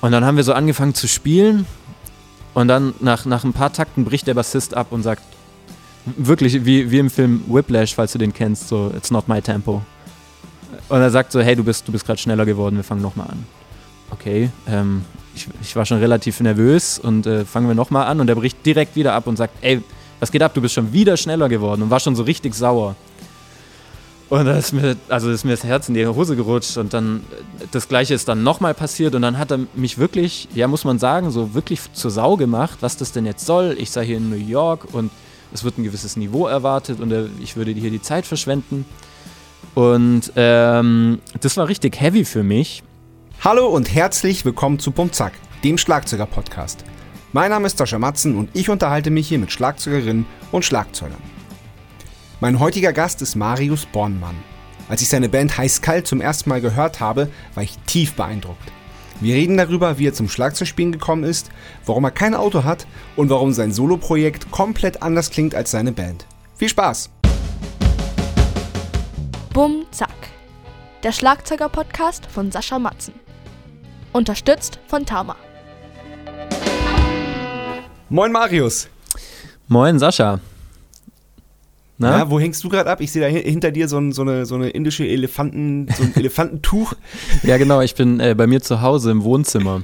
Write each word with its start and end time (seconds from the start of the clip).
Und 0.00 0.12
dann 0.12 0.24
haben 0.24 0.36
wir 0.36 0.44
so 0.44 0.52
angefangen 0.52 0.94
zu 0.94 1.08
spielen 1.08 1.66
und 2.54 2.68
dann 2.68 2.94
nach, 3.00 3.24
nach 3.24 3.44
ein 3.44 3.52
paar 3.52 3.72
Takten 3.72 4.04
bricht 4.04 4.26
der 4.26 4.34
Bassist 4.34 4.74
ab 4.74 4.88
und 4.90 5.02
sagt, 5.02 5.22
wirklich 6.16 6.64
wie, 6.64 6.90
wie 6.90 6.98
im 6.98 7.10
Film 7.10 7.42
Whiplash, 7.48 7.94
falls 7.94 8.12
du 8.12 8.18
den 8.18 8.32
kennst, 8.32 8.68
so, 8.68 8.92
it's 8.96 9.10
not 9.10 9.28
my 9.28 9.42
tempo. 9.42 9.82
Und 10.88 11.00
er 11.00 11.10
sagt 11.10 11.32
so, 11.32 11.40
hey, 11.40 11.54
du 11.56 11.64
bist, 11.64 11.86
du 11.86 11.92
bist 11.92 12.06
gerade 12.06 12.18
schneller 12.18 12.46
geworden, 12.46 12.76
wir 12.76 12.84
fangen 12.84 13.02
nochmal 13.02 13.28
an. 13.28 13.46
Okay, 14.10 14.50
ähm, 14.66 15.04
ich, 15.34 15.46
ich, 15.60 15.76
war 15.76 15.84
schon 15.84 15.98
relativ 15.98 16.40
nervös 16.40 16.98
und 16.98 17.26
äh, 17.26 17.44
fangen 17.44 17.68
wir 17.68 17.74
nochmal 17.74 18.06
an 18.06 18.20
und 18.20 18.28
er 18.28 18.36
bricht 18.36 18.64
direkt 18.64 18.96
wieder 18.96 19.12
ab 19.12 19.26
und 19.26 19.36
sagt, 19.36 19.54
ey, 19.60 19.82
was 20.18 20.32
geht 20.32 20.42
ab, 20.42 20.54
du 20.54 20.62
bist 20.62 20.74
schon 20.74 20.92
wieder 20.92 21.16
schneller 21.16 21.48
geworden 21.48 21.82
und 21.82 21.90
war 21.90 22.00
schon 22.00 22.16
so 22.16 22.22
richtig 22.22 22.54
sauer. 22.54 22.96
Und 24.30 24.44
da 24.44 24.58
ist 24.58 24.72
mir, 24.72 24.96
also 25.08 25.30
ist 25.30 25.44
mir 25.44 25.52
das 25.52 25.64
Herz 25.64 25.88
in 25.88 25.94
die 25.94 26.06
Hose 26.06 26.36
gerutscht 26.36 26.76
und 26.76 26.92
dann, 26.92 27.24
das 27.70 27.88
Gleiche 27.88 28.12
ist 28.12 28.28
dann 28.28 28.42
nochmal 28.42 28.74
passiert 28.74 29.14
und 29.14 29.22
dann 29.22 29.38
hat 29.38 29.50
er 29.50 29.60
mich 29.74 29.96
wirklich, 29.96 30.48
ja 30.54 30.68
muss 30.68 30.84
man 30.84 30.98
sagen, 30.98 31.30
so 31.30 31.54
wirklich 31.54 31.80
zur 31.94 32.10
Sau 32.10 32.36
gemacht, 32.36 32.78
was 32.80 32.98
das 32.98 33.12
denn 33.12 33.24
jetzt 33.24 33.46
soll. 33.46 33.74
Ich 33.78 33.90
sei 33.90 34.04
hier 34.04 34.18
in 34.18 34.28
New 34.28 34.36
York 34.36 34.92
und 34.92 35.10
es 35.54 35.64
wird 35.64 35.78
ein 35.78 35.84
gewisses 35.84 36.16
Niveau 36.16 36.46
erwartet 36.46 37.00
und 37.00 37.12
ich 37.42 37.56
würde 37.56 37.70
hier 37.70 37.90
die 37.90 38.02
Zeit 38.02 38.26
verschwenden. 38.26 38.84
Und 39.74 40.32
ähm, 40.36 41.20
das 41.40 41.56
war 41.56 41.68
richtig 41.68 41.98
heavy 41.98 42.26
für 42.26 42.42
mich. 42.42 42.82
Hallo 43.42 43.66
und 43.68 43.94
herzlich 43.94 44.44
willkommen 44.44 44.78
zu 44.78 44.90
Bumzack, 44.90 45.32
dem 45.64 45.78
Schlagzeuger-Podcast. 45.78 46.84
Mein 47.32 47.50
Name 47.50 47.66
ist 47.66 47.78
Sascha 47.78 47.98
Matzen 47.98 48.36
und 48.36 48.50
ich 48.52 48.68
unterhalte 48.68 49.10
mich 49.10 49.28
hier 49.28 49.38
mit 49.38 49.52
Schlagzeugerinnen 49.52 50.26
und 50.52 50.66
Schlagzeugern. 50.66 51.37
Mein 52.40 52.60
heutiger 52.60 52.92
Gast 52.92 53.20
ist 53.20 53.34
Marius 53.34 53.84
Bornmann. 53.86 54.36
Als 54.88 55.02
ich 55.02 55.08
seine 55.08 55.28
Band 55.28 55.58
Heiß 55.58 55.82
Kalt 55.82 56.06
zum 56.06 56.20
ersten 56.20 56.48
Mal 56.48 56.60
gehört 56.60 57.00
habe, 57.00 57.28
war 57.54 57.64
ich 57.64 57.76
tief 57.86 58.14
beeindruckt. 58.14 58.70
Wir 59.20 59.34
reden 59.34 59.56
darüber, 59.56 59.98
wie 59.98 60.06
er 60.06 60.14
zum 60.14 60.28
Schlagzeugspielen 60.28 60.92
gekommen 60.92 61.24
ist, 61.24 61.50
warum 61.84 62.04
er 62.04 62.12
kein 62.12 62.36
Auto 62.36 62.62
hat 62.62 62.86
und 63.16 63.28
warum 63.28 63.52
sein 63.52 63.72
Soloprojekt 63.72 64.52
komplett 64.52 65.02
anders 65.02 65.30
klingt 65.30 65.56
als 65.56 65.72
seine 65.72 65.90
Band. 65.90 66.26
Viel 66.54 66.68
Spaß! 66.68 67.10
Bum 69.52 69.84
Zack. 69.90 70.08
Der 71.02 71.10
Schlagzeuger-Podcast 71.10 72.26
von 72.26 72.52
Sascha 72.52 72.78
Matzen. 72.78 73.14
Unterstützt 74.12 74.78
von 74.86 75.04
Tama. 75.04 75.34
Moin 78.08 78.30
Marius. 78.30 78.88
Moin 79.66 79.98
Sascha. 79.98 80.38
Na? 81.98 82.18
Ja, 82.18 82.30
wo 82.30 82.38
hängst 82.38 82.62
du 82.62 82.68
gerade 82.68 82.88
ab? 82.88 83.00
Ich 83.00 83.10
sehe 83.10 83.20
da 83.20 83.28
hinter 83.28 83.72
dir 83.72 83.88
so, 83.88 83.98
ein, 83.98 84.12
so, 84.12 84.22
eine, 84.22 84.46
so 84.46 84.54
eine 84.54 84.70
indische 84.70 85.06
Elefanten, 85.06 85.88
so 85.96 86.04
ein 86.04 86.12
Elefantentuch. 86.16 86.94
ja, 87.42 87.58
genau, 87.58 87.80
ich 87.80 87.96
bin 87.96 88.20
äh, 88.20 88.34
bei 88.36 88.46
mir 88.46 88.62
zu 88.62 88.80
Hause 88.82 89.10
im 89.10 89.24
Wohnzimmer. 89.24 89.82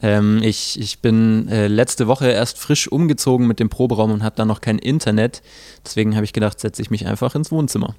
Ähm, 0.00 0.40
ich, 0.42 0.78
ich 0.78 1.00
bin 1.00 1.48
äh, 1.48 1.66
letzte 1.66 2.06
Woche 2.06 2.28
erst 2.28 2.58
frisch 2.58 2.86
umgezogen 2.86 3.48
mit 3.48 3.58
dem 3.58 3.68
Proberaum 3.68 4.12
und 4.12 4.22
habe 4.22 4.36
da 4.36 4.44
noch 4.44 4.60
kein 4.60 4.78
Internet. 4.78 5.42
Deswegen 5.84 6.14
habe 6.14 6.24
ich 6.24 6.32
gedacht, 6.32 6.60
setze 6.60 6.80
ich 6.80 6.90
mich 6.90 7.06
einfach 7.06 7.34
ins 7.34 7.50
Wohnzimmer. 7.50 7.96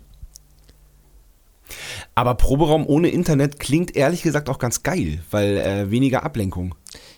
Aber 2.15 2.35
Proberaum 2.35 2.87
ohne 2.87 3.09
Internet 3.09 3.59
klingt 3.59 3.95
ehrlich 3.95 4.21
gesagt 4.21 4.49
auch 4.49 4.59
ganz 4.59 4.83
geil, 4.83 5.19
weil 5.31 5.57
äh, 5.57 5.91
weniger 5.91 6.23
Ablenkung. 6.23 6.75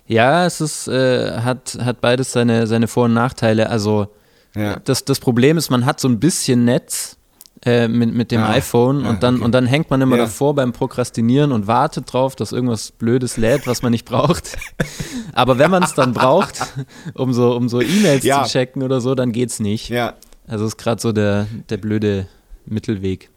Ja, 0.08 0.46
es 0.48 0.60
ist, 0.60 0.88
äh, 0.88 1.42
hat, 1.42 1.78
hat 1.80 2.02
beides 2.02 2.32
seine, 2.32 2.66
seine 2.66 2.88
Vor- 2.88 3.06
und 3.06 3.14
Nachteile. 3.14 3.70
Also 3.70 4.08
ja. 4.55 4.80
Das, 4.80 5.05
das 5.05 5.19
Problem 5.19 5.58
ist, 5.58 5.69
man 5.69 5.86
hat 5.86 6.00
so 6.00 6.08
ein 6.08 6.19
bisschen 6.19 6.66
Netz 6.66 7.17
äh, 7.66 7.88
mit, 7.88 8.14
mit 8.14 8.31
dem 8.31 8.42
ah, 8.42 8.52
iPhone 8.52 9.06
und, 9.06 9.06
ah, 9.06 9.19
dann, 9.19 9.36
okay. 9.36 9.44
und 9.44 9.52
dann 9.52 9.66
hängt 9.66 9.89
man 9.89 10.02
immer 10.02 10.16
ja. 10.16 10.23
davor 10.23 10.56
beim 10.56 10.72
Prokrastinieren 10.72 11.52
und 11.52 11.67
wartet 11.67 12.11
drauf, 12.11 12.36
dass 12.36 12.52
irgendwas 12.52 12.91
Blödes 12.91 13.38
lädt, 13.38 13.67
was 13.67 13.81
man 13.81 13.91
nicht 13.91 14.06
braucht. 14.06 14.58
Aber 15.33 15.58
wenn 15.58 15.69
man 15.69 15.83
es 15.83 15.94
dann 15.94 16.14
braucht, 16.14 16.61
um 17.16 17.33
so, 17.33 17.56
um 17.56 17.67
so 17.67 17.81
E-Mails 17.81 18.23
ja. 18.23 18.44
zu 18.44 18.52
checken 18.52 18.81
oder 18.81 19.02
so, 19.02 19.14
dann 19.14 19.31
geht's 19.31 19.59
nicht. 19.59 19.89
Ja. 19.89 20.16
Also 20.47 20.66
ist 20.66 20.78
gerade 20.78 21.02
so 21.02 21.11
der, 21.11 21.47
der 21.69 21.78
blöde 21.78 22.28
Mittelweg. 22.66 23.29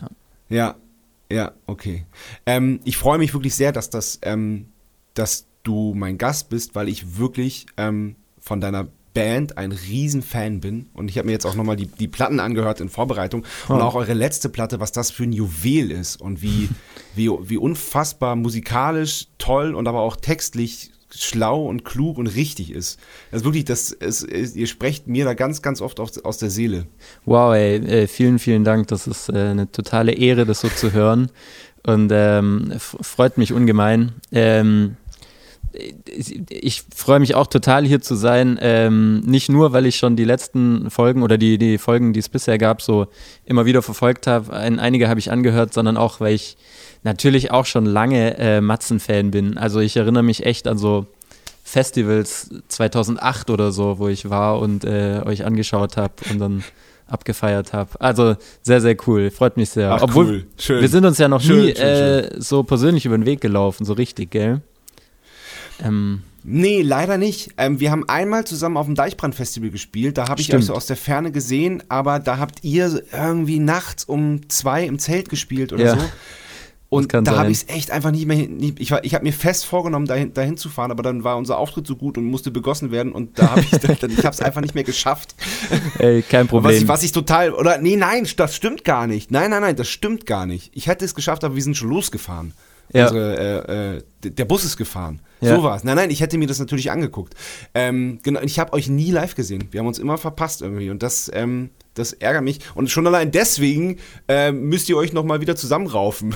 Ja, 0.00 0.08
ja, 0.48 0.74
ja 1.30 1.52
okay. 1.66 2.06
Ähm, 2.46 2.80
ich 2.84 2.96
freue 2.96 3.18
mich 3.18 3.34
wirklich 3.34 3.54
sehr, 3.54 3.72
dass 3.72 3.90
das, 3.90 4.18
ähm, 4.22 4.68
dass 5.14 5.46
du 5.62 5.94
mein 5.94 6.18
Gast 6.18 6.48
bist, 6.48 6.74
weil 6.74 6.88
ich 6.88 7.18
wirklich 7.18 7.66
ähm, 7.76 8.16
von 8.40 8.60
deiner 8.60 8.88
Band 9.14 9.58
ein 9.58 9.72
Riesenfan 9.72 10.60
bin 10.60 10.88
und 10.94 11.08
ich 11.08 11.18
habe 11.18 11.26
mir 11.26 11.32
jetzt 11.32 11.46
auch 11.46 11.54
nochmal 11.54 11.76
die, 11.76 11.86
die 11.86 12.08
Platten 12.08 12.40
angehört 12.40 12.80
in 12.80 12.88
Vorbereitung 12.88 13.44
und 13.68 13.80
auch 13.80 13.94
eure 13.94 14.14
letzte 14.14 14.48
Platte, 14.48 14.80
was 14.80 14.92
das 14.92 15.10
für 15.10 15.24
ein 15.24 15.32
Juwel 15.32 15.90
ist 15.90 16.20
und 16.20 16.42
wie, 16.42 16.68
wie, 17.14 17.28
wie 17.28 17.56
unfassbar 17.56 18.36
musikalisch 18.36 19.28
toll 19.38 19.74
und 19.74 19.86
aber 19.88 20.00
auch 20.00 20.16
textlich 20.16 20.90
schlau 21.14 21.66
und 21.66 21.84
klug 21.84 22.16
und 22.16 22.26
richtig 22.26 22.70
ist. 22.70 22.98
Also 23.30 23.44
wirklich, 23.44 23.66
das 23.66 23.90
ist, 23.90 24.56
ihr 24.56 24.66
sprecht 24.66 25.08
mir 25.08 25.26
da 25.26 25.34
ganz, 25.34 25.60
ganz 25.60 25.82
oft 25.82 26.00
aus, 26.00 26.18
aus 26.18 26.38
der 26.38 26.48
Seele. 26.48 26.86
Wow, 27.26 27.54
ey, 27.54 27.76
äh, 27.76 28.06
vielen, 28.06 28.38
vielen 28.38 28.64
Dank. 28.64 28.88
Das 28.88 29.06
ist 29.06 29.28
äh, 29.28 29.32
eine 29.32 29.70
totale 29.70 30.12
Ehre, 30.12 30.46
das 30.46 30.60
so 30.60 30.68
zu 30.68 30.92
hören 30.92 31.30
und 31.84 32.10
ähm, 32.12 32.72
freut 32.78 33.38
mich 33.38 33.52
ungemein. 33.52 34.12
Ähm, 34.30 34.96
ich 36.48 36.84
freue 36.94 37.20
mich 37.20 37.34
auch 37.34 37.46
total 37.46 37.84
hier 37.86 38.00
zu 38.00 38.14
sein. 38.14 38.58
Ähm, 38.60 39.20
nicht 39.20 39.48
nur, 39.48 39.72
weil 39.72 39.86
ich 39.86 39.96
schon 39.96 40.16
die 40.16 40.24
letzten 40.24 40.90
Folgen 40.90 41.22
oder 41.22 41.38
die, 41.38 41.58
die 41.58 41.78
Folgen, 41.78 42.12
die 42.12 42.20
es 42.20 42.28
bisher 42.28 42.58
gab, 42.58 42.82
so 42.82 43.06
immer 43.44 43.64
wieder 43.64 43.82
verfolgt 43.82 44.26
habe. 44.26 44.52
Ein, 44.52 44.78
einige 44.78 45.08
habe 45.08 45.20
ich 45.20 45.30
angehört, 45.30 45.72
sondern 45.72 45.96
auch, 45.96 46.20
weil 46.20 46.34
ich 46.34 46.56
natürlich 47.02 47.50
auch 47.50 47.66
schon 47.66 47.86
lange 47.86 48.38
äh, 48.38 48.60
Matzen-Fan 48.60 49.30
bin. 49.30 49.58
Also 49.58 49.80
ich 49.80 49.96
erinnere 49.96 50.22
mich 50.22 50.44
echt 50.44 50.68
an 50.68 50.78
so 50.78 51.06
Festivals 51.64 52.50
2008 52.68 53.50
oder 53.50 53.72
so, 53.72 53.98
wo 53.98 54.08
ich 54.08 54.28
war 54.28 54.58
und 54.58 54.84
äh, 54.84 55.22
euch 55.24 55.44
angeschaut 55.44 55.96
habe 55.96 56.14
und 56.30 56.38
dann 56.38 56.64
abgefeiert 57.06 57.72
habe. 57.72 57.90
Also 58.00 58.36
sehr, 58.62 58.80
sehr 58.80 58.96
cool. 59.06 59.30
Freut 59.30 59.56
mich 59.56 59.70
sehr. 59.70 59.92
Ach, 59.92 60.02
Obwohl, 60.02 60.26
cool. 60.26 60.46
Schön. 60.58 60.80
wir 60.80 60.88
sind 60.88 61.04
uns 61.04 61.18
ja 61.18 61.28
noch 61.28 61.40
schön, 61.40 61.66
nie 61.66 61.74
schön, 61.74 61.76
schön. 61.76 61.84
Äh, 61.84 62.40
so 62.40 62.62
persönlich 62.62 63.06
über 63.06 63.16
den 63.16 63.26
Weg 63.26 63.40
gelaufen, 63.40 63.84
so 63.84 63.92
richtig, 63.92 64.30
gell? 64.30 64.62
Ähm, 65.82 66.22
nee, 66.42 66.82
leider 66.82 67.18
nicht. 67.18 67.50
Ähm, 67.56 67.80
wir 67.80 67.90
haben 67.90 68.08
einmal 68.08 68.44
zusammen 68.44 68.76
auf 68.76 68.86
dem 68.86 68.94
Deichbrand-Festival 68.94 69.70
gespielt. 69.70 70.18
Da 70.18 70.28
habe 70.28 70.40
ich 70.40 70.54
euch 70.54 70.66
so 70.66 70.74
aus 70.74 70.86
der 70.86 70.96
Ferne 70.96 71.32
gesehen, 71.32 71.82
aber 71.88 72.18
da 72.18 72.38
habt 72.38 72.64
ihr 72.64 73.02
irgendwie 73.12 73.58
nachts 73.58 74.04
um 74.04 74.48
zwei 74.48 74.84
im 74.84 74.98
Zelt 74.98 75.28
gespielt 75.28 75.72
oder 75.72 75.84
ja. 75.84 75.98
so. 75.98 76.04
Und 76.92 77.14
da 77.14 77.38
habe 77.38 77.50
ich 77.50 77.62
es 77.62 77.68
echt 77.74 77.90
einfach 77.90 78.10
nicht 78.10 78.26
mehr 78.26 78.36
nicht, 78.36 78.78
ich, 78.78 78.90
ich 78.90 79.14
habe 79.14 79.24
mir 79.24 79.32
fest 79.32 79.64
vorgenommen, 79.64 80.04
dahin, 80.04 80.34
dahin 80.34 80.58
zu 80.58 80.68
fahren, 80.68 80.90
aber 80.90 81.02
dann 81.02 81.24
war 81.24 81.38
unser 81.38 81.56
Auftritt 81.56 81.86
so 81.86 81.96
gut 81.96 82.18
und 82.18 82.26
musste 82.26 82.50
begossen 82.50 82.90
werden 82.90 83.12
und 83.12 83.38
da 83.38 83.52
habe 83.52 83.62
ich 83.62 83.70
dann, 83.70 84.10
ich 84.10 84.26
habe 84.26 84.34
es 84.34 84.42
einfach 84.42 84.60
nicht 84.60 84.74
mehr 84.74 84.84
geschafft. 84.84 85.34
Ey, 85.98 86.20
kein 86.20 86.48
Problem. 86.48 86.74
Was 86.74 86.82
ich, 86.82 86.88
was 86.88 87.02
ich, 87.02 87.12
total 87.12 87.54
oder 87.54 87.78
nee, 87.78 87.96
nein, 87.96 88.28
das 88.36 88.54
stimmt 88.54 88.84
gar 88.84 89.06
nicht. 89.06 89.30
Nein, 89.30 89.48
nein, 89.48 89.62
nein, 89.62 89.74
das 89.74 89.88
stimmt 89.88 90.26
gar 90.26 90.44
nicht. 90.44 90.70
Ich 90.74 90.86
hätte 90.86 91.06
es 91.06 91.14
geschafft, 91.14 91.44
aber 91.44 91.54
wir 91.54 91.62
sind 91.62 91.78
schon 91.78 91.88
losgefahren. 91.88 92.52
Ja. 92.92 93.08
Unsere, 93.08 93.66
äh, 93.68 93.96
äh, 93.96 94.02
der 94.30 94.44
Bus 94.44 94.64
ist 94.64 94.76
gefahren. 94.76 95.20
Ja. 95.40 95.56
So 95.56 95.62
war's. 95.62 95.82
Nein, 95.82 95.96
nein, 95.96 96.10
ich 96.10 96.20
hätte 96.20 96.38
mir 96.38 96.46
das 96.46 96.58
natürlich 96.58 96.90
angeguckt. 96.90 97.34
Ähm, 97.74 98.20
genau, 98.22 98.40
ich 98.40 98.58
habe 98.58 98.72
euch 98.74 98.88
nie 98.88 99.10
live 99.10 99.34
gesehen. 99.34 99.68
Wir 99.70 99.80
haben 99.80 99.86
uns 99.86 99.98
immer 99.98 100.18
verpasst 100.18 100.62
irgendwie 100.62 100.90
und 100.90 101.02
das, 101.02 101.30
ähm, 101.34 101.70
das 101.94 102.12
ärgert 102.12 102.44
mich. 102.44 102.60
Und 102.74 102.90
schon 102.90 103.06
allein 103.06 103.30
deswegen 103.30 103.98
äh, 104.28 104.52
müsst 104.52 104.88
ihr 104.88 104.96
euch 104.96 105.12
nochmal 105.12 105.40
wieder 105.40 105.56
zusammenraufen. 105.56 106.34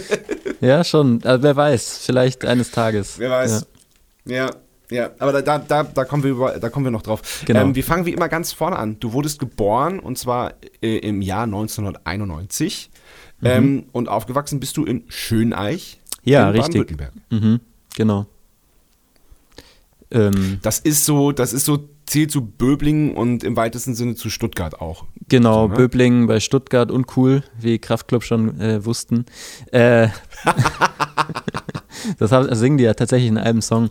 ja, 0.60 0.84
schon. 0.84 1.24
Also, 1.24 1.42
wer 1.42 1.56
weiß, 1.56 1.98
vielleicht 2.04 2.44
eines 2.44 2.70
Tages. 2.70 3.18
Wer 3.18 3.30
weiß. 3.30 3.66
Ja. 4.26 4.36
ja. 4.36 4.50
Ja, 4.88 5.10
aber 5.18 5.42
da, 5.42 5.58
da, 5.58 5.82
da, 5.82 6.04
kommen 6.04 6.22
wir 6.22 6.30
über, 6.30 6.60
da 6.60 6.68
kommen 6.68 6.86
wir 6.86 6.92
noch 6.92 7.02
drauf. 7.02 7.42
Genau. 7.44 7.62
Ähm, 7.62 7.74
wir 7.74 7.82
fangen 7.82 8.06
wie 8.06 8.12
immer 8.12 8.28
ganz 8.28 8.52
vorne 8.52 8.76
an. 8.76 9.00
Du 9.00 9.12
wurdest 9.12 9.40
geboren 9.40 9.98
und 9.98 10.16
zwar 10.16 10.54
äh, 10.80 10.98
im 10.98 11.22
Jahr 11.22 11.42
1991 11.42 12.90
mhm. 13.40 13.46
ähm, 13.46 13.84
und 13.92 14.08
aufgewachsen 14.08 14.60
bist 14.60 14.76
du 14.76 14.84
in 14.84 15.04
Schöneich. 15.08 16.00
Ja, 16.24 16.50
in 16.50 16.60
richtig. 16.60 16.96
Mhm, 17.30 17.60
genau. 17.94 18.26
Ähm, 20.10 20.58
das 20.62 20.78
ist 20.78 21.04
so, 21.04 21.32
das 21.32 21.52
ist 21.52 21.64
so, 21.64 21.88
zählt 22.06 22.30
zu 22.30 22.42
Böblingen 22.42 23.14
und 23.14 23.42
im 23.42 23.56
weitesten 23.56 23.94
Sinne 23.94 24.14
zu 24.14 24.30
Stuttgart 24.30 24.80
auch. 24.80 25.04
Genau, 25.28 25.64
so, 25.64 25.68
ne? 25.68 25.74
Böblingen 25.74 26.26
bei 26.26 26.40
Stuttgart 26.40 26.90
und 26.90 27.16
cool, 27.16 27.42
wie 27.58 27.78
Kraftclub 27.78 28.22
schon 28.22 28.60
äh, 28.60 28.84
wussten. 28.84 29.26
Äh, 29.72 30.08
das, 32.18 32.30
das 32.30 32.58
singen 32.58 32.78
die 32.78 32.84
ja 32.84 32.94
tatsächlich 32.94 33.28
in 33.28 33.38
einem 33.38 33.60
Song. 33.60 33.90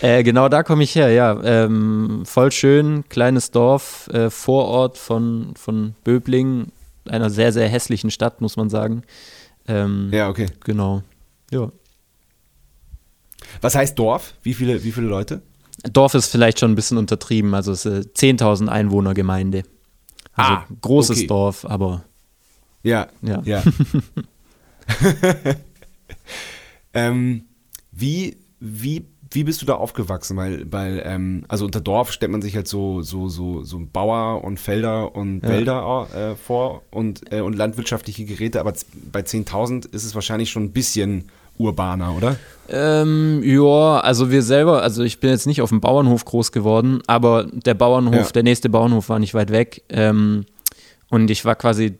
Äh, 0.00 0.24
genau 0.24 0.48
da 0.48 0.64
komme 0.64 0.82
ich 0.82 0.94
her, 0.96 1.10
ja. 1.10 1.40
Ähm, 1.44 2.22
voll 2.24 2.50
schön, 2.50 3.04
kleines 3.08 3.52
Dorf, 3.52 4.08
äh, 4.12 4.28
Vorort 4.30 4.98
von, 4.98 5.54
von 5.56 5.94
Böblingen, 6.02 6.72
einer 7.08 7.30
sehr, 7.30 7.52
sehr 7.52 7.68
hässlichen 7.68 8.10
Stadt, 8.10 8.40
muss 8.40 8.56
man 8.56 8.70
sagen. 8.70 9.02
Ähm, 9.66 10.10
ja, 10.12 10.28
okay. 10.28 10.46
Genau, 10.60 11.02
ja. 11.50 11.70
Was 13.60 13.74
heißt 13.74 13.98
Dorf? 13.98 14.34
Wie 14.42 14.54
viele, 14.54 14.82
wie 14.82 14.92
viele 14.92 15.06
Leute? 15.06 15.42
Dorf 15.92 16.14
ist 16.14 16.28
vielleicht 16.28 16.60
schon 16.60 16.72
ein 16.72 16.74
bisschen 16.74 16.98
untertrieben, 16.98 17.54
also 17.54 17.72
es 17.72 17.84
ist 17.84 18.16
10.000 18.16 18.68
Einwohner 18.68 19.14
Gemeinde. 19.14 19.64
Also 20.34 20.52
ah, 20.52 20.66
großes 20.80 21.18
okay. 21.18 21.26
Dorf, 21.26 21.64
aber. 21.64 22.04
Ja, 22.82 23.08
ja. 23.22 23.42
ja. 23.44 23.62
ähm, 26.94 27.44
wie, 27.90 28.38
wie, 28.60 29.06
wie 29.34 29.44
bist 29.44 29.62
du 29.62 29.66
da 29.66 29.74
aufgewachsen? 29.74 30.36
Weil, 30.36 30.70
weil 30.70 31.02
ähm, 31.04 31.44
also 31.48 31.64
unter 31.64 31.80
Dorf 31.80 32.12
stellt 32.12 32.32
man 32.32 32.42
sich 32.42 32.54
halt 32.56 32.68
so, 32.68 33.02
so, 33.02 33.28
so, 33.28 33.62
so 33.62 33.80
Bauer 33.92 34.42
und 34.44 34.58
Felder 34.60 35.14
und 35.14 35.42
Ja. 35.42 35.48
Wälder 35.48 36.06
äh, 36.14 36.34
vor 36.36 36.82
und, 36.90 37.32
äh, 37.32 37.40
und 37.40 37.54
landwirtschaftliche 37.56 38.24
Geräte, 38.24 38.60
aber 38.60 38.72
bei 39.10 39.20
10.000 39.20 39.92
ist 39.92 40.04
es 40.04 40.14
wahrscheinlich 40.14 40.50
schon 40.50 40.64
ein 40.64 40.72
bisschen 40.72 41.24
urbaner, 41.58 42.16
oder? 42.16 42.36
Ähm, 42.68 43.42
ja, 43.44 44.00
also 44.00 44.30
wir 44.30 44.42
selber, 44.42 44.82
also 44.82 45.02
ich 45.02 45.20
bin 45.20 45.30
jetzt 45.30 45.46
nicht 45.46 45.60
auf 45.62 45.68
dem 45.68 45.80
Bauernhof 45.80 46.24
groß 46.24 46.50
geworden, 46.52 47.00
aber 47.06 47.44
der 47.44 47.74
Bauernhof, 47.74 48.14
Ja. 48.14 48.32
der 48.32 48.42
nächste 48.42 48.70
Bauernhof 48.70 49.08
war 49.08 49.18
nicht 49.18 49.34
weit 49.34 49.50
weg. 49.50 49.82
Ähm, 49.90 50.46
und 51.10 51.30
ich 51.30 51.44
war 51.44 51.54
quasi 51.56 51.98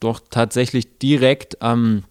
doch 0.00 0.20
tatsächlich 0.30 0.98
direkt 0.98 1.62
am 1.62 2.02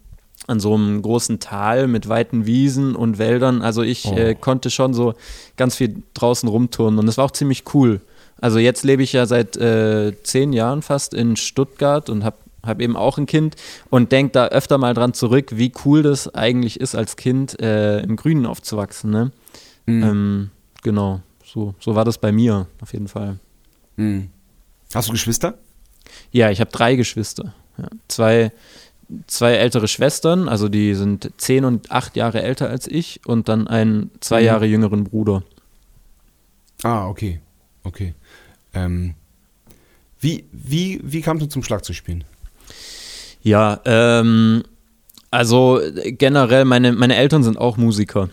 an 0.52 0.60
so 0.60 0.76
einem 0.76 1.02
großen 1.02 1.40
Tal 1.40 1.88
mit 1.88 2.08
weiten 2.10 2.46
Wiesen 2.46 2.96
und 2.96 3.18
Wäldern. 3.18 3.62
Also 3.62 3.82
ich 3.82 4.06
Oh. 4.06 4.16
äh, 4.16 4.36
konnte 4.36 4.70
schon 4.70 4.94
so 4.94 5.14
ganz 5.58 5.76
viel 5.76 6.04
draußen 6.14 6.48
rumturnen 6.48 7.00
und 7.00 7.08
es 7.08 7.18
war 7.18 7.26
auch 7.26 7.32
ziemlich 7.32 7.64
cool. 7.74 8.02
Also 8.40 8.60
jetzt 8.60 8.84
lebe 8.84 9.02
ich 9.04 9.14
ja 9.14 9.26
seit 9.26 9.58
äh, 9.58 10.14
zehn 10.24 10.52
Jahren 10.54 10.82
fast 10.82 11.14
in 11.14 11.36
Stuttgart 11.36 12.10
und 12.10 12.24
habe 12.24 12.38
hab 12.64 12.80
eben 12.82 12.96
auch 12.96 13.18
ein 13.18 13.26
Kind 13.26 13.56
und 13.90 14.12
denke 14.12 14.34
da 14.34 14.48
öfter 14.48 14.78
mal 14.78 14.94
dran 14.94 15.14
zurück, 15.16 15.50
wie 15.54 15.72
cool 15.86 16.04
das 16.04 16.34
eigentlich 16.36 16.80
ist, 16.80 16.94
als 16.94 17.16
Kind 17.16 17.60
äh, 17.60 18.02
im 18.02 18.16
Grünen 18.16 18.46
aufzuwachsen. 18.46 19.10
Ne? 19.10 19.32
Mhm. 19.88 20.04
Ähm, 20.04 20.50
genau, 20.84 21.22
so, 21.44 21.74
so 21.80 21.96
war 21.96 22.06
das 22.06 22.18
bei 22.20 22.32
mir 22.32 22.68
auf 22.82 22.94
jeden 22.94 23.08
Fall. 23.08 23.40
Mhm. 23.96 24.30
Hast 24.94 25.08
du 25.08 25.12
Geschwister? 25.14 25.56
Ja, 26.32 26.50
ich 26.52 26.60
habe 26.60 26.70
drei 26.72 26.96
Geschwister. 26.96 27.54
Ja. 27.78 27.88
Zwei, 28.08 28.52
zwei 29.28 29.54
ältere 29.54 29.88
Schwestern, 29.88 30.48
also 30.50 30.70
die 30.70 30.96
sind 30.96 31.32
zehn 31.38 31.66
und 31.66 31.92
acht 31.92 32.16
Jahre 32.16 32.42
älter 32.42 32.70
als 32.70 32.88
ich 32.88 33.22
und 33.26 33.50
dann 33.50 33.68
einen 33.68 34.12
zwei 34.20 34.40
Mhm. 34.42 34.46
Jahre 34.46 34.66
jüngeren 34.66 35.04
Bruder. 35.04 35.44
Ah, 36.84 37.08
okay. 37.08 37.40
Okay. 37.84 38.14
Ähm, 38.74 39.16
wie, 40.20 40.46
wie, 40.52 41.00
wie 41.04 41.22
kamst 41.22 41.44
du 41.44 41.48
zum 41.50 41.64
Schlagzeugspielen? 41.64 42.24
Ja, 43.44 43.80
ähm, 43.86 44.64
also 45.32 45.82
generell, 46.06 46.66
meine, 46.66 46.92
meine 46.92 47.16
Eltern 47.16 47.44
sind 47.44 47.58
auch 47.58 47.78
Musiker. 47.78 48.30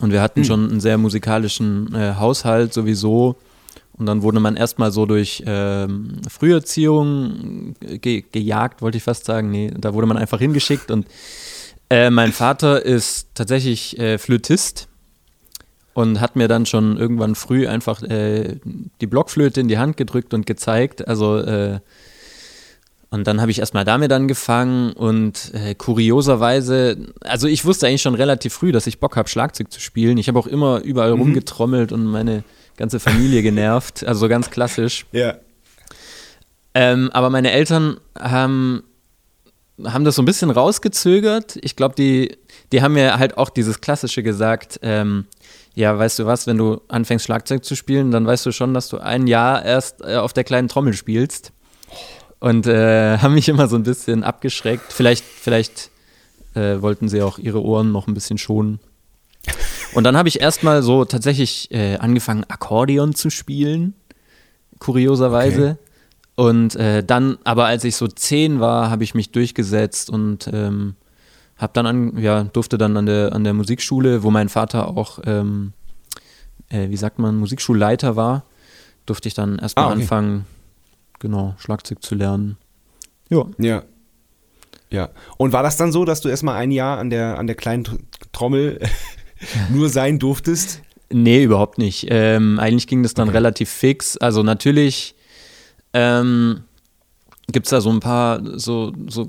Und 0.00 0.10
wir 0.12 0.22
hatten 0.22 0.40
Hm. 0.40 0.44
schon 0.44 0.70
einen 0.70 0.80
sehr 0.80 0.98
musikalischen 0.98 1.94
äh, 1.94 2.14
Haushalt 2.16 2.72
sowieso. 2.72 3.36
Und 4.02 4.06
dann 4.06 4.22
wurde 4.22 4.40
man 4.40 4.56
erstmal 4.56 4.90
so 4.90 5.06
durch 5.06 5.44
ähm, 5.46 6.16
Früherziehung 6.28 7.76
ge 7.78 8.24
gejagt, 8.32 8.82
wollte 8.82 8.98
ich 8.98 9.04
fast 9.04 9.26
sagen. 9.26 9.48
Nee, 9.52 9.70
da 9.78 9.94
wurde 9.94 10.08
man 10.08 10.16
einfach 10.16 10.40
hingeschickt. 10.40 10.90
Und 10.90 11.06
äh, 11.88 12.10
mein 12.10 12.32
Vater 12.32 12.84
ist 12.84 13.28
tatsächlich 13.34 13.96
äh, 14.00 14.18
Flötist 14.18 14.88
und 15.94 16.20
hat 16.20 16.34
mir 16.34 16.48
dann 16.48 16.66
schon 16.66 16.96
irgendwann 16.96 17.36
früh 17.36 17.68
einfach 17.68 18.02
äh, 18.02 18.56
die 19.00 19.06
Blockflöte 19.06 19.60
in 19.60 19.68
die 19.68 19.78
Hand 19.78 19.96
gedrückt 19.96 20.34
und 20.34 20.46
gezeigt. 20.46 21.06
Also 21.06 21.38
äh, 21.38 21.78
und 23.10 23.28
dann 23.28 23.40
habe 23.40 23.52
ich 23.52 23.60
erstmal 23.60 23.84
damit 23.84 24.10
angefangen 24.10 24.94
und 24.94 25.52
äh, 25.54 25.76
kurioserweise, 25.76 26.96
also 27.20 27.46
ich 27.46 27.64
wusste 27.64 27.86
eigentlich 27.86 28.02
schon 28.02 28.16
relativ 28.16 28.52
früh, 28.52 28.72
dass 28.72 28.88
ich 28.88 28.98
Bock 28.98 29.14
habe, 29.14 29.28
Schlagzeug 29.28 29.70
zu 29.70 29.78
spielen. 29.78 30.18
Ich 30.18 30.26
habe 30.26 30.40
auch 30.40 30.48
immer 30.48 30.80
überall 30.80 31.14
Mhm. 31.14 31.20
rumgetrommelt 31.20 31.92
und 31.92 32.04
meine 32.04 32.42
ganze 32.82 32.98
Familie 32.98 33.42
genervt, 33.50 34.04
also 34.04 34.20
so 34.20 34.28
ganz 34.28 34.50
klassisch. 34.50 35.06
Ja. 35.12 35.36
Ähm, 36.74 37.10
aber 37.12 37.30
meine 37.30 37.52
Eltern 37.52 37.98
haben, 38.18 38.82
haben 39.84 40.04
das 40.04 40.16
so 40.16 40.22
ein 40.22 40.24
bisschen 40.24 40.50
rausgezögert. 40.50 41.58
Ich 41.62 41.76
glaube, 41.76 41.94
die, 41.94 42.36
die 42.72 42.82
haben 42.82 42.94
mir 42.94 43.20
halt 43.20 43.38
auch 43.38 43.50
dieses 43.50 43.80
Klassische 43.80 44.24
gesagt, 44.24 44.80
ähm, 44.82 45.26
ja, 45.74 45.96
weißt 45.96 46.18
du 46.18 46.26
was, 46.26 46.48
wenn 46.48 46.58
du 46.58 46.80
anfängst 46.88 47.24
Schlagzeug 47.24 47.64
zu 47.64 47.76
spielen, 47.76 48.10
dann 48.10 48.26
weißt 48.26 48.44
du 48.46 48.52
schon, 48.52 48.74
dass 48.74 48.88
du 48.88 48.98
ein 48.98 49.28
Jahr 49.28 49.64
erst 49.64 50.00
äh, 50.02 50.16
auf 50.16 50.32
der 50.32 50.42
kleinen 50.42 50.66
Trommel 50.66 50.94
spielst. 50.94 51.52
Und 52.40 52.66
äh, 52.66 53.18
haben 53.22 53.34
mich 53.34 53.48
immer 53.48 53.68
so 53.68 53.76
ein 53.76 53.84
bisschen 53.84 54.24
abgeschreckt. 54.24 54.92
Vielleicht, 54.92 55.24
vielleicht 55.24 55.90
äh, 56.54 56.82
wollten 56.82 57.08
sie 57.08 57.22
auch 57.22 57.38
ihre 57.38 57.62
Ohren 57.62 57.92
noch 57.92 58.08
ein 58.08 58.14
bisschen 58.14 58.38
schonen. 58.38 58.80
Und 59.94 60.04
dann 60.04 60.16
habe 60.16 60.28
ich 60.28 60.40
erstmal 60.40 60.82
so 60.82 61.04
tatsächlich 61.04 61.70
äh, 61.70 61.96
angefangen, 61.96 62.44
Akkordeon 62.48 63.14
zu 63.14 63.30
spielen, 63.30 63.94
kurioserweise. 64.78 65.78
Und 66.34 66.76
äh, 66.76 67.04
dann, 67.04 67.36
aber 67.44 67.66
als 67.66 67.84
ich 67.84 67.96
so 67.96 68.08
zehn 68.08 68.58
war, 68.60 68.90
habe 68.90 69.04
ich 69.04 69.14
mich 69.14 69.32
durchgesetzt 69.32 70.08
und 70.08 70.48
ähm, 70.52 70.94
habe 71.58 71.72
dann 71.74 71.86
an, 71.86 72.16
ja, 72.18 72.44
durfte 72.44 72.78
dann 72.78 72.96
an 72.96 73.06
der, 73.06 73.32
an 73.34 73.44
der 73.44 73.52
Musikschule, 73.52 74.22
wo 74.22 74.30
mein 74.30 74.48
Vater 74.48 74.88
auch, 74.88 75.18
ähm, 75.26 75.72
äh, 76.70 76.88
wie 76.88 76.96
sagt 76.96 77.18
man, 77.18 77.36
Musikschulleiter 77.36 78.16
war, 78.16 78.44
durfte 79.04 79.28
ich 79.28 79.34
dann 79.34 79.58
erstmal 79.58 79.84
Ah, 79.86 79.88
okay. 79.90 80.00
anfangen, 80.00 80.46
genau, 81.18 81.54
Schlagzeug 81.58 82.02
zu 82.02 82.14
lernen. 82.14 82.56
Ja. 83.28 83.44
Ja. 83.58 83.82
Ja. 84.90 85.10
Und 85.36 85.52
war 85.52 85.62
das 85.62 85.76
dann 85.76 85.92
so, 85.92 86.04
dass 86.04 86.20
du 86.22 86.28
erstmal 86.28 86.56
ein 86.56 86.70
Jahr 86.70 86.98
an 86.98 87.10
der, 87.10 87.38
an 87.38 87.46
der 87.46 87.56
kleinen 87.56 87.84
Tr- 87.84 87.98
Trommel 88.32 88.80
nur 89.70 89.88
sein 89.88 90.18
durftest? 90.18 90.82
Nee, 91.10 91.42
überhaupt 91.44 91.78
nicht. 91.78 92.06
Ähm, 92.10 92.58
eigentlich 92.58 92.86
ging 92.86 93.02
das 93.02 93.14
dann 93.14 93.28
Okay. 93.28 93.36
relativ 93.36 93.68
fix. 93.70 94.16
Also 94.16 94.42
natürlich 94.42 95.14
ähm, 95.92 96.60
gibt 97.50 97.66
es 97.66 97.70
da 97.70 97.80
so 97.82 97.90
ein 97.90 98.00
paar 98.00 98.40
so, 98.58 98.92
so 99.08 99.28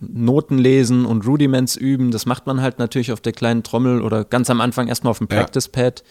Noten 0.00 0.56
lesen 0.58 1.04
und 1.04 1.26
Rudiments 1.26 1.76
üben. 1.76 2.10
Das 2.10 2.24
macht 2.24 2.46
man 2.46 2.62
halt 2.62 2.78
natürlich 2.78 3.12
auf 3.12 3.20
der 3.20 3.32
kleinen 3.32 3.62
Trommel 3.62 4.00
oder 4.00 4.24
ganz 4.24 4.48
am 4.48 4.60
Anfang 4.62 4.88
erstmal 4.88 5.10
auf 5.10 5.18
dem 5.18 5.28
Ja. 5.30 5.36
Practice 5.36 5.68
Pad. 5.68 6.02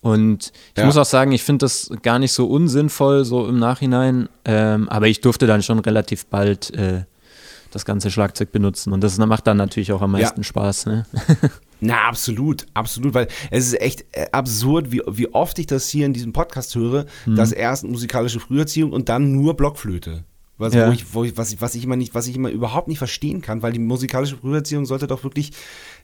Und 0.00 0.52
ich 0.74 0.78
Ja. 0.80 0.86
muss 0.86 0.96
auch 0.96 1.04
sagen, 1.04 1.32
ich 1.32 1.42
finde 1.42 1.64
das 1.64 1.90
gar 2.02 2.18
nicht 2.18 2.32
so 2.32 2.46
unsinnvoll, 2.46 3.24
so 3.26 3.46
im 3.46 3.58
Nachhinein. 3.58 4.28
Ähm, 4.46 4.88
aber 4.88 5.08
ich 5.08 5.20
durfte 5.20 5.46
dann 5.46 5.62
schon 5.62 5.80
relativ 5.80 6.26
bald 6.26 6.72
äh, 6.74 7.04
das 7.72 7.84
ganze 7.84 8.10
Schlagzeug 8.10 8.52
benutzen. 8.52 8.92
Und 8.94 9.02
das 9.02 9.18
macht 9.18 9.46
dann 9.46 9.56
natürlich 9.58 9.92
auch 9.92 10.00
am 10.00 10.12
Ja. 10.16 10.20
meisten 10.20 10.44
Spaß. 10.44 10.86
Ne? 10.86 11.04
Na, 11.80 12.08
absolut, 12.08 12.66
absolut, 12.74 13.12
weil 13.14 13.28
es 13.50 13.66
ist 13.66 13.80
echt 13.80 14.04
äh, 14.12 14.26
absurd, 14.32 14.92
wie, 14.92 15.02
wie 15.10 15.32
oft 15.34 15.58
ich 15.58 15.66
das 15.66 15.88
hier 15.88 16.06
in 16.06 16.12
diesem 16.12 16.32
Podcast 16.32 16.74
höre, 16.74 17.06
dass 17.26 17.52
erst 17.52 17.84
musikalische 17.84 18.40
Früherziehung 18.40 18.92
und 18.92 19.08
dann 19.08 19.32
nur 19.32 19.54
Blockflöte. 19.56 20.24
Was, 20.58 20.72
Ja. 20.72 20.88
wo 20.88 20.92
ich, 20.92 21.12
wo 21.12 21.22
ich, 21.24 21.36
was, 21.36 21.52
ich, 21.52 21.60
was 21.60 21.74
ich 21.74 21.84
immer 21.84 21.96
nicht, 21.96 22.14
was 22.14 22.26
ich 22.28 22.34
immer 22.34 22.48
überhaupt 22.48 22.88
nicht 22.88 22.96
verstehen 22.96 23.42
kann, 23.42 23.60
weil 23.60 23.72
die 23.72 23.78
musikalische 23.78 24.38
Früherziehung 24.38 24.86
sollte 24.86 25.06
doch 25.06 25.22
wirklich 25.22 25.50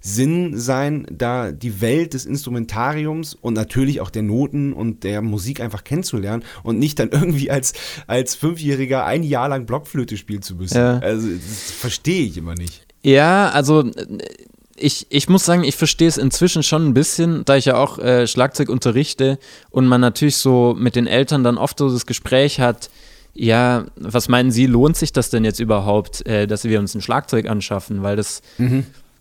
Sinn 0.02 0.58
sein, 0.58 1.06
da 1.10 1.52
die 1.52 1.80
Welt 1.80 2.12
des 2.12 2.26
Instrumentariums 2.26 3.34
und 3.34 3.54
natürlich 3.54 4.02
auch 4.02 4.10
der 4.10 4.22
Noten 4.22 4.74
und 4.74 5.04
der 5.04 5.22
Musik 5.22 5.60
einfach 5.60 5.84
kennenzulernen 5.84 6.44
und 6.64 6.78
nicht 6.78 6.98
dann 6.98 7.08
irgendwie 7.12 7.50
als, 7.50 7.72
als 8.06 8.34
Fünfjähriger 8.34 9.06
ein 9.06 9.22
Jahr 9.22 9.48
lang 9.48 9.64
Blockflöte 9.64 10.18
spielen 10.18 10.42
zu 10.42 10.54
müssen. 10.56 10.76
Ja. 10.76 10.98
Also, 10.98 11.28
das 11.28 11.70
verstehe 11.70 12.26
ich 12.26 12.36
immer 12.36 12.54
nicht. 12.54 12.86
Ja, 13.02 13.48
also 13.50 13.80
äh, 13.86 14.06
ich, 14.76 15.06
ich 15.10 15.28
muss 15.28 15.44
sagen, 15.44 15.64
ich 15.64 15.76
verstehe 15.76 16.08
es 16.08 16.16
inzwischen 16.16 16.62
schon 16.62 16.86
ein 16.86 16.94
bisschen, 16.94 17.44
da 17.44 17.56
ich 17.56 17.66
ja 17.66 17.76
auch 17.76 17.98
äh, 17.98 18.26
Schlagzeug 18.26 18.68
unterrichte 18.68 19.38
und 19.70 19.86
man 19.86 20.00
natürlich 20.00 20.36
so 20.36 20.74
mit 20.78 20.96
den 20.96 21.06
Eltern 21.06 21.44
dann 21.44 21.58
oft 21.58 21.78
so 21.78 21.90
das 21.90 22.06
Gespräch 22.06 22.60
hat, 22.60 22.90
ja, 23.34 23.86
was 23.96 24.28
meinen 24.28 24.50
Sie, 24.50 24.66
lohnt 24.66 24.96
sich 24.96 25.12
das 25.12 25.30
denn 25.30 25.44
jetzt 25.44 25.58
überhaupt, 25.60 26.26
äh, 26.26 26.46
dass 26.46 26.64
wir 26.64 26.78
uns 26.78 26.94
ein 26.94 27.00
Schlagzeug 27.00 27.48
anschaffen? 27.48 28.02
Weil 28.02 28.16
das 28.16 28.42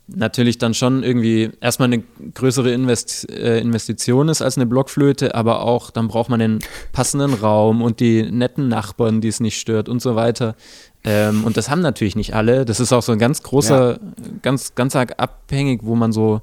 natürlich 0.08 0.58
dann 0.58 0.74
schon 0.74 1.04
irgendwie 1.04 1.52
erstmal 1.62 1.88
eine 1.88 2.04
größere 2.34 2.72
Invest 2.72 3.30
äh, 3.30 3.60
Investition 3.60 4.28
ist 4.30 4.42
als 4.42 4.58
eine 4.58 4.66
Blockflöte, 4.66 5.36
aber 5.36 5.62
auch 5.64 5.90
dann 5.92 6.08
braucht 6.10 6.30
man 6.30 6.40
den 6.40 6.60
passenden 6.92 7.34
Raum 7.34 7.82
und 7.82 8.00
die 8.00 8.24
netten 8.30 8.68
Nachbarn, 8.68 9.22
die 9.22 9.30
es 9.30 9.40
nicht 9.40 9.58
stört 9.60 9.88
und 9.88 10.02
so 10.02 10.16
weiter. 10.16 10.56
Ähm, 11.04 11.46
und 11.46 11.56
das 11.58 11.70
haben 11.70 11.82
natürlich 11.82 12.16
nicht 12.16 12.36
alle. 12.36 12.66
Das 12.66 12.80
ist 12.80 12.92
auch 12.94 13.02
so 13.04 13.12
ein 13.14 13.20
ganz 13.20 13.42
großer, 13.42 14.00
ganz, 14.42 14.76
ganz 14.76 14.96
arg 14.96 15.14
abhängig, 15.18 15.82
wo 15.84 15.96
man 15.96 16.12
so, 16.12 16.42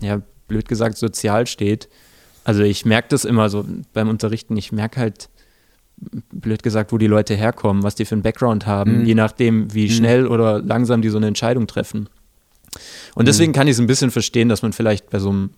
ja, 0.00 0.20
blöd 0.48 0.66
gesagt, 0.68 0.96
sozial 0.96 1.46
steht. 1.46 1.88
Also 2.44 2.62
ich 2.62 2.84
merke 2.84 3.08
das 3.10 3.24
immer 3.24 3.48
so 3.48 3.64
beim 3.92 4.08
Unterrichten, 4.08 4.56
ich 4.56 4.72
merke 4.72 5.00
halt, 5.00 5.28
blöd 6.32 6.62
gesagt, 6.64 6.90
wo 6.92 6.98
die 6.98 7.06
Leute 7.06 7.34
herkommen, 7.34 7.84
was 7.84 7.94
die 7.94 8.04
für 8.04 8.16
einen 8.16 8.22
Background 8.22 8.66
haben, 8.66 9.00
Mhm. 9.00 9.04
je 9.04 9.14
nachdem, 9.14 9.72
wie 9.72 9.88
schnell 9.88 10.26
oder 10.26 10.60
langsam 10.60 11.00
die 11.02 11.10
so 11.10 11.18
eine 11.18 11.28
Entscheidung 11.28 11.66
treffen. 11.68 12.08
Und 13.14 13.28
deswegen 13.28 13.52
kann 13.52 13.66
ich 13.66 13.72
es 13.72 13.80
ein 13.80 13.86
bisschen 13.86 14.10
verstehen, 14.10 14.48
dass 14.48 14.62
man 14.62 14.72
vielleicht 14.72 15.10
bei 15.10 15.18
so 15.18 15.30
einem 15.30 15.50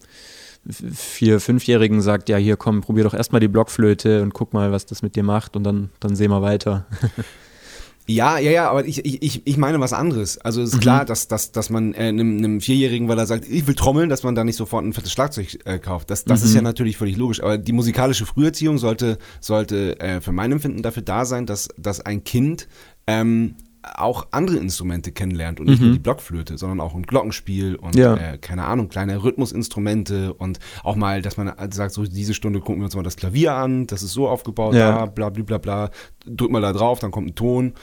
vier-, 0.68 1.40
fünfjährigen 1.40 2.00
sagt, 2.00 2.28
ja, 2.28 2.37
hier 2.37 2.56
komm, 2.56 2.80
probier 2.80 3.04
doch 3.04 3.14
erstmal 3.14 3.40
die 3.40 3.49
Blockflöte 3.49 4.23
und 4.23 4.35
guck 4.35 4.52
mal, 4.52 4.73
was 4.73 4.87
das 4.87 5.02
mit 5.02 5.16
dir 5.16 5.23
macht 5.23 5.56
und 5.56 5.64
dann, 5.64 5.90
dann 6.00 6.16
sehen 6.16 6.30
wir 6.30 6.42
weiter. 6.42 6.87
Ja, 8.06 8.37
ja, 8.37 8.50
ja, 8.50 8.71
aber 8.71 8.85
ich, 8.85 9.02
ich, 9.02 9.47
ich, 9.47 9.56
meine 9.56 9.80
was 9.80 9.94
anderes. 9.94 10.37
Also 10.37 10.61
es 10.61 10.75
ist 10.75 10.80
klar, 10.80 11.06
dass, 11.06 11.26
dass, 11.26 11.52
dass 11.52 11.71
man 11.71 11.94
äh, 11.94 12.09
einem, 12.09 12.37
einem 12.37 12.61
Vierjährigen, 12.61 13.09
weil 13.09 13.18
er 13.18 13.25
sagt, 13.25 13.49
ich 13.49 13.66
will 13.66 13.75
trommeln, 13.75 14.11
dass 14.11 14.23
man 14.23 14.35
da 14.35 14.44
nicht 14.44 14.56
sofort 14.56 14.85
ein 14.85 14.92
fettes 14.92 15.11
Schlagzeug 15.11 15.59
äh, 15.64 15.78
kauft. 15.78 16.11
Das, 16.11 16.25
das 16.25 16.42
ist 16.42 16.54
ja 16.54 16.61
natürlich 16.61 16.99
völlig 16.99 17.16
logisch. 17.16 17.42
Aber 17.42 17.56
die 17.56 17.73
musikalische 17.73 18.26
Früherziehung 18.26 18.76
sollte, 18.76 19.16
sollte 19.40 19.99
äh, 20.00 20.21
für 20.21 20.33
mein 20.33 20.52
Empfinden 20.52 20.83
dafür 20.83 21.02
da 21.02 21.25
sein, 21.25 21.47
dass, 21.47 21.68
dass 21.78 22.00
ein 22.00 22.25
Kind 22.25 22.68
ähm, 23.06 23.56
auch 23.97 24.26
andere 24.31 24.57
Instrumente 24.57 25.12
kennenlernt 25.12 25.61
und 25.61 25.67
nicht 25.69 25.81
Mhm. 25.81 25.87
nur 25.87 25.95
die 25.95 26.00
Blockflöte, 26.00 26.59
sondern 26.59 26.81
auch 26.81 26.95
ein 26.95 27.03
Glockenspiel 27.03 27.76
und 27.76 27.95
Ja. 27.97 28.14
äh, 28.17 28.38
keine 28.38 28.64
Ahnung, 28.64 28.88
kleine 28.88 29.23
Rhythmusinstrumente 29.23 30.35
und 30.35 30.59
auch 30.83 30.97
mal, 30.97 31.23
dass 31.23 31.37
man 31.37 31.53
sagt, 31.73 31.93
so 31.95 32.05
diese 32.05 32.35
Stunde 32.35 32.61
gucken 32.61 32.79
wir 32.81 32.85
uns 32.87 32.97
mal 32.97 33.03
das 33.03 33.17
Klavier 33.17 33.55
an, 33.55 33.87
das 33.87 34.03
ist 34.03 34.12
so 34.12 34.29
aufgebaut, 34.29 34.75
Ja. 34.75 34.93
da, 34.99 35.07
bla 35.07 35.31
bla 35.31 35.45
bla 35.45 35.59
bla, 35.59 35.91
drück 36.26 36.50
mal 36.50 36.61
da 36.62 36.73
drauf, 36.73 36.99
dann 37.00 37.11
kommt 37.11 37.29
ein 37.29 37.35
Ton. 37.35 37.75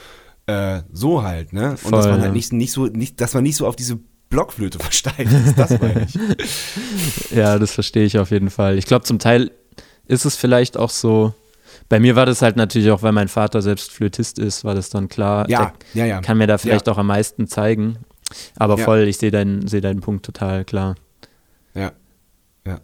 Äh, 0.46 0.82
so 0.92 1.22
halt, 1.22 1.52
ne? 1.52 1.70
Und 1.70 1.78
Voll, 1.78 1.92
dass 1.92 2.06
man 2.08 2.20
halt 2.20 2.32
nicht, 2.32 2.52
nicht 2.52 2.72
so, 2.72 2.86
nicht, 2.86 3.20
dass 3.20 3.32
man 3.34 3.44
nicht 3.44 3.56
so 3.56 3.66
auf 3.66 3.76
diese 3.76 3.98
Blockflöte 4.28 4.78
versteift 4.80 5.20
ist, 5.30 5.56
das 5.58 5.80
meine 5.80 6.06
ich. 6.08 6.18
Ja, 7.30 7.58
das 7.58 7.72
verstehe 7.72 8.04
ich 8.04 8.18
auf 8.18 8.30
jeden 8.30 8.50
Fall. 8.50 8.76
Ich 8.78 8.86
glaube, 8.86 9.04
zum 9.04 9.18
Teil 9.18 9.50
ist 10.06 10.24
es 10.24 10.36
vielleicht 10.36 10.76
auch 10.76 10.90
so. 10.90 11.32
Bei 11.92 12.00
mir 12.00 12.16
war 12.16 12.24
das 12.24 12.40
halt 12.40 12.56
natürlich 12.56 12.90
auch, 12.90 13.02
weil 13.02 13.12
mein 13.12 13.28
Vater 13.28 13.60
selbst 13.60 13.92
Flötist 13.92 14.38
ist, 14.38 14.64
war 14.64 14.74
das 14.74 14.88
dann 14.88 15.10
klar. 15.10 15.46
Ja, 15.50 15.74
ja, 15.92 16.06
ja. 16.06 16.22
Kann 16.22 16.38
mir 16.38 16.46
da 16.46 16.56
vielleicht 16.56 16.88
auch 16.88 16.96
am 16.96 17.08
meisten 17.08 17.48
zeigen. 17.48 17.98
Aber 18.56 18.78
Ja. 18.78 18.84
voll, 18.86 19.00
ich 19.00 19.18
sehe 19.18 19.30
deinen, 19.30 19.68
sehe 19.68 19.82
deinen 19.82 20.00
Punkt 20.00 20.24
total 20.24 20.64
klar. 20.64 20.94
Ja. 21.74 21.92
Ja. 22.66 22.80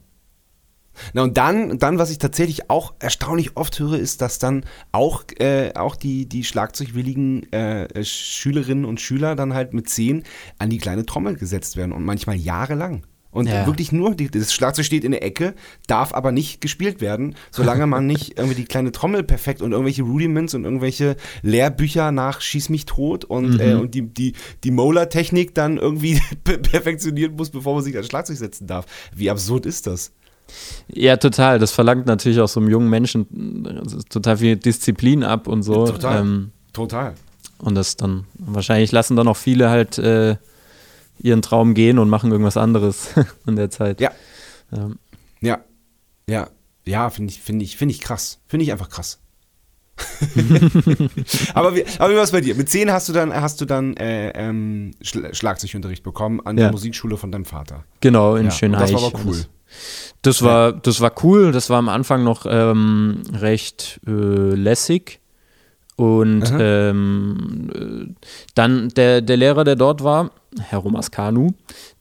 Na 1.15 1.23
und 1.23 1.39
dann, 1.39 1.79
dann, 1.79 1.99
was 1.99 2.11
ich 2.11 2.19
tatsächlich 2.19 2.69
auch 2.69 2.93
erstaunlich 2.99 3.57
oft 3.57 3.79
höre, 3.79 3.99
ist, 3.99 4.21
dass 4.21 4.39
dann 4.39 4.67
auch, 4.93 5.25
äh, 5.39 5.73
auch 5.75 5.97
die, 5.97 6.29
die 6.29 6.45
schlagzeugwilligen 6.45 7.51
äh, 7.51 8.05
Schülerinnen 8.05 8.85
und 8.85 9.01
Schüler 9.01 9.37
dann 9.37 9.55
halt 9.55 9.73
mit 9.73 9.89
zehn 9.89 10.23
an 10.59 10.69
die 10.69 10.77
kleine 10.77 11.07
Trommel 11.07 11.37
gesetzt 11.37 11.79
werden 11.79 11.93
und 11.93 12.05
manchmal 12.05 12.37
jahrelang. 12.37 13.07
Und 13.31 13.47
Ja. 13.47 13.67
wirklich 13.67 13.93
nur, 13.93 14.15
die, 14.15 14.31
das 14.31 14.55
Schlagzeug 14.55 14.87
steht 14.87 15.05
in 15.05 15.11
der 15.11 15.23
Ecke, 15.23 15.55
darf 15.87 16.15
aber 16.15 16.33
nicht 16.33 16.61
gespielt 16.63 17.01
werden, 17.03 17.35
solange 17.51 17.87
man 17.87 18.07
nicht 18.07 18.33
irgendwie 18.39 18.55
die 18.57 18.65
kleine 18.65 18.91
Trommel 18.91 19.23
perfekt 19.23 19.61
und 19.61 19.73
irgendwelche 19.73 20.03
Rudiments 20.03 20.55
und 20.55 20.65
irgendwelche 20.65 21.17
Lehrbücher 21.43 22.11
nach 22.11 22.41
Schieß 22.41 22.71
mich 22.71 22.87
tot 22.87 23.25
und, 23.27 23.61
äh, 23.61 23.75
und 23.75 23.95
die, 23.95 24.03
die, 24.03 24.33
die 24.65 24.71
Molar-Technik 24.71 25.55
dann 25.55 25.77
irgendwie 25.77 26.21
perfektionieren 26.45 27.37
muss, 27.37 27.51
bevor 27.51 27.75
man 27.75 27.85
sich 27.85 27.95
ans 27.95 28.09
Schlagzeug 28.09 28.39
setzen 28.39 28.67
darf. 28.67 28.87
Wie 29.15 29.31
absurd 29.31 29.67
ist 29.67 29.87
das? 29.87 30.13
Ja, 30.89 31.19
total. 31.19 31.59
Das 31.59 31.73
verlangt 31.73 32.07
natürlich 32.07 32.41
auch 32.41 32.49
so 32.49 32.61
einem 32.61 32.71
jungen 32.71 32.89
Menschen 32.89 33.67
äh, 33.67 34.03
total 34.09 34.39
viel 34.39 34.57
Disziplin 34.57 35.23
ab 35.23 35.47
und 35.49 35.63
so. 35.63 35.87
Total. 35.87 36.21
Ähm, 36.21 36.53
Total. 36.73 37.15
und 37.59 37.75
das 37.75 37.97
dann, 37.97 38.25
wahrscheinlich 38.39 38.91
lassen 38.93 39.17
dann 39.17 39.29
auch 39.29 39.37
viele 39.37 39.69
halt 39.69 39.99
äh, 39.99 40.37
ihren 41.21 41.43
Traum 41.43 41.75
gehen 41.75 41.99
und 41.99 42.09
machen 42.09 42.31
irgendwas 42.31 42.57
anderes 42.57 43.11
in 43.47 43.57
der 43.57 43.71
Zeit. 43.71 44.01
Ja. 44.01 44.11
Ja. 44.71 44.91
Ja. 45.41 45.59
Ja. 46.29 46.49
Ja, 46.87 47.11
finde 47.11 47.33
ich, 47.33 47.41
finde 47.41 47.65
ich, 47.65 47.77
finde 47.77 47.95
ich 47.95 48.01
krass. 48.01 48.39
Finde 48.47 48.65
ich 48.65 48.73
einfach 48.73 48.89
krass. 48.89 49.19
aber 51.55 51.75
wie, 51.75 51.85
aber 51.99 52.13
wie 52.13 52.17
war 52.17 52.23
es 52.23 52.31
bei 52.31 52.41
dir? 52.41 52.55
Mit 52.55 52.69
zehn 52.71 52.91
hast 52.93 53.09
du 53.09 53.13
dann, 53.13 53.35
hast 53.35 53.61
du 53.61 53.65
dann 53.65 53.97
äh, 53.97 54.31
ähm, 54.31 54.93
Schla- 55.03 55.35
Schlagzeugunterricht 55.35 56.03
bekommen 56.03 56.41
an 56.45 56.57
Ja. 56.57 56.65
der 56.65 56.73
Musikschule 56.73 57.17
von 57.17 57.33
deinem 57.33 57.45
Vater. 57.45 57.85
Genau, 58.01 58.37
in 58.37 58.47
Ja, 58.47 58.51
Schönheich. 58.51 58.91
das 58.93 59.03
war 59.03 59.09
aber 59.09 59.21
cool. 59.25 59.37
Das, 59.37 59.47
das 60.23 60.43
war, 60.43 60.73
das 60.73 61.01
war 61.01 61.13
cool. 61.25 61.53
Das 61.53 61.69
war 61.69 61.79
am 61.79 61.89
Anfang 61.89 62.25
noch 62.25 62.47
ähm, 62.49 63.23
recht 63.33 64.01
äh, 64.07 64.11
lässig. 64.11 65.21
Und 65.99 66.45
ähm, 66.61 67.71
äh, 67.75 68.15
dann 68.55 68.89
der, 68.91 69.21
der 69.21 69.37
Lehrer, 69.37 69.65
der 69.65 69.75
dort 69.75 70.05
war, 70.05 70.31
Herr 70.61 70.79
Romaskanu, 70.79 71.51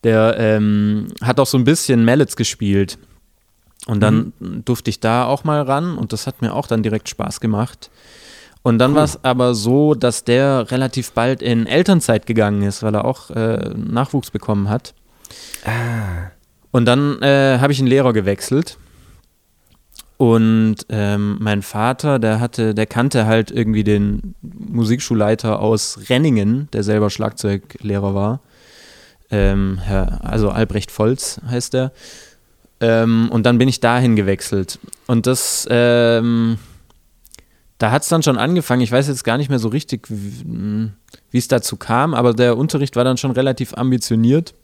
der 0.04 0.36
ähm, 0.38 1.08
hat 1.20 1.40
auch 1.40 1.46
so 1.46 1.58
ein 1.58 1.64
bisschen 1.64 2.04
Mallets 2.04 2.36
gespielt. 2.36 2.96
Und 3.86 3.98
dann 4.00 4.32
Mhm. 4.38 4.64
durfte 4.64 4.88
ich 4.90 5.00
da 5.00 5.24
auch 5.24 5.42
mal 5.42 5.62
ran 5.62 5.98
und 5.98 6.12
das 6.12 6.28
hat 6.28 6.42
mir 6.42 6.54
auch 6.54 6.68
dann 6.68 6.82
direkt 6.84 7.08
Spaß 7.08 7.40
gemacht. 7.40 7.90
Und 8.62 8.78
dann 8.78 8.94
war 8.94 9.02
es 9.04 9.24
aber 9.24 9.54
so, 9.54 9.94
dass 9.94 10.22
der 10.24 10.70
relativ 10.70 11.10
bald 11.12 11.42
in 11.42 11.66
Elternzeit 11.66 12.24
gegangen 12.26 12.62
ist, 12.62 12.82
weil 12.84 12.94
er 12.94 13.04
auch 13.04 13.30
äh, 13.30 13.70
Nachwuchs 13.76 14.30
bekommen 14.30 14.68
hat. 14.68 14.94
Ah. 15.64 16.30
Und 16.70 16.84
dann 16.84 17.20
äh, 17.22 17.58
habe 17.60 17.72
ich 17.72 17.78
einen 17.80 17.88
Lehrer 17.88 18.12
gewechselt. 18.12 18.78
Und 20.18 20.76
ähm, 20.88 21.38
mein 21.40 21.62
Vater, 21.62 22.18
der 22.18 22.40
hatte, 22.40 22.74
der 22.74 22.86
kannte 22.86 23.26
halt 23.26 23.50
irgendwie 23.50 23.84
den 23.84 24.34
Musikschulleiter 24.42 25.60
aus 25.60 26.10
Renningen, 26.10 26.68
der 26.72 26.82
selber 26.82 27.08
Schlagzeuglehrer 27.08 28.14
war. 28.14 28.40
Ähm, 29.30 29.78
Herr, 29.80 30.24
also 30.24 30.50
Albrecht 30.50 30.90
Volz 30.90 31.40
heißt 31.48 31.74
er. 31.74 31.92
Ähm, 32.80 33.28
und 33.30 33.46
dann 33.46 33.58
bin 33.58 33.68
ich 33.68 33.78
dahin 33.78 34.16
gewechselt. 34.16 34.80
Und 35.06 35.26
das, 35.26 35.66
ähm, 35.70 36.58
da 37.78 37.92
hat 37.92 38.02
es 38.02 38.08
dann 38.08 38.24
schon 38.24 38.38
angefangen. 38.38 38.82
Ich 38.82 38.90
weiß 38.90 39.06
jetzt 39.06 39.22
gar 39.22 39.38
nicht 39.38 39.50
mehr 39.50 39.60
so 39.60 39.68
richtig, 39.68 40.08
wie 40.10 40.90
wie 41.30 41.38
es 41.38 41.48
dazu 41.48 41.76
kam, 41.76 42.14
aber 42.14 42.32
der 42.34 42.56
Unterricht 42.56 42.96
war 42.96 43.04
dann 43.04 43.16
schon 43.16 43.30
relativ 43.30 43.74
ambitioniert. 43.74 44.54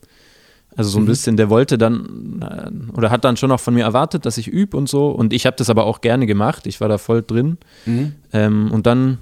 Also 0.77 0.91
so 0.91 0.99
ein 0.99 1.07
bisschen, 1.07 1.37
der 1.37 1.51
wollte 1.51 1.79
dann 1.79 2.41
äh, 2.43 2.97
oder 2.97 3.11
hat 3.11 3.25
dann 3.25 3.37
schon 3.37 3.53
auch 3.53 3.61
von 3.61 3.75
mir 3.75 3.85
erwartet, 3.85 4.27
dass 4.27 4.39
ich 4.39 4.49
übe 4.49 4.77
und 4.77 4.89
so. 4.89 5.09
Und 5.11 5.33
ich 5.33 5.47
habe 5.47 5.57
das 5.57 5.71
aber 5.71 5.85
auch 5.85 6.01
gerne 6.01 6.27
gemacht. 6.27 6.67
Ich 6.67 6.81
war 6.81 6.89
da 6.89 6.99
voll 6.99 7.23
drin. 7.23 7.59
Mhm. 7.87 8.15
Ähm, 8.33 8.73
und 8.73 8.87
dann, 8.87 9.19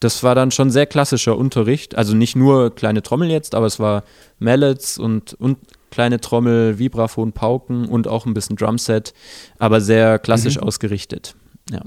das 0.00 0.22
war 0.22 0.34
dann 0.34 0.50
schon 0.50 0.70
sehr 0.70 0.84
klassischer 0.86 1.38
Unterricht. 1.38 1.94
Also 1.96 2.14
nicht 2.14 2.36
nur 2.36 2.74
kleine 2.74 3.02
Trommel 3.02 3.30
jetzt, 3.30 3.54
aber 3.54 3.66
es 3.66 3.80
war 3.80 4.04
Mallets 4.38 4.98
und, 4.98 5.32
und 5.34 5.56
kleine 5.90 6.20
Trommel, 6.20 6.78
Vibraphon, 6.78 7.32
Pauken 7.32 7.86
und 7.86 8.06
auch 8.06 8.26
ein 8.26 8.34
bisschen 8.34 8.56
Drumset, 8.56 9.14
aber 9.58 9.80
sehr 9.80 10.18
klassisch 10.18 10.58
ausgerichtet. 10.58 11.34
Ja. 11.70 11.80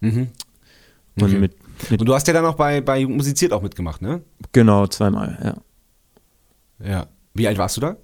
Mhm. 0.00 0.28
Und 1.16 1.24
Okay. 1.24 1.38
mit, 1.38 1.52
mit 1.90 2.00
Und 2.00 2.06
du 2.08 2.14
hast 2.14 2.26
ja 2.28 2.32
dann 2.32 2.46
auch 2.46 2.54
bei, 2.54 2.80
bei 2.80 3.04
Musiziert 3.04 3.52
auch 3.52 3.60
mitgemacht, 3.60 4.00
ne? 4.00 4.22
genau 4.52 4.86
zweimal, 4.86 5.36
ja. 5.42 6.86
Ja. 6.88 7.06
Wie 7.34 7.48
alt 7.48 7.58
warst 7.58 7.76
du 7.76 7.80
da? 7.80 7.96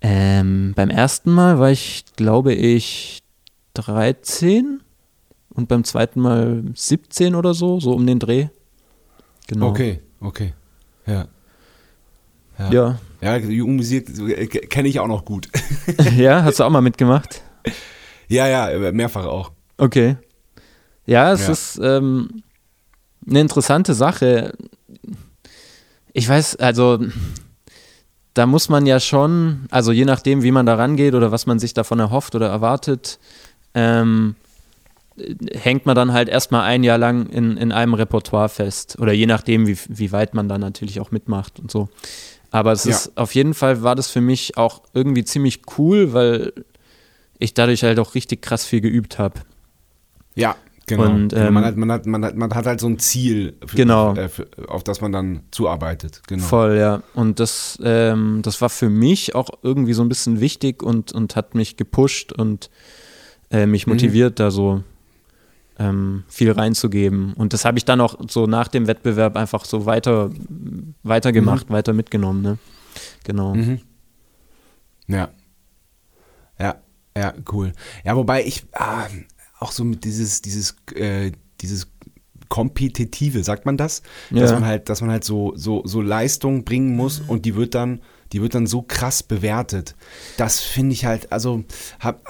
Ähm, 0.00 0.72
beim 0.76 0.90
ersten 0.90 1.30
Mal 1.32 1.58
war 1.58 1.70
ich, 1.70 2.04
glaube 2.16 2.54
ich, 2.54 3.22
13 3.74 4.80
und 5.50 5.68
beim 5.68 5.84
zweiten 5.84 6.20
Mal 6.20 6.62
17 6.74 7.34
oder 7.34 7.54
so, 7.54 7.80
so 7.80 7.92
um 7.92 8.06
den 8.06 8.18
Dreh. 8.18 8.48
Genau. 9.48 9.68
Okay, 9.70 10.00
okay. 10.20 10.54
Ja. 11.06 11.26
Ja. 12.70 12.98
Ja, 13.20 13.36
Jugendmusik 13.36 14.08
äh, 14.28 14.46
kenne 14.46 14.88
ich 14.88 15.00
auch 15.00 15.06
noch 15.08 15.24
gut. 15.24 15.48
ja, 16.16 16.42
hast 16.44 16.60
du 16.60 16.64
auch 16.64 16.70
mal 16.70 16.80
mitgemacht? 16.80 17.42
ja, 18.28 18.46
ja, 18.46 18.92
mehrfach 18.92 19.24
auch. 19.24 19.50
Okay. 19.76 20.16
Ja, 21.06 21.32
es 21.32 21.46
Ja. 21.46 21.52
ist 21.52 21.80
ähm, 21.82 22.42
eine 23.28 23.40
interessante 23.40 23.94
Sache. 23.94 24.54
Ich 26.12 26.28
weiß, 26.28 26.56
also 26.56 26.98
da 28.38 28.46
muss 28.46 28.68
man 28.68 28.86
ja 28.86 29.00
schon, 29.00 29.66
also 29.70 29.90
je 29.92 30.04
nachdem, 30.04 30.42
wie 30.42 30.52
man 30.52 30.64
da 30.64 30.76
rangeht 30.76 31.14
oder 31.14 31.32
was 31.32 31.46
man 31.46 31.58
sich 31.58 31.74
davon 31.74 31.98
erhofft 31.98 32.34
oder 32.34 32.48
erwartet, 32.48 33.18
ähm, 33.74 34.36
hängt 35.52 35.86
man 35.86 35.96
dann 35.96 36.12
halt 36.12 36.28
erstmal 36.28 36.62
ein 36.62 36.84
Jahr 36.84 36.98
lang 36.98 37.26
in, 37.26 37.56
in 37.56 37.72
einem 37.72 37.94
Repertoire 37.94 38.48
fest. 38.48 38.96
Oder 39.00 39.12
je 39.12 39.26
nachdem, 39.26 39.66
wie, 39.66 39.76
wie 39.88 40.12
weit 40.12 40.34
man 40.34 40.48
da 40.48 40.56
natürlich 40.58 41.00
auch 41.00 41.10
mitmacht 41.10 41.58
und 41.58 41.70
so. 41.70 41.88
Aber 42.52 42.70
es 42.72 42.84
Ja. 42.84 42.92
ist 42.92 43.18
auf 43.18 43.34
jeden 43.34 43.54
Fall 43.54 43.82
war 43.82 43.96
das 43.96 44.08
für 44.10 44.20
mich 44.20 44.56
auch 44.56 44.82
irgendwie 44.94 45.24
ziemlich 45.24 45.62
cool, 45.76 46.12
weil 46.12 46.52
ich 47.40 47.54
dadurch 47.54 47.82
halt 47.82 47.98
auch 47.98 48.14
richtig 48.14 48.40
krass 48.42 48.64
viel 48.64 48.80
geübt 48.80 49.18
habe. 49.18 49.40
Ja, 50.36 50.54
genau. 50.88 51.04
Und, 51.10 51.28
Genau, 51.28 51.46
ähm, 51.46 51.54
man, 51.54 51.64
hat, 51.64 51.76
man, 51.76 51.92
hat, 51.92 52.06
man, 52.06 52.24
hat, 52.24 52.36
man 52.36 52.52
hat 52.54 52.66
halt 52.66 52.80
so 52.80 52.88
ein 52.88 52.98
Ziel, 52.98 53.56
für, 53.66 53.76
Genau. 53.76 54.14
äh, 54.14 54.28
für, 54.28 54.48
auf 54.68 54.82
das 54.84 55.00
man 55.00 55.12
dann 55.12 55.40
zuarbeitet. 55.50 56.22
Genau. 56.26 56.42
Voll, 56.44 56.76
ja. 56.76 57.02
Und 57.14 57.38
das, 57.40 57.78
ähm, 57.82 58.40
das 58.42 58.60
war 58.60 58.68
für 58.68 58.88
mich 58.90 59.34
auch 59.34 59.50
irgendwie 59.62 59.92
so 59.92 60.02
ein 60.02 60.08
bisschen 60.08 60.40
wichtig 60.40 60.82
und, 60.82 61.12
und 61.12 61.36
hat 61.36 61.54
mich 61.54 61.76
gepusht 61.76 62.32
und 62.32 62.70
äh, 63.50 63.66
mich 63.66 63.86
Mhm. 63.86 63.92
motiviert, 63.94 64.40
da 64.40 64.50
so 64.50 64.82
ähm, 65.78 66.24
viel 66.28 66.50
reinzugeben. 66.50 67.34
Und 67.34 67.52
das 67.52 67.64
habe 67.64 67.78
ich 67.78 67.84
dann 67.84 68.00
auch 68.00 68.16
so 68.28 68.46
nach 68.46 68.66
dem 68.68 68.86
Wettbewerb 68.88 69.36
einfach 69.36 69.64
so 69.64 69.86
weiter, 69.86 70.30
weiter 71.04 71.30
gemacht, 71.32 71.70
weiter 71.70 71.92
mitgenommen. 71.92 72.42
Ne? 72.42 72.58
Genau. 73.24 73.54
Mhm. 73.54 73.80
Ja. 75.06 75.28
Ja, 76.58 76.74
ja, 77.16 77.32
cool. 77.52 77.72
Ja, 78.04 78.16
wobei 78.16 78.44
ich 78.44 78.64
ah, 78.72 79.06
auch 79.58 79.72
so 79.72 79.84
mit 79.84 80.04
dieses, 80.04 80.42
dieses, 80.42 80.76
äh, 80.94 81.32
dieses 81.60 81.88
Kompetitive, 82.48 83.44
sagt 83.44 83.66
man 83.66 83.76
das? 83.76 84.02
Dass 84.30 84.50
Ja. 84.50 84.54
man 84.60 84.64
halt, 84.66 84.88
dass 84.88 85.00
man 85.00 85.10
halt 85.10 85.24
so, 85.24 85.52
so, 85.56 85.82
so 85.84 86.00
Leistung 86.00 86.64
bringen 86.64 86.96
muss 86.96 87.20
und 87.20 87.44
die 87.44 87.54
wird 87.56 87.74
dann, 87.74 88.00
die 88.32 88.40
wird 88.40 88.54
dann 88.54 88.66
so 88.66 88.82
krass 88.82 89.22
bewertet. 89.22 89.94
Das 90.38 90.60
finde 90.60 90.92
ich 90.94 91.04
halt, 91.04 91.30
also 91.32 91.64
habe 92.00 92.20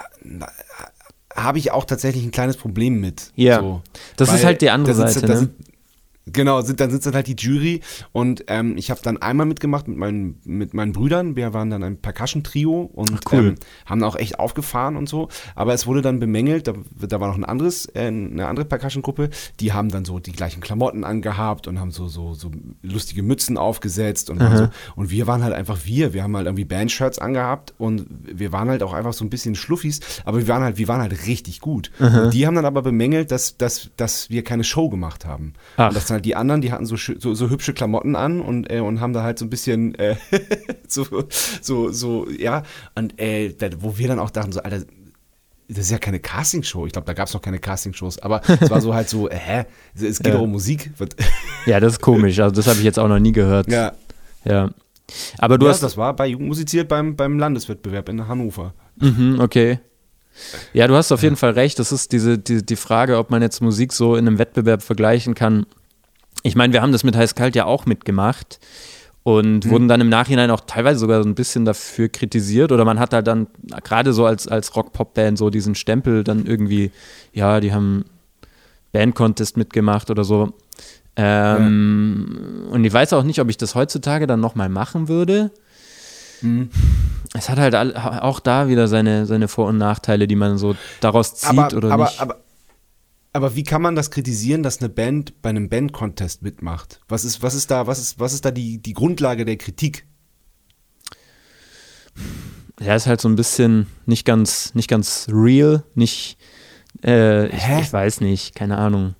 hab 1.35 1.57
ich 1.57 1.71
auch 1.71 1.85
tatsächlich 1.85 2.25
ein 2.25 2.31
kleines 2.33 2.57
Problem 2.57 3.01
mit. 3.01 3.31
Ja. 3.37 3.61
So. 3.61 3.83
Das 4.17 4.33
ist 4.33 4.45
halt 4.45 4.61
die 4.61 4.71
andere 4.71 4.97
da 4.97 5.09
sind- 5.09 5.21
Seite, 5.21 5.27
da 5.35 5.41
ne? 5.43 5.51
Genau, 6.33 6.61
sind, 6.61 6.81
dann 6.81 6.91
sitzt 6.91 7.07
dann 7.07 7.15
halt 7.15 7.27
die 7.27 7.37
Jury 7.37 7.81
und 8.13 8.45
ähm, 8.49 8.77
ich 8.77 8.91
habe 8.91 9.01
dann 9.03 9.19
einmal 9.19 9.47
mitgemacht 9.47 9.89
mit 9.89 9.97
meinen, 9.97 10.41
mit 10.45 10.75
meinen 10.75 10.93
Brüdern. 10.93 11.37
Wir 11.37 11.55
waren 11.55 11.71
dann 11.71 11.83
ein 11.83 11.99
Percussion-Trio 11.99 12.91
und 12.93 13.21
cool. 13.33 13.39
ähm, 13.39 13.55
haben 13.87 14.03
auch 14.03 14.17
echt 14.17 14.39
aufgefahren 14.39 14.97
und 14.97 15.09
so. 15.09 15.29
Aber 15.55 15.75
es 15.75 15.87
wurde 15.87 16.03
dann 16.03 16.19
bemängelt, 16.19 16.67
da, 16.69 16.75
da 17.01 17.21
war 17.21 17.29
noch 17.29 17.37
ein 17.37 17.45
anderes, 17.45 17.87
äh, 17.95 18.07
eine 18.07 18.47
andere 18.47 18.67
Percussion-Gruppe, 18.67 19.31
die 19.61 19.73
haben 19.73 19.91
dann 19.91 20.05
so 20.05 20.19
die 20.19 20.33
gleichen 20.33 20.61
Klamotten 20.61 21.05
angehabt 21.05 21.67
und 21.67 21.81
haben 21.81 21.91
so, 21.91 22.09
so, 22.09 22.35
so 22.35 22.51
lustige 22.83 23.23
Mützen 23.23 23.57
aufgesetzt 23.57 24.31
und, 24.31 24.41
so, 24.41 24.69
und 24.97 25.11
wir 25.11 25.27
waren 25.27 25.43
halt 25.43 25.55
einfach 25.55 25.79
wir. 25.85 26.13
Wir 26.13 26.23
haben 26.23 26.37
halt 26.37 26.47
irgendwie 26.47 26.65
Bandshirts 26.65 27.19
angehabt 27.19 27.75
und 27.79 28.07
wir 28.23 28.53
waren 28.53 28.69
halt 28.69 28.83
auch 28.83 28.93
einfach 28.93 29.13
so 29.13 29.25
ein 29.25 29.31
bisschen 29.31 29.55
Schluffis, 29.55 30.01
aber 30.25 30.39
wir 30.39 30.49
waren 30.49 30.63
halt, 30.63 30.79
wir 30.79 30.89
waren 30.89 31.01
halt 31.01 31.27
richtig 31.27 31.61
gut. 31.61 31.91
Die 32.33 32.47
haben 32.47 32.55
dann 32.55 32.65
aber 32.65 32.83
bemängelt, 32.83 33.31
dass, 33.31 33.57
dass, 33.57 33.91
dass 33.97 34.31
wir 34.31 34.45
keine 34.45 34.65
Show 34.65 34.89
gemacht 34.89 35.25
haben. 35.25 35.55
Ach. 35.77 35.89
Und 35.89 35.97
das 35.97 36.07
dann 36.07 36.18
halt 36.19 36.25
die 36.27 36.37
anderen, 36.37 36.61
die 36.61 36.71
hatten 36.73 36.87
so, 36.87 36.97
so, 36.97 37.35
so 37.35 37.51
hübsche 37.51 37.73
Klamotten 37.73 38.17
an 38.17 38.41
und, 38.41 38.71
äh, 38.71 38.81
und 38.81 39.01
haben 39.01 39.13
da 39.13 39.23
halt 39.23 39.39
so 39.39 39.45
ein 39.47 39.51
bisschen 39.51 39.95
äh, 39.97 40.17
so, 40.89 41.07
so, 41.61 41.91
so, 41.91 42.29
ja, 42.31 42.63
und 42.95 43.21
äh, 43.21 43.53
da, 43.53 43.69
wo 43.81 43.99
wir 43.99 44.09
dann 44.09 44.19
auch 44.19 44.31
dachten, 44.31 44.53
so, 44.53 44.61
Alter, 44.63 44.85
das 45.71 45.79
ist 45.85 45.91
ja 45.91 45.99
keine 45.99 46.19
Castingshow. 46.19 46.87
Ich 46.87 46.93
glaube, 46.93 47.05
da 47.07 47.13
gab 47.13 47.29
es 47.29 47.35
noch 47.35 47.43
keine 47.43 47.59
Castingshows, 47.59 48.19
aber 48.21 48.41
es 48.61 48.71
war 48.71 48.81
so 48.81 48.95
halt 48.95 49.09
so, 49.09 49.29
hä? 49.31 49.65
Es 49.95 50.19
geht 50.19 50.29
Ja. 50.29 50.33
doch 50.35 50.43
um 50.43 50.53
Musik. 50.53 50.91
Ja, 51.67 51.79
das 51.79 51.95
ist 51.95 52.01
komisch. 52.01 52.39
Also 52.41 52.55
das 52.55 52.67
habe 52.67 52.79
ich 52.79 52.85
jetzt 52.85 52.99
auch 52.99 53.09
noch 53.09 53.19
nie 53.19 53.33
gehört. 53.33 53.71
ja, 53.71 53.93
Ja. 54.45 54.71
Aber 55.39 55.57
du 55.59 55.67
ja, 55.67 55.73
hast 55.73 55.83
das 55.83 55.97
war 55.97 56.15
bei 56.17 56.27
Jugendmusiziert 56.27 56.87
beim, 56.89 57.17
beim 57.17 57.39
Landeswettbewerb 57.39 58.09
in 58.11 58.29
Hannover. 58.29 58.75
Mhm, 58.97 59.41
okay. 59.41 59.79
Ja, 60.73 60.87
du 60.87 60.95
hast 60.95 61.13
auf 61.13 61.23
jeden 61.23 61.37
Fall 61.37 61.51
recht. 61.53 61.79
Das 61.79 61.93
ist 61.93 62.13
diese, 62.13 62.39
die, 62.39 62.65
die 62.65 62.77
Frage, 62.77 63.19
ob 63.19 63.31
man 63.31 63.43
jetzt 63.43 63.61
Musik 63.61 63.93
so 63.93 64.17
in 64.17 64.27
einem 64.27 64.39
Wettbewerb 64.39 64.83
vergleichen 64.83 65.35
kann. 65.35 65.67
Ich 66.43 66.55
meine, 66.57 66.73
wir 66.73 66.83
haben 66.83 66.93
das 66.93 67.05
mit 67.05 67.17
Heiß 67.17 67.35
Kalt 67.35 67.57
ja 67.57 67.65
auch 67.65 67.87
mitgemacht 67.87 68.59
und 69.25 69.65
Mhm. 69.67 69.71
wurden 69.71 69.89
dann 69.89 70.01
im 70.01 70.09
Nachhinein 70.09 70.51
auch 70.51 70.61
teilweise 70.67 71.01
sogar 71.01 71.23
so 71.23 71.29
ein 71.29 71.35
bisschen 71.35 71.65
dafür 71.65 72.09
kritisiert 72.09 72.73
oder 72.73 72.85
man 72.85 72.99
hat 72.99 73.13
halt 73.13 73.27
dann 73.27 73.49
gerade 73.85 74.13
so 74.13 74.25
als, 74.25 74.47
als 74.49 74.75
Rock-Pop-Band 74.77 75.37
so 75.37 75.51
diesen 75.51 75.75
Stempel 75.75 76.25
dann 76.25 76.47
irgendwie, 76.47 76.91
ja, 77.33 77.61
die 77.61 77.73
haben 77.73 78.05
Band-Contest 78.93 79.57
mitgemacht 79.57 80.11
oder 80.11 80.25
so. 80.25 80.55
Ähm, 81.17 82.67
Und 82.71 82.85
ich 82.85 82.93
weiß 82.93 83.13
auch 83.13 83.25
nicht, 83.25 83.41
ob 83.41 83.49
ich 83.51 83.57
das 83.57 83.75
heutzutage 83.75 84.27
dann 84.27 84.41
nochmal 84.41 84.69
machen 84.69 85.09
würde. 85.09 85.51
Mhm. 86.41 86.71
Es 87.35 87.49
hat 87.49 87.59
halt 87.59 87.75
auch 87.75 88.41
da 88.41 88.69
wieder 88.69 88.87
seine, 88.89 89.27
seine 89.27 89.49
Vor- 89.49 89.67
und 89.67 89.77
Nachteile, 89.79 90.27
die 90.29 90.37
man 90.37 90.57
so 90.57 90.77
daraus 91.01 91.35
zieht 91.35 91.51
aber, 91.59 91.77
oder 91.77 91.91
aber, 91.91 92.05
nicht. 92.05 92.21
Aber, 92.21 92.37
aber 93.33 93.55
wie 93.55 93.63
kann 93.63 93.83
man 93.83 93.95
das 93.95 94.11
kritisieren, 94.11 94.63
dass 94.63 94.79
eine 94.79 94.89
Band 94.89 95.41
bei 95.43 95.51
einem 95.51 95.69
Band-Contest 95.69 96.43
mitmacht? 96.43 97.01
Was 97.09 97.25
ist, 97.25 97.43
was 97.43 97.55
ist 97.55 97.71
da, 97.71 97.87
was 97.87 97.99
ist, 97.99 98.19
was 98.19 98.33
ist 98.33 98.45
da 98.45 98.51
die, 98.51 98.79
die 98.79 98.95
Grundlage 98.95 99.45
der 99.45 99.57
Kritik? 99.57 100.07
ja, 102.81 102.95
ist 102.95 103.07
halt 103.07 103.21
so 103.21 103.29
ein 103.29 103.37
bisschen 103.37 103.87
nicht 104.07 104.25
ganz, 104.25 104.75
nicht 104.75 104.89
ganz 104.89 105.27
real, 105.31 105.83
nicht, 105.95 106.39
äh, 107.05 107.49
ich, 107.49 107.69
ich 107.81 107.93
weiß 107.93 108.21
nicht, 108.21 108.55
keine 108.55 108.79
Ahnung. 108.79 109.15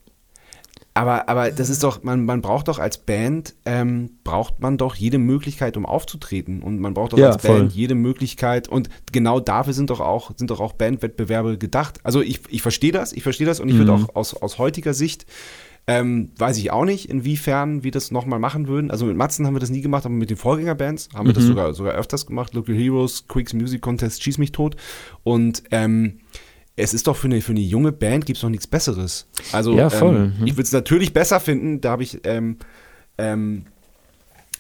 Aber, 0.99 1.29
aber 1.29 1.53
das 1.53 1.69
ist 1.71 1.85
doch, 1.85 2.03
man, 2.03 2.25
man 2.25 2.41
braucht 2.41 2.67
doch 2.67 2.81
als 2.81 2.99
Band, 2.99 3.55
ähm, 3.65 4.11
braucht 4.25 4.59
man 4.59 4.79
doch 4.79 4.97
jede 4.97 5.19
Möglichkeit, 5.19 5.77
um 5.77 5.87
aufzutreten. 5.87 6.61
Und 6.61 6.81
man 6.81 6.93
braucht 6.93 7.13
doch 7.13 7.19
Ja, 7.19 7.31
als 7.31 7.47
voll. 7.47 7.61
Band 7.61 7.73
jede 7.73 7.95
Möglichkeit. 7.95 8.67
Und 8.67 8.89
genau 9.13 9.39
dafür 9.39 9.75
sind 9.75 9.91
doch 9.91 10.01
auch, 10.01 10.33
sind 10.37 10.51
doch 10.51 10.59
auch 10.59 10.73
Bandwettbewerbe 10.73 11.57
gedacht. 11.57 12.01
Also 12.03 12.21
ich, 12.21 12.41
ich 12.49 12.63
verstehe 12.63 12.91
das, 12.91 13.13
ich 13.13 13.23
verstehe 13.23 13.47
das 13.47 13.61
und 13.61 13.69
ich 13.69 13.77
würde 13.79 13.93
Mhm. 13.93 14.07
auch 14.07 14.17
aus, 14.17 14.35
aus 14.35 14.59
heutiger 14.59 14.93
Sicht, 14.93 15.25
ähm, 15.87 16.33
weiß 16.37 16.59
ich 16.59 16.71
auch 16.73 16.85
nicht, 16.85 17.09
inwiefern 17.09 17.85
wir 17.85 17.93
das 17.93 18.11
nochmal 18.11 18.41
machen 18.41 18.67
würden. 18.67 18.91
Also 18.91 19.07
mit 19.07 19.17
Matzen 19.17 19.47
haben 19.47 19.55
wir 19.55 19.61
das 19.61 19.71
nie 19.71 19.81
gemacht, 19.83 20.05
aber 20.05 20.15
mit 20.15 20.31
den 20.31 20.37
Vorgängerbands 20.37 21.11
haben 21.15 21.29
wir 21.29 21.33
das 21.33 21.45
Mhm. 21.45 21.49
sogar, 21.49 21.75
sogar 21.75 21.95
öfters 21.95 22.27
gemacht. 22.27 22.55
Local 22.55 22.75
Heroes, 22.75 23.29
Quicks 23.29 23.55
Music 23.55 23.81
Contest, 23.83 24.23
Schieß 24.23 24.39
mich 24.39 24.51
tot. 24.51 24.75
Und 25.23 25.63
ähm, 25.71 26.19
es 26.79 26.95
ist 26.95 27.07
doch 27.07 27.17
für 27.17 27.27
eine, 27.27 27.41
für 27.43 27.53
eine 27.53 27.61
junge 27.61 27.93
Band 27.93 28.25
gibt 28.27 28.37
es 28.37 28.43
doch 28.43 28.49
nichts 28.49 28.67
Besseres. 28.67 29.27
Also 29.53 29.77
Ja, 29.77 29.91
voll. 29.91 30.17
Ähm, 30.17 30.33
Mhm. 30.41 30.47
ich 30.47 30.53
würde 30.55 30.63
es 30.63 30.73
natürlich 30.73 31.13
besser 31.13 31.41
finden, 31.41 31.81
da 31.81 31.91
habe 31.91 32.03
ich 32.03 32.21
ähm, 32.25 32.57
ähm, 33.19 33.65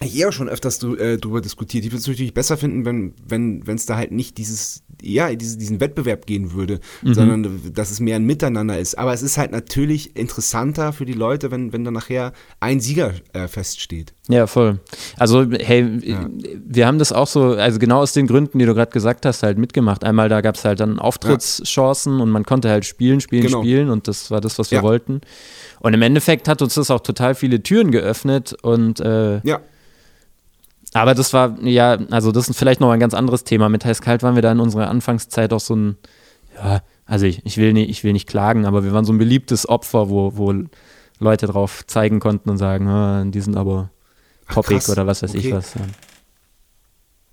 ich 0.00 0.16
eh 0.18 0.26
auch 0.26 0.32
schon 0.32 0.48
öfters 0.48 0.78
du, 0.78 0.94
äh, 0.96 1.18
drüber 1.18 1.40
diskutiert. 1.40 1.84
Ich 1.84 1.90
würde 1.90 2.00
es 2.00 2.06
natürlich 2.06 2.34
besser 2.34 2.56
finden, 2.56 2.84
wenn 2.84 3.14
wenn 3.26 3.66
wenn 3.66 3.76
es 3.76 3.87
da 3.87 3.96
halt 3.96 4.12
nicht 4.12 4.38
dieses 4.38 4.82
ja 5.02 5.34
diese, 5.34 5.56
diesen 5.58 5.80
Wettbewerb 5.80 6.26
gehen 6.26 6.52
würde, 6.52 6.80
Mhm. 7.02 7.14
sondern 7.14 7.60
dass 7.74 7.90
es 7.90 8.00
mehr 8.00 8.16
ein 8.16 8.24
Miteinander 8.24 8.78
ist. 8.78 8.98
Aber 8.98 9.12
es 9.12 9.22
ist 9.22 9.38
halt 9.38 9.52
natürlich 9.52 10.16
interessanter 10.16 10.92
für 10.92 11.04
die 11.04 11.12
Leute, 11.12 11.50
wenn 11.50 11.72
wenn 11.72 11.84
dann 11.84 11.94
nachher 11.94 12.32
ein 12.61 12.80
Sieger 12.80 13.12
äh, 13.32 13.48
feststeht. 13.48 14.12
Ja, 14.28 14.46
voll. 14.46 14.80
Also, 15.16 15.46
hey, 15.50 15.87
Ja. 16.02 16.28
wir 16.66 16.87
haben 16.87 16.98
das 16.98 17.12
auch 17.12 17.26
so, 17.26 17.52
also 17.54 17.78
genau 17.78 18.00
aus 18.00 18.12
den 18.12 18.26
Gründen, 18.26 18.58
die 18.58 18.66
du 18.66 18.74
gerade 18.74 18.90
gesagt 18.92 19.24
hast, 19.26 19.42
halt 19.42 19.56
mitgemacht. 19.58 20.04
Einmal, 20.04 20.28
da 20.28 20.40
gab 20.40 20.54
es 20.56 20.64
halt 20.64 20.80
dann 20.80 20.98
Auftrittschancen 20.98 22.20
und 22.20 22.30
man 22.30 22.44
konnte 22.44 22.68
halt 22.68 22.84
spielen, 22.84 23.20
spielen, 23.20 23.42
Genau. 23.46 23.61
spielen 23.62 23.90
und 23.90 24.08
das 24.08 24.30
war 24.30 24.40
das, 24.40 24.58
was 24.58 24.70
wir 24.70 24.78
Ja. 24.78 24.82
wollten. 24.82 25.20
Und 25.80 25.94
im 25.94 26.02
Endeffekt 26.02 26.48
hat 26.48 26.61
uns 26.62 26.74
das 26.74 26.90
auch 26.90 27.00
total 27.00 27.34
viele 27.34 27.62
Türen 27.62 27.90
geöffnet 27.90 28.54
und 28.62 29.00
äh, 29.00 29.40
Ja, 29.46 29.61
aber 30.94 31.14
das 31.14 31.33
war, 31.33 31.59
ja, 31.62 31.98
also 32.11 32.33
das 32.33 32.48
ist 32.48 32.59
vielleicht 32.59 32.81
noch 32.81 32.90
ein 32.90 33.01
ganz 33.01 33.14
anderes 33.14 33.44
Thema. 33.44 33.68
Mit 33.68 33.85
Heiß 33.85 34.01
Kalt 34.01 34.22
waren 34.22 34.35
wir 34.35 34.42
da 34.42 34.53
in 34.53 34.61
unserer 34.61 34.88
Anfangszeit 34.88 35.53
auch 35.53 35.61
so 35.61 35.74
ein, 35.77 35.96
ja, 36.57 36.81
also 37.07 37.27
ich, 37.27 37.44
ich, 37.44 37.57
will, 37.57 37.72
nicht, 37.72 37.90
ich 37.90 38.05
will 38.05 38.12
nicht 38.12 38.29
klagen, 38.29 38.66
aber 38.66 38.85
wir 38.85 38.92
waren 38.92 39.05
so 39.05 39.12
ein 39.12 39.18
beliebtes 39.18 39.68
Opfer, 39.68 40.09
wo, 40.09 40.37
wo 40.37 40.53
Leute 41.18 41.46
drauf 41.46 41.87
zeigen 41.87 42.20
konnten 42.20 42.51
und 42.51 42.59
sagen, 42.59 42.88
ah, 42.88 43.24
die 43.24 43.40
sind 43.40 43.57
aber 43.57 43.90
poppig 44.48 44.88
oder 44.88 45.07
was 45.07 45.22
weiß 45.22 45.35
ich 45.35 45.46
Okay. 45.46 45.55
was. 45.55 45.74
Ja. 45.74 45.81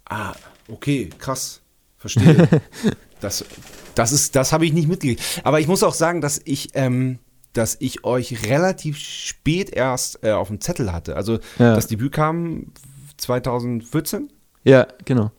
Ah, 0.10 0.34
okay, 0.68 1.10
krass. 1.18 1.62
Verstehe. 1.98 2.48
das, 3.20 3.46
das 3.96 4.12
ist, 4.12 4.36
das 4.36 4.54
habe 4.54 4.65
ich 4.65 4.74
nicht 4.74 4.88
mitgekriegt. 4.88 5.24
Aber 5.44 5.60
ich 5.60 5.68
muss 5.68 5.82
auch 5.84 5.94
sagen, 5.94 6.22
dass 6.22 6.39
ich, 6.46 6.70
ähm, 6.74 7.20
dass 7.54 7.78
ich 7.80 8.04
euch 8.04 8.48
relativ 8.48 8.98
spät 8.98 9.70
erst 9.72 10.24
äh, 10.24 10.32
auf 10.32 10.50
dem 10.50 10.62
Zettel 10.62 10.91
hatte. 10.91 11.15
Also 11.15 11.39
Ja. 11.58 11.74
das 11.76 11.88
Debüt 11.88 12.12
kam 12.12 12.68
2014. 13.17 14.32
ja, 14.63 14.88
genau. 15.06 15.32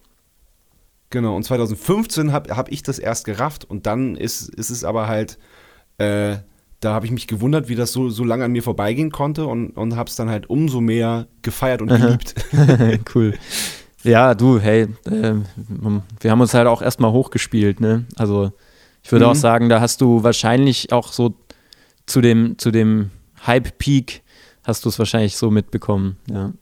Genau, 1.11 1.37
und 1.37 1.45
2015 1.45 2.33
habe 2.33 2.57
hab 2.57 2.71
ich 2.71 2.83
das 2.83 2.99
erst 2.99 3.25
gerafft 3.27 3.65
und 3.65 3.87
dann 3.87 4.17
ist, 4.17 4.49
ist 4.49 4.71
es 4.71 4.83
aber 4.83 5.07
halt, 5.07 5.39
äh, 5.99 6.37
da 6.81 6.95
habe 6.95 7.07
ich 7.07 7.13
mich 7.13 7.29
gewundert, 7.29 7.69
wie 7.69 7.77
das 7.77 7.93
so, 7.93 8.09
so 8.11 8.25
lange 8.25 8.45
an 8.45 8.51
mir 8.53 8.63
vorbeigehen 8.63 9.13
konnte 9.13 9.47
und, 9.47 9.71
und 9.77 9.95
habe 9.95 10.11
es 10.11 10.17
dann 10.17 10.29
halt 10.29 10.51
umso 10.51 10.81
mehr 10.81 11.29
gefeiert 11.43 11.81
und 11.81 11.89
geliebt. 11.89 12.35
cool. 13.15 13.35
Ja, 14.03 14.35
du, 14.35 14.59
hey, 14.59 14.89
ähm, 15.11 15.45
wir 16.21 16.31
haben 16.31 16.41
uns 16.41 16.55
halt 16.55 16.67
auch 16.67 16.83
erstmal 16.83 17.13
hochgespielt, 17.13 17.81
ne? 17.81 18.05
Also 18.17 18.53
ich 19.03 19.13
würde 19.13 19.27
Mhm. 19.27 19.31
auch 19.31 19.37
sagen, 19.37 19.69
da 19.69 19.81
hast 19.81 20.01
du 20.01 20.25
wahrscheinlich 20.25 20.91
auch 20.93 21.13
so 21.13 21.35
zu 22.07 22.21
dem, 22.21 22.59
zu 22.59 22.73
dem 22.73 23.11
Hype-Peak 23.47 24.23
hast 24.65 24.85
du 24.85 24.89
es 24.89 24.99
wahrscheinlich 24.99 25.37
so 25.37 25.53
mitbekommen, 25.53 26.17
ja. 26.29 26.53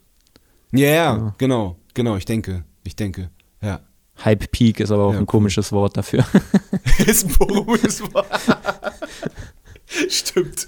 Ja, 0.71 0.87
Ja. 0.87 1.35
genau, 1.37 1.75
genau, 1.93 2.15
ich 2.17 2.25
denke, 2.25 2.63
ich 2.83 2.95
denke, 2.95 3.29
ja. 3.61 3.79
Hype-Peak 4.23 4.79
ist 4.79 4.91
aber 4.91 5.03
auch 5.05 5.11
Ja, 5.11 5.17
ein 5.17 5.23
cool. 5.23 5.27
komisches 5.27 5.71
Wort 5.73 5.97
dafür. 5.97 6.25
ist 7.05 7.25
ein 7.25 7.33
komisches 7.33 8.01
Wort. 8.13 8.27
Stimmt. 10.09 10.67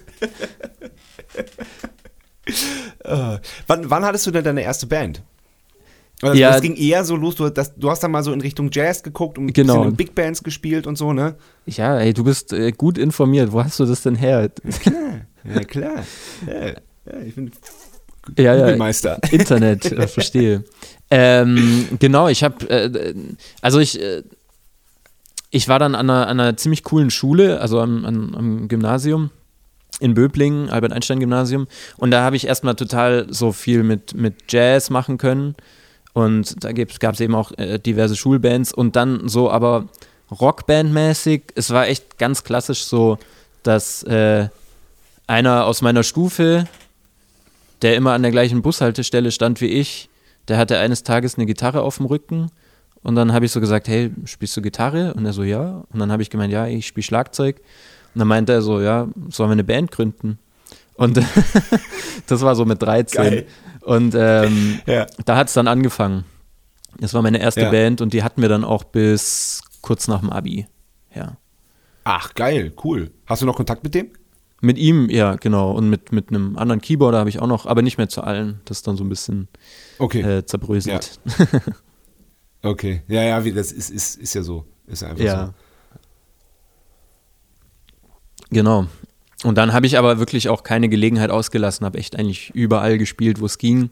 Äh, 3.03 3.37
wann, 3.67 3.89
wann 3.89 4.05
hattest 4.05 4.25
du 4.27 4.31
denn 4.31 4.43
deine 4.43 4.61
erste 4.61 4.87
Band? 4.87 5.23
Also 6.21 6.35
Ja. 6.37 6.51
Das 6.51 6.61
ging 6.61 6.75
eher 6.75 7.03
so 7.05 7.15
los, 7.15 7.35
du, 7.35 7.49
das, 7.49 7.75
du 7.75 7.89
hast 7.89 8.01
dann 8.03 8.11
mal 8.11 8.23
so 8.23 8.31
in 8.33 8.41
Richtung 8.41 8.69
Jazz 8.71 9.03
geguckt 9.03 9.37
und 9.37 9.53
Genau. 9.53 9.83
in 9.83 9.95
Big 9.95 10.15
Bands 10.15 10.43
gespielt 10.43 10.87
und 10.87 10.97
so, 10.97 11.13
ne? 11.13 11.35
ja, 11.65 11.97
ey, 11.99 12.13
du 12.13 12.23
bist 12.23 12.53
äh, 12.53 12.71
gut 12.71 12.97
informiert. 12.97 13.51
Wo 13.51 13.63
hast 13.63 13.79
du 13.79 13.85
das 13.85 14.01
denn 14.01 14.15
her? 14.15 14.49
Ja, 15.43 15.63
klar. 15.63 16.03
Ja, 16.47 16.65
ja 16.67 17.19
ich 17.25 17.35
bin 17.35 17.51
Ja, 18.37 18.55
ja, 18.55 18.75
Meister. 18.75 19.19
Internet, 19.31 19.91
äh, 19.91 20.07
verstehe. 20.07 20.63
Ähm, 21.09 21.87
genau, 21.99 22.27
ich 22.27 22.43
habe, 22.43 22.69
äh, 22.69 23.13
also 23.61 23.79
ich, 23.79 24.01
äh, 24.01 24.23
ich 25.49 25.67
war 25.67 25.79
dann 25.79 25.95
an 25.95 26.09
einer, 26.09 26.27
an 26.27 26.39
einer 26.39 26.57
ziemlich 26.57 26.83
coolen 26.83 27.09
Schule, 27.09 27.61
also 27.61 27.79
am, 27.79 28.05
am, 28.05 28.35
am 28.35 28.67
Gymnasium 28.67 29.31
in 29.99 30.13
Böblingen, 30.13 30.69
Albert-Einstein-Gymnasium. 30.69 31.67
Und 31.97 32.11
da 32.11 32.23
habe 32.23 32.35
ich 32.35 32.47
erstmal 32.47 32.75
total 32.75 33.27
so 33.29 33.51
viel 33.51 33.83
mit, 33.83 34.13
mit 34.13 34.51
Jazz 34.51 34.89
machen 34.89 35.17
können. 35.17 35.55
Und 36.13 36.63
da 36.63 36.71
gab 36.71 37.13
es 37.13 37.19
eben 37.19 37.35
auch 37.35 37.51
äh, 37.57 37.79
diverse 37.79 38.15
Schulbands 38.15 38.73
und 38.73 38.95
dann 38.95 39.27
so 39.29 39.51
aber 39.51 39.87
Rockband-mäßig. 40.31 41.43
Es 41.55 41.69
war 41.71 41.87
echt 41.87 42.17
ganz 42.17 42.43
klassisch 42.43 42.83
so, 42.83 43.17
dass 43.63 44.03
äh, 44.03 44.49
einer 45.27 45.65
aus 45.65 45.81
meiner 45.81 46.03
Stufe, 46.03 46.65
der 47.81 47.95
immer 47.95 48.13
an 48.13 48.21
der 48.21 48.31
gleichen 48.31 48.61
Bushaltestelle 48.61 49.31
stand 49.31 49.61
wie 49.61 49.67
ich, 49.67 50.09
der 50.47 50.57
hatte 50.57 50.77
eines 50.79 51.03
Tages 51.03 51.35
eine 51.35 51.45
Gitarre 51.45 51.81
auf 51.81 51.97
dem 51.97 52.05
Rücken 52.05 52.49
und 53.03 53.15
dann 53.15 53.33
habe 53.33 53.45
ich 53.45 53.51
so 53.51 53.59
gesagt, 53.59 53.87
hey, 53.87 54.11
spielst 54.25 54.55
du 54.57 54.61
Gitarre? 54.61 55.13
Und 55.13 55.25
er 55.25 55.33
so, 55.33 55.43
ja. 55.43 55.83
Und 55.91 55.99
dann 55.99 56.11
habe 56.11 56.21
ich 56.23 56.29
gemeint, 56.29 56.51
ja, 56.51 56.67
ich 56.67 56.87
spiele 56.87 57.03
Schlagzeug. 57.03 57.57
Und 58.13 58.19
dann 58.19 58.27
meinte 58.27 58.51
er 58.53 58.61
so, 58.61 58.81
ja, 58.81 59.07
sollen 59.29 59.49
wir 59.49 59.53
eine 59.53 59.63
Band 59.63 59.91
gründen? 59.91 60.39
Und 60.95 61.17
das 62.27 62.41
war 62.41 62.55
so 62.55 62.65
mit 62.65 62.81
13. 62.81 63.23
Geil. 63.23 63.45
Und 63.81 64.15
ähm, 64.17 64.79
Ja. 64.87 65.05
da 65.25 65.37
hat 65.37 65.47
es 65.47 65.53
dann 65.53 65.67
angefangen. 65.67 66.25
Das 66.99 67.13
war 67.13 67.21
meine 67.21 67.39
erste 67.39 67.61
Ja. 67.61 67.69
Band 67.71 68.01
und 68.01 68.13
die 68.13 68.23
hatten 68.23 68.41
wir 68.41 68.49
dann 68.49 68.63
auch 68.63 68.83
bis 68.83 69.61
kurz 69.81 70.07
nach 70.07 70.21
dem 70.21 70.31
Abi. 70.31 70.67
Ja. 71.15 71.37
Ach, 72.03 72.33
geil, 72.33 72.73
cool. 72.83 73.11
Hast 73.25 73.41
du 73.41 73.45
noch 73.45 73.55
Kontakt 73.55 73.83
mit 73.83 73.93
dem? 73.93 74.09
Mit 74.61 74.77
ihm, 74.79 75.09
ja, 75.09 75.35
genau. 75.35 75.71
Und 75.71 75.89
mit, 75.89 76.11
mit 76.11 76.29
einem 76.29 76.57
anderen 76.57 76.81
Keyboarder 76.81 77.19
habe 77.19 77.29
ich 77.29 77.39
auch 77.39 77.47
noch, 77.47 77.65
aber 77.67 77.81
nicht 77.83 77.97
mehr 77.97 78.09
zu 78.09 78.21
allen. 78.23 78.59
Das 78.65 78.77
ist 78.77 78.87
dann 78.87 78.97
so 78.97 79.03
ein 79.03 79.09
bisschen 79.09 79.47
Okay. 79.99 80.21
äh, 80.21 80.45
zerbröselt. 80.45 81.19
Okay. 82.63 83.03
Ja, 83.07 83.21
ja, 83.21 83.45
wie 83.45 83.53
das 83.53 83.71
ist, 83.71 83.91
ist, 83.91 84.17
ist 84.17 84.33
ja 84.33 84.41
so. 84.41 84.65
Ist 84.87 85.03
ja 85.03 85.09
einfach 85.09 85.23
Ja. 85.23 85.45
so. 85.45 85.53
Genau. 88.49 88.87
Und 89.43 89.55
dann 89.57 89.73
habe 89.73 89.85
ich 89.85 89.97
aber 89.97 90.17
wirklich 90.19 90.49
auch 90.49 90.63
keine 90.63 90.89
Gelegenheit 90.89 91.29
ausgelassen, 91.29 91.85
habe 91.85 91.99
echt 91.99 92.15
eigentlich 92.17 92.49
überall 92.55 92.97
gespielt, 92.97 93.39
wo 93.39 93.45
es 93.45 93.57
ging. 93.59 93.91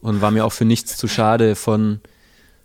Und 0.00 0.20
war 0.22 0.30
mir 0.30 0.44
auch 0.44 0.52
für 0.52 0.64
nichts 0.64 0.96
zu 0.96 1.06
schade, 1.06 1.54
von, 1.54 2.00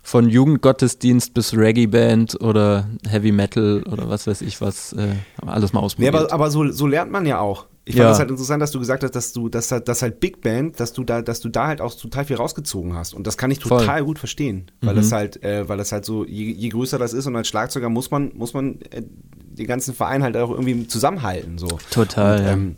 von 0.08 0.30
Jugendgottesdienst 0.30 1.34
bis 1.34 1.54
Reggae-Band 1.54 2.40
oder 2.40 2.88
Heavy 3.06 3.30
Metal 3.30 3.82
oder 3.92 4.08
was 4.08 4.26
weiß 4.26 4.40
ich 4.40 4.58
was, 4.62 4.94
äh, 4.94 5.08
alles 5.44 5.74
mal 5.74 5.80
Nee, 5.80 5.84
ausprobiert. 5.86 6.14
aber, 6.14 6.32
aber 6.32 6.50
so, 6.50 6.66
so 6.72 6.86
lernt 6.86 7.12
man 7.12 7.26
ja 7.26 7.40
auch. 7.40 7.66
Ich 7.84 7.94
fand 7.94 8.04
Ja. 8.04 8.08
das 8.08 8.18
halt 8.18 8.30
interessant, 8.30 8.62
dass 8.62 8.70
du 8.70 8.78
gesagt 8.78 9.02
hast, 9.02 9.14
dass 9.14 9.32
du, 9.34 9.50
dass, 9.50 9.70
halt- 9.70 9.86
dass 9.86 10.00
halt 10.00 10.18
Big 10.20 10.40
Band, 10.40 10.80
dass 10.80 10.94
du 10.94 11.04
da, 11.04 11.20
dass 11.20 11.40
du 11.40 11.50
da 11.50 11.66
halt 11.66 11.82
auch 11.82 11.94
total 11.94 12.24
viel 12.24 12.36
rausgezogen 12.36 12.94
hast. 12.94 13.12
Und 13.12 13.26
das 13.26 13.36
kann 13.36 13.50
ich 13.50 13.60
Voll. 13.62 13.80
total 13.80 14.02
gut 14.04 14.18
verstehen. 14.18 14.70
Weil 14.80 14.94
Mhm. 14.94 14.98
das 14.98 15.12
halt, 15.12 15.42
äh, 15.42 15.68
weil 15.68 15.76
das 15.76 15.92
halt 15.92 16.06
so, 16.06 16.24
je, 16.24 16.52
je 16.52 16.68
größer 16.70 16.98
das 16.98 17.12
ist 17.12 17.26
und 17.26 17.36
als 17.36 17.48
Schlagzeuger 17.48 17.90
muss 17.90 18.10
man, 18.10 18.32
muss 18.34 18.54
man 18.54 18.80
äh, 18.90 19.02
den 19.02 19.66
ganzen 19.66 19.92
Verein 19.94 20.22
halt 20.22 20.36
auch 20.38 20.50
irgendwie 20.50 20.86
zusammenhalten. 20.86 21.58
So. 21.58 21.68
Total, 21.90 22.38
Und, 22.38 22.44
ja. 22.46 22.52
ähm, 22.52 22.76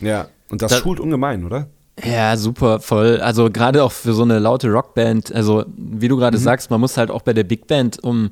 ja. 0.00 0.28
Und 0.48 0.62
das 0.62 0.72
Da- 0.72 0.78
schult 0.78 0.98
ungemein, 0.98 1.44
oder? 1.44 1.68
Ja, 2.02 2.36
super, 2.36 2.80
voll. 2.80 3.20
Also 3.20 3.50
gerade 3.50 3.84
auch 3.84 3.92
für 3.92 4.14
so 4.14 4.22
eine 4.22 4.38
laute 4.38 4.68
Rockband, 4.70 5.32
also 5.34 5.64
wie 5.76 6.08
du 6.08 6.16
gerade 6.16 6.38
sagst, 6.38 6.70
man 6.70 6.80
muss 6.80 6.96
halt 6.96 7.10
auch 7.10 7.22
bei 7.22 7.32
der 7.34 7.44
Big 7.44 7.66
Band, 7.66 8.02
um, 8.02 8.30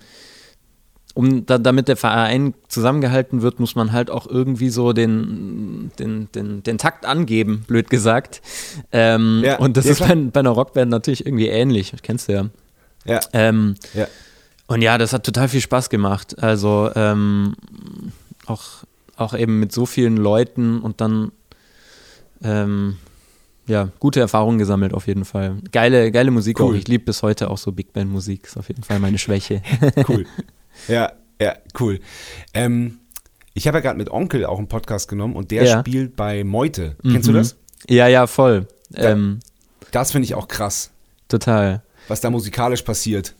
um 1.14 1.44
da, 1.44 1.58
damit 1.58 1.88
der 1.88 1.96
Verein 1.96 2.54
zusammengehalten 2.68 3.42
wird, 3.42 3.60
muss 3.60 3.74
man 3.74 3.92
halt 3.92 4.10
auch 4.10 4.26
irgendwie 4.26 4.70
so 4.70 4.92
den, 4.94 5.90
den, 5.98 6.30
den, 6.32 6.62
den 6.62 6.78
Takt 6.78 7.04
angeben, 7.04 7.64
blöd 7.66 7.90
gesagt. 7.90 8.40
Ähm, 8.92 9.42
Ja, 9.44 9.58
und 9.58 9.76
das 9.76 9.84
ja, 9.84 9.92
ist 9.92 10.00
bei, 10.00 10.14
bei 10.14 10.40
einer 10.40 10.50
Rockband 10.50 10.90
natürlich 10.90 11.26
irgendwie 11.26 11.48
ähnlich, 11.48 11.92
kennst 12.02 12.28
du 12.28 12.32
ja. 12.32 12.46
Ja. 13.04 13.20
Ähm, 13.34 13.74
Ja. 13.92 14.06
und 14.66 14.80
ja, 14.80 14.96
das 14.96 15.12
hat 15.12 15.24
total 15.24 15.48
viel 15.48 15.60
Spaß 15.60 15.90
gemacht. 15.90 16.42
Also 16.42 16.90
ähm, 16.94 17.54
auch, 18.46 18.64
auch 19.16 19.34
eben 19.36 19.60
mit 19.60 19.72
so 19.72 19.84
vielen 19.84 20.16
Leuten 20.16 20.80
und 20.80 21.00
dann 21.02 21.32
ähm, 22.42 22.96
ja, 23.68 23.90
gute 24.00 24.18
Erfahrungen 24.20 24.58
gesammelt 24.58 24.92
auf 24.94 25.06
jeden 25.06 25.24
Fall. 25.24 25.56
Geile, 25.72 26.10
geile 26.10 26.30
Musik 26.30 26.60
auch. 26.60 26.68
Cool. 26.70 26.76
Ich 26.76 26.88
liebe 26.88 27.04
bis 27.04 27.22
heute 27.22 27.50
auch 27.50 27.58
so 27.58 27.70
Big 27.72 27.92
Band 27.92 28.10
Musik. 28.10 28.44
Ist 28.46 28.56
auf 28.56 28.68
jeden 28.68 28.82
Fall 28.82 28.98
meine 28.98 29.18
Schwäche. 29.18 29.62
Cool. 30.08 30.24
ja, 30.88 31.12
ja, 31.40 31.54
cool. 31.78 32.00
Ähm, 32.54 32.98
ich 33.54 33.66
habe 33.68 33.78
ja 33.78 33.82
gerade 33.82 33.98
mit 33.98 34.10
Onkel 34.10 34.44
auch 34.46 34.58
einen 34.58 34.68
Podcast 34.68 35.08
genommen 35.08 35.36
und 35.36 35.50
der 35.50 35.64
Ja. 35.64 35.80
spielt 35.80 36.16
bei 36.16 36.42
Meute. 36.44 36.96
Kennst 37.02 37.28
du 37.28 37.32
Mhm. 37.32 37.36
das? 37.36 37.56
ja, 37.88 38.08
ja, 38.08 38.26
voll. 38.26 38.66
Ja. 38.90 39.10
Ähm, 39.10 39.40
Das 39.92 40.12
finde 40.12 40.24
ich 40.26 40.34
auch 40.34 40.48
krass, 40.48 40.90
total. 41.28 41.82
was 42.08 42.20
da 42.20 42.30
musikalisch 42.30 42.82
passiert. 42.82 43.34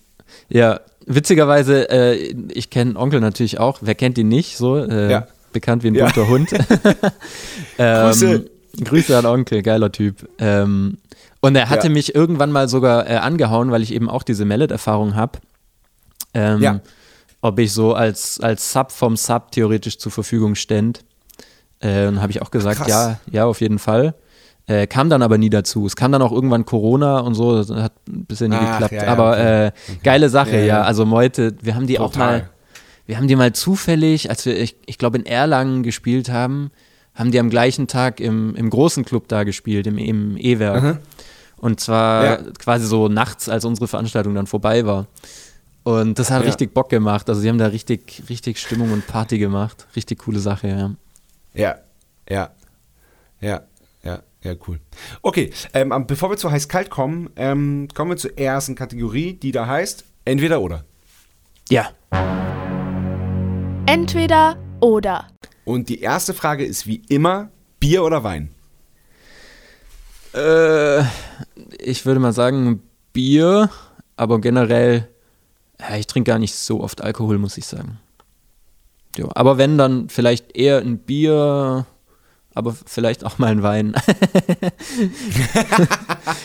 Ja, 0.49 0.81
witzigerweise, 1.07 1.89
äh, 1.91 2.35
ich 2.53 2.69
kenne 2.71 2.97
Onkel 2.97 3.21
natürlich 3.21 3.59
auch. 3.59 3.79
Wer 3.83 3.95
kennt 3.95 4.19
ihn 4.19 4.29
nicht? 4.29 4.57
So 4.59 4.77
äh, 4.77 5.11
Ja. 5.11 5.27
bekannt 5.53 5.83
wie 5.83 5.89
ein 5.89 5.95
Ja. 5.95 6.05
bunter 6.07 6.29
Hund. 6.29 6.53
ähm, 7.79 8.07
Grüße. 8.07 8.51
Grüße 8.85 9.17
an 9.17 9.27
Onkel, 9.27 9.63
geiler 9.63 9.91
Typ. 9.93 10.29
Ähm, 10.39 10.99
und 11.41 11.57
er 11.57 11.69
hatte 11.69 11.89
Ja. 11.89 11.93
mich 11.93 12.15
irgendwann 12.15 12.51
mal 12.53 12.69
sogar 12.69 13.09
äh, 13.09 13.17
angehauen, 13.17 13.71
weil 13.71 13.83
ich 13.83 13.93
eben 13.93 14.09
auch 14.11 14.23
diese 14.23 14.45
Mallet-Erfahrung 14.45 15.15
habe. 15.15 15.39
Ähm, 16.35 16.63
Ja. 16.63 16.81
Ob 17.41 17.59
ich 17.61 17.73
so 17.73 17.95
als, 17.95 18.41
als 18.41 18.73
Sub 18.73 18.91
vom 18.91 19.17
Sub 19.17 19.53
theoretisch 19.53 19.99
zur 19.99 20.11
Verfügung 20.11 20.55
stände. 20.57 21.01
Äh, 21.81 22.07
und 22.09 22.21
habe 22.21 22.33
ich 22.33 22.43
auch 22.43 22.51
gesagt, 22.51 22.79
Krass. 22.79 22.89
ja, 22.89 23.21
ja, 23.31 23.45
auf 23.47 23.61
jeden 23.61 23.79
Fall. 23.79 24.15
Äh, 24.67 24.87
kam 24.89 25.09
dann 25.09 25.23
aber 25.23 25.39
nie 25.39 25.49
dazu. 25.49 25.87
Es 25.87 25.95
kam 25.97 26.11
dann 26.13 26.21
auch 26.21 26.33
irgendwann 26.33 26.65
Corona 26.67 27.21
und 27.21 27.35
so, 27.35 27.57
das 27.63 27.71
hat 27.71 27.93
bisher 28.07 28.49
nie 28.49 28.57
Ach, 28.59 28.73
geklappt. 28.73 28.93
ja, 28.93 29.05
ja, 29.05 29.13
aber 29.13 29.31
okay. 29.31 29.67
äh, 29.67 29.73
geile 30.03 30.29
Sache, 30.29 30.57
Ja, 30.59 30.65
ja. 30.65 30.83
Also 30.83 31.07
Meute, 31.07 31.55
wir 31.63 31.75
haben 31.77 31.87
die 31.87 31.99
auch 32.01 32.13
Total. 32.13 32.39
mal, 32.41 32.51
wir 33.07 33.17
haben 33.17 33.29
die 33.29 33.37
mal 33.37 33.53
zufällig, 33.53 34.29
als 34.29 34.45
wir, 34.45 34.59
ich, 34.61 34.77
ich 34.87 34.99
glaube, 34.99 35.17
in 35.19 35.25
Erlangen 35.25 35.85
gespielt 35.85 36.29
haben, 36.31 36.71
haben 37.19 37.33
die 37.33 37.41
am 37.41 37.51
gleichen 37.51 37.89
Tag 37.89 38.21
im, 38.21 38.55
im 38.55 38.71
großen 38.71 39.05
Club 39.05 39.27
da 39.29 39.43
gespielt, 39.45 39.87
im, 39.87 39.99
im 39.99 40.37
E-Werk. 40.37 40.77
Aha. 40.83 40.99
Und 41.57 41.81
zwar 41.81 42.25
Ja. 42.25 42.37
quasi 42.59 42.87
so 42.87 43.09
nachts, 43.09 43.49
als 43.49 43.65
unsere 43.65 43.89
Veranstaltung 43.89 44.35
dann 44.35 44.47
vorbei 44.47 44.87
war. 44.87 45.07
Und 45.83 46.19
das 46.19 46.31
hat 46.31 46.43
Ja. 46.43 46.47
richtig 46.49 46.73
Bock 46.75 46.89
gemacht. 46.91 47.29
Also 47.29 47.41
sie 47.41 47.49
haben 47.49 47.59
da 47.59 47.67
richtig, 47.67 48.23
richtig 48.29 48.59
Stimmung 48.61 48.93
und 48.93 49.07
Party 49.07 49.39
gemacht. 49.39 49.87
Richtig 49.97 50.21
coole 50.21 50.39
Sache, 50.39 50.69
ja. 50.69 50.95
Ja, 51.55 51.77
ja, 52.31 52.51
ja, 53.41 53.63
ja, 54.05 54.23
ja, 54.45 54.55
cool. 54.69 54.79
Okay, 55.23 55.51
ähm, 55.75 55.93
bevor 56.07 56.31
wir 56.31 56.37
zu 56.37 56.51
heiß-kalt 56.51 56.91
kommen, 56.91 57.31
ähm, 57.37 57.89
kommen 57.95 58.13
wir 58.13 58.17
zur 58.17 58.39
ersten 58.39 58.77
Kategorie, 58.77 59.33
die 59.33 59.51
da 59.51 59.67
heißt 59.67 60.05
entweder 60.25 60.61
oder. 60.61 60.85
Ja. 61.71 61.89
Entweder 63.87 64.57
oder. 64.81 65.27
Und 65.69 65.91
die 65.91 66.01
erste 66.01 66.33
Frage 66.33 66.65
ist 66.65 66.87
wie 66.87 67.03
immer 67.11 67.51
Bier 67.79 68.03
oder 68.03 68.25
Wein? 68.25 68.49
Äh, 70.33 71.01
ich 71.79 72.07
würde 72.07 72.21
mal 72.21 72.33
sagen 72.33 72.83
Bier, 73.13 73.69
aber 74.17 74.41
generell, 74.41 75.07
ja, 75.79 75.97
ich 75.97 76.07
trinke 76.07 76.31
gar 76.31 76.39
nicht 76.39 76.55
so 76.55 76.81
oft 76.81 77.03
Alkohol, 77.03 77.37
muss 77.37 77.59
ich 77.59 77.67
sagen. 77.67 77.99
Jo, 79.15 79.29
aber 79.35 79.59
wenn, 79.59 79.77
dann 79.77 80.09
vielleicht 80.09 80.57
eher 80.57 80.79
ein 80.79 81.01
Bier, 81.01 81.85
aber 82.55 82.75
vielleicht 82.87 83.25
auch 83.25 83.37
mal 83.37 83.49
ein 83.49 83.63
Wein. 83.63 83.95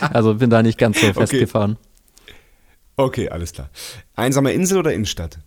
also 0.00 0.34
bin 0.34 0.50
da 0.50 0.62
nicht 0.62 0.76
ganz 0.76 1.00
so 1.00 1.10
festgefahren. 1.14 1.78
Okay, 2.96 3.30
alles 3.30 3.54
klar. 3.54 3.70
Einsame 4.16 4.52
Insel 4.52 4.80
oder 4.80 4.92
Innenstadt? 4.92 5.38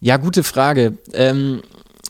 Ja, 0.00 0.16
gute 0.16 0.42
Frage. 0.42 0.96
Ähm, 1.12 1.60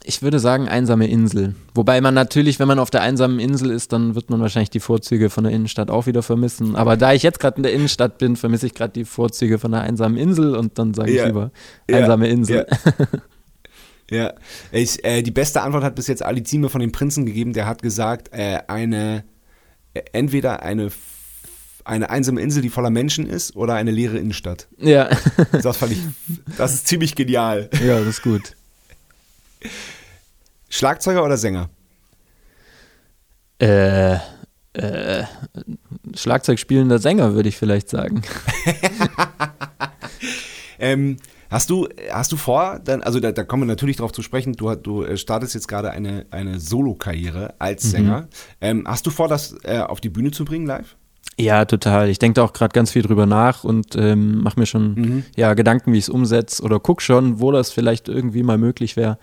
ich 0.06 0.20
würde 0.22 0.38
sagen 0.38 0.68
einsame 0.68 1.08
Insel. 1.08 1.54
Wobei 1.74 2.00
man 2.02 2.12
natürlich, 2.14 2.58
wenn 2.60 2.68
man 2.68 2.78
auf 2.78 2.90
der 2.90 3.00
einsamen 3.00 3.38
Insel 3.40 3.70
ist, 3.70 3.92
dann 3.92 4.14
wird 4.14 4.28
man 4.28 4.38
wahrscheinlich 4.40 4.68
die 4.70 4.80
Vorzüge 4.80 5.30
von 5.30 5.44
der 5.44 5.52
Innenstadt 5.54 5.90
auch 5.90 6.06
wieder 6.06 6.22
vermissen. 6.22 6.76
Aber 6.76 6.96
da 6.98 7.14
ich 7.14 7.22
jetzt 7.22 7.40
gerade 7.40 7.56
in 7.56 7.62
der 7.62 7.72
Innenstadt 7.72 8.18
bin, 8.18 8.36
vermisse 8.36 8.66
ich 8.66 8.74
gerade 8.74 8.92
die 8.92 9.04
Vorzüge 9.06 9.58
von 9.58 9.72
der 9.72 9.80
einsamen 9.80 10.18
Insel 10.18 10.54
und 10.56 10.78
dann 10.78 10.92
sage 10.92 11.10
ich 11.10 11.16
Ja. 11.16 11.26
lieber 11.26 11.50
Ja. 11.88 11.98
einsame 11.98 12.28
Insel. 12.28 12.66
Ja. 14.10 14.18
ja. 14.24 14.32
Ich, 14.72 15.02
äh, 15.04 15.22
die 15.22 15.30
beste 15.30 15.62
Antwort 15.62 15.82
hat 15.84 15.94
bis 15.94 16.06
jetzt 16.06 16.22
Ali 16.22 16.42
Zime 16.42 16.68
von 16.68 16.80
den 16.82 16.92
Prinzen 16.92 17.24
gegeben. 17.26 17.52
Der 17.54 17.66
hat 17.66 17.80
gesagt, 17.82 18.28
äh, 18.32 18.58
eine 18.68 19.24
äh, 19.94 20.02
entweder 20.12 20.62
eine 20.62 20.90
eine 21.86 22.08
einsame 22.08 22.40
Insel, 22.40 22.62
die 22.62 22.70
voller 22.70 22.88
Menschen 22.88 23.26
ist, 23.26 23.56
oder 23.56 23.74
eine 23.74 23.90
leere 23.90 24.16
Innenstadt. 24.16 24.68
Ja, 24.78 25.10
Das 25.62 25.76
fand 25.76 25.92
ich, 25.92 25.98
das 26.56 26.72
ist 26.72 26.86
ziemlich 26.88 27.14
genial. 27.14 27.68
ja, 27.86 27.98
das 27.98 28.06
ist 28.08 28.22
gut. 28.22 28.54
Schlagzeuger 30.68 31.24
oder 31.24 31.36
Sänger? 31.36 31.70
Äh, 33.58 34.14
äh, 34.74 35.24
Schlagzeug 36.14 36.58
spielender 36.58 36.98
Sänger, 36.98 37.34
würde 37.34 37.48
ich 37.48 37.56
vielleicht 37.56 37.88
sagen. 37.88 38.22
Ähm, 40.78 41.16
hast 41.50 41.70
du, 41.70 41.88
hast 42.10 42.32
du 42.32 42.36
vor, 42.36 42.80
dann, 42.84 43.02
also 43.02 43.20
da, 43.20 43.32
da 43.32 43.44
kommen 43.44 43.62
wir 43.62 43.66
natürlich 43.66 43.96
drauf 43.96 44.12
zu 44.12 44.22
sprechen, 44.22 44.54
du, 44.54 44.74
du 44.74 45.04
äh, 45.04 45.16
startest 45.16 45.54
jetzt 45.54 45.68
gerade 45.68 45.90
eine, 45.90 46.26
eine 46.30 46.60
Solo-Karriere 46.60 47.54
als 47.58 47.90
Sänger. 47.90 48.28
Ähm, 48.60 48.84
hast 48.86 49.06
du 49.06 49.10
vor, 49.10 49.28
das 49.28 49.56
äh, 49.62 49.78
auf 49.78 50.00
die 50.00 50.10
Bühne 50.10 50.30
zu 50.30 50.44
bringen 50.44 50.66
live? 50.66 50.96
Ja, 51.38 51.64
total. 51.64 52.08
Ich 52.10 52.18
denke 52.20 52.34
da 52.34 52.42
auch 52.44 52.52
gerade 52.52 52.72
ganz 52.72 52.92
viel 52.92 53.02
drüber 53.02 53.26
nach 53.26 53.64
und 53.64 53.96
ähm, 53.96 54.42
mache 54.42 54.58
mir 54.60 54.66
schon 54.66 54.94
Mhm. 54.94 55.24
ja, 55.36 55.54
Gedanken, 55.54 55.92
wie 55.92 55.98
ich 55.98 56.04
es 56.04 56.08
umsetze 56.08 56.62
oder 56.62 56.78
guck 56.78 57.02
schon, 57.02 57.40
wo 57.40 57.50
das 57.50 57.72
vielleicht 57.72 58.08
irgendwie 58.08 58.42
mal 58.44 58.58
möglich 58.58 58.96
wäre. 58.96 59.18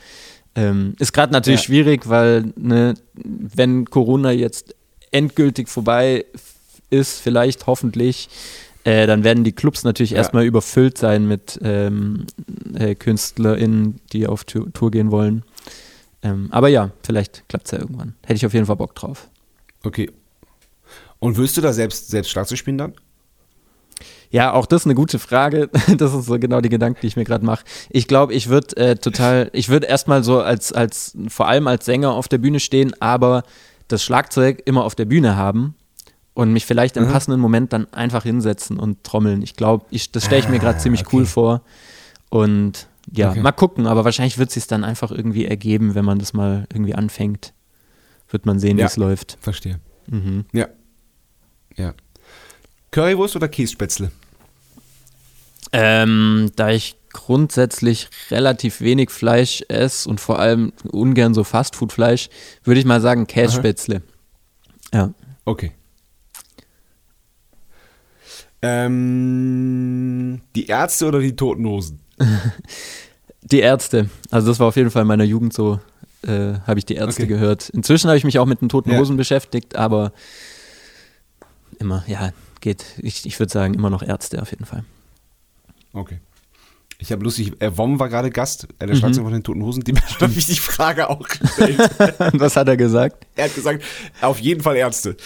Ähm, 0.56 0.95
ist 1.00 1.13
gerade 1.13 1.32
natürlich 1.32 1.62
Ja. 1.62 1.65
schwierig, 1.67 2.10
weil 2.10 2.52
ne, 2.58 2.95
wenn 3.15 3.86
Corona 3.86 4.32
jetzt 4.32 4.76
endgültig 5.12 5.69
vorbei 5.69 6.26
ist, 6.89 7.19
vielleicht 7.21 7.67
hoffentlich, 7.67 8.28
äh, 8.84 9.08
dann 9.08 9.24
werden 9.24 9.45
die 9.45 9.54
Clubs 9.54 9.86
natürlich 9.86 10.12
Ja. 10.12 10.17
erstmal 10.17 10.43
überfüllt 10.43 10.97
sein 10.97 11.26
mit 11.28 11.58
ähm, 11.63 12.26
äh, 12.74 12.95
KünstlerInnen, 12.95 14.02
die 14.12 14.28
auf 14.28 14.43
Tour, 14.43 14.74
Tour 14.74 14.91
gehen 14.91 15.12
wollen. 15.12 15.43
Ähm, 16.24 16.47
aber 16.52 16.67
ja, 16.67 16.91
vielleicht 17.04 17.47
klappt 17.47 17.67
es 17.67 17.71
ja 17.71 17.80
irgendwann. 17.80 18.15
Hätte 18.24 18.34
ich 18.36 18.45
auf 18.45 18.54
jeden 18.54 18.65
Fall 18.65 18.76
Bock 18.76 18.93
drauf. 18.95 19.30
Okay. 19.84 20.12
Und 21.21 21.38
willst 21.38 21.55
du 21.55 21.62
da 21.62 21.71
selbst, 21.71 22.10
selbst 22.10 22.29
Schlagzeug 22.31 22.57
spielen 22.57 22.77
dann? 22.77 22.93
Ja, 24.31 24.53
auch 24.53 24.65
das 24.65 24.81
ist 24.81 24.86
eine 24.88 24.95
gute 24.95 25.19
Frage. 25.19 25.69
Das 25.97 26.13
ist 26.13 26.25
so 26.25 26.39
genau 26.39 26.62
die 26.62 26.69
Gedanken, 26.69 26.99
die 27.01 27.07
ich 27.07 27.15
mir 27.15 27.25
gerade 27.25 27.45
mache. 27.45 27.63
Ich 27.89 28.07
glaube, 28.07 28.34
ich 28.34 28.49
würde 28.49 28.75
äh, 28.77 28.95
total, 28.95 29.49
ich 29.53 29.69
würde 29.69 29.86
erstmal 29.88 30.23
so 30.23 30.41
als, 30.41 30.73
als, 30.73 31.15
vor 31.27 31.47
allem 31.47 31.67
als 31.67 31.86
Sänger 31.86 32.12
auf 32.12 32.27
der 32.27 32.39
Bühne 32.39 32.60
stehen, 32.60 32.93
aber 33.01 33.43
das 33.88 34.03
Schlagzeug 34.03 34.63
immer 34.65 34.84
auf 34.84 34.95
der 34.95 35.05
Bühne 35.05 35.36
haben 35.36 35.75
und 36.34 36.53
mich 36.53 36.65
vielleicht 36.65 36.97
im 36.97 37.05
Mhm. 37.07 37.12
passenden 37.12 37.39
Moment 37.41 37.71
dann 37.73 37.91
einfach 37.93 38.23
hinsetzen 38.23 38.79
und 38.79 39.03
trommeln. 39.03 39.41
Ich 39.43 39.55
glaube, 39.55 39.86
ich, 39.91 40.12
das 40.12 40.25
stelle 40.25 40.39
ich 40.41 40.49
mir 40.49 40.60
gerade 40.60 40.77
Ah, 40.77 40.81
ziemlich 40.81 41.03
cool 41.13 41.23
okay. 41.23 41.31
vor. 41.31 41.62
Und 42.29 42.88
ja, 43.13 43.31
Okay. 43.31 43.41
mal 43.41 43.51
gucken, 43.51 43.86
aber 43.86 44.05
wahrscheinlich 44.05 44.38
wird 44.38 44.47
es 44.49 44.53
sich 44.55 44.65
dann 44.67 44.84
einfach 44.86 45.12
irgendwie 45.12 45.45
ergeben, 45.45 45.93
wenn 45.93 46.05
man 46.05 46.17
das 46.19 46.34
mal 46.34 46.65
irgendwie 46.71 46.95
anfängt. 46.95 47.53
Wird 48.29 48.45
man 48.45 48.60
sehen, 48.60 48.77
wie 48.77 48.81
Ja. 48.81 48.88
es 48.88 48.95
läuft. 48.97 49.38
Verstehe. 49.41 49.79
Mhm. 50.07 50.45
Ja. 50.53 50.67
Ja. 51.77 51.93
Currywurst 52.91 53.36
oder 53.36 53.47
Kässpätzle? 53.47 54.12
Ähm, 55.73 56.51
da 56.55 56.69
ich 56.71 56.95
grundsätzlich 57.13 58.10
relativ 58.29 58.81
wenig 58.81 59.10
Fleisch 59.10 59.63
esse 59.69 60.10
und 60.10 60.19
vor 60.19 60.39
allem 60.39 60.73
ungern 60.91 61.34
so 61.34 61.43
Fastfood-Fleisch, 61.43 62.29
würde 62.63 62.79
ich 62.79 62.86
mal 62.86 63.01
sagen 63.01 63.27
Kässpätzle. 63.27 64.01
Ja. 64.93 65.13
Okay. 65.45 65.71
Ähm, 68.62 70.41
die 70.55 70.67
Ärzte 70.67 71.07
oder 71.07 71.19
die 71.19 71.36
Toten 71.36 71.65
Hosen? 71.65 71.99
Die 73.43 73.60
Ärzte. 73.60 74.07
Also 74.29 74.49
das 74.49 74.60
war 74.60 74.67
auf 74.67 74.75
jeden 74.75 74.91
Fall 74.91 75.01
in 75.01 75.07
meiner 75.07 75.23
Jugend 75.23 75.51
so, 75.51 75.79
äh, 76.21 76.53
habe 76.67 76.77
ich 76.77 76.86
die 76.86 76.93
Ärzte 76.93 77.23
Okay. 77.23 77.34
gehört. 77.34 77.69
Inzwischen 77.69 78.07
habe 78.07 78.17
ich 78.17 78.23
mich 78.23 78.38
auch 78.38 78.45
mit 78.45 78.62
den 78.62 78.69
Toten 78.69 78.91
Ja. 78.91 78.99
Hosen 78.99 79.17
beschäftigt, 79.17 79.75
aber 79.75 80.13
immer, 81.81 82.03
ja, 82.07 82.31
geht. 82.61 82.85
Ich, 82.99 83.25
ich 83.25 83.37
würde 83.39 83.51
sagen, 83.51 83.73
immer 83.73 83.89
noch 83.89 84.03
Ärzte 84.03 84.41
auf 84.41 84.51
jeden 84.51 84.65
Fall. 84.65 84.83
Okay. 85.93 86.19
Ich 86.99 87.11
habe 87.11 87.23
lustig, 87.23 87.59
äh, 87.59 87.75
Wom 87.75 87.99
war 87.99 88.09
gerade 88.09 88.29
Gast, 88.29 88.67
äh, 88.77 88.85
der 88.85 88.89
Mhm. 88.95 88.99
Schlagzeuger 88.99 89.23
von 89.25 89.33
den 89.33 89.43
Toten 89.43 89.63
Hosen, 89.63 89.83
dem 89.83 89.97
habe 89.99 90.31
ich 90.33 90.45
die 90.45 90.55
Frage 90.55 91.09
auch 91.09 91.27
gestellt. 91.27 91.79
Was 92.33 92.55
hat 92.55 92.67
er 92.67 92.77
gesagt? 92.77 93.25
er 93.35 93.45
hat 93.45 93.55
gesagt, 93.55 93.83
auf 94.21 94.39
jeden 94.39 94.61
Fall 94.61 94.75
Ärzte. 94.75 95.17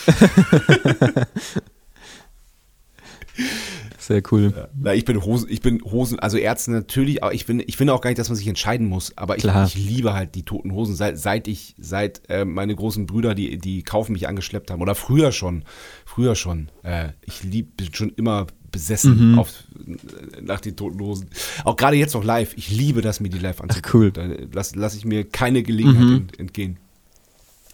Sehr 4.08 4.22
cool. 4.32 4.54
Na, 4.80 4.94
ich 4.94 5.04
bin 5.04 5.24
Hosen, 5.24 5.48
ich 5.50 5.62
bin 5.62 5.82
Hosen, 5.84 6.20
also 6.20 6.38
Ärzte 6.38 6.72
natürlich, 6.72 7.24
aber 7.24 7.34
ich 7.34 7.46
bin, 7.48 7.64
ich 7.66 7.76
finde 7.76 7.94
auch 7.94 8.02
gar 8.02 8.12
nicht, 8.12 8.20
dass 8.20 8.30
man 8.30 8.36
sich 8.36 8.48
entscheiden 8.48 8.88
muss. 8.88 9.18
Aber 9.18 9.38
ich, 9.38 9.46
ich 9.46 9.76
liebe 9.76 10.14
halt 10.14 10.36
die 10.36 10.44
toten 10.44 10.72
Hosen, 10.74 10.96
seit, 10.96 11.18
seit 11.18 11.48
ich, 11.48 11.74
seit 11.80 12.22
äh, 12.30 12.46
meine 12.46 12.76
großen 12.76 13.08
Brüder, 13.08 13.34
die, 13.34 13.58
die 13.58 13.82
kaufen 13.82 14.14
mich 14.14 14.28
angeschleppt 14.28 14.70
haben. 14.70 14.82
Oder 14.82 14.94
früher 14.94 15.32
schon. 15.32 15.64
Früher 16.06 16.36
schon. 16.36 16.70
Äh, 16.84 17.10
ich 17.26 17.44
lieb, 17.44 17.78
bin 17.78 17.92
schon 17.94 18.10
immer 18.12 18.46
besessen 18.72 19.32
Mhm. 19.32 19.40
auf, 19.40 19.64
äh, 19.88 20.42
nach 20.42 20.60
den 20.60 20.76
toten 20.76 21.00
Hosen. 21.00 21.30
Auch 21.64 21.76
gerade 21.76 21.96
jetzt 21.96 22.14
noch 22.14 22.24
live. 22.24 22.54
Ich 22.58 22.70
liebe 22.70 23.02
das, 23.02 23.20
mir 23.22 23.30
die 23.30 23.40
live 23.40 23.62
anzugucken. 23.62 24.00
cool. 24.00 24.12
Da 24.12 24.28
lasse 24.54 24.78
lass 24.78 24.96
ich 24.96 25.06
mir 25.06 25.24
keine 25.24 25.64
Gelegenheit 25.64 26.04
Mhm. 26.06 26.16
ent, 26.16 26.40
entgehen. 26.40 26.78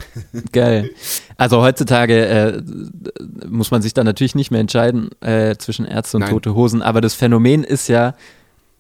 Geil. 0.52 0.90
Also 1.38 1.62
heutzutage 1.62 2.26
äh, 2.26 2.62
muss 3.48 3.72
man 3.72 3.82
sich 3.82 3.94
dann 3.94 4.06
natürlich 4.06 4.36
nicht 4.36 4.52
mehr 4.52 4.60
entscheiden 4.62 5.10
äh, 5.22 5.56
zwischen 5.58 5.86
Ärzte 5.86 6.18
und 6.18 6.22
Nein. 6.22 6.32
Tote 6.32 6.56
Hosen, 6.56 6.82
aber 6.82 7.02
das 7.02 7.14
Phänomen 7.16 7.64
ist 7.64 7.88
ja, 7.88 8.16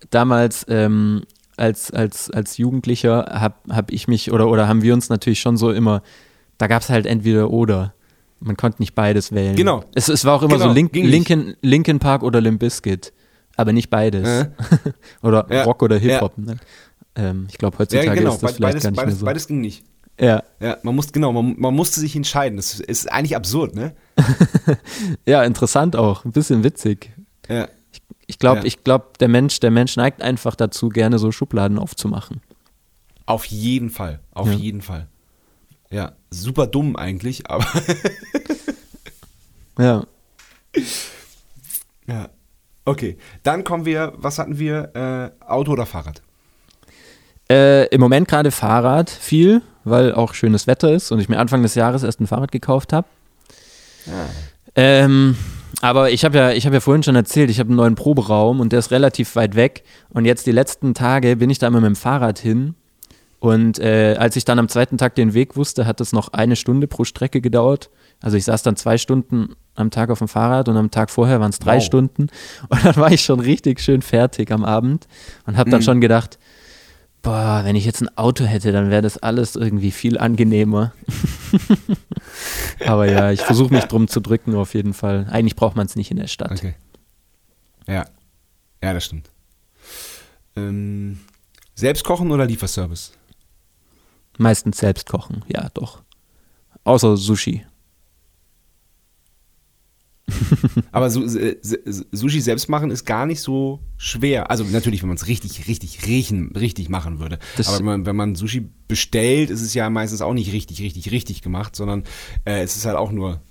damals 0.10 0.66
ähm, 0.70 1.24
als, 1.58 1.92
als, 1.92 2.32
als 2.32 2.58
Jugendlicher 2.58 3.26
habe 3.40 3.56
hab 3.70 3.92
ich 3.92 4.08
mich 4.08 4.32
oder, 4.32 4.48
oder 4.48 4.68
haben 4.68 4.82
wir 4.82 4.94
uns 4.94 5.10
natürlich 5.10 5.40
schon 5.40 5.58
so 5.58 5.72
immer, 5.72 6.02
da 6.58 6.68
gab 6.68 6.82
es 6.82 6.90
halt 6.90 7.06
entweder 7.06 7.50
oder. 7.52 7.94
Man 8.44 8.58
konnte 8.58 8.82
nicht 8.82 8.96
beides 8.96 9.32
wählen. 9.34 9.56
Genau. 9.56 9.84
Es, 9.94 10.10
es 10.10 10.26
war 10.26 10.34
auch 10.34 10.42
immer 10.42 10.56
Genau, 10.56 10.70
so 10.70 10.74
Link. 10.74 10.96
Linkin, 10.96 11.56
Linkin 11.62 12.00
Park 12.00 12.24
oder 12.24 12.42
Limp 12.42 12.60
Bizkit, 12.60 13.14
aber 13.56 13.72
nicht 13.72 13.92
beides. 13.92 14.28
Äh. 14.28 14.50
oder 15.22 15.46
Ja, 15.52 15.64
Rock 15.66 15.84
oder 15.84 16.00
Hip-Hop. 16.00 16.40
Ne? 16.40 16.58
Ähm, 17.16 17.46
ich 17.52 17.60
glaube, 17.60 17.78
heutzutage 17.78 18.08
Ja, 18.08 18.16
genau. 18.16 18.34
ist 18.34 18.42
das 18.42 18.54
Be- 18.54 18.56
vielleicht 18.56 18.74
Beides, 18.74 18.84
gar 18.84 18.90
nicht 18.90 18.98
beides, 18.98 19.14
mehr 19.14 19.20
so. 19.20 19.26
beides 19.28 19.48
ging 19.48 19.62
nicht. 19.62 19.84
Ja. 20.20 20.44
Ja, 20.60 20.78
man 20.84 20.96
muss, 20.96 21.12
genau, 21.12 21.32
man, 21.34 21.56
man 21.58 21.74
musste 21.74 22.00
sich 22.00 22.16
entscheiden. 22.16 22.58
Das 22.58 22.80
ist 22.80 23.12
eigentlich 23.12 23.36
absurd, 23.36 23.76
ne? 23.76 23.96
ja, 25.26 25.44
interessant 25.44 25.96
auch. 25.96 26.26
Ein 26.26 26.32
bisschen 26.32 26.64
witzig. 26.64 27.12
Ja. 27.50 27.68
Ich 28.28 28.38
glaube, 28.40 28.60
Ja. 28.60 28.66
ich 28.66 28.84
glaube, 28.84 29.06
der 29.20 29.28
Mensch, 29.28 29.60
der 29.60 29.72
Mensch 29.72 29.96
neigt 29.98 30.22
einfach 30.22 30.56
dazu, 30.56 30.90
gerne 30.90 31.20
so 31.20 31.32
Schubladen 31.32 31.80
aufzumachen. 31.80 32.42
Auf 33.26 33.46
jeden 33.46 33.90
Fall, 33.90 34.20
auf 34.32 34.48
Ja. 34.48 34.54
jeden 34.54 34.82
Fall. 34.82 35.08
Ja, 35.90 36.14
super 36.30 36.68
dumm 36.68 36.96
eigentlich, 36.96 37.50
aber 37.50 37.66
Ja. 39.80 40.04
ja. 42.08 42.30
Okay, 42.86 43.18
dann 43.44 43.64
kommen 43.64 43.86
wir, 43.86 44.14
was 44.18 44.38
hatten 44.40 44.58
wir? 44.60 45.34
Äh, 45.42 45.44
Auto 45.46 45.72
oder 45.72 45.86
Fahrrad? 45.86 46.22
Äh, 47.50 47.88
Im 47.88 48.02
Moment 48.02 48.28
gerade 48.28 48.52
Fahrrad 48.52 49.10
viel, 49.10 49.62
weil 49.84 50.14
auch 50.14 50.34
schönes 50.34 50.68
Wetter 50.68 50.92
ist 50.92 51.12
und 51.12 51.20
ich 51.20 51.30
mir 51.30 51.40
Anfang 51.40 51.62
des 51.64 51.76
Jahres 51.76 52.04
erst 52.04 52.20
ein 52.22 52.28
Fahrrad 52.28 52.52
gekauft 52.52 52.94
habe. 52.94 53.08
Ähm, 54.76 55.36
aber 55.82 56.12
ich 56.12 56.24
habe 56.26 56.38
ja, 56.38 56.52
ich 56.52 56.66
habe 56.66 56.76
ja 56.76 56.80
vorhin 56.80 57.04
schon 57.04 57.16
erzählt, 57.16 57.50
ich 57.50 57.60
habe 57.60 57.70
einen 57.70 57.78
neuen 57.78 57.96
Proberaum 57.96 58.60
und 58.60 58.72
der 58.72 58.80
ist 58.80 58.92
relativ 58.92 59.36
weit 59.36 59.56
weg. 59.56 59.84
Und 60.10 60.26
jetzt 60.26 60.46
die 60.48 60.52
letzten 60.52 60.94
Tage 60.94 61.36
bin 61.38 61.50
ich 61.50 61.60
da 61.60 61.68
immer 61.68 61.82
mit 61.82 61.88
dem 61.88 61.96
Fahrrad 61.96 62.40
hin. 62.40 62.76
Und 63.40 63.80
äh, 63.80 64.16
als 64.20 64.36
ich 64.36 64.46
dann 64.46 64.60
am 64.60 64.70
zweiten 64.70 65.00
Tag 65.00 65.16
den 65.16 65.34
Weg 65.34 65.56
wusste, 65.58 65.88
hat 65.88 66.00
es 66.00 66.14
noch 66.14 66.32
eine 66.34 66.56
Stunde 66.56 66.88
pro 66.88 67.04
Strecke 67.06 67.42
gedauert. 67.42 67.90
Also 68.22 68.38
ich 68.38 68.46
saß 68.46 68.62
dann 68.62 68.76
zwei 68.76 69.00
Stunden 69.00 69.56
am 69.74 69.90
Tag 69.90 70.12
auf 70.12 70.20
dem 70.20 70.28
Fahrrad 70.28 70.70
und 70.70 70.78
am 70.78 70.92
Tag 70.92 71.10
vorher 71.10 71.40
waren 71.40 71.50
es 71.50 71.58
drei 71.58 71.78
Wow. 71.78 71.84
Stunden. 71.84 72.28
Und 72.70 72.86
dann 72.86 72.96
war 72.98 73.12
ich 73.12 73.22
schon 73.24 73.40
richtig 73.40 73.80
schön 73.80 74.04
fertig 74.04 74.52
am 74.52 74.64
Abend 74.64 75.08
und 75.48 75.58
habe 75.58 75.72
dann 75.72 75.80
Mhm. 75.80 75.86
schon 75.86 76.02
gedacht, 76.02 76.38
boah, 77.22 77.62
wenn 77.64 77.76
ich 77.76 77.86
jetzt 77.86 78.02
ein 78.02 78.18
Auto 78.18 78.46
hätte, 78.46 78.72
dann 78.72 78.90
wäre 78.90 79.02
das 79.02 79.18
alles 79.18 79.56
irgendwie 79.56 79.92
viel 79.92 80.18
angenehmer. 80.18 80.94
Aber 82.86 83.10
ja, 83.10 83.32
ich 83.32 83.42
versuche 83.42 83.74
mich 83.74 83.86
drum 83.86 84.08
zu 84.08 84.20
drücken 84.20 84.56
auf 84.56 84.74
jeden 84.74 84.94
Fall. 84.94 85.28
Eigentlich 85.30 85.56
braucht 85.56 85.76
man 85.76 85.86
es 85.86 85.96
nicht 85.96 86.12
in 86.12 86.18
der 86.18 86.28
Stadt. 86.28 86.52
Okay. 86.52 86.76
Ja, 87.88 88.06
ja, 88.84 88.94
das 88.94 89.06
stimmt. 89.06 89.30
Ähm, 90.56 91.20
selbst 91.76 92.04
kochen 92.04 92.32
oder 92.32 92.46
Lieferservice? 92.46 93.14
Meistens 94.38 94.78
selbst 94.78 95.08
kochen, 95.08 95.44
ja 95.48 95.70
doch. 95.74 96.02
Außer 96.84 97.18
Sushi. 97.18 97.66
Aber 100.92 101.08
äh, 101.08 101.56
Sushi 102.12 102.42
selbst 102.42 102.70
machen 102.70 102.92
ist 102.92 103.06
gar 103.06 103.26
nicht 103.26 103.42
so 103.42 103.80
schwer. 103.98 104.50
Also 104.52 104.64
natürlich, 104.64 105.02
wenn 105.02 105.10
man 105.10 105.18
es 105.18 105.28
richtig, 105.28 105.68
richtig 105.68 106.06
riechen, 106.08 106.52
richtig 106.56 106.90
machen 106.90 107.20
würde. 107.20 107.40
Das- 107.58 107.68
Aber 107.68 107.80
wenn 107.80 107.86
man, 107.86 108.06
wenn 108.06 108.16
man 108.16 108.36
Sushi 108.36 108.70
bestellt, 108.88 109.50
ist 109.50 109.62
es 109.62 109.74
ja 109.74 109.90
meistens 109.90 110.22
auch 110.22 110.34
nicht 110.34 110.52
richtig, 110.54 110.82
richtig, 110.82 111.12
richtig 111.12 111.42
gemacht, 111.42 111.76
sondern 111.76 112.04
äh, 112.46 112.62
es 112.64 112.76
ist 112.76 112.86
halt 112.86 112.98
auch 112.98 113.12
nur 113.12 113.42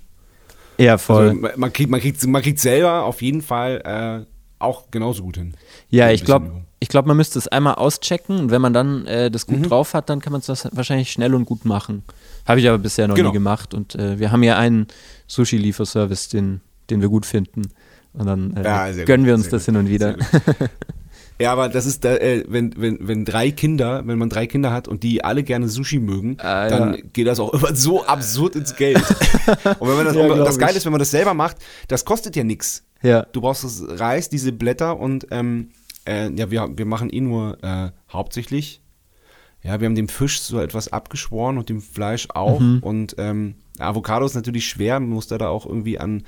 Ja, 0.78 0.98
voll. 0.98 1.28
Also, 1.28 1.56
man- 1.58 1.72
kriegt, 1.72 1.90
man 1.90 2.00
kriegt, 2.00 2.26
man 2.26 2.42
kriegt 2.42 2.58
selber 2.58 3.04
auf 3.04 3.22
jeden 3.22 3.42
Fall 3.42 4.26
äh, 4.26 4.30
auch 4.58 4.90
genauso 4.90 5.22
gut 5.22 5.36
hin. 5.36 5.54
ja, 5.88 6.10
ich 6.10 6.24
glaube, 6.24 6.64
ich 6.82 6.88
glaub, 6.88 7.04
man 7.06 7.16
müsste 7.16 7.38
es 7.38 7.46
einmal 7.48 7.74
auschecken 7.74 8.38
und 8.38 8.50
wenn 8.50 8.62
man 8.62 8.72
dann 8.72 9.06
äh, 9.06 9.30
das 9.30 9.46
gut 9.46 9.58
Mhm. 9.60 9.62
drauf 9.64 9.92
hat, 9.94 10.08
dann 10.08 10.20
kann 10.20 10.32
man 10.32 10.40
es 10.46 10.48
wahrscheinlich 10.72 11.10
schnell 11.12 11.34
und 11.34 11.44
gut 11.44 11.64
machen. 11.66 12.02
Habe 12.46 12.60
ich 12.60 12.68
aber 12.68 12.78
bisher 12.78 13.06
noch 13.06 13.14
Genau. 13.16 13.28
nie 13.28 13.34
gemacht 13.34 13.74
und 13.74 13.94
äh, 13.96 14.18
wir 14.18 14.32
haben 14.32 14.42
ja 14.42 14.56
einen 14.56 14.86
Sushi-Lieferservice, 15.26 16.28
den, 16.30 16.60
den 16.90 17.00
wir 17.00 17.08
gut 17.08 17.26
finden. 17.26 17.62
Und 18.12 18.26
dann 18.26 18.56
äh, 18.56 18.64
Ja, 18.64 18.90
gönnen 19.04 19.22
gut, 19.22 19.26
wir 19.26 19.34
uns 19.34 19.48
das 19.48 19.66
gut, 19.66 19.74
hin 19.74 19.76
und 19.84 19.88
wieder. 19.88 20.16
Ja, 21.38 21.52
aber 21.52 21.70
das 21.70 21.86
ist, 21.86 22.04
äh, 22.04 22.44
wenn, 22.48 22.74
wenn, 22.76 22.98
wenn 23.00 23.24
drei 23.24 23.50
Kinder, 23.50 24.06
wenn 24.06 24.18
man 24.18 24.28
drei 24.28 24.46
Kinder 24.46 24.72
hat 24.72 24.88
und 24.88 25.02
die 25.02 25.24
alle 25.24 25.42
gerne 25.42 25.68
Sushi 25.68 25.98
mögen, 25.98 26.36
Ah, 26.38 26.68
dann 26.68 26.94
ja. 26.94 27.00
geht 27.14 27.26
das 27.26 27.40
auch 27.40 27.54
immer 27.54 27.74
so 27.74 28.04
absurd 28.04 28.56
ins 28.56 28.76
Geld. 28.76 28.98
und 28.98 29.88
wenn 29.88 29.96
man 29.96 30.04
das, 30.04 30.16
Ja, 30.16 30.26
glaub 30.26 30.44
das 30.44 30.58
Geile 30.58 30.76
ist, 30.76 30.84
wenn 30.84 30.92
man 30.92 30.98
das 30.98 31.10
selber 31.10 31.32
macht, 31.32 31.56
das 31.88 32.04
kostet 32.04 32.36
ja 32.36 32.44
nichts. 32.44 32.84
Ja. 33.02 33.22
Du 33.32 33.40
brauchst 33.40 33.64
das 33.64 33.82
Reis, 33.88 34.28
diese 34.28 34.52
Blätter 34.52 34.98
und 34.98 35.28
ähm, 35.30 35.70
äh, 36.06 36.30
ja, 36.30 36.50
wir, 36.50 36.68
wir 36.76 36.84
machen 36.84 37.08
eh 37.08 37.20
nur 37.22 37.56
äh, 37.64 37.90
hauptsächlich. 38.12 38.82
Ja, 39.62 39.80
wir 39.80 39.86
haben 39.86 39.94
dem 39.94 40.08
Fisch 40.08 40.40
so 40.42 40.60
etwas 40.60 40.92
abgeschworen 40.92 41.56
und 41.56 41.70
dem 41.70 41.80
Fleisch 41.80 42.28
auch. 42.34 42.60
Mhm. 42.60 42.80
Und 42.82 43.14
ähm, 43.16 43.54
Avocado 43.78 44.26
ist 44.26 44.34
natürlich 44.34 44.66
schwer, 44.66 45.00
man 45.00 45.08
muss 45.10 45.26
da, 45.26 45.38
da 45.38 45.48
auch 45.48 45.64
irgendwie 45.64 45.98
an 45.98 46.24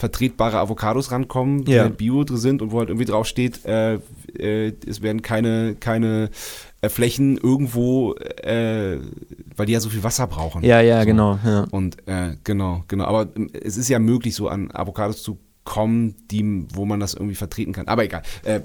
vertretbare 0.00 0.58
Avocados 0.58 1.12
rankommen, 1.12 1.64
die 1.64 1.72
Ja. 1.72 1.82
halt 1.82 1.96
Bio 1.98 2.24
drin 2.24 2.38
sind 2.38 2.62
und 2.62 2.72
wo 2.72 2.78
halt 2.80 2.88
irgendwie 2.88 3.04
drauf 3.04 3.26
steht, 3.26 3.64
äh, 3.66 3.98
äh, 4.38 4.72
es 4.86 5.02
werden 5.02 5.20
keine, 5.22 5.76
keine 5.78 6.30
äh, 6.80 6.88
Flächen 6.88 7.36
irgendwo, 7.36 8.14
äh, 8.14 8.96
weil 9.54 9.66
die 9.66 9.72
ja 9.74 9.80
so 9.80 9.90
viel 9.90 10.02
Wasser 10.02 10.26
brauchen. 10.26 10.64
Ja, 10.64 10.80
ja, 10.80 11.00
so. 11.00 11.06
genau. 11.06 11.38
Ja. 11.44 11.66
Und 11.70 11.98
äh, 12.08 12.36
genau, 12.44 12.82
genau. 12.88 13.04
Aber 13.04 13.28
ähm, 13.36 13.50
es 13.52 13.76
ist 13.76 13.88
ja 13.90 13.98
möglich, 13.98 14.34
so 14.34 14.48
an 14.48 14.70
Avocados 14.72 15.22
zu 15.22 15.38
kommen, 15.64 16.14
die, 16.30 16.66
wo 16.72 16.86
man 16.86 16.98
das 16.98 17.12
irgendwie 17.12 17.34
vertreten 17.34 17.72
kann. 17.74 17.86
Aber 17.86 18.02
egal. 18.02 18.22
Äh, 18.44 18.60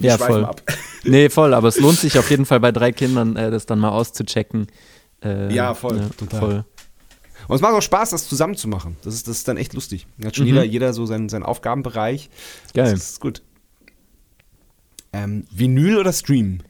Ja, 0.00 0.18
voll. 0.18 0.44
ab. 0.44 0.60
Nee, 1.04 1.30
voll, 1.30 1.52
aber 1.54 1.66
es 1.68 1.80
lohnt 1.80 1.98
sich 1.98 2.16
auf 2.18 2.30
jeden 2.30 2.44
Fall 2.46 2.60
bei 2.60 2.70
drei 2.70 2.92
Kindern, 2.92 3.34
äh, 3.34 3.50
das 3.50 3.66
dann 3.66 3.80
mal 3.80 3.88
auszuchecken. 3.90 4.66
Ja, 5.50 5.74
voll, 5.74 6.00
total. 6.18 6.40
Voll. 6.40 6.64
Und 7.48 7.56
es 7.56 7.60
macht 7.62 7.72
auch 7.74 7.82
Spaß, 7.82 8.10
das 8.10 8.28
zusammen 8.28 8.56
zu 8.56 8.68
machen. 8.68 8.96
Das 9.04 9.14
ist, 9.14 9.28
das 9.28 9.38
ist 9.38 9.48
dann 9.48 9.56
echt 9.56 9.74
lustig. 9.74 10.06
Hat 10.24 10.36
schon 10.36 10.44
Mhm. 10.46 10.52
jeder, 10.54 10.64
jeder 10.64 10.92
so 10.92 11.06
seinen, 11.06 11.28
seinen 11.28 11.42
Aufgabenbereich. 11.42 12.30
Geil. 12.74 12.90
Das 12.92 13.10
ist 13.10 13.20
gut. 13.20 13.42
Ähm, 15.12 15.44
Vinyl 15.50 15.98
oder 15.98 16.12
Stream? 16.12 16.60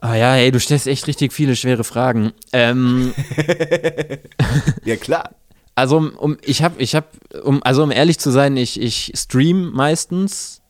Ah 0.00 0.14
ja, 0.16 0.34
hey, 0.34 0.50
du 0.50 0.60
stellst 0.60 0.86
echt 0.86 1.06
richtig 1.06 1.32
viele 1.32 1.56
schwere 1.56 1.82
Fragen. 1.84 2.32
Ähm, 2.52 3.14
ja, 4.84 4.96
klar. 4.96 5.30
Also 5.74 5.96
um, 5.96 6.10
um 6.16 6.36
ich 6.42 6.62
habe, 6.62 6.80
ich 6.80 6.94
habe, 6.94 7.06
um, 7.42 7.62
also 7.62 7.82
um 7.82 7.90
ehrlich 7.90 8.18
zu 8.18 8.30
sein, 8.30 8.56
ich, 8.56 8.80
ich 8.80 9.12
stream 9.16 9.70
meistens. 9.72 10.60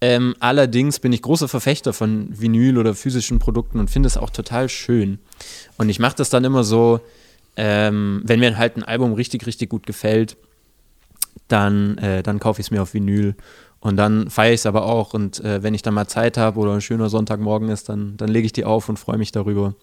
Ähm, 0.00 0.36
allerdings 0.40 1.00
bin 1.00 1.12
ich 1.12 1.22
großer 1.22 1.48
Verfechter 1.48 1.92
von 1.92 2.28
Vinyl 2.30 2.76
oder 2.78 2.94
physischen 2.94 3.38
Produkten 3.38 3.80
und 3.80 3.90
finde 3.90 4.06
es 4.06 4.16
auch 4.18 4.30
total 4.30 4.68
schön. 4.68 5.18
Und 5.78 5.88
ich 5.88 5.98
mache 5.98 6.16
das 6.16 6.28
dann 6.30 6.44
immer 6.44 6.64
so, 6.64 7.00
ähm, 7.56 8.22
wenn 8.24 8.40
mir 8.40 8.56
halt 8.56 8.76
ein 8.76 8.82
Album 8.82 9.12
richtig, 9.12 9.46
richtig 9.46 9.70
gut 9.70 9.86
gefällt, 9.86 10.36
dann, 11.48 11.98
äh, 11.98 12.22
dann 12.22 12.38
kaufe 12.38 12.60
ich 12.60 12.66
es 12.66 12.70
mir 12.70 12.82
auf 12.82 12.94
Vinyl. 12.94 13.34
Und 13.80 13.96
dann 13.96 14.30
feiere 14.30 14.52
ich 14.52 14.60
es 14.60 14.66
aber 14.66 14.84
auch. 14.84 15.14
Und 15.14 15.40
äh, 15.40 15.62
wenn 15.62 15.74
ich 15.74 15.82
dann 15.82 15.94
mal 15.94 16.08
Zeit 16.08 16.38
habe 16.38 16.58
oder 16.58 16.72
ein 16.72 16.80
schöner 16.80 17.08
Sonntagmorgen 17.08 17.68
ist, 17.68 17.88
dann, 17.88 18.16
dann 18.16 18.28
lege 18.28 18.46
ich 18.46 18.52
die 18.52 18.64
auf 18.64 18.88
und 18.88 18.98
freue 18.98 19.18
mich 19.18 19.32
darüber. 19.32 19.74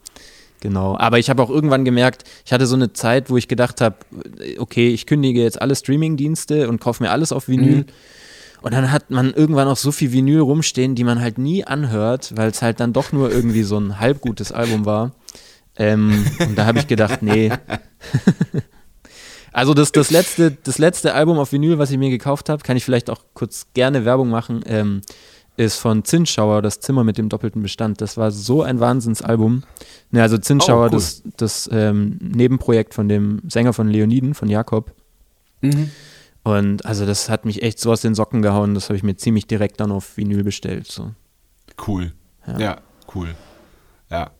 Genau. 0.60 0.98
Aber 0.98 1.20
ich 1.20 1.30
habe 1.30 1.42
auch 1.44 1.50
irgendwann 1.50 1.84
gemerkt, 1.84 2.24
ich 2.46 2.54
hatte 2.54 2.68
so 2.68 2.76
eine 2.76 2.94
Zeit, 2.94 3.30
wo 3.30 3.38
ich 3.38 3.48
gedacht 3.48 3.82
habe, 3.82 3.98
okay, 4.60 4.90
ich 4.90 5.06
kündige 5.06 5.42
jetzt 5.42 5.62
alle 5.62 5.76
Streaming-Dienste 5.76 6.70
und 6.70 6.80
kaufe 6.80 7.04
mir 7.04 7.12
alles 7.12 7.32
auf 7.32 7.48
Vinyl. 7.48 7.78
Mhm. 7.78 7.86
Und 8.62 8.74
dann 8.74 8.92
hat 8.92 9.12
man 9.12 9.34
irgendwann 9.34 9.68
auch 9.68 9.78
so 9.78 9.92
viel 9.92 10.14
Vinyl 10.14 10.40
rumstehen, 10.40 10.96
die 10.96 11.04
man 11.04 11.20
halt 11.20 11.38
nie 11.38 11.66
anhört, 11.66 12.32
weil 12.38 12.50
es 12.50 12.62
halt 12.62 12.80
dann 12.80 12.94
doch 12.94 13.12
nur 13.12 13.30
irgendwie 13.30 13.64
so 13.64 13.78
ein 13.78 14.00
halbgutes 14.00 14.54
Album 14.54 14.86
war. 14.86 15.12
Ähm, 15.78 16.26
und 16.40 16.58
da 16.58 16.66
habe 16.66 16.80
ich 16.80 16.88
gedacht, 16.88 17.22
nee. 17.22 17.52
also 19.54 19.74
das, 19.74 19.92
das, 19.92 20.12
letzte, 20.12 20.52
das 20.52 20.78
letzte 20.78 21.14
Album 21.14 21.40
auf 21.40 21.52
Vinyl, 21.52 21.80
was 21.80 21.92
ich 21.92 21.98
mir 21.98 22.10
gekauft 22.10 22.50
habe, 22.50 22.64
kann 22.64 22.78
ich 22.78 22.86
vielleicht 22.86 23.10
auch 23.10 23.22
kurz 23.34 23.68
gerne 23.74 24.06
Werbung 24.06 24.30
machen, 24.30 24.62
ähm, 24.66 25.02
ist 25.56 25.78
von 25.78 26.04
Zinsschauer, 26.04 26.62
das 26.62 26.80
Zimmer 26.80 27.04
mit 27.04 27.18
dem 27.18 27.30
doppelten 27.30 27.62
Bestand. 27.62 28.02
Das 28.02 28.18
war 28.18 28.32
so 28.32 28.64
ein 28.64 28.80
Wahnsinnsalbum. 28.80 29.64
Ne, 30.12 30.22
also 30.22 30.38
Zinsschauer, 30.38 30.86
oh, 30.86 30.86
cool. 30.86 30.92
das, 30.92 31.22
das 31.38 31.70
ähm, 31.72 32.18
Nebenprojekt 32.22 32.94
von 32.94 33.08
dem 33.08 33.42
Sänger 33.48 33.74
von 33.74 33.88
Leoniden, 33.88 34.34
von 34.34 34.50
Jakob. 34.50 34.94
Mhm. 35.62 35.92
Und 36.44 36.86
also 36.86 37.06
das 37.06 37.30
hat 37.30 37.46
mich 37.46 37.62
echt 37.64 37.80
so 37.80 37.92
aus 37.92 38.02
den 38.02 38.16
Socken 38.16 38.42
gehauen, 38.42 38.74
das 38.74 38.90
habe 38.90 38.98
ich 38.98 39.04
mir 39.04 39.16
ziemlich 39.16 39.48
direkt 39.48 39.80
dann 39.80 39.92
auf 39.92 40.18
Vinyl 40.18 40.44
bestellt. 40.44 40.88
So. 40.88 41.12
Cool. 41.88 42.14
Ja. 42.46 42.60
ja, 42.60 42.82
cool. 43.16 43.36
Ja. 44.10 44.32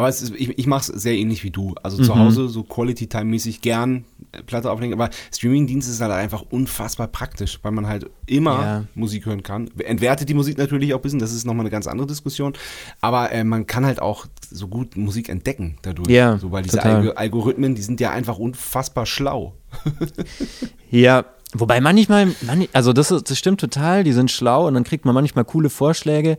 Aber 0.00 0.08
ist, 0.08 0.34
ich, 0.34 0.58
ich 0.58 0.66
mache 0.66 0.80
es 0.80 1.02
sehr 1.02 1.12
ähnlich 1.12 1.44
wie 1.44 1.50
du. 1.50 1.74
Also 1.82 1.98
mhm. 1.98 2.04
zu 2.04 2.14
Hause 2.14 2.48
so 2.48 2.62
Quality-Time-mäßig 2.62 3.60
gern 3.60 4.06
Platte 4.46 4.70
auflegen. 4.70 4.94
Aber 4.94 5.10
Streaming-Dienst 5.30 5.90
ist 5.90 6.00
halt 6.00 6.10
einfach 6.10 6.42
unfassbar 6.48 7.06
praktisch, 7.08 7.58
weil 7.60 7.72
man 7.72 7.86
halt 7.86 8.08
immer 8.24 8.62
ja. 8.62 8.84
Musik 8.94 9.26
hören 9.26 9.42
kann. 9.42 9.68
Entwertet 9.78 10.30
die 10.30 10.34
Musik 10.34 10.56
natürlich 10.56 10.94
auch 10.94 11.00
ein 11.00 11.02
bisschen, 11.02 11.18
das 11.18 11.34
ist 11.34 11.44
nochmal 11.44 11.64
eine 11.64 11.70
ganz 11.70 11.86
andere 11.86 12.06
Diskussion. 12.06 12.54
Aber 13.02 13.30
äh, 13.30 13.44
man 13.44 13.66
kann 13.66 13.84
halt 13.84 14.00
auch 14.00 14.24
so 14.50 14.68
gut 14.68 14.96
Musik 14.96 15.28
entdecken 15.28 15.76
dadurch. 15.82 16.08
Ja, 16.08 16.38
so, 16.38 16.50
weil 16.50 16.62
diese 16.62 16.82
Alg 16.82 17.18
Algorithmen, 17.18 17.74
die 17.74 17.82
sind 17.82 18.00
ja 18.00 18.10
einfach 18.10 18.38
unfassbar 18.38 19.04
schlau. 19.04 19.54
ja, 20.90 21.26
Wobei 21.52 21.80
manchmal, 21.80 22.32
also 22.72 22.92
das, 22.92 23.08
das 23.08 23.36
stimmt 23.36 23.60
total, 23.60 24.04
die 24.04 24.12
sind 24.12 24.30
schlau 24.30 24.68
und 24.68 24.74
dann 24.74 24.84
kriegt 24.84 25.04
man 25.04 25.14
manchmal 25.14 25.44
coole 25.44 25.68
Vorschläge. 25.68 26.38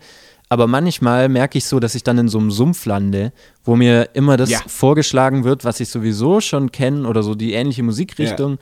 Aber 0.51 0.67
manchmal 0.67 1.29
merke 1.29 1.57
ich 1.57 1.63
so, 1.63 1.79
dass 1.79 1.95
ich 1.95 2.03
dann 2.03 2.17
in 2.17 2.27
so 2.27 2.37
einem 2.37 2.51
Sumpf 2.51 2.85
lande, 2.85 3.31
wo 3.63 3.77
mir 3.77 4.09
immer 4.15 4.35
das 4.35 4.49
ja. 4.49 4.59
vorgeschlagen 4.67 5.45
wird, 5.45 5.63
was 5.63 5.79
ich 5.79 5.87
sowieso 5.87 6.41
schon 6.41 6.73
kenne 6.73 7.07
oder 7.07 7.23
so 7.23 7.35
die 7.35 7.53
ähnliche 7.53 7.83
Musikrichtung. 7.83 8.51
Ja. 8.51 8.57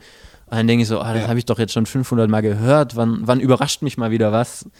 Und 0.46 0.56
dann 0.58 0.68
denke 0.68 0.82
ich 0.82 0.88
so, 0.88 1.00
oh, 1.00 1.02
das 1.02 1.22
ja. 1.22 1.26
habe 1.26 1.40
ich 1.40 1.46
doch 1.46 1.58
jetzt 1.58 1.72
schon 1.72 1.86
500 1.86 2.30
Mal 2.30 2.42
gehört. 2.42 2.94
Wann, 2.94 3.22
wann 3.22 3.40
überrascht 3.40 3.82
mich 3.82 3.98
mal 3.98 4.12
wieder 4.12 4.30
was? 4.30 4.70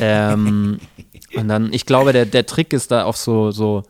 Ähm, 0.00 0.80
und 1.36 1.46
dann, 1.46 1.72
ich 1.72 1.86
glaube, 1.86 2.12
der, 2.12 2.26
der 2.26 2.44
Trick 2.44 2.72
ist 2.72 2.90
da 2.90 3.04
auf 3.04 3.16
so, 3.16 3.52
so, 3.52 3.84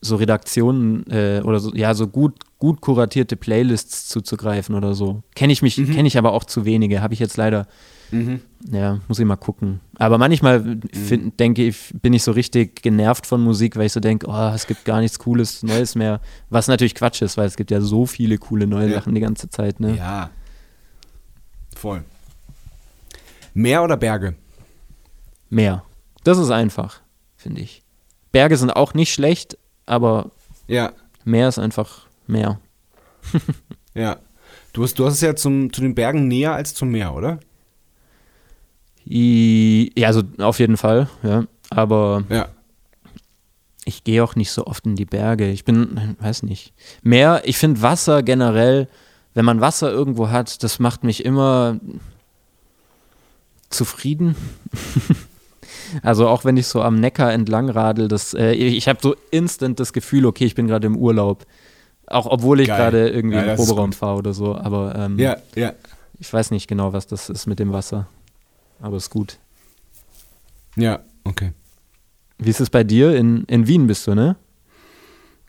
so 0.00 0.16
Redaktionen 0.16 1.04
äh, 1.10 1.42
oder 1.44 1.60
so, 1.60 1.74
ja, 1.74 1.92
so 1.92 2.06
gut, 2.06 2.32
gut 2.58 2.80
kuratierte 2.80 3.36
Playlists 3.36 4.08
zuzugreifen 4.08 4.74
oder 4.74 4.94
so. 4.94 5.22
Kenne 5.34 5.52
ich 5.52 5.60
mich, 5.60 5.76
mhm. 5.76 5.92
kenne 5.92 6.08
ich 6.08 6.16
aber 6.16 6.32
auch 6.32 6.44
zu 6.44 6.64
wenige. 6.64 7.02
Habe 7.02 7.12
ich 7.12 7.20
jetzt 7.20 7.36
leider 7.36 7.66
Mhm. 8.12 8.40
Ja, 8.70 9.00
muss 9.08 9.18
ich 9.18 9.24
mal 9.24 9.36
gucken. 9.36 9.80
Aber 9.98 10.18
manchmal 10.18 10.60
mhm. 10.60 11.36
denke 11.38 11.66
ich, 11.66 11.92
bin 12.00 12.12
ich 12.12 12.22
so 12.22 12.32
richtig 12.32 12.82
genervt 12.82 13.26
von 13.26 13.42
Musik, 13.42 13.76
weil 13.76 13.86
ich 13.86 13.92
so 13.92 14.00
denke, 14.00 14.26
oh, 14.28 14.52
es 14.54 14.66
gibt 14.66 14.84
gar 14.84 15.00
nichts 15.00 15.18
Cooles, 15.18 15.62
Neues 15.62 15.94
mehr. 15.94 16.20
Was 16.50 16.68
natürlich 16.68 16.94
Quatsch 16.94 17.22
ist, 17.22 17.36
weil 17.36 17.46
es 17.46 17.56
gibt 17.56 17.70
ja 17.70 17.80
so 17.80 18.06
viele 18.06 18.38
coole 18.38 18.66
neue 18.66 18.88
ja. 18.88 18.94
Sachen 18.94 19.14
die 19.14 19.20
ganze 19.20 19.48
Zeit, 19.48 19.80
ne? 19.80 19.96
Ja. 19.96 20.30
Voll. 21.74 22.04
Meer 23.54 23.82
oder 23.82 23.96
Berge? 23.96 24.34
Meer. 25.50 25.82
Das 26.22 26.38
ist 26.38 26.50
einfach, 26.50 27.00
finde 27.36 27.62
ich. 27.62 27.82
Berge 28.30 28.56
sind 28.56 28.70
auch 28.70 28.94
nicht 28.94 29.12
schlecht, 29.12 29.58
aber 29.86 30.30
ja. 30.68 30.92
Meer 31.24 31.48
ist 31.48 31.58
einfach 31.58 32.06
Meer. 32.26 32.60
ja. 33.94 34.18
Du 34.72 34.82
hast, 34.82 34.98
du 34.98 35.04
hast 35.04 35.14
es 35.14 35.20
ja 35.20 35.36
zum, 35.36 35.72
zu 35.72 35.82
den 35.82 35.94
Bergen 35.94 36.28
näher 36.28 36.54
als 36.54 36.74
zum 36.74 36.90
Meer, 36.90 37.14
oder? 37.14 37.40
Ja, 39.04 40.06
also 40.06 40.22
auf 40.38 40.58
jeden 40.58 40.76
Fall, 40.76 41.08
ja. 41.22 41.44
Aber 41.70 42.24
ja. 42.28 42.48
ich 43.84 44.04
gehe 44.04 44.22
auch 44.22 44.36
nicht 44.36 44.50
so 44.50 44.66
oft 44.66 44.86
in 44.86 44.94
die 44.94 45.04
Berge. 45.04 45.50
Ich 45.50 45.64
bin, 45.64 46.16
weiß 46.20 46.42
nicht. 46.42 46.72
Mehr, 47.02 47.42
ich 47.44 47.56
finde 47.58 47.82
Wasser 47.82 48.22
generell, 48.22 48.88
wenn 49.34 49.44
man 49.44 49.60
Wasser 49.60 49.90
irgendwo 49.90 50.28
hat, 50.28 50.62
das 50.62 50.78
macht 50.78 51.04
mich 51.04 51.24
immer 51.24 51.80
zufrieden. 53.70 54.36
also 56.02 56.28
auch 56.28 56.44
wenn 56.44 56.56
ich 56.56 56.66
so 56.66 56.82
am 56.82 57.00
Neckar 57.00 57.32
entlang 57.32 57.70
radel, 57.70 58.08
das, 58.08 58.34
äh, 58.34 58.52
ich 58.52 58.86
habe 58.86 58.98
so 59.02 59.16
instant 59.30 59.80
das 59.80 59.92
Gefühl, 59.92 60.26
okay, 60.26 60.44
ich 60.44 60.54
bin 60.54 60.66
gerade 60.66 60.86
im 60.86 60.96
Urlaub. 60.96 61.46
Auch 62.06 62.26
obwohl 62.26 62.60
ich 62.60 62.66
gerade 62.66 63.08
irgendwie 63.08 63.36
ja, 63.36 63.52
im 63.52 63.56
Proberaum 63.56 63.92
fahre 63.92 64.18
oder 64.18 64.34
so. 64.34 64.54
Aber 64.54 64.94
ähm, 64.96 65.18
ja, 65.18 65.38
ja. 65.54 65.72
ich 66.18 66.30
weiß 66.30 66.50
nicht 66.50 66.68
genau, 66.68 66.92
was 66.92 67.06
das 67.06 67.30
ist 67.30 67.46
mit 67.46 67.58
dem 67.58 67.72
Wasser 67.72 68.06
aber 68.82 68.96
ist 68.98 69.10
gut. 69.10 69.38
Ja, 70.76 71.00
okay. 71.24 71.52
Wie 72.38 72.50
ist 72.50 72.60
es 72.60 72.70
bei 72.70 72.84
dir? 72.84 73.16
In, 73.16 73.44
in 73.44 73.66
Wien 73.66 73.86
bist 73.86 74.06
du, 74.06 74.14
ne? 74.14 74.36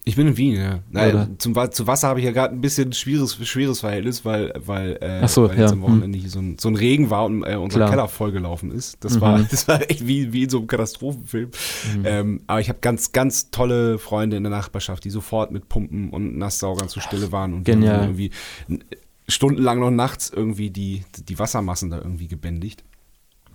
Ich 0.06 0.17
bin 0.17 0.28
in 0.28 0.36
Wien, 0.38 0.56
ja. 0.56 0.80
Nein, 0.91 1.36
zum, 1.39 1.56
zu 1.72 1.88
Wasser 1.88 2.10
habe 2.10 2.19
ich 2.19 2.26
ja 2.26 2.34
gerade 2.34 2.54
ein 2.54 2.60
bisschen 2.60 2.91
schweres, 2.91 3.38
schweres 3.48 3.80
Verhältnis, 3.80 4.26
weil, 4.26 4.52
weil, 4.58 4.98
äh, 5.02 5.26
so, 5.30 5.48
weil 5.48 5.56
ja. 5.56 5.62
jetzt 5.62 5.72
am 5.72 5.82
Wochenende 5.82 6.17
hier 6.17 6.30
so 6.30 6.39
ein, 6.39 6.58
so 6.60 6.67
ein 6.67 6.76
Regen 6.76 7.10
war 7.10 7.24
und 7.24 7.43
äh, 7.43 7.56
unser 7.56 7.80
Klar. 7.80 7.89
Keller 7.89 8.08
vollgelaufen 8.10 8.69
ist. 8.69 8.98
Das, 9.00 9.15
mhm. 9.15 9.22
war, 9.22 9.39
das 9.52 9.67
war 9.69 9.89
echt 9.89 10.06
wie, 10.06 10.34
wie 10.34 10.43
in 10.43 10.50
so 10.50 10.58
einem 10.58 10.67
Katastrophenfilm. 10.67 11.52
Mhm. 11.98 12.06
Ähm, 12.06 12.41
aber 12.48 12.60
ich 12.60 12.67
habe 12.67 12.80
ganz, 12.82 13.13
ganz 13.13 13.50
tolle 13.50 13.98
Freunde 13.98 14.36
in 14.36 14.43
der 14.43 14.52
Nachbarschaft, 14.52 15.06
die 15.06 15.10
sofort 15.10 15.52
mit 15.52 15.69
Pumpen 15.69 16.10
und 16.10 16.38
Nasssaugern 16.38 16.89
zur 16.89 17.02
Stelle 17.02 17.32
waren 17.32 17.54
und 17.54 17.67
irgendwie 17.67 18.32
stundenlang 19.30 19.80
noch 19.80 19.91
nachts 19.91 20.30
irgendwie 20.30 20.69
die, 20.69 21.04
die 21.30 21.39
Wassermassen 21.39 21.89
da 21.89 21.98
irgendwie 21.98 22.28
gebändigt. 22.28 22.84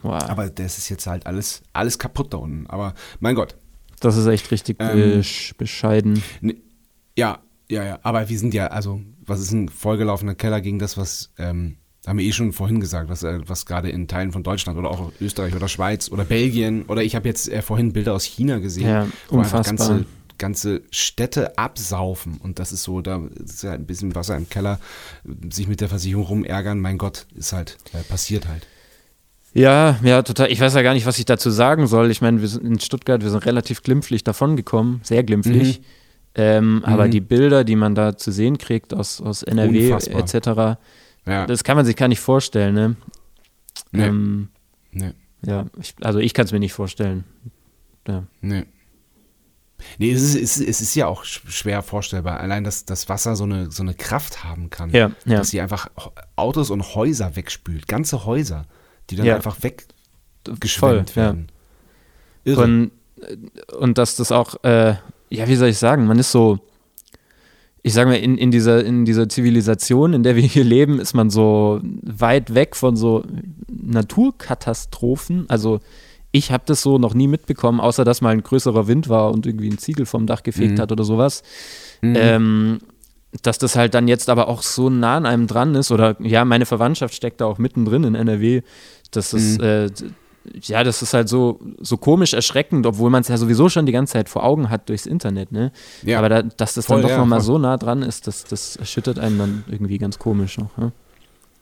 Wow. 0.03 0.23
Aber 0.29 0.49
das 0.49 0.79
ist 0.79 0.89
jetzt 0.89 1.07
halt 1.07 1.27
alles, 1.27 1.63
alles 1.73 1.99
kaputt 1.99 2.33
da 2.33 2.39
unten. 2.39 2.67
Aber 2.69 2.95
mein 3.21 3.35
Gott. 3.35 3.57
Das 4.01 4.17
ist 4.17 4.27
echt 4.27 4.51
richtig 4.51 4.77
ähm, 4.81 5.23
bescheiden. 5.57 6.23
Ne, 6.41 6.57
ja, 7.17 7.41
ja, 7.69 7.85
ja. 7.85 7.99
Aber 8.03 8.29
wir 8.29 8.39
sind 8.39 8.55
ja, 8.55 8.69
also, 8.69 9.01
was 9.27 9.41
ist 9.41 9.53
ein 9.53 9.69
vollgelaufener 9.69 10.35
Keller 10.35 10.61
gegen 10.61 10.79
das, 10.79 10.97
was, 10.97 11.33
ähm, 11.39 11.79
haben 12.07 12.19
wir 12.19 12.25
eh 12.25 12.33
schon 12.33 12.53
vorhin 12.53 12.81
gesagt, 12.81 13.11
was, 13.11 13.23
äh, 13.23 13.41
was 13.47 13.67
gerade 13.67 13.91
in 13.91 14.09
Teilen 14.09 14.33
von 14.33 14.43
Deutschland 14.43 14.79
oder 14.79 14.91
auch 14.91 15.13
Österreich 15.21 15.55
oder 15.55 15.69
Schweiz 15.69 16.11
oder 16.11 16.25
Belgien 16.25 16.85
oder 16.85 17.03
ich 17.03 17.15
habe 17.15 17.29
jetzt 17.29 17.49
äh, 17.49 17.61
vorhin 17.61 17.93
Bilder 17.93 18.15
aus 18.15 18.25
China 18.25 18.59
gesehen, 18.59 18.89
ja, 18.89 19.07
wo 19.29 19.41
einfach 19.41 19.65
ganze, 19.65 20.07
ganze 20.39 20.83
Städte 20.91 21.59
absaufen 21.59 22.39
und 22.39 22.61
das 22.61 22.73
ist 22.73 22.85
so, 22.85 23.03
da 23.03 23.21
ist 23.45 23.63
ja 23.63 23.73
ein 23.73 23.85
bisschen 23.85 24.15
Wasser 24.15 24.37
im 24.37 24.49
Keller, 24.49 24.81
sich 25.53 25.69
mit 25.69 25.81
der 25.81 25.89
Versicherung 25.89 26.25
rumärgern, 26.25 26.81
mein 26.81 26.97
Gott, 26.99 27.27
ist 27.35 27.53
halt, 27.53 27.77
äh, 27.93 28.03
passiert 28.05 28.49
halt. 28.49 28.67
Ja, 29.55 29.99
ja, 30.03 30.23
total. 30.23 30.53
Ich 30.53 30.61
weiß 30.61 30.75
ja 30.75 30.83
gar 30.83 30.95
nicht, 30.95 31.07
was 31.07 31.19
ich 31.19 31.25
dazu 31.25 31.51
sagen 31.51 31.87
soll. 31.87 32.11
Ich 32.11 32.21
meine, 32.21 32.41
wir 32.41 32.49
sind 32.49 32.65
in 32.65 32.81
Stuttgart, 32.81 33.23
wir 33.23 33.31
sind 33.31 33.45
relativ 33.47 33.83
glimpflich 33.83 34.25
davongekommen, 34.25 35.01
sehr 35.03 35.25
glimpflich. 35.25 35.81
Mhm. 35.81 35.85
Ähm, 36.35 36.75
mhm. 36.77 36.85
Aber 36.85 37.09
die 37.09 37.21
Bilder, 37.21 37.65
die 37.65 37.77
man 37.77 37.95
da 37.95 38.17
zu 38.17 38.31
sehen 38.31 38.59
kriegt 38.59 38.95
aus, 38.95 39.21
aus 39.21 39.43
NRW 39.43 39.91
etc., 39.91 40.79
ja. 41.27 41.47
das 41.47 41.65
kann 41.65 41.77
man 41.77 41.85
sich 41.85 41.97
gar 41.97 42.09
nicht 42.09 42.21
vorstellen, 42.21 42.75
ne? 42.75 42.97
Nee. 43.91 44.07
Ähm, 44.07 44.49
nee. 44.93 45.13
Ja, 45.45 45.67
ich, 45.81 45.95
also 46.01 46.19
ich 46.19 46.35
kann 46.35 46.47
es 46.47 46.53
mir 46.53 46.61
nicht 46.61 46.73
vorstellen. 46.73 47.25
Ja. 48.07 48.25
Nee. 48.41 48.65
Nee, 49.99 50.11
es 50.11 50.23
ist, 50.23 50.35
es, 50.35 50.57
ist, 50.59 50.69
es 50.69 50.81
ist 50.81 50.95
ja 50.95 51.07
auch 51.07 51.25
schwer 51.25 51.83
vorstellbar. 51.83 52.41
Allein, 52.41 52.65
dass 52.65 52.85
das 52.85 53.09
Wasser 53.09 53.37
so 53.37 53.45
eine, 53.45 53.71
so 53.71 53.83
eine 53.83 53.95
Kraft 53.95 54.43
haben 54.43 54.71
kann. 54.71 54.91
Ja, 54.91 55.13
ja. 55.25 55.39
Dass 55.39 55.51
sie 55.51 55.61
einfach 55.61 55.89
Autos 56.35 56.71
und 56.71 56.95
Häuser 56.95 57.37
wegspült. 57.37 57.87
Ganze 57.87 58.25
Häuser 58.25 58.67
die 59.11 59.17
dann 59.17 59.27
ja. 59.27 59.37
einfach 59.37 59.57
weggeschwemmt 59.63 61.17
werden. 61.17 61.49
Ja. 62.45 62.53
Irre. 62.53 62.65
Und, 62.65 62.91
und 63.79 63.99
dass 63.99 64.17
das 64.17 64.33
auch, 64.33 64.63
äh, 64.65 64.95
ja, 65.31 65.49
wie 65.49 65.57
soll 65.57 65.69
ich 65.69 65.79
sagen, 65.79 66.07
man 66.07 66.19
ist 66.19 66.33
so, 66.33 66.59
ich 67.83 67.93
sage 67.93 68.11
mal, 68.11 68.17
in, 68.17 68.37
in, 68.39 68.51
dieser, 68.51 68.85
in 68.85 69.05
dieser 69.05 69.29
Zivilisation, 69.29 70.13
in 70.13 70.23
der 70.23 70.37
wir 70.37 70.43
hier 70.43 70.65
leben, 70.65 71.01
ist 71.01 71.15
man 71.15 71.31
so 71.31 71.81
weit 72.03 72.55
weg 72.55 72.77
von 72.77 72.97
so 72.97 73.25
Naturkatastrophen. 73.71 75.47
Also 75.49 75.81
ich 76.31 76.53
habe 76.53 76.65
das 76.67 76.83
so 76.83 76.99
noch 76.99 77.15
nie 77.15 77.29
mitbekommen, 77.29 77.81
außer 77.81 78.05
dass 78.05 78.21
mal 78.21 78.31
ein 78.31 78.43
größerer 78.43 78.87
Wind 78.87 79.09
war 79.09 79.33
und 79.33 79.47
irgendwie 79.47 79.71
ein 79.71 79.79
Ziegel 79.79 80.07
vom 80.07 80.27
Dach 80.27 80.43
gefegt 80.43 80.73
Mhm. 80.73 80.81
hat 80.81 80.93
oder 80.93 81.05
sowas. 81.05 81.43
Mhm. 82.03 82.15
Ähm, 82.17 82.79
dass 83.43 83.59
das 83.59 83.77
halt 83.77 83.95
dann 83.95 84.09
jetzt 84.09 84.31
aber 84.31 84.49
auch 84.49 84.63
so 84.63 84.89
nah 84.89 85.17
an 85.17 85.27
einem 85.27 85.47
dran 85.47 85.75
ist 85.75 85.91
oder 85.91 86.17
ja, 86.21 86.45
meine 86.47 86.65
Verwandtschaft 86.65 87.15
steckt 87.15 87.41
da 87.41 87.45
auch 87.45 87.59
mittendrin 87.59 88.05
in 88.05 88.15
NRW. 88.15 88.63
Das 89.11 89.33
ist, 89.33 89.59
Mhm. 89.59 89.65
äh, 89.65 89.91
ja, 90.63 90.83
das 90.83 91.03
ist 91.03 91.13
halt 91.15 91.29
so, 91.29 91.61
so 91.81 91.97
komisch 91.99 92.33
erschreckend, 92.33 92.87
obwohl 92.87 93.11
man 93.11 93.21
es 93.23 93.29
ja 93.29 93.37
sowieso 93.37 93.69
schon 93.69 93.85
die 93.87 93.93
ganze 93.93 94.15
Zeit 94.15 94.29
vor 94.29 94.45
Augen 94.45 94.71
hat 94.71 94.89
durchs 94.89 95.05
Internet, 95.07 95.53
ne? 95.53 95.73
Ja. 96.03 96.19
Aber 96.19 96.29
da, 96.29 96.43
dass 96.43 96.75
das 96.75 96.87
Voll, 96.87 96.97
dann 96.97 97.03
doch 97.03 97.11
ja, 97.11 97.19
nochmal 97.19 97.41
so 97.41 97.59
nah 97.59 97.77
dran 97.77 98.03
ist, 98.03 98.27
das, 98.27 98.45
das 98.45 98.77
erschüttert 98.77 99.19
einen 99.19 99.39
dann 99.39 99.65
irgendwie 99.69 99.99
ganz 99.99 100.19
komisch 100.19 100.57
noch. 100.59 100.77
Ne? 100.79 100.93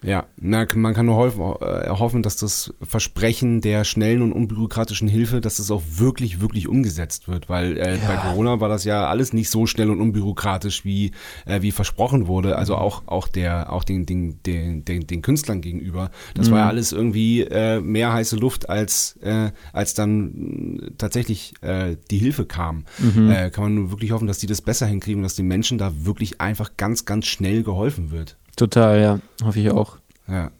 Ja, 0.07 0.26
na, 0.40 0.66
man 0.76 0.94
kann 0.94 1.07
nur 1.07 1.16
hoffen, 1.16 1.40
äh, 1.61 1.90
hoffen, 1.90 2.22
dass 2.22 2.36
das 2.36 2.72
Versprechen 2.80 3.61
der 3.61 3.82
schnellen 3.82 4.22
und 4.22 4.32
unbürokratischen 4.32 5.09
Hilfe, 5.09 5.40
dass 5.40 5.57
das 5.57 5.72
auch 5.72 5.82
wirklich, 5.96 6.40
wirklich 6.40 6.68
umgesetzt 6.68 7.26
wird, 7.26 7.48
weil 7.48 7.76
äh, 7.76 7.98
bei 8.07 8.16
Corona 8.16 8.61
war 8.61 8.68
das 8.68 8.84
ja 8.84 9.09
alles 9.09 9.32
nicht 9.32 9.50
so 9.50 9.66
schnell 9.66 9.90
und 9.90 10.00
unbürokratisch, 10.00 10.84
wie, 10.84 11.11
äh, 11.44 11.61
wie 11.62 11.72
versprochen 11.72 12.28
wurde. 12.28 12.57
Also 12.57 12.76
auch, 12.76 13.02
auch 13.07 13.26
der, 13.26 13.72
auch 13.72 13.82
den, 13.82 14.07
den, 14.07 14.40
den, 14.44 14.84
den, 14.84 15.09
den 15.09 15.22
Künstlern 15.22 15.61
gegenüber. 15.61 16.12
Das 16.34 16.50
war 16.52 16.61
ja 16.61 16.66
alles 16.68 16.92
irgendwie 16.92 17.40
äh, 17.42 17.80
mehr 17.80 18.12
heiße 18.12 18.36
Luft, 18.36 18.68
als, 18.68 19.18
äh, 19.22 19.50
als 19.72 19.94
dann 19.94 20.76
mh, 20.78 20.90
tatsächlich 20.98 21.54
äh, 21.62 21.96
die 22.12 22.18
Hilfe 22.18 22.46
kam. 22.46 22.84
Äh, 23.28 23.50
kann 23.50 23.64
man 23.64 23.74
nur 23.74 23.90
wirklich 23.90 24.12
hoffen, 24.12 24.28
dass 24.28 24.38
die 24.38 24.46
das 24.46 24.62
besser 24.62 24.86
hinkriegen 24.86 25.18
und 25.18 25.24
dass 25.24 25.34
den 25.34 25.48
Menschen 25.48 25.78
da 25.78 26.04
wirklich 26.04 26.40
einfach 26.40 26.76
ganz, 26.76 27.04
ganz 27.07 27.26
schnell 27.26 27.64
geholfen 27.64 28.12
wird. 28.12 28.36
Total, 28.57 29.00
ja, 29.00 29.20
hoffe 29.44 29.61
ich 29.61 29.70
auch. 29.70 29.98
Ja. 30.28 30.50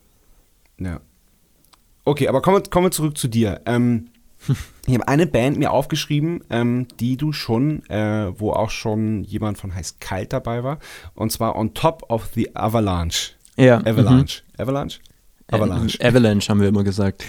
Ja. 0.79 1.01
Okay, 2.05 2.29
aber 2.29 2.43
kommen 2.43 2.59
wir, 2.59 2.71
kommen 2.71 2.87
wir 2.87 2.91
zurück 2.91 3.17
zu 3.19 3.29
dir. 3.29 3.63
Ähm, 3.67 4.09
ich 4.87 4.95
habe 4.95 5.09
eine 5.09 5.27
Band 5.27 5.59
mir 5.59 5.73
aufgeschrieben, 5.73 6.45
ähm, 6.51 6.87
die 7.01 7.17
du 7.17 7.33
schon, 7.33 7.85
äh, 7.89 8.39
wo 8.39 8.53
auch 8.53 8.71
schon 8.71 9.25
jemand 9.25 9.59
von 9.59 9.75
Heiß 9.75 9.97
Kalt 9.99 10.33
dabei 10.33 10.63
war. 10.63 10.79
Und 11.15 11.33
zwar 11.33 11.57
On 11.57 11.75
Top 11.75 12.05
of 12.11 12.29
the 12.35 12.55
Avalanche. 12.55 13.33
Ja, 13.57 13.79
Avalanche. 13.79 14.43
Avalanche? 14.59 15.01
Mhm. 15.49 15.55
Avalanche. 15.55 16.01
Äh, 16.01 16.09
Avalanche 16.09 16.49
haben 16.49 16.61
wir 16.61 16.69
immer 16.69 16.85
gesagt. 16.85 17.25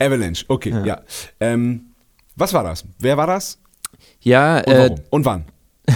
Avalanche, 0.00 0.44
okay, 0.48 0.70
ja. 0.70 0.84
Ja. 0.84 1.02
Ähm, 1.38 1.92
was 2.34 2.54
war 2.54 2.64
das? 2.64 2.84
Wer 2.98 3.16
war 3.16 3.26
das? 3.26 3.58
Ja, 4.20 4.58
Und 4.58 4.72
äh? 4.72 4.96
Und 5.10 5.24
wann? 5.24 5.44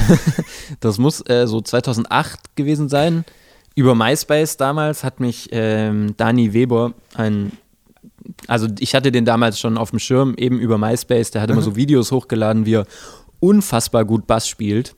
Das 0.80 0.98
muss 0.98 1.22
äh, 1.28 1.46
so 1.46 1.60
2008 1.60 2.56
gewesen 2.56 2.88
sein. 2.88 3.24
Über 3.76 3.94
MySpace 3.94 4.56
damals 4.56 5.04
hat 5.04 5.20
mich 5.20 5.50
ähm, 5.52 6.16
Dani 6.16 6.52
Weber, 6.54 6.94
ein, 7.14 7.52
also 8.48 8.66
ich 8.80 8.94
hatte 8.94 9.12
den 9.12 9.26
damals 9.26 9.60
schon 9.60 9.76
auf 9.76 9.90
dem 9.90 9.98
Schirm, 9.98 10.34
eben 10.38 10.58
über 10.58 10.78
MySpace, 10.78 11.30
der 11.30 11.42
hat 11.42 11.50
immer 11.50 11.60
so 11.62 11.76
Videos 11.76 12.10
hochgeladen, 12.10 12.64
wie 12.64 12.76
er 12.76 12.86
unfassbar 13.38 14.04
gut 14.06 14.26
Bass 14.26 14.48
spielt. 14.48 14.96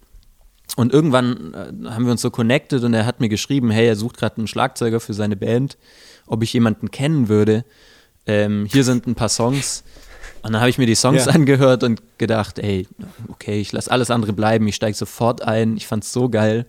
Und 0.77 0.93
irgendwann 0.93 1.55
äh, 1.55 1.91
haben 1.91 2.05
wir 2.05 2.13
uns 2.13 2.23
so 2.23 2.31
connected 2.31 2.85
und 2.85 2.95
er 2.95 3.05
hat 3.05 3.19
mir 3.21 3.29
geschrieben, 3.29 3.71
hey, 3.71 3.89
er 3.89 3.97
sucht 3.97 4.17
gerade 4.17 4.37
einen 4.39 4.47
Schlagzeuger 4.47 5.01
für 5.01 5.13
seine 5.13 5.35
Band, 5.35 5.77
ob 6.29 6.45
ich 6.45 6.53
jemanden 6.53 6.93
kennen 6.93 7.29
würde. 7.29 7.65
Ähm, 8.27 8.65
hier 8.71 8.85
sind 8.85 9.09
ein 9.09 9.17
paar 9.17 9.29
Songs. 9.31 9.83
Und 10.43 10.53
dann 10.53 10.61
habe 10.61 10.71
ich 10.71 10.79
mir 10.79 10.87
die 10.87 10.95
Songs 10.95 11.25
Ja. 11.25 11.33
angehört 11.33 11.83
und 11.83 12.01
gedacht, 12.19 12.61
ey, 12.61 12.87
okay, 13.29 13.61
ich 13.61 13.73
lasse 13.73 13.91
alles 13.91 14.11
andere 14.13 14.33
bleiben, 14.33 14.69
ich 14.69 14.77
steige 14.77 14.97
sofort 14.97 15.43
ein. 15.43 15.77
Ich 15.77 15.89
fand 15.89 16.05
es 16.05 16.13
so 16.13 16.29
geil. 16.29 16.65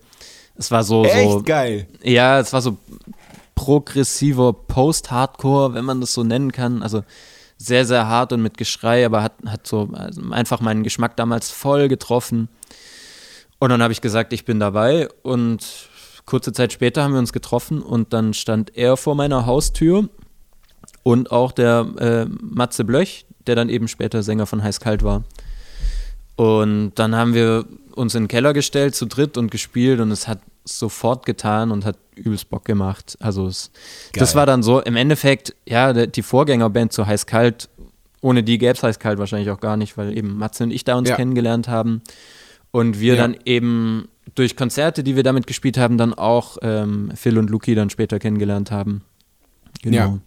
Es 0.59 0.71
war 0.71 0.83
so, 0.83 1.05
so 1.05 1.09
Echt 1.09 1.45
geil. 1.45 1.87
ja, 2.03 2.39
es 2.39 2.51
war 2.51 2.61
so 2.61 2.77
progressiver 3.55 4.51
Post-Hardcore, 4.51 5.73
wenn 5.73 5.85
man 5.85 6.01
das 6.01 6.13
so 6.13 6.23
nennen 6.23 6.51
kann. 6.51 6.83
Also 6.83 7.03
sehr, 7.57 7.85
sehr 7.85 8.07
hart 8.07 8.33
und 8.33 8.41
mit 8.41 8.57
Geschrei, 8.57 9.05
aber 9.05 9.23
hat, 9.23 9.33
hat 9.45 9.65
so 9.65 9.89
also 9.93 10.21
einfach 10.31 10.59
meinen 10.59 10.83
Geschmack 10.83 11.15
damals 11.15 11.49
voll 11.49 11.87
getroffen. 11.87 12.49
Und 13.59 13.69
dann 13.69 13.81
habe 13.81 13.93
ich 13.93 14.01
gesagt, 14.01 14.33
ich 14.33 14.43
bin 14.43 14.59
dabei. 14.59 15.07
Und 15.23 15.89
kurze 16.25 16.51
Zeit 16.51 16.73
später 16.73 17.03
haben 17.03 17.13
wir 17.13 17.19
uns 17.19 17.31
getroffen 17.31 17.81
und 17.81 18.11
dann 18.11 18.33
stand 18.33 18.75
er 18.75 18.97
vor 18.97 19.15
meiner 19.15 19.45
Haustür 19.45 20.09
und 21.03 21.31
auch 21.31 21.53
der 21.53 21.87
äh, 21.99 22.25
Matze 22.41 22.83
Blöch, 22.83 23.25
der 23.47 23.55
dann 23.55 23.69
eben 23.69 23.87
später 23.87 24.23
Sänger 24.23 24.45
von 24.45 24.61
Heiß 24.61 24.81
Kalt 24.81 25.03
war. 25.03 25.23
Und 26.39 26.93
dann 26.95 27.15
haben 27.17 27.33
wir 27.33 27.65
uns 27.95 28.15
in 28.15 28.23
den 28.23 28.27
Keller 28.29 28.53
gestellt 28.53 28.95
zu 28.95 29.05
dritt 29.05 29.37
und 29.37 29.51
gespielt 29.51 29.99
und 29.99 30.09
es 30.09 30.25
hat 30.29 30.39
sofort 30.63 31.25
getan 31.25 31.69
und 31.69 31.83
hat 31.83 31.97
übelst 32.15 32.49
Bock 32.49 32.63
gemacht. 32.63 33.17
Also 33.19 33.45
es, 33.45 33.71
das 34.13 34.35
war 34.35 34.45
dann 34.45 34.63
so, 34.63 34.79
im 34.79 34.95
Endeffekt, 34.95 35.53
ja, 35.67 35.91
die 36.05 36.21
Vorgängerband 36.21 36.93
zu 36.93 37.05
Heiß 37.05 37.25
Kalt, 37.25 37.67
ohne 38.21 38.41
die 38.41 38.57
gäbe 38.57 38.71
es 38.71 38.81
Heiß 38.83 38.99
Kalt 38.99 39.19
wahrscheinlich 39.19 39.49
auch 39.51 39.59
gar 39.59 39.75
nicht, 39.75 39.97
weil 39.97 40.17
eben 40.17 40.37
Matze 40.37 40.63
und 40.63 40.71
ich 40.71 40.85
da 40.85 40.95
uns 40.97 41.09
Ja. 41.09 41.17
kennengelernt 41.17 41.67
haben. 41.67 42.01
Und 42.71 43.01
wir 43.01 43.15
Ja. 43.15 43.21
dann 43.23 43.35
eben 43.43 44.07
durch 44.35 44.55
Konzerte, 44.55 45.03
die 45.03 45.17
wir 45.17 45.23
damit 45.23 45.45
gespielt 45.45 45.77
haben, 45.77 45.97
dann 45.97 46.13
auch 46.13 46.57
ähm, 46.61 47.11
Phil 47.15 47.37
und 47.37 47.49
Luki 47.49 47.75
dann 47.75 47.89
später 47.89 48.17
kennengelernt 48.17 48.71
haben. 48.71 49.01
Genau. 49.81 49.97
Ja. 49.97 50.19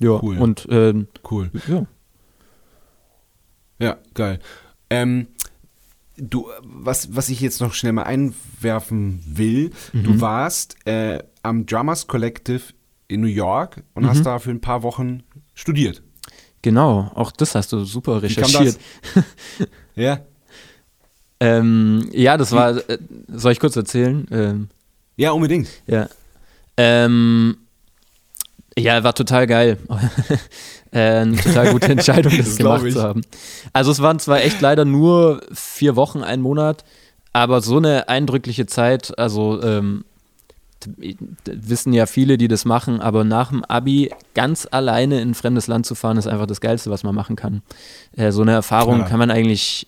Ja, 0.00 0.20
Cool. 0.22 0.36
und 0.36 0.66
ähm, 0.70 1.06
Cool. 1.30 1.50
ja. 1.68 1.86
Ja, 3.80 3.96
geil. 4.14 4.38
Ähm, 4.90 5.26
du, 6.16 6.48
was, 6.62 7.14
was 7.16 7.28
ich 7.28 7.40
jetzt 7.40 7.60
noch 7.60 7.74
schnell 7.74 7.92
mal 7.92 8.02
einwerfen 8.04 9.22
will, 9.26 9.70
du 9.92 10.20
warst 10.20 10.76
äh, 10.86 11.22
am 11.42 11.66
Drummers 11.66 12.06
Collective 12.06 12.62
in 13.08 13.20
New 13.22 13.26
York 13.26 13.82
und 13.94 14.06
hast 14.06 14.22
da 14.24 14.38
für 14.38 14.50
ein 14.50 14.60
paar 14.60 14.82
Wochen 14.82 15.22
studiert. 15.54 16.02
Genau, 16.62 17.10
auch 17.14 17.32
das 17.32 17.54
hast 17.54 17.72
du 17.72 17.84
super 17.84 18.22
recherchiert. 18.22 18.78
Ja? 19.96 20.20
Ähm, 21.40 22.08
ja, 22.12 22.36
das 22.36 22.52
war, 22.52 22.76
äh, 22.88 22.98
soll 23.28 23.52
ich 23.52 23.60
kurz 23.60 23.74
erzählen? 23.76 24.26
Ähm, 24.30 24.68
Ja, 25.16 25.30
unbedingt. 25.32 25.68
ja. 25.86 26.08
Ähm, 26.76 27.56
ja, 28.78 29.02
war 29.02 29.14
total 29.14 29.46
geil. 29.46 29.78
äh, 30.92 30.98
eine 30.98 31.36
total 31.36 31.72
gute 31.72 31.86
Entscheidung, 31.92 32.36
das, 32.36 32.46
Das 32.46 32.56
gemacht 32.56 32.90
zu 32.90 33.02
haben. 33.02 33.22
Also 33.72 33.90
es 33.90 34.00
waren 34.00 34.18
zwar 34.18 34.42
echt 34.42 34.60
leider 34.60 34.84
nur 34.84 35.42
vier 35.52 35.96
Wochen, 35.96 36.22
ein 36.22 36.40
Monat, 36.40 36.84
aber 37.32 37.60
so 37.60 37.76
eine 37.76 38.08
eindrückliche 38.08 38.66
Zeit, 38.66 39.18
also 39.18 39.62
ähm, 39.62 40.04
wissen 41.44 41.92
ja 41.92 42.06
viele, 42.06 42.38
die 42.38 42.48
das 42.48 42.64
machen, 42.64 43.00
aber 43.00 43.22
nach 43.22 43.50
dem 43.50 43.64
Abi 43.64 44.10
ganz 44.34 44.66
alleine 44.70 45.20
in 45.20 45.30
ein 45.30 45.34
fremdes 45.34 45.66
Land 45.66 45.84
zu 45.84 45.94
fahren, 45.94 46.16
ist 46.16 46.26
einfach 46.26 46.46
das 46.46 46.60
Geilste, 46.60 46.90
was 46.90 47.04
man 47.04 47.14
machen 47.14 47.36
kann. 47.36 47.62
Äh, 48.16 48.32
so 48.32 48.42
eine 48.42 48.52
Erfahrung 48.52 48.96
Klar. 48.96 49.08
kann 49.08 49.18
man 49.18 49.30
eigentlich 49.30 49.86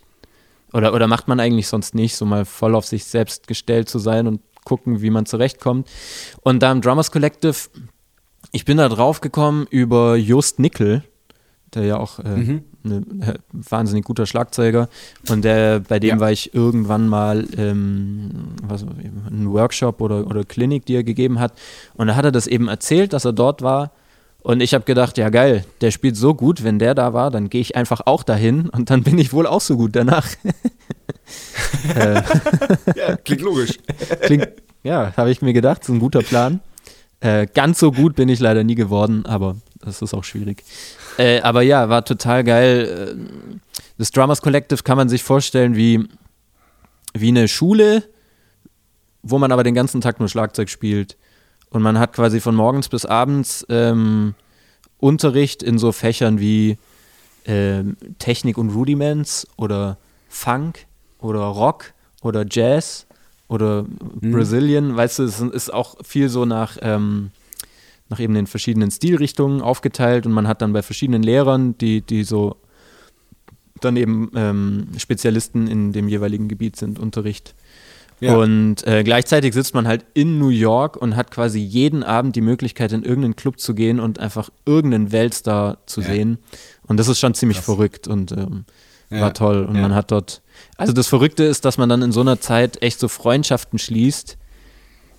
oder, 0.73 0.95
oder 0.95 1.07
macht 1.07 1.29
man 1.29 1.41
eigentlich 1.41 1.69
sonst 1.69 1.95
nicht, 1.95 2.17
so 2.17 2.25
mal 2.25 2.45
voll 2.45 2.75
auf 2.75 2.87
sich 2.87 3.05
selbst 3.05 3.47
gestellt 3.47 3.89
zu 3.89 3.99
sein 3.99 4.27
und 4.27 4.41
gucken, 4.65 5.03
wie 5.03 5.11
man 5.11 5.27
zurechtkommt. 5.27 5.89
Und 6.43 6.63
da 6.63 6.73
im 6.73 6.81
Drummers 6.81 7.11
Collective, 7.11 7.69
ich 8.53 8.65
bin 8.65 8.77
da 8.77 8.89
drauf 8.89 9.21
gekommen 9.21 9.67
über 9.71 10.17
Just 10.17 10.59
Nickel, 10.59 11.03
der 11.75 11.85
ja 11.85 11.97
auch 11.97 12.19
äh, 12.19 12.29
Mhm. 12.37 12.63
ne, 12.83 12.97
äh, 13.21 13.35
wahnsinnig 13.53 14.05
guter 14.05 14.27
Schlagzeuger. 14.27 14.89
Und 15.31 15.43
der, 15.45 15.81
bei 15.81 15.99
dem 15.99 16.11
Ja. 16.17 16.21
war 16.21 16.31
ich 16.33 16.55
irgendwann 16.55 17.09
mal 17.09 17.47
ähm, 17.57 18.31
was, 18.63 18.83
ein 18.83 19.51
Workshop 19.51 20.01
oder, 20.03 20.27
oder 20.27 20.45
Klinik, 20.45 20.85
die 20.87 20.95
er 20.97 21.03
gegeben 21.05 21.41
hat. 21.41 21.53
Und 21.95 22.09
da 22.09 22.17
hat 22.17 22.25
er 22.27 22.33
das 22.33 22.47
eben 22.47 22.69
erzählt, 22.69 23.13
dass 23.15 23.25
er 23.25 23.33
dort 23.33 23.63
war. 23.63 23.91
Und 24.43 24.61
ich 24.61 24.75
habe 24.75 24.85
gedacht, 24.85 25.19
ja 25.19 25.31
geil, 25.31 25.65
der 25.81 25.93
spielt 25.93 26.17
so 26.17 26.35
gut, 26.35 26.65
wenn 26.65 26.79
der 26.81 26.95
da 26.97 27.13
war, 27.15 27.31
dann 27.31 27.49
gehe 27.49 27.61
ich 27.61 27.77
einfach 27.77 28.03
auch 28.07 28.23
dahin 28.25 28.69
und 28.71 28.91
dann 28.91 29.03
bin 29.05 29.17
ich 29.17 29.33
wohl 29.33 29.47
auch 29.47 29.61
so 29.61 29.77
gut 29.77 29.95
danach. 29.97 30.27
Ja, 32.97 33.17
klingt 33.25 33.41
logisch. 33.43 33.79
Klingt, 34.23 34.49
ja, 34.83 35.13
habe 35.17 35.31
ich 35.31 35.43
mir 35.43 35.53
gedacht, 35.53 35.83
ist 35.83 35.89
ein 35.89 36.01
guter 36.01 36.21
Plan. 36.23 36.61
Äh, 37.23 37.47
ganz 37.55 37.79
so 37.79 37.93
gut 37.93 38.17
bin 38.17 38.29
ich 38.29 38.41
leider 38.41 38.65
nie 38.65 38.75
geworden, 38.75 39.25
aber 39.27 39.57
das 39.81 40.03
ist 40.03 40.13
auch 40.13 40.25
schwierig. 40.25 40.65
Äh, 41.19 41.41
aber 41.43 41.63
ja, 41.63 41.89
war 41.89 42.05
total 42.05 42.43
geil. 42.43 43.17
Äh, 43.17 43.59
Das 43.97 44.11
Drummers 44.11 44.43
Collective 44.43 44.83
kann 44.83 44.97
man 44.97 45.09
sich 45.09 45.23
vorstellen 45.23 45.77
wie, 45.77 46.05
wie 47.15 47.29
eine 47.29 47.47
Schule, 47.47 48.03
wo 49.23 49.39
man 49.39 49.53
aber 49.53 49.63
den 49.63 49.75
ganzen 49.77 50.01
Tag 50.01 50.19
nur 50.19 50.29
Schlagzeug 50.29 50.69
spielt. 50.69 51.17
Und 51.71 51.83
man 51.83 51.97
hat 51.97 52.13
quasi 52.13 52.41
von 52.41 52.57
morgens 52.57 52.89
bis 52.89 53.07
abends 53.07 53.65
ähm, 53.69 54.35
Unterricht 54.99 55.63
in 55.63 55.79
so 55.79 55.93
Fächern 55.93 56.41
wie 56.41 56.77
ähm, 57.47 57.97
Technik 58.19 58.59
und 58.59 58.71
Rudiments 58.71 59.47
oder 59.57 59.97
Funk 60.29 60.87
oder 61.21 61.41
Rock 61.41 61.93
oder 62.21 62.45
Jazz 62.51 63.07
oder 63.53 63.85
Brazilian, 64.21 64.97
weißt 64.97 65.19
du, 65.21 65.23
es 65.25 65.41
ist 65.41 65.73
auch 65.73 65.97
viel 66.05 66.29
so 66.29 66.45
nach, 66.45 66.77
ähm, 66.83 67.31
nach 68.09 68.21
eben 68.21 68.35
den 68.35 68.47
verschiedenen 68.47 68.91
Stilrichtungen 68.91 69.61
aufgeteilt 69.61 70.27
und 70.27 70.33
man 70.33 70.49
hat 70.49 70.63
dann 70.63 70.73
bei 70.73 70.83
verschiedenen 70.83 71.23
Lehrern, 71.23 71.77
die, 71.79 72.01
die 72.03 72.25
so 72.25 72.57
dann 73.81 73.97
eben 73.97 74.31
ähm, 74.35 74.89
Spezialisten 74.97 75.67
in 75.67 75.93
dem 75.93 76.09
jeweiligen 76.09 76.49
Gebiet 76.49 76.77
sind, 76.77 76.99
Unterricht. 76.99 77.55
Ja. 78.21 78.37
Und 78.37 78.87
äh, 78.87 79.03
gleichzeitig 79.03 79.53
sitzt 79.53 79.75
man 79.75 79.89
halt 79.89 80.05
in 80.15 80.39
New 80.39 80.51
York 80.51 80.97
und 80.97 81.17
hat 81.17 81.33
quasi 81.33 81.59
jeden 81.59 82.05
Abend 82.05 82.37
die 82.37 82.41
Möglichkeit, 82.41 82.93
in 82.93 83.03
irgendeinen 83.03 83.35
Club 83.35 83.59
zu 83.59 83.75
gehen 83.75 83.99
und 83.99 84.21
einfach 84.21 84.51
irgendeinen 84.65 85.11
Weltstar 85.11 85.79
zu 85.87 86.03
Ja. 86.03 86.07
sehen. 86.09 86.39
Und 86.87 86.99
das 87.01 87.09
ist 87.09 87.19
schon 87.19 87.35
ziemlich 87.35 87.57
Krass. 87.59 87.65
verrückt 87.65 88.07
und 88.07 88.31
ähm, 88.31 88.65
Ja. 89.11 89.23
war 89.23 89.35
toll. 89.35 89.65
Und 89.65 89.81
man 89.81 89.93
hat 89.95 90.13
dort. 90.13 90.42
Also 90.77 90.93
das 90.93 91.07
Verrückte 91.09 91.45
ist, 91.45 91.65
dass 91.65 91.79
man 91.79 91.89
dann 91.89 92.03
in 92.03 92.13
so 92.13 92.21
einer 92.21 92.41
Zeit 92.41 92.83
echt 92.83 92.99
so 93.01 93.09
Freundschaften 93.09 93.79
schließt. 93.79 94.37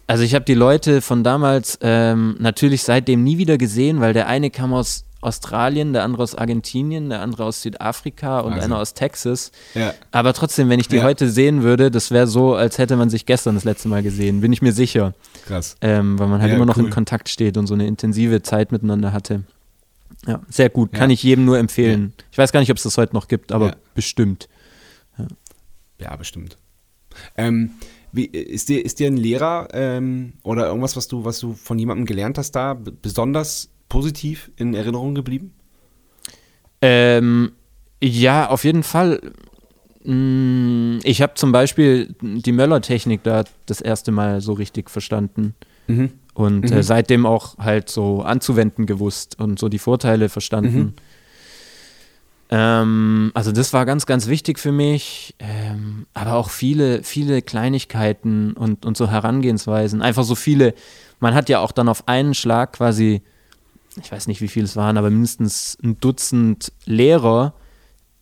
Also 0.07 0.23
ich 0.23 0.35
habe 0.35 0.43
die 0.45 0.53
Leute 0.53 1.01
von 1.01 1.23
damals 1.23 1.77
ähm, 1.81 2.35
natürlich 2.39 2.83
seitdem 2.83 3.23
nie 3.23 3.37
wieder 3.37 3.57
gesehen, 3.57 4.01
weil 4.01 4.13
der 4.13 4.27
eine 4.27 4.49
kam 4.49 4.73
aus 4.73 5.05
Australien, 5.21 5.93
der 5.93 6.03
andere 6.03 6.21
aus 6.23 6.35
Argentinien, 6.35 7.07
der 7.09 7.21
andere 7.21 7.45
aus 7.45 7.61
Südafrika 7.61 8.41
und 8.41 8.51
Wahnsinn. 8.55 8.73
einer 8.73 8.81
aus 8.81 8.93
Texas. 8.93 9.53
Ja. 9.73 9.93
Aber 10.11 10.33
trotzdem, 10.33 10.67
wenn 10.67 10.81
ich 10.81 10.89
die 10.89 10.97
Ja. 10.97 11.03
heute 11.03 11.29
sehen 11.29 11.63
würde, 11.63 11.89
das 11.89 12.11
wäre 12.11 12.27
so, 12.27 12.55
als 12.55 12.77
hätte 12.77 12.97
man 12.97 13.09
sich 13.09 13.25
gestern 13.25 13.55
das 13.55 13.63
letzte 13.63 13.87
Mal 13.87 14.03
gesehen, 14.03 14.41
bin 14.41 14.51
ich 14.51 14.61
mir 14.61 14.73
sicher. 14.73 15.13
Krass. 15.45 15.77
Ähm, 15.79 16.19
weil 16.19 16.27
man 16.27 16.41
halt 16.41 16.49
Ja, 16.49 16.57
immer 16.57 16.65
noch 16.65 16.75
cool. 16.75 16.85
in 16.85 16.89
Kontakt 16.89 17.29
steht 17.29 17.55
und 17.55 17.67
so 17.67 17.73
eine 17.73 17.87
intensive 17.87 18.41
Zeit 18.41 18.73
miteinander 18.73 19.13
hatte. 19.13 19.43
Ja, 20.27 20.41
sehr 20.49 20.69
gut. 20.69 20.91
Kann 20.91 21.09
ich 21.09 21.23
jedem 21.23 21.45
nur 21.45 21.57
empfehlen. 21.57 22.11
Ich 22.31 22.37
weiß 22.37 22.51
gar 22.51 22.59
nicht, 22.59 22.71
ob 22.71 22.77
es 22.77 22.83
das 22.83 22.97
heute 22.97 23.13
noch 23.13 23.29
gibt, 23.29 23.53
aber 23.53 23.77
bestimmt. 23.95 24.49
Ja, 26.03 26.15
bestimmt. 26.15 26.57
Ähm, 27.37 27.71
wie, 28.11 28.25
ist, 28.25 28.69
dir, 28.69 28.83
ist 28.83 28.99
dir 28.99 29.07
ein 29.07 29.17
Lehrer 29.17 29.67
ähm, 29.73 30.33
oder 30.43 30.67
irgendwas, 30.67 30.95
was 30.97 31.07
du, 31.07 31.25
was 31.25 31.39
du 31.39 31.53
von 31.53 31.79
jemandem 31.79 32.05
gelernt 32.05 32.37
hast, 32.37 32.51
da 32.51 32.73
besonders 32.73 33.69
positiv 33.89 34.51
in 34.57 34.73
Erinnerung 34.73 35.15
geblieben? 35.15 35.53
Ähm, 36.81 37.51
ja, 38.01 38.49
auf 38.49 38.63
jeden 38.65 38.83
Fall. 38.83 39.21
Mm, 40.03 40.99
Ich 41.03 41.21
habe 41.21 41.35
zum 41.35 41.51
Beispiel 41.51 42.13
die 42.21 42.51
Möller-Technik 42.51 43.23
da 43.23 43.45
das 43.65 43.79
erste 43.81 44.11
Mal 44.11 44.41
so 44.41 44.53
richtig 44.53 44.89
verstanden 44.89 45.55
Mhm. 45.87 46.11
und 46.33 46.69
Mhm. 46.71 46.77
äh, 46.77 46.83
seitdem 46.83 47.25
auch 47.25 47.57
halt 47.57 47.89
so 47.89 48.21
anzuwenden 48.21 48.85
gewusst 48.85 49.39
und 49.39 49.59
so 49.59 49.69
die 49.69 49.79
Vorteile 49.79 50.29
verstanden. 50.29 50.77
Mhm. 50.77 50.93
Ähm, 52.55 53.31
also 53.33 53.51
das 53.51 53.73
war 53.73 53.83
ganz, 53.87 54.05
ganz 54.05 54.27
wichtig 54.27 54.59
für 54.59 54.71
mich, 54.71 55.33
ähm, 55.39 56.05
aber 56.13 56.33
auch 56.33 56.51
viele, 56.51 57.01
viele 57.01 57.41
Kleinigkeiten 57.41 58.53
und, 58.53 58.85
und 58.85 58.95
so 58.95 59.09
Herangehensweisen. 59.09 60.03
Einfach 60.03 60.23
so 60.23 60.35
viele, 60.35 60.75
man 61.19 61.33
hat 61.33 61.49
ja 61.49 61.59
auch 61.61 61.71
dann 61.71 61.89
auf 61.89 62.07
einen 62.07 62.35
Schlag 62.35 62.73
quasi, 62.73 63.23
ich 63.99 64.11
weiß 64.11 64.27
nicht, 64.27 64.39
wie 64.39 64.47
viele 64.47 64.65
es 64.65 64.75
waren, 64.75 64.97
aber 64.97 65.09
mindestens 65.09 65.79
ein 65.83 65.99
Dutzend 65.99 66.71
Lehrer, 66.85 67.55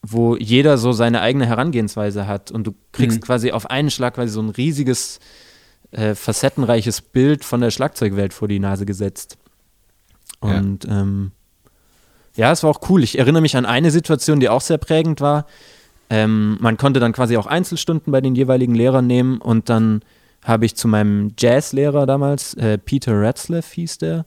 wo 0.02 0.38
jeder 0.38 0.78
so 0.78 0.94
seine 0.94 1.20
eigene 1.20 1.46
Herangehensweise 1.46 2.26
hat 2.26 2.52
und 2.52 2.66
du 2.66 2.74
kriegst 2.94 3.18
Mhm. 3.18 3.24
quasi 3.24 3.52
auf 3.52 3.70
einen 3.70 3.92
Schlag 3.92 4.14
quasi 4.14 4.32
so 4.32 4.42
ein 4.42 4.50
riesiges, 4.50 5.20
äh, 5.92 6.16
facettenreiches 6.16 7.02
Bild 7.02 7.44
von 7.44 7.60
der 7.60 7.72
Schlagzeugwelt 7.72 8.32
vor 8.32 8.48
die 8.48 8.60
Nase 8.60 8.86
gesetzt. 8.86 9.38
Ja. 10.42 10.58
Und 10.58 10.86
ähm, 10.86 11.32
ja, 12.36 12.52
es 12.52 12.64
war 12.64 12.70
auch 12.70 12.90
cool. 12.90 13.04
Ich 13.04 13.18
erinnere 13.18 13.42
mich 13.42 13.58
an 13.58 13.66
eine 13.66 13.92
Situation, 13.92 14.40
die 14.40 14.50
auch 14.50 14.62
sehr 14.62 14.78
prägend 14.78 15.22
war. 15.22 15.46
Ähm, 16.10 16.58
man 16.60 16.78
konnte 16.78 17.00
dann 17.00 17.14
quasi 17.14 17.38
auch 17.38 17.46
Einzelstunden 17.46 18.12
bei 18.12 18.22
den 18.22 18.36
jeweiligen 18.36 18.76
Lehrern 18.76 19.08
nehmen 19.08 19.40
und 19.40 19.70
dann 19.70 20.02
habe 20.44 20.66
ich 20.66 20.76
zu 20.76 20.88
meinem 20.88 21.34
Jazzlehrer 21.38 22.06
damals, 22.06 22.54
äh, 22.56 22.78
Peter 22.78 23.14
Ratzlaff 23.14 23.72
hieß 23.72 24.00
der, 24.00 24.26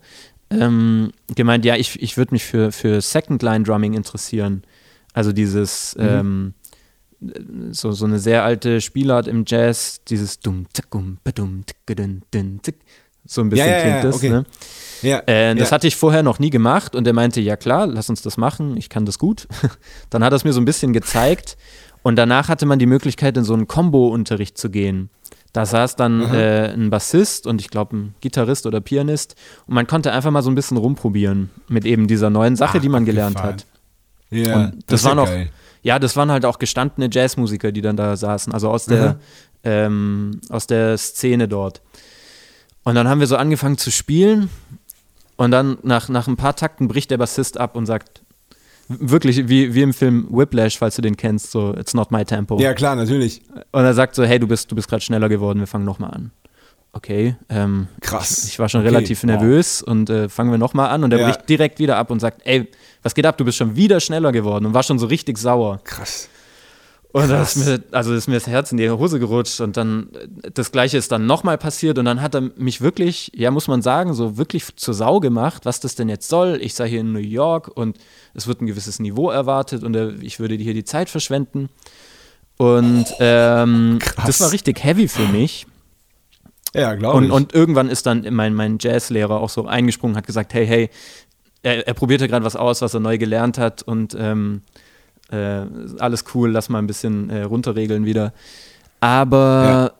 ähm, 0.50 1.10
gemeint, 1.34 1.64
ja, 1.64 1.76
ich, 1.76 2.00
ich 2.00 2.16
würde 2.16 2.34
mich 2.34 2.44
für, 2.44 2.72
für 2.72 3.00
Second 3.00 3.42
Line 3.42 3.64
Drumming 3.64 3.94
interessieren. 3.94 4.62
Also 5.12 5.32
dieses, 5.32 5.96
ähm, 5.98 6.54
so, 7.70 7.92
so 7.92 8.04
eine 8.04 8.18
sehr 8.18 8.44
alte 8.44 8.80
Spielart 8.80 9.26
im 9.26 9.44
Jazz, 9.46 10.02
dieses 10.04 10.40
dumm, 10.40 10.66
tick, 10.72 10.94
um, 10.94 11.18
badum, 11.24 11.64
tick, 11.66 11.96
dun, 11.96 12.22
dun, 12.30 12.60
tick. 12.62 12.76
So 13.26 13.40
ein 13.40 13.48
bisschen 13.48 13.66
Ja, 13.68 13.72
ja, 13.76 13.80
klingt 13.80 13.96
ja, 13.96 14.02
das, 14.02 14.16
okay. 14.16 14.30
ne? 14.30 14.44
Ja. 15.02 15.18
Äh, 15.26 15.54
das 15.54 15.70
ja. 15.70 15.74
hatte 15.74 15.86
ich 15.86 15.96
vorher 15.96 16.22
noch 16.22 16.38
nie 16.38 16.50
gemacht 16.50 16.94
und 16.96 17.06
er 17.06 17.12
meinte, 17.12 17.40
ja 17.40 17.56
klar, 17.56 17.86
lass 17.86 18.08
uns 18.08 18.22
das 18.22 18.36
machen, 18.36 18.76
ich 18.76 18.88
kann 18.88 19.04
das 19.06 19.18
gut. 19.18 19.46
Dann 20.10 20.24
hat 20.24 20.32
er 20.32 20.36
es 20.36 20.44
mir 20.44 20.52
so 20.52 20.60
ein 20.60 20.64
bisschen 20.64 20.92
gezeigt 20.92 21.56
und 22.02 22.16
danach 22.16 22.48
hatte 22.48 22.66
man 22.66 22.78
die 22.78 22.86
Möglichkeit, 22.86 23.36
in 23.36 23.44
so 23.44 23.54
einen 23.54 23.66
Combo-Unterricht 23.68 24.56
zu 24.58 24.70
gehen. 24.70 25.10
Da 25.52 25.66
saß 25.66 25.94
dann 25.94 26.20
äh, 26.34 26.72
ein 26.74 26.90
Bassist 26.90 27.46
und 27.46 27.60
ich 27.60 27.70
glaube 27.70 27.96
ein 27.96 28.14
Gitarrist 28.20 28.66
oder 28.66 28.80
Pianist 28.80 29.36
und 29.66 29.74
man 29.74 29.86
konnte 29.86 30.10
einfach 30.12 30.32
mal 30.32 30.42
so 30.42 30.50
ein 30.50 30.56
bisschen 30.56 30.76
rumprobieren 30.76 31.50
mit 31.68 31.84
eben 31.86 32.08
dieser 32.08 32.28
neuen 32.28 32.56
Sache, 32.56 32.78
Ach, 32.78 32.82
die 32.82 32.88
man 32.88 33.04
gelernt 33.04 33.36
abgefahren. 33.36 33.60
hat. 33.60 34.46
ja, 34.46 34.54
und 34.56 34.78
das 34.88 35.02
ja 35.04 35.08
waren 35.10 35.18
auch- 35.20 35.26
geil. 35.26 35.50
Ja, 35.82 35.98
das 35.98 36.16
waren 36.16 36.30
halt 36.32 36.44
auch 36.46 36.58
gestandene 36.58 37.08
Jazzmusiker, 37.12 37.70
die 37.70 37.82
dann 37.82 37.96
da 37.96 38.16
saßen, 38.16 38.52
also 38.54 38.70
aus 38.70 38.86
der, 38.86 39.18
ähm, 39.64 40.40
aus 40.48 40.66
der 40.66 40.96
Szene 40.98 41.46
dort. 41.46 41.82
Und 42.84 42.94
dann 42.94 43.08
haben 43.08 43.20
wir 43.20 43.26
so 43.26 43.36
angefangen 43.36 43.78
zu 43.78 43.90
spielen 43.90 44.50
und 45.36 45.50
dann 45.50 45.78
nach, 45.82 46.08
nach 46.08 46.26
ein 46.28 46.36
paar 46.36 46.54
Takten 46.54 46.86
bricht 46.88 47.10
der 47.10 47.18
Bassist 47.18 47.58
ab 47.58 47.76
und 47.76 47.86
sagt, 47.86 48.22
wirklich 48.88 49.48
wie, 49.48 49.74
wie 49.74 49.82
im 49.82 49.94
Film 49.94 50.26
Whiplash, 50.30 50.78
falls 50.78 50.96
du 50.96 51.02
den 51.02 51.16
kennst, 51.16 51.50
so, 51.50 51.74
it's 51.74 51.94
not 51.94 52.10
my 52.10 52.24
tempo. 52.24 52.58
Ja, 52.60 52.74
klar, 52.74 52.94
natürlich. 52.94 53.40
Und 53.72 53.84
er 53.84 53.94
sagt 53.94 54.14
so, 54.14 54.24
hey, 54.24 54.38
du 54.38 54.46
bist, 54.46 54.70
du 54.70 54.74
bist 54.76 54.88
gerade 54.88 55.00
schneller 55.02 55.28
geworden, 55.28 55.58
wir 55.60 55.66
fangen 55.66 55.84
nochmal 55.86 56.10
an. 56.10 56.30
Okay, 56.92 57.34
ähm, 57.48 57.88
Krass. 58.02 58.44
ich 58.46 58.58
war 58.60 58.68
schon 58.68 58.82
Okay, 58.82 58.90
relativ 58.90 59.22
wow. 59.24 59.30
nervös 59.30 59.82
und 59.82 60.10
äh, 60.10 60.28
fangen 60.28 60.52
wir 60.52 60.58
nochmal 60.58 60.90
an 60.90 61.02
und 61.02 61.12
er 61.12 61.18
Ja. 61.18 61.26
bricht 61.26 61.48
direkt 61.48 61.80
wieder 61.80 61.96
ab 61.96 62.10
und 62.12 62.20
sagt, 62.20 62.42
ey, 62.44 62.70
was 63.02 63.14
geht 63.16 63.26
ab, 63.26 63.36
du 63.36 63.44
bist 63.44 63.58
schon 63.58 63.74
wieder 63.74 63.98
schneller 63.98 64.30
geworden 64.30 64.66
und 64.66 64.74
war 64.74 64.82
schon 64.84 64.98
so 65.00 65.06
richtig 65.06 65.36
sauer. 65.38 65.80
Krass. 65.82 66.28
Und 67.14 67.28
da 67.28 67.42
ist 67.42 67.54
mir, 67.54 67.80
also 67.92 68.12
ist 68.12 68.26
mir 68.26 68.34
das 68.34 68.48
Herz 68.48 68.72
in 68.72 68.76
die 68.76 68.90
Hose 68.90 69.20
gerutscht 69.20 69.60
und 69.60 69.76
dann 69.76 70.08
das 70.52 70.72
gleiche 70.72 70.98
ist 70.98 71.12
dann 71.12 71.26
nochmal 71.26 71.56
passiert 71.58 71.96
und 71.96 72.06
dann 72.06 72.20
hat 72.20 72.34
er 72.34 72.40
mich 72.56 72.80
wirklich, 72.80 73.30
ja 73.36 73.52
muss 73.52 73.68
man 73.68 73.82
sagen, 73.82 74.14
so 74.14 74.36
wirklich 74.36 74.64
zur 74.74 74.94
Sau 74.94 75.20
gemacht, 75.20 75.64
was 75.64 75.78
das 75.78 75.94
denn 75.94 76.08
jetzt 76.08 76.28
soll. 76.28 76.58
Ich 76.60 76.74
sei 76.74 76.88
hier 76.88 77.02
in 77.02 77.12
New 77.12 77.20
York 77.20 77.70
und 77.72 77.98
es 78.34 78.48
wird 78.48 78.60
ein 78.60 78.66
gewisses 78.66 78.98
Niveau 78.98 79.30
erwartet 79.30 79.84
und 79.84 79.94
ich 80.24 80.40
würde 80.40 80.56
hier 80.56 80.74
die 80.74 80.82
Zeit 80.82 81.08
verschwenden. 81.08 81.68
Und 82.56 83.06
ähm, 83.20 84.00
das 84.26 84.40
war 84.40 84.50
richtig 84.50 84.82
heavy 84.82 85.06
für 85.06 85.28
mich. 85.28 85.68
Ja, 86.74 86.96
glaube 86.96 87.18
Und, 87.18 87.24
ich. 87.26 87.30
und 87.30 87.54
irgendwann 87.54 87.90
ist 87.90 88.06
dann 88.06 88.26
mein, 88.34 88.54
mein 88.54 88.78
Jazzlehrer 88.80 89.38
auch 89.38 89.50
so 89.50 89.66
eingesprungen, 89.66 90.16
hat 90.16 90.26
gesagt, 90.26 90.52
hey, 90.52 90.66
hey, 90.66 90.90
er, 91.62 91.86
er 91.86 91.94
probierte 91.94 92.26
gerade 92.26 92.44
was 92.44 92.56
aus, 92.56 92.82
was 92.82 92.92
er 92.92 92.98
neu 92.98 93.18
gelernt 93.18 93.56
hat 93.56 93.84
und 93.84 94.16
ähm, 94.18 94.62
äh, 95.34 95.66
alles 95.98 96.24
cool, 96.34 96.50
lass 96.50 96.68
mal 96.68 96.78
ein 96.78 96.86
bisschen 96.86 97.30
äh, 97.30 97.42
runterregeln 97.42 98.04
wieder. 98.04 98.32
Aber 99.00 99.92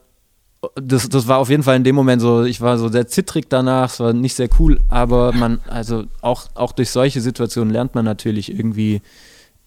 das, 0.75 1.09
das 1.09 1.27
war 1.27 1.37
auf 1.37 1.49
jeden 1.49 1.63
Fall 1.63 1.75
in 1.75 1.83
dem 1.83 1.95
Moment 1.95 2.21
so, 2.21 2.43
ich 2.43 2.61
war 2.61 2.77
so 2.77 2.89
sehr 2.89 3.07
zittrig 3.07 3.49
danach, 3.49 3.91
es 3.91 3.99
war 3.99 4.13
nicht 4.13 4.35
sehr 4.35 4.49
cool, 4.59 4.79
aber 4.89 5.31
man, 5.33 5.59
also 5.67 6.05
auch, 6.21 6.47
auch 6.55 6.71
durch 6.71 6.89
solche 6.89 7.21
Situationen 7.21 7.71
lernt 7.71 7.93
man 7.93 8.05
natürlich 8.05 8.51
irgendwie 8.51 9.01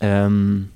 ähm, 0.00 0.70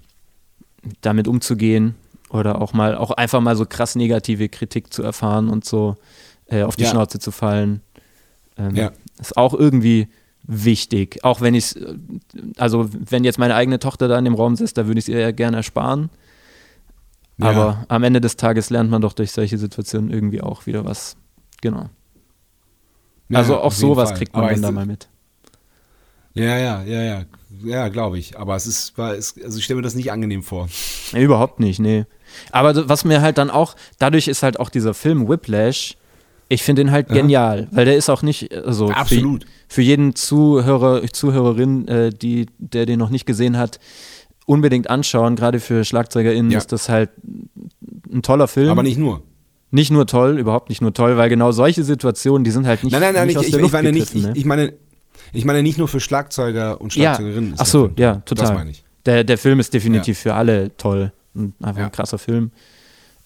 damit 1.01 1.27
umzugehen 1.29 1.95
oder 2.31 2.61
auch 2.63 2.73
mal, 2.73 2.97
auch 2.97 3.11
einfach 3.11 3.41
mal 3.41 3.57
so 3.57 3.67
krass 3.67 3.95
negative 3.97 4.49
Kritik 4.49 4.93
zu 4.93 5.03
erfahren 5.03 5.49
und 5.49 5.65
so 5.65 5.97
äh, 6.47 6.63
auf 6.63 6.77
die 6.77 6.85
Ja. 6.85 6.91
Schnauze 6.91 7.19
zu 7.19 7.31
fallen. 7.33 7.81
Ähm, 8.57 8.77
Ja. 8.77 8.93
Ist 9.21 9.37
auch 9.37 9.55
irgendwie 9.55 10.09
wichtig. 10.45 11.25
Auch 11.25 11.41
wenn 11.41 11.55
ich 11.55 11.75
also 12.57 12.89
wenn 12.93 13.25
jetzt 13.25 13.39
meine 13.39 13.55
eigene 13.55 13.79
Tochter 13.79 14.09
da 14.09 14.19
in 14.19 14.25
dem 14.25 14.35
Raum 14.35 14.57
sitzt, 14.57 14.77
da 14.79 14.87
würde 14.87 14.99
ich 14.99 15.05
es 15.05 15.09
ihr 15.09 15.21
ja 15.21 15.31
gerne 15.31 15.59
ersparen. 15.59 16.11
Ja. 17.39 17.51
Aber 17.51 17.85
am 17.89 18.03
Ende 18.03 18.21
des 18.21 18.37
Tages 18.37 18.71
lernt 18.71 18.91
man 18.91 19.03
doch 19.03 19.13
durch 19.13 19.33
solche 19.33 19.59
Situationen 19.59 20.11
irgendwie 20.11 20.41
auch 20.41 20.67
wieder 20.67 20.85
was. 20.85 21.17
Genau. 21.61 21.89
Ja, 23.29 23.39
also 23.39 23.55
ja, 23.55 23.61
auch 23.61 23.73
sowas 23.73 24.11
Fall. 24.11 24.19
kriegt 24.19 24.35
man 24.35 24.45
Aber 24.45 24.53
dann 24.53 24.63
da 24.63 24.71
mal 24.71 24.87
mit. 24.87 25.09
Ja, 26.35 26.59
ja, 26.59 26.83
ja, 26.83 27.03
ja. 27.03 27.25
Ja, 27.65 27.89
glaube 27.89 28.19
ich. 28.19 28.39
Aber 28.39 28.57
es 28.57 28.67
ist, 28.67 28.99
also 28.99 29.59
ich 29.59 29.65
stelle 29.65 29.77
mir 29.77 29.83
das 29.83 29.95
nicht 29.95 30.11
angenehm 30.11 30.43
vor. 30.43 30.69
Überhaupt 31.13 31.61
nicht, 31.61 31.79
nee. 31.79 32.07
Aber 32.51 32.89
was 32.89 33.05
mir 33.05 33.21
halt 33.21 33.39
dann 33.39 33.51
auch, 33.51 33.77
dadurch 33.99 34.29
ist 34.29 34.43
halt 34.43 34.59
auch 34.59 34.71
dieser 34.71 34.95
Film 34.95 35.29
Whiplash, 35.29 35.97
ich 36.49 36.63
finde 36.63 36.83
ihn 36.83 36.91
halt 36.91 37.09
Ja. 37.11 37.17
genial, 37.17 37.69
weil 37.71 37.85
der 37.85 37.97
ist 37.97 38.09
auch 38.09 38.23
nicht, 38.23 38.53
also 38.55 38.91
Absolut. 38.91 39.45
Für, 39.45 39.51
für 39.73 39.83
jeden 39.83 40.15
Zuhörer, 40.15 41.03
Zuhörerin, 41.13 41.89
äh, 41.89 42.11
die, 42.11 42.47
der 42.59 42.85
den 42.87 42.99
noch 42.99 43.11
nicht 43.11 43.25
gesehen 43.27 43.57
hat, 43.57 43.81
unbedingt 44.47 44.91
anschauen. 44.91 45.35
Gerade 45.37 45.61
für 45.61 45.85
SchlagzeugerInnen 45.85 46.51
Ja. 46.51 46.59
ist 46.59 46.73
das 46.73 46.89
halt 46.89 47.11
ein 48.13 48.23
toller 48.23 48.49
Film. 48.49 48.69
Aber 48.71 48.83
nicht 48.83 48.99
nur. 48.99 49.23
Nicht 49.71 49.91
nur 49.91 50.07
toll, 50.07 50.39
überhaupt 50.39 50.69
nicht 50.69 50.83
nur 50.83 50.93
toll, 50.93 51.17
weil 51.17 51.31
genau 51.31 51.51
solche 51.53 51.83
Situationen, 51.83 52.45
die 52.45 52.51
sind 52.51 52.67
halt 52.67 52.85
nicht 52.85 52.93
Nein, 52.93 53.01
nein, 53.01 53.15
nein, 53.15 53.27
nicht 53.29 53.35
ich, 53.37 53.39
aus 53.39 53.45
ich, 53.47 53.51
der 53.53 53.61
ich 53.61 53.63
Luft 53.63 53.73
meine 53.73 53.93
nicht, 53.93 54.15
ich, 54.15 54.23
ne? 54.23 54.33
ich 54.37 54.45
meine, 54.45 54.75
ich 55.33 55.45
meine 55.47 55.63
nicht 55.63 55.79
nur 55.79 55.89
für 55.89 56.01
Schlagzeuger 56.01 56.79
und 56.79 56.95
Ja. 56.95 57.15
Schlagzeugerinnen. 57.15 57.55
ist 57.55 57.61
Ach 57.61 57.67
so, 57.67 57.91
ja, 57.97 58.17
total. 58.27 58.47
Das 58.49 58.55
meine 58.55 58.71
ich. 58.71 58.85
Der, 59.07 59.25
der 59.25 59.39
Film 59.39 59.59
ist 59.61 59.73
definitiv 59.73 60.19
für 60.19 60.35
alle 60.35 60.77
toll. 60.77 61.13
Einfach 61.63 61.79
Ja. 61.81 61.87
ein 61.87 61.93
krasser 61.93 62.19
Film. 62.19 62.51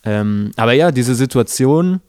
Ähm, 0.05 0.53
aber 0.55 0.73
ja, 0.75 0.93
diese 0.93 1.17
Situation, 1.17 2.01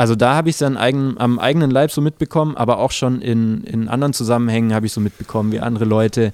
also 0.00 0.16
da 0.16 0.34
habe 0.34 0.48
ich 0.48 0.58
es 0.58 0.62
eigen, 0.62 1.18
am 1.18 1.38
eigenen 1.38 1.70
Leib 1.70 1.90
so 1.90 2.00
mitbekommen, 2.00 2.56
aber 2.56 2.78
auch 2.78 2.90
schon 2.90 3.20
in, 3.20 3.64
in 3.64 3.86
anderen 3.86 4.14
Zusammenhängen 4.14 4.72
habe 4.72 4.86
ich 4.86 4.94
so 4.94 5.00
mitbekommen, 5.02 5.52
wie 5.52 5.60
andere 5.60 5.84
Leute 5.84 6.32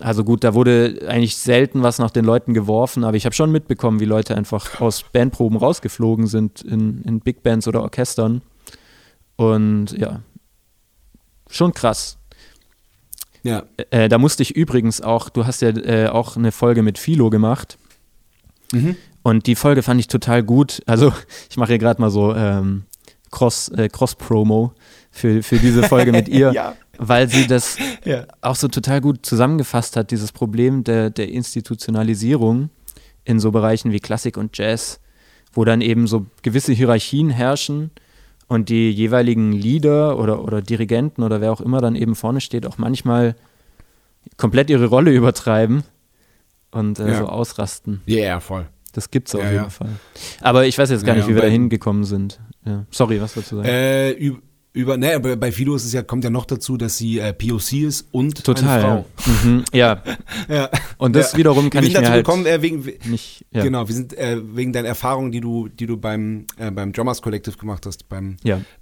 also 0.00 0.22
gut, 0.22 0.44
da 0.44 0.54
wurde 0.54 1.06
eigentlich 1.08 1.36
selten 1.36 1.82
was 1.82 1.98
nach 1.98 2.12
den 2.12 2.24
Leuten 2.24 2.54
geworfen, 2.54 3.02
aber 3.02 3.16
ich 3.16 3.24
habe 3.24 3.34
schon 3.34 3.50
mitbekommen, 3.50 3.98
wie 3.98 4.04
Leute 4.04 4.36
einfach 4.36 4.80
aus 4.80 5.02
Bandproben 5.02 5.58
rausgeflogen 5.58 6.28
sind 6.28 6.62
in, 6.62 7.02
in 7.02 7.18
Big 7.18 7.42
Bands 7.42 7.66
oder 7.66 7.82
Orchestern. 7.82 8.42
Und 9.34 9.90
ja, 9.98 10.20
schon 11.50 11.74
krass. 11.74 12.16
Ja. 13.42 13.64
Äh, 13.90 14.08
da 14.08 14.18
musste 14.18 14.44
ich 14.44 14.54
übrigens 14.54 15.00
auch, 15.00 15.30
du 15.30 15.46
hast 15.46 15.62
ja 15.62 15.70
äh, 15.70 16.06
auch 16.06 16.36
eine 16.36 16.52
Folge 16.52 16.84
mit 16.84 16.96
Philo 16.96 17.28
gemacht. 17.28 17.76
Mhm. 18.70 18.94
Und 19.22 19.46
die 19.46 19.54
Folge 19.54 19.82
fand 19.82 20.00
ich 20.00 20.08
total 20.08 20.42
gut. 20.42 20.82
Also, 20.86 21.12
ich 21.50 21.56
mache 21.56 21.68
hier 21.68 21.78
gerade 21.78 22.00
mal 22.00 22.10
so 22.10 22.34
ähm, 22.34 22.84
Cross, 23.30 23.68
äh, 23.70 23.88
Cross-Promo 23.88 24.72
für, 25.10 25.42
für 25.42 25.58
diese 25.58 25.84
Folge 25.84 26.12
mit 26.12 26.28
ihr, 26.40 26.52
Ja. 26.52 26.74
weil 26.98 27.28
sie 27.28 27.46
das 27.46 27.76
Ja. 28.04 28.26
auch 28.40 28.56
so 28.56 28.68
total 28.68 29.00
gut 29.00 29.24
zusammengefasst 29.24 29.96
hat, 29.96 30.10
dieses 30.10 30.32
Problem 30.32 30.84
der, 30.84 31.10
der 31.10 31.28
Institutionalisierung 31.30 32.70
in 33.24 33.38
so 33.38 33.52
Bereichen 33.52 33.92
wie 33.92 34.00
Klassik 34.00 34.36
und 34.36 34.58
Jazz, 34.58 34.98
wo 35.52 35.64
dann 35.64 35.80
eben 35.80 36.06
so 36.06 36.26
gewisse 36.42 36.72
Hierarchien 36.72 37.30
herrschen 37.30 37.90
und 38.48 38.68
die 38.68 38.90
jeweiligen 38.90 39.52
Leader 39.52 40.18
oder, 40.18 40.42
oder 40.42 40.60
Dirigenten 40.60 41.22
oder 41.22 41.40
wer 41.40 41.52
auch 41.52 41.60
immer 41.60 41.80
dann 41.80 41.94
eben 41.94 42.14
vorne 42.16 42.40
steht, 42.40 42.66
auch 42.66 42.78
manchmal 42.78 43.36
komplett 44.36 44.70
ihre 44.70 44.86
Rolle 44.86 45.12
übertreiben 45.12 45.84
und 46.72 46.98
äh, 46.98 47.08
Ja. 47.12 47.18
so 47.18 47.26
ausrasten. 47.26 48.02
Ja, 48.06 48.18
ja, 48.24 48.40
voll. 48.40 48.66
Das 48.92 49.10
gibt's 49.10 49.34
auf 49.34 49.42
Ja, 49.42 49.50
jeden 49.50 49.62
ja. 49.64 49.70
Fall. 49.70 49.88
Aber 50.40 50.66
ich 50.66 50.76
weiß 50.78 50.90
jetzt 50.90 51.04
gar 51.04 51.14
Ja, 51.16 51.20
nicht, 51.22 51.30
wie 51.30 51.34
wir 51.34 51.42
da 51.42 51.48
hingekommen 51.48 52.04
sind. 52.04 52.40
Sorry, 52.90 53.20
was 53.20 53.34
du 53.34 53.40
sagen? 53.40 53.64
Äh, 53.64 54.12
über, 54.74 54.96
ne, 54.96 55.20
bei 55.20 55.52
Fido 55.52 55.74
ist 55.74 55.84
es 55.84 55.92
ja, 55.92 56.02
kommt 56.02 56.24
ja 56.24 56.30
noch 56.30 56.46
dazu, 56.46 56.78
dass 56.78 56.96
sie 56.96 57.18
äh, 57.18 57.34
POC 57.34 57.72
ist 57.74 58.06
und 58.10 58.42
Total. 58.42 58.82
eine 58.82 58.82
Ja. 58.82 59.04
Mhm, 59.44 59.64
ja. 59.72 59.96
Frau. 59.96 60.12
Ja. 60.54 60.70
Und 60.96 61.14
das 61.14 61.36
wiederum 61.36 61.68
kann 61.68 61.82
wir 61.82 61.88
ich 61.88 61.94
mir 61.94 62.00
dazu 62.00 62.12
halt 62.12 62.24
gekommen, 62.24 62.46
äh, 62.46 62.62
wegen, 62.62 62.82
nicht. 63.10 63.44
Ja. 63.50 63.62
genau, 63.64 63.86
wir 63.86 63.94
sind 63.94 64.16
äh, 64.16 64.40
wegen 64.54 64.72
deiner 64.72 64.88
Erfahrungen, 64.88 65.30
die 65.30 65.40
du, 65.40 65.68
die 65.68 65.86
du 65.86 65.98
beim, 65.98 66.46
äh, 66.56 66.70
beim 66.70 66.92
Drummers 66.92 67.20
Collective 67.20 67.56
gemacht 67.58 67.84
hast, 67.84 68.08
beim, 68.08 68.36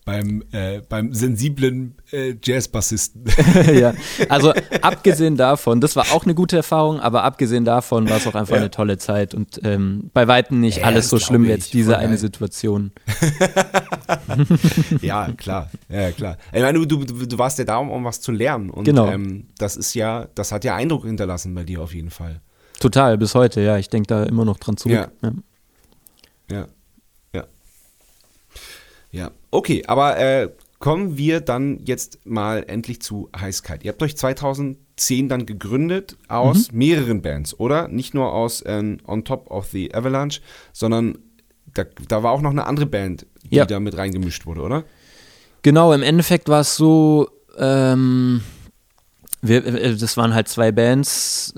beim, 0.05 0.45
äh, 0.53 0.81
beim 0.89 1.13
sensiblen 1.13 1.95
äh, 2.13 2.35
Jazzbassisten. 2.43 3.25
ja. 3.75 3.95
Also 4.29 4.53
abgesehen 4.83 5.37
davon, 5.37 5.81
das 5.81 5.97
war 5.97 6.13
auch 6.13 6.25
eine 6.25 6.35
gute 6.35 6.57
Erfahrung, 6.57 7.01
aber 7.01 7.25
abgesehen 7.25 7.65
davon 7.65 8.09
war 8.09 8.17
es 8.19 8.27
auch 8.27 8.35
einfach 8.35 8.55
Ja. 8.57 8.61
eine 8.63 8.71
tolle 8.71 8.99
Zeit 8.99 9.35
und 9.35 9.61
ähm, 9.65 10.11
bei 10.13 10.27
weitem 10.29 10.61
nicht 10.61 10.79
Ja, 10.79 10.85
alles 10.85 11.09
so 11.09 11.19
schlimm 11.19 11.45
wie 11.45 11.49
jetzt 11.49 11.73
diese 11.75 11.97
eine. 11.99 12.17
Situation. 12.19 12.93
ja, 15.01 15.31
klar. 15.37 15.71
Ja, 15.89 16.11
klar. 16.13 16.37
Ich 16.53 16.61
meine, 16.63 16.85
du, 16.87 16.97
du, 17.05 17.27
du 17.27 17.39
warst 17.39 17.59
ja 17.59 17.65
da, 17.65 17.79
um, 17.79 17.91
um 17.91 18.05
was 18.05 18.21
zu 18.21 18.33
lernen. 18.33 18.71
Und 18.71 18.85
Genau. 18.85 19.07
ähm, 19.09 19.47
das 19.59 19.77
ist 19.77 19.95
ja, 19.95 20.27
das 20.35 20.53
hat 20.53 20.65
ja 20.65 20.75
Eindruck 20.77 21.05
hinterlassen 21.05 21.55
bei 21.55 21.65
dir 21.65 21.81
auf 21.81 21.95
jeden 21.95 22.11
Fall. 22.11 22.41
Total, 22.79 23.19
bis 23.19 23.35
heute, 23.35 23.61
ja. 23.61 23.77
Ich 23.79 23.89
denke 23.89 24.07
da 24.09 24.25
immer 24.25 24.45
noch 24.45 24.59
dran 24.59 24.77
zurück. 24.77 24.95
Ja. 24.95 25.09
Ja. 25.23 25.33
Ja. 26.51 26.67
Ja. 27.35 27.45
Ja. 29.13 29.31
Okay, 29.51 29.85
aber 29.87 30.19
äh, 30.19 30.49
kommen 30.81 31.17
wir 31.19 31.41
dann 31.41 31.79
jetzt 31.85 32.27
mal 32.27 32.65
endlich 32.67 33.01
zu 33.03 33.29
Heißkalt. 33.39 33.85
Ihr 33.85 33.93
habt 33.93 34.03
euch 34.03 34.17
2010 34.17 35.29
dann 35.29 35.45
gegründet 35.47 36.17
aus 36.27 36.73
Mhm. 36.73 36.79
mehreren 36.79 37.23
Bands, 37.23 37.59
oder? 37.61 37.87
Nicht 37.89 38.15
nur 38.15 38.33
aus 38.33 38.65
ähm, 38.67 38.97
On 39.07 39.25
Top 39.25 39.51
of 39.51 39.67
the 39.67 39.95
Avalanche, 39.95 40.41
sondern 40.73 41.19
da, 41.75 41.85
da 42.09 42.23
war 42.23 42.33
auch 42.33 42.41
noch 42.41 42.51
eine 42.51 42.67
andere 42.67 42.87
Band, 42.87 43.27
die 43.45 43.57
Ja. 43.57 43.67
da 43.67 43.79
mit 43.79 43.97
reingemischt 43.97 44.47
wurde, 44.47 44.63
oder? 44.63 44.85
Genau, 45.63 45.93
im 45.93 46.03
Endeffekt 46.03 46.49
war 46.49 46.63
es 46.63 46.75
so, 46.77 47.29
ähm, 47.59 48.41
wir, 49.43 49.65
äh, 49.67 49.95
das 49.97 50.17
waren 50.17 50.33
halt 50.35 50.49
zwei 50.49 50.73
Bands. 50.73 51.53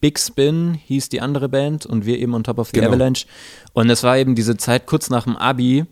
Big 0.00 0.18
Spin 0.18 0.74
hieß 0.74 1.10
die 1.10 1.20
andere 1.20 1.48
Band 1.48 1.86
und 1.86 2.06
wir 2.06 2.18
eben 2.18 2.34
on 2.34 2.42
top 2.42 2.58
of 2.58 2.68
the 2.70 2.80
Genau. 2.80 2.88
Avalanche. 2.88 3.26
Und 3.72 3.88
es 3.88 4.02
war 4.02 4.18
eben 4.18 4.34
diese 4.34 4.56
Zeit 4.56 4.86
kurz 4.86 5.10
nach 5.10 5.24
dem 5.24 5.36
Abi, 5.36 5.84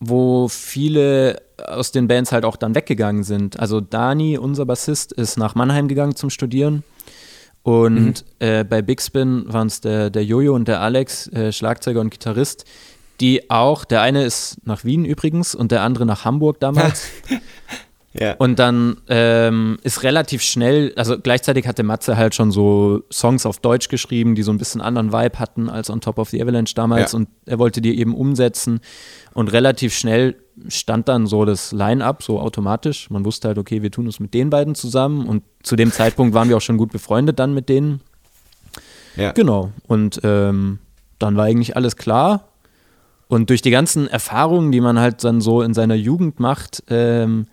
wo 0.00 0.48
viele 0.48 1.42
aus 1.66 1.92
den 1.92 2.08
Bands 2.08 2.32
halt 2.32 2.44
auch 2.44 2.56
dann 2.56 2.74
weggegangen 2.74 3.24
sind. 3.24 3.58
Also 3.58 3.80
Dani, 3.80 4.38
unser 4.38 4.66
Bassist, 4.66 5.12
ist 5.12 5.36
nach 5.36 5.54
Mannheim 5.54 5.88
gegangen 5.88 6.16
zum 6.16 6.30
Studieren. 6.30 6.84
Und 7.62 8.24
äh, 8.38 8.64
bei 8.64 8.82
Big 8.82 9.02
Spin 9.02 9.44
waren 9.46 9.66
es 9.66 9.80
der, 9.80 10.10
der 10.10 10.24
Jojo 10.24 10.54
und 10.54 10.68
der 10.68 10.80
Alex, 10.80 11.28
äh, 11.28 11.52
Schlagzeuger 11.52 12.00
und 12.00 12.10
Gitarrist, 12.10 12.64
die 13.20 13.50
auch, 13.50 13.84
der 13.84 14.00
eine 14.00 14.24
ist 14.24 14.58
nach 14.64 14.84
Wien 14.84 15.04
übrigens 15.04 15.54
und 15.54 15.72
der 15.72 15.82
andere 15.82 16.06
nach 16.06 16.24
Hamburg 16.24 16.60
damals. 16.60 17.08
Ja. 18.14 18.34
Und 18.34 18.58
dann 18.58 18.96
ähm, 19.08 19.78
ist 19.82 20.02
relativ 20.02 20.42
schnell, 20.42 20.92
also 20.96 21.18
gleichzeitig 21.18 21.66
hatte 21.66 21.82
Matze 21.82 22.16
halt 22.16 22.34
schon 22.34 22.50
so 22.50 23.02
Songs 23.12 23.44
auf 23.44 23.60
Deutsch 23.60 23.88
geschrieben, 23.88 24.34
die 24.34 24.42
so 24.42 24.50
ein 24.50 24.58
bisschen 24.58 24.80
anderen 24.80 25.12
Vibe 25.12 25.38
hatten 25.38 25.68
als 25.68 25.90
On 25.90 26.00
Top 26.00 26.18
of 26.18 26.30
the 26.30 26.42
Avalanche 26.42 26.74
damals. 26.74 27.12
Ja. 27.12 27.18
Und 27.18 27.28
er 27.44 27.58
wollte 27.58 27.80
die 27.80 27.98
eben 27.98 28.14
umsetzen. 28.14 28.80
Und 29.34 29.52
relativ 29.52 29.94
schnell 29.94 30.36
stand 30.68 31.08
dann 31.08 31.26
so 31.26 31.44
das 31.44 31.70
Line-up, 31.72 32.22
so 32.22 32.40
automatisch. 32.40 33.10
Man 33.10 33.24
wusste 33.24 33.48
halt, 33.48 33.58
okay, 33.58 33.82
wir 33.82 33.90
tun 33.90 34.06
es 34.06 34.20
mit 34.20 34.32
den 34.34 34.50
beiden 34.50 34.74
zusammen. 34.74 35.26
Und 35.26 35.44
zu 35.62 35.76
dem 35.76 35.92
Zeitpunkt 35.92 36.34
waren 36.34 36.48
wir 36.48 36.56
auch 36.56 36.62
schon 36.62 36.78
gut 36.78 36.90
befreundet 36.90 37.38
dann 37.38 37.52
mit 37.52 37.68
denen. 37.68 38.00
ja. 39.16 39.32
Genau. 39.32 39.70
Und 39.86 40.20
ähm, 40.24 40.78
dann 41.18 41.36
war 41.36 41.44
eigentlich 41.44 41.76
alles 41.76 41.96
klar. 41.96 42.48
Und 43.28 43.50
durch 43.50 43.60
die 43.60 43.70
ganzen 43.70 44.08
Erfahrungen, 44.08 44.72
die 44.72 44.80
man 44.80 44.98
halt 44.98 45.22
dann 45.22 45.42
so 45.42 45.60
in 45.60 45.74
seiner 45.74 45.94
Jugend 45.94 46.40
macht, 46.40 46.82
ähm, 46.88 47.46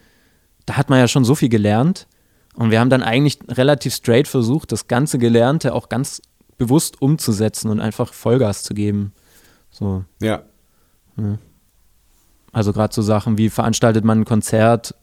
da 0.65 0.77
hat 0.77 0.89
man 0.89 0.99
ja 0.99 1.07
schon 1.07 1.25
so 1.25 1.35
viel 1.35 1.49
gelernt. 1.49 2.07
Und 2.55 2.71
wir 2.71 2.79
haben 2.79 2.89
dann 2.89 3.03
eigentlich 3.03 3.39
relativ 3.49 3.93
straight 3.93 4.27
versucht, 4.27 4.71
das 4.71 4.87
ganze 4.87 5.17
Gelernte 5.17 5.73
auch 5.73 5.89
ganz 5.89 6.21
bewusst 6.57 7.01
umzusetzen 7.01 7.69
und 7.69 7.79
einfach 7.79 8.13
Vollgas 8.13 8.63
zu 8.63 8.73
geben. 8.73 9.13
So, 9.69 10.05
ja. 10.21 10.43
also 12.53 12.71
gerade 12.71 12.93
so 12.93 13.01
Sachen 13.01 13.37
wie 13.37 13.49
veranstaltet 13.49 14.05
man 14.05 14.21
ein 14.21 14.25
Konzert, 14.25 14.95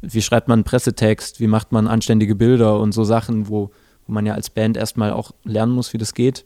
wie 0.00 0.22
schreibt 0.22 0.48
man 0.48 0.58
einen 0.58 0.64
Pressetext, 0.64 1.38
wie 1.38 1.46
macht 1.46 1.70
man 1.70 1.86
anständige 1.86 2.34
Bilder 2.34 2.80
und 2.80 2.90
so 2.90 3.04
Sachen, 3.04 3.48
wo, 3.48 3.70
wo 4.06 4.12
man 4.12 4.26
ja 4.26 4.34
als 4.34 4.50
Band 4.50 4.76
erstmal 4.76 5.12
auch 5.12 5.30
lernen 5.44 5.72
muss, 5.72 5.92
wie 5.92 5.98
das 5.98 6.14
geht. 6.14 6.44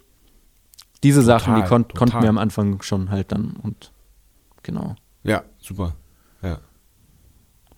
Diese 1.02 1.22
Sachen, 1.22 1.54
die 1.54 1.62
kon 1.62 1.88
total. 1.88 1.98
konnten 1.98 2.22
wir 2.22 2.28
am 2.28 2.38
Anfang 2.38 2.82
schon 2.82 3.10
halt 3.10 3.32
dann 3.32 3.56
und 3.62 3.92
genau. 4.62 4.96
Ja, 5.22 5.44
super. 5.58 5.94
Ja. 6.42 6.58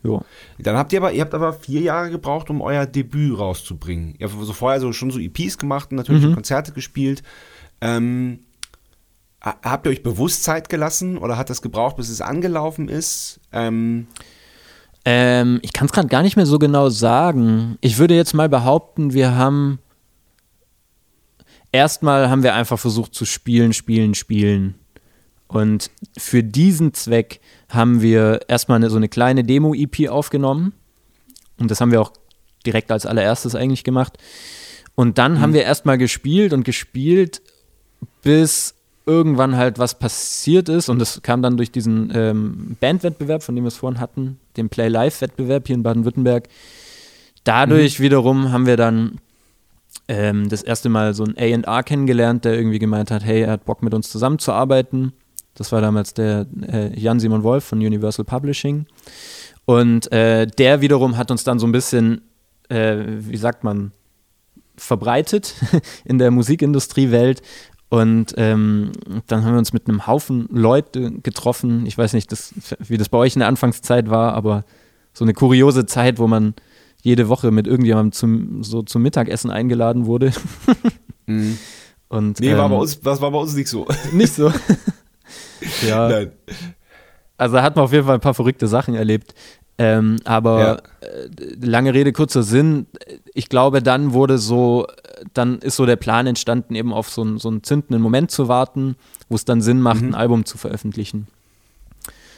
Jo. 0.03 0.22
Dann 0.59 0.76
habt 0.76 0.92
ihr 0.92 1.01
aber, 1.01 1.12
ihr 1.12 1.20
habt 1.20 1.34
aber 1.34 1.53
vier 1.53 1.80
Jahre 1.82 2.11
gebraucht, 2.11 2.48
um 2.51 2.61
euer 2.62 2.86
Debüt 2.86 3.38
rauszubringen. 3.38 4.14
Ihr 4.18 4.30
habt 4.30 4.44
so 4.44 4.53
vorher 4.55 4.80
so 4.80 4.92
schon 4.92 5.11
so 5.11 5.18
EPs 5.18 5.59
gemacht 5.59 5.90
und 5.90 5.96
natürlich 5.98 6.24
Mhm. 6.24 6.34
Konzerte 6.34 6.72
gespielt. 6.72 7.22
Ähm, 7.82 8.40
ha- 9.42 9.57
habt 9.62 9.86
ihr 9.86 9.90
euch 9.90 10.03
bewusst 10.03 10.42
Zeit 10.42 10.68
gelassen 10.70 11.18
oder 11.18 11.36
hat 11.36 11.51
das 11.51 11.61
gebraucht, 11.62 11.96
bis 11.96 12.09
es 12.09 12.20
angelaufen 12.20 12.88
ist? 12.88 13.40
Ähm, 13.53 14.07
Ähm, 15.07 15.61
ich 15.62 15.72
kann 15.72 15.86
es 15.86 15.92
gerade 15.92 16.09
gar 16.09 16.22
nicht 16.22 16.36
mehr 16.36 16.44
so 16.44 16.59
genau 16.59 16.90
sagen. 16.90 17.78
Ich 17.80 17.96
würde 17.96 18.14
jetzt 18.14 18.34
mal 18.34 18.51
behaupten, 18.51 19.14
wir 19.14 19.34
haben 19.34 19.78
erstmal 21.72 22.28
haben 22.30 22.42
wir 22.42 22.55
einfach 22.55 22.78
versucht 22.78 23.14
zu 23.14 23.24
spielen, 23.24 23.72
spielen, 23.72 24.14
spielen. 24.14 24.74
Und 25.51 25.90
für 26.16 26.44
diesen 26.44 26.94
Zweck 26.94 27.40
haben 27.68 28.03
wir 28.03 28.40
erstmal 28.48 28.76
eine, 28.76 28.88
so 28.88 28.96
eine 28.96 29.09
kleine 29.09 29.42
Demo-EP 29.42 30.09
aufgenommen. 30.09 30.72
Und 31.59 31.70
das 31.70 31.80
haben 31.80 31.90
wir 31.90 32.01
auch 32.01 32.12
direkt 32.64 32.92
als 32.92 33.05
allererstes 33.05 33.57
eigentlich 33.57 33.82
gemacht. 33.82 34.16
Und 34.94 35.18
dann 35.18 35.40
haben 35.40 35.53
wir 35.53 35.62
erstmal 35.62 35.98
gespielt 35.98 36.53
und 36.53 36.64
gespielt, 36.64 37.42
bis 38.22 38.74
irgendwann 39.07 39.57
halt 39.57 39.80
was 39.80 39.98
passiert 39.98 40.68
ist. 40.68 40.88
Und 40.88 41.01
das 41.01 41.20
kam 41.22 41.42
dann 41.42 41.57
durch 41.57 41.72
diesen 41.72 42.12
ähm, 42.14 42.76
Bandwettbewerb, 42.78 43.42
von 43.42 43.57
dem 43.57 43.64
wir 43.64 43.68
es 43.68 43.76
vorhin 43.76 43.98
hatten, 43.98 44.38
den 44.57 44.68
Play-Live-Wettbewerb 44.68 45.66
hier 45.66 45.74
in 45.74 45.82
Baden-Württemberg. 45.82 46.48
Dadurch 47.42 47.98
wiederum 47.98 48.53
haben 48.53 48.66
wir 48.66 48.76
dann 48.76 49.18
ähm, 50.07 50.48
das 50.48 50.62
erste 50.62 50.90
Mal 50.90 51.14
so 51.14 51.24
ein 51.24 51.36
A&R 51.36 51.82
kennengelernt, 51.82 52.44
der 52.44 52.55
irgendwie 52.55 52.78
gemeint 52.78 53.11
hat, 53.11 53.24
hey, 53.24 53.42
er 53.42 53.53
hat 53.53 53.64
Bock 53.64 53.82
mit 53.82 53.94
uns 53.94 54.11
zusammenzuarbeiten. 54.11 55.12
Das 55.61 55.72
war 55.72 55.82
damals 55.82 56.14
der 56.14 56.46
äh, 56.72 56.98
Jan-Simon 56.98 57.42
Wolf 57.42 57.64
von 57.64 57.80
Universal 57.80 58.24
Publishing. 58.24 58.86
Und 59.66 60.11
äh, 60.11 60.46
der 60.46 60.80
wiederum 60.80 61.18
hat 61.18 61.30
uns 61.30 61.44
dann 61.44 61.58
so 61.58 61.66
ein 61.66 61.72
bisschen, 61.72 62.22
äh, 62.70 62.96
wie 63.06 63.36
sagt 63.36 63.62
man, 63.62 63.92
verbreitet 64.78 65.54
in 66.06 66.16
der 66.16 66.30
Musikindustriewelt. 66.30 67.42
Und 67.90 68.32
ähm, 68.38 68.92
dann 69.26 69.44
haben 69.44 69.52
wir 69.52 69.58
uns 69.58 69.74
mit 69.74 69.86
einem 69.86 70.06
Haufen 70.06 70.48
Leute 70.50 71.12
getroffen. 71.22 71.84
Ich 71.84 71.98
weiß 71.98 72.14
nicht, 72.14 72.32
das, 72.32 72.54
wie 72.78 72.96
das 72.96 73.11
bei 73.11 73.18
euch 73.18 73.36
in 73.36 73.40
der 73.40 73.48
Anfangszeit 73.48 74.08
war, 74.08 74.32
aber 74.32 74.64
so 75.12 75.26
eine 75.26 75.34
kuriose 75.34 75.84
Zeit, 75.84 76.18
wo 76.18 76.26
man 76.26 76.54
jede 77.02 77.28
Woche 77.28 77.50
mit 77.50 77.66
irgendjemandem 77.66 78.12
zum, 78.12 78.64
so 78.64 78.80
zum 78.80 79.02
Mittagessen 79.02 79.50
eingeladen 79.50 80.06
wurde. 80.06 80.32
mh. 81.26 81.56
Und, 82.08 82.40
nee, 82.40 82.56
war 82.56 82.64
ähm, 82.64 82.70
bei 82.70 82.78
uns, 82.78 82.98
das 82.98 83.20
war 83.20 83.30
bei 83.30 83.38
uns 83.38 83.54
nicht 83.54 83.68
so. 83.68 83.86
nicht 84.11 84.32
so. 84.32 84.50
ja, 85.86 86.08
Nein. 86.08 86.32
also 87.36 87.56
da 87.56 87.62
hat 87.62 87.76
man 87.76 87.84
auf 87.84 87.92
jeden 87.92 88.06
Fall 88.06 88.14
ein 88.14 88.20
paar 88.20 88.34
verrückte 88.34 88.68
Sachen 88.68 88.94
erlebt. 88.94 89.34
Ähm, 89.78 90.16
aber 90.24 90.61
ja. 90.61 90.74
äh, 91.08 91.28
lange 91.58 91.94
Rede, 91.94 92.12
kurzer 92.12 92.42
Sinn. 92.42 92.86
Ich 93.32 93.48
glaube, 93.48 93.82
dann 93.82 94.12
wurde 94.12 94.36
so, 94.36 94.86
dann 95.32 95.58
ist 95.61 95.76
so 95.76 95.86
der 95.86 95.96
Plan 95.96 96.26
entstanden, 96.26 96.74
eben 96.74 96.92
auf 96.92 97.08
so, 97.08 97.22
einen, 97.22 97.38
so 97.38 97.48
einen 97.48 97.62
zündenden 97.62 98.02
Moment 98.02 98.30
zu 98.30 98.46
warten, 98.46 98.96
wo 99.30 99.36
es 99.36 99.46
dann 99.46 99.62
Sinn 99.62 99.80
macht, 99.80 100.02
mhm. 100.02 100.08
ein 100.08 100.14
Album 100.14 100.44
zu 100.44 100.58
veröffentlichen. 100.58 101.28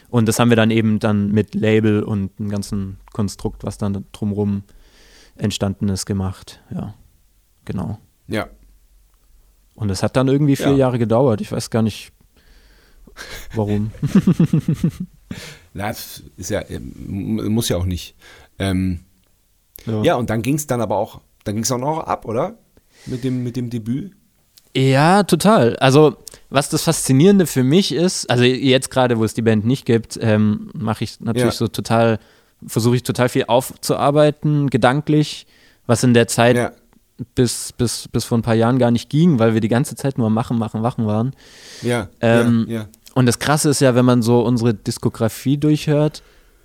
Und 0.09 0.29
das 0.29 0.39
haben 0.39 0.51
wir 0.51 0.57
dann 0.57 0.71
eben 0.71 1.01
dann 1.01 1.33
mit 1.33 1.57
Label 1.57 2.05
und 2.05 2.31
einem 2.39 2.49
ganzen 2.49 2.99
Konstrukt, 3.13 3.65
was 3.65 3.77
dann 3.77 4.05
drumherum 4.13 4.63
entstanden 5.35 5.89
ist, 5.89 6.07
gemacht. 6.07 6.61
Ja, 6.71 6.95
genau. 7.65 7.99
Ja. 8.29 8.47
Und 9.75 9.91
es 9.91 10.05
hat 10.05 10.17
dann 10.17 10.29
irgendwie 10.29 10.55
vier 10.55 10.73
ja. 10.73 10.77
Jahre 10.77 10.99
gedauert. 11.01 11.41
Ich 11.41 11.51
weiß 11.51 11.71
gar 11.71 11.83
nicht, 11.83 12.13
warum. 13.55 13.91
Na, 15.75 15.89
das 15.89 16.23
ist 16.37 16.51
ja, 16.51 16.63
ähm, 16.69 17.53
muss 17.53 17.69
ja 17.69 17.77
auch 17.77 17.87
nicht. 17.87 18.15
Ähm, 18.59 19.01
ja. 19.87 20.03
ja. 20.03 20.15
und 20.17 20.31
dann 20.31 20.43
ging 20.43 20.57
es 20.57 20.67
dann 20.67 20.81
aber 20.81 20.97
auch, 20.97 21.21
dann 21.45 21.55
ging 21.55 21.65
es 21.65 21.73
auch 21.73 21.79
noch 21.79 22.01
ab, 22.01 22.25
oder? 22.25 22.59
Mit 23.07 23.25
dem, 23.25 23.43
mit 23.43 23.57
dem 23.57 23.71
Debüt? 23.71 24.13
Ja, 24.77 25.23
total. 25.25 25.77
Also, 25.77 26.17
was 26.51 26.69
das 26.69 26.83
Faszinierende 26.83 27.47
für 27.47 27.65
mich 27.65 27.93
ist, 27.93 28.31
also 28.31 28.45
jetzt 28.45 28.91
gerade, 28.91 29.19
wo 29.19 29.25
es 29.25 29.35
die 29.35 29.43
Band 29.43 29.67
nicht 29.67 29.85
gibt, 29.85 30.19
ähm, 30.21 30.71
mache 30.75 31.05
ich 31.05 31.21
natürlich 31.21 31.55
ja. 31.55 31.59
so 31.59 31.69
total, 31.69 32.19
versuche 32.67 32.97
ich 32.97 33.03
total 33.03 33.29
viel 33.29 33.45
aufzuarbeiten, 33.49 34.71
gedanklich, 34.71 35.47
was 35.87 36.05
in 36.05 36.15
der 36.15 36.29
Zeit 36.29 36.57
ja. 36.57 36.73
Bis, 37.35 37.73
bis, 37.73 38.09
bis 38.09 38.25
vor 38.25 38.39
ein 38.39 38.43
paar 38.43 38.55
Jahren 38.55 38.79
gar 38.79 38.91
nicht 38.91 39.11
ging, 39.11 39.39
weil 39.39 39.55
wir 39.55 39.61
die 39.61 39.69
ganze 39.69 39.97
Zeit 39.97 40.19
nur 40.19 40.31
machen, 40.31 40.59
machen, 40.59 40.81
machen 40.81 41.07
waren. 41.07 41.33
Ja. 41.83 42.09
Ähm, 42.21 42.67
ja, 42.69 42.75
ja. 42.75 42.89
Und 43.15 43.27
das 43.27 43.39
Krasse 43.39 43.71
ist 43.71 43.81
ja, 43.81 43.95
wenn 43.95 44.05
man 44.05 44.23
so 44.23 44.41
unsere 44.43 44.75
Diskografie 44.75 45.59
durchhört, 45.59 46.23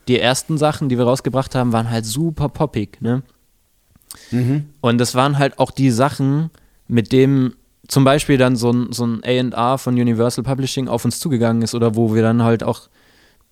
die 0.08 0.20
ersten 0.20 0.58
Sachen, 0.58 0.90
die 0.90 0.98
wir 0.98 1.06
rausgebracht 1.06 1.56
haben, 1.56 1.74
waren 1.74 1.90
halt 1.90 2.06
super 2.06 2.50
poppig, 2.50 3.02
ne? 3.02 3.24
Mhm. 4.32 4.70
Und 4.82 4.98
das 5.00 5.16
waren 5.16 5.38
halt 5.38 5.60
auch 5.60 5.72
die 5.72 5.92
Sachen, 5.92 6.50
mit 6.88 7.12
denen 7.12 7.54
zum 7.88 8.04
Beispiel 8.04 8.38
dann 8.38 8.56
so 8.56 8.72
ein, 8.72 8.92
so 8.92 9.06
ein 9.06 9.22
A&R 9.24 9.78
von 9.78 9.96
Universal 9.96 10.44
Publishing 10.44 10.88
auf 10.88 11.06
uns 11.06 11.20
zugegangen 11.20 11.62
ist 11.62 11.76
oder 11.76 11.96
wo 11.96 12.14
wir 12.14 12.22
dann 12.22 12.44
halt 12.44 12.64
auch 12.64 12.90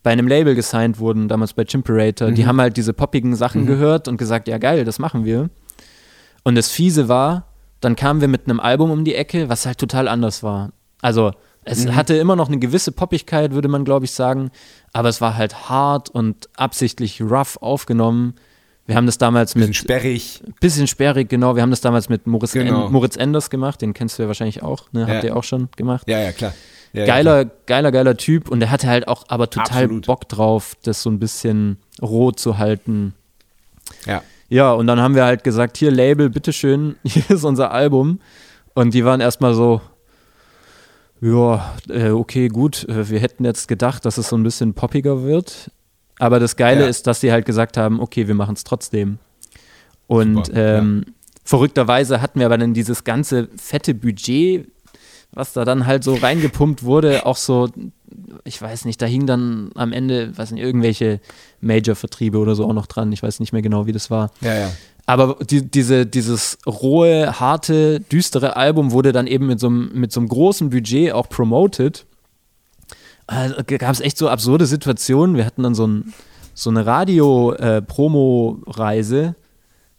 bei 0.04 0.12
einem 0.12 0.28
Label 0.28 0.56
gesigned 0.56 1.00
wurden, 1.00 1.28
damals 1.28 1.54
bei 1.54 1.66
Chimperator. 1.66 2.30
Mhm. 2.30 2.36
Die 2.36 2.46
haben 2.46 2.62
halt 2.62 2.78
diese 2.78 2.94
poppigen 2.94 3.36
Sachen 3.36 3.64
mhm. 3.64 3.68
gehört 3.68 4.08
und 4.08 4.18
gesagt, 4.18 4.48
ja 4.48 4.58
geil, 4.58 4.86
das 4.86 5.00
machen 5.00 5.26
wir. 5.26 5.50
Und 6.46 6.56
das 6.56 6.70
Fiese 6.70 7.10
war, 7.10 7.48
dann 7.82 7.98
kamen 7.98 8.22
wir 8.22 8.30
mit 8.30 8.46
einem 8.46 8.62
Album 8.62 8.92
um 8.92 9.04
die 9.04 9.16
Ecke, 9.16 9.50
was 9.50 9.66
halt 9.66 9.80
total 9.80 10.08
anders 10.08 10.44
war. 10.44 10.72
Also 11.02 11.34
es 11.66 11.86
mhm. 11.86 11.96
hatte 11.96 12.16
immer 12.16 12.36
noch 12.36 12.48
eine 12.48 12.60
gewisse 12.60 12.92
Poppigkeit, 12.92 13.52
würde 13.52 13.68
man, 13.68 13.84
glaube 13.84 14.06
ich, 14.06 14.12
sagen, 14.12 14.52
aber 14.94 15.10
es 15.10 15.20
war 15.20 15.36
halt 15.36 15.68
hart 15.68 16.10
und 16.10 16.48
absichtlich 16.56 17.22
rough 17.22 17.58
aufgenommen. 17.58 18.36
Wir 18.86 18.96
haben 18.96 19.08
das 19.08 19.18
damals 19.18 19.56
bisschen 19.56 19.70
mit. 19.70 19.76
Sperrig. 19.76 20.44
Bisschen 20.60 20.86
sperrig, 20.86 21.28
genau. 21.28 21.56
Wir 21.56 21.64
haben 21.64 21.72
das 21.72 21.82
damals 21.82 22.08
mit 22.08 22.28
Moritz, 22.28 22.52
genau. 22.52 22.86
en, 22.86 22.92
Moritz 22.92 23.18
Enders 23.18 23.50
gemacht, 23.50 23.82
den 23.82 23.94
kennst 23.94 24.20
du 24.20 24.24
ja 24.24 24.28
wahrscheinlich 24.28 24.62
auch, 24.62 24.92
ne? 24.94 25.08
Habt 25.08 25.24
ja. 25.24 25.32
ihr 25.32 25.36
auch 25.36 25.44
schon 25.44 25.70
gemacht? 25.76 26.08
Ja, 26.08 26.20
ja, 26.20 26.32
klar. 26.32 26.54
Ja, 26.94 27.08
geiler, 27.08 27.38
ja, 27.38 27.44
klar. 27.46 27.56
geiler, 27.66 27.92
geiler 27.92 28.16
Typ 28.16 28.50
und 28.50 28.60
der 28.60 28.70
hatte 28.70 28.88
halt 28.88 29.08
auch 29.08 29.26
aber 29.28 29.50
total 29.50 29.86
Absolut. 29.86 30.06
Bock 30.06 30.30
drauf, 30.30 30.78
das 30.84 31.02
so 31.02 31.10
ein 31.10 31.18
bisschen 31.18 31.78
roh 32.00 32.32
zu 32.32 32.60
halten. 32.60 33.16
Ja. 34.06 34.22
Ja, 34.50 34.74
und 34.74 34.88
dann 34.88 35.00
haben 35.00 35.16
wir 35.16 35.26
halt 35.26 35.44
gesagt, 35.44 35.78
hier 35.78 35.92
Label, 35.92 36.30
bitteschön, 36.30 36.96
hier 37.04 37.30
ist 37.30 37.44
unser 37.44 37.72
Album. 37.72 38.20
Und 38.74 38.94
die 38.94 39.06
waren 39.06 39.22
erstmal 39.22 39.54
so, 39.54 39.82
ja, 41.22 41.74
äh, 41.90 42.10
okay, 42.10 42.50
gut. 42.50 42.88
Äh, 42.88 43.10
wir 43.10 43.20
hätten 43.20 43.46
jetzt 43.46 43.68
gedacht, 43.68 44.06
dass 44.06 44.18
es 44.18 44.30
so 44.30 44.38
ein 44.38 44.44
bisschen 44.44 44.74
poppiger 44.74 45.24
wird. 45.24 45.72
Aber 46.20 46.40
das 46.40 46.56
Geile 46.56 46.84
ja. 46.84 46.88
ist, 46.88 47.08
dass 47.08 47.22
sie 47.22 47.32
halt 47.32 47.46
gesagt 47.46 47.78
haben, 47.78 48.00
okay, 48.00 48.28
wir 48.28 48.36
machen 48.36 48.56
es 48.56 48.64
trotzdem. 48.64 49.18
Und 50.08 50.48
Super, 50.48 50.78
ähm, 50.78 51.04
ja. 51.06 51.14
verrückterweise 51.44 52.22
hatten 52.22 52.40
wir 52.40 52.46
aber 52.46 52.58
dann 52.58 52.74
dieses 52.74 53.04
ganze 53.04 53.50
fette 53.58 53.94
Budget, 53.94 54.68
was 55.32 55.54
da 55.54 55.66
dann 55.66 55.86
halt 55.86 56.04
so 56.04 56.14
reingepumpt 56.14 56.84
wurde, 56.84 57.26
auch 57.26 57.38
so, 57.38 57.70
ich 58.44 58.62
weiß 58.62 58.86
nicht, 58.86 59.02
da 59.02 59.06
hing 59.06 59.26
dann 59.26 59.72
am 59.76 59.92
Ende, 59.92 60.38
weiß 60.38 60.52
nicht, 60.52 60.64
irgendwelche 60.64 61.20
Major-Vertriebe 61.66 62.38
oder 62.38 62.56
so 62.56 62.66
auch 62.66 62.74
noch 62.74 62.88
dran. 62.88 63.12
Ich 63.12 63.24
weiß 63.24 63.40
nicht 63.40 63.52
mehr 63.52 63.62
genau, 63.62 63.88
wie 63.88 63.92
das 63.92 64.10
war. 64.10 64.32
Ja, 64.42 64.54
ja. 64.54 64.72
Aber 65.06 65.38
die, 65.44 65.70
diese, 65.70 66.06
dieses 66.06 66.58
rohe, 66.66 67.40
harte, 67.40 68.00
düstere 68.00 68.56
Album 68.56 68.92
wurde 68.92 69.12
dann 69.12 69.28
eben 69.28 69.48
mit 69.48 69.60
so, 69.60 69.68
einem, 69.68 69.92
mit 69.94 70.12
so 70.12 70.20
einem 70.20 70.30
großen 70.30 70.72
Budget 70.72 71.12
auch 71.12 71.30
promoted. 71.30 72.06
Also, 73.28 73.56
gab 73.66 73.92
es 73.92 74.00
echt 74.00 74.18
so 74.18 74.30
absurde 74.30 74.66
Situationen. 74.66 75.36
Wir 75.36 75.46
hatten 75.46 75.62
dann 75.64 75.76
so, 75.76 75.86
ein, 75.86 76.14
so 76.54 76.70
eine 76.70 76.86
Radio-Promo-Reise, 76.86 79.22
äh, 79.22 79.34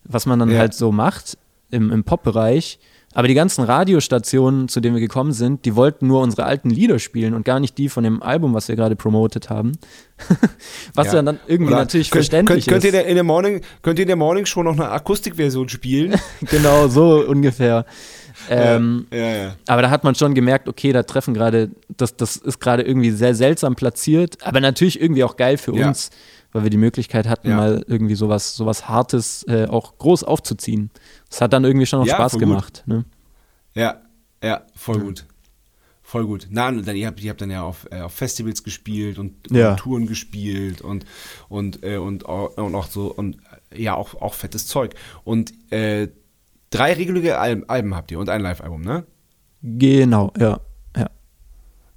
was 0.05 0.25
man 0.27 0.39
dann 0.41 0.51
ja. 0.51 0.59
halt 0.59 0.75
so 0.75 0.93
macht 0.93 1.39
im, 1.71 1.91
im 1.93 2.05
Pop-Bereich. 2.05 2.79
Aber 3.17 3.29
die 3.29 3.35
ganzen 3.35 3.65
Radiostationen, 3.65 4.69
zu 4.69 4.81
denen 4.81 4.95
wir 4.95 5.01
gekommen 5.01 5.33
sind, 5.33 5.65
die 5.65 5.75
wollten 5.75 6.07
nur 6.07 6.21
unsere 6.21 6.45
alten 6.45 6.69
Lieder 6.69 6.99
spielen 6.99 7.33
und 7.33 7.47
gar 7.47 7.61
nicht 7.61 7.79
die 7.79 7.89
von 7.89 8.05
dem 8.05 8.23
Album, 8.23 8.53
was 8.53 8.69
wir 8.69 8.77
gerade 8.77 8.95
promotet 8.95 9.49
haben. 9.49 9.73
was 10.95 11.15
ja. 11.15 11.23
dann 11.23 11.41
irgendwie 11.47 11.73
Oder 11.73 11.81
natürlich 11.81 12.11
könnt, 12.11 12.27
verständlich 12.27 12.67
könnt, 12.67 12.83
könnt 12.83 12.95
ist. 12.95 13.01
Ihr 13.01 13.07
in 13.07 13.15
der 13.15 13.25
Morning, 13.25 13.63
könnt 13.81 13.99
ihr 13.99 14.03
in 14.03 14.09
der 14.09 14.17
Morning 14.17 14.45
Show 14.45 14.63
noch 14.63 14.75
eine 14.75 14.91
Akustikversion 14.91 15.71
spielen? 15.71 16.21
genau, 16.43 16.89
so 16.89 17.25
ungefähr. 17.27 17.87
Ähm, 18.51 19.07
ja, 19.11 19.19
ja, 19.19 19.37
ja. 19.37 19.57
Aber 19.67 19.81
da 19.81 19.89
hat 19.89 20.05
man 20.05 20.15
schon 20.15 20.35
gemerkt, 20.35 20.69
okay, 20.69 20.93
da 20.93 21.03
treffen 21.03 21.33
gerade, 21.33 21.71
das, 21.97 22.17
das 22.17 22.37
ist 22.37 22.61
gerade 22.61 22.83
irgendwie 22.83 23.13
sehr 23.13 23.35
seltsam 23.35 23.77
platziert, 23.77 24.37
aber 24.43 24.61
natürlich 24.61 25.01
irgendwie 25.01 25.25
auch 25.25 25.39
geil 25.39 25.57
für 25.57 25.73
uns, 25.73 26.11
weil 26.57 26.63
wir 26.63 26.71
die 26.71 26.79
Möglichkeit 26.79 27.29
hatten, 27.29 27.55
mal 27.55 27.85
irgendwie 27.87 28.15
sowas, 28.15 28.57
sowas 28.57 28.89
Hartes 28.89 29.45
äh, 29.47 29.67
auch 29.67 29.99
groß 29.99 30.25
aufzuziehen. 30.25 30.91
Das 31.29 31.43
hat 31.43 31.53
dann 31.53 31.65
irgendwie 31.65 31.85
schon 31.85 32.01
noch 32.01 32.09
Spaß 32.09 32.39
gemacht. 32.39 32.83
Ne? 32.87 33.05
Ja, 33.75 34.01
ja, 34.43 34.63
voll 34.75 35.01
gut. 35.01 35.27
Voll 36.03 36.25
gut. 36.25 36.47
Na, 36.51 36.69
und 36.69 36.87
dann, 36.87 36.97
ihr, 36.97 37.09
habt, 37.09 37.21
ihr 37.21 37.31
habt 37.31 37.43
dann 37.43 37.51
ja 37.51 37.63
auf, 37.63 37.87
äh, 37.91 38.01
auf 38.01 38.13
Festivals 38.13 38.63
gespielt 38.63 39.19
und, 39.19 39.51
ja. 39.51 39.73
und, 39.73 39.77
Touren 39.77 40.07
gespielt 40.07 40.81
und, 40.81 41.05
und, 41.49 41.83
äh, 41.83 41.99
und, 41.99 42.23
und 42.23 42.75
auch 42.75 42.87
so 42.87 43.13
und 43.13 43.37
ja, 43.75 43.95
auch, 43.95 44.15
auch 44.15 44.33
fettes 44.33 44.67
Zeug. 44.67 44.95
Und 45.25 45.53
äh, 45.71 46.09
drei 46.71 46.95
reguläre 46.95 47.39
Alben, 47.39 47.69
Alben 47.69 47.95
habt 47.95 48.11
ihr 48.13 48.19
und 48.19 48.31
ein 48.31 48.41
Live-Album, 48.41 48.81
ne? 48.81 49.05
Genau, 49.63 50.33
ja. 50.39 50.61
Ja. 50.97 51.11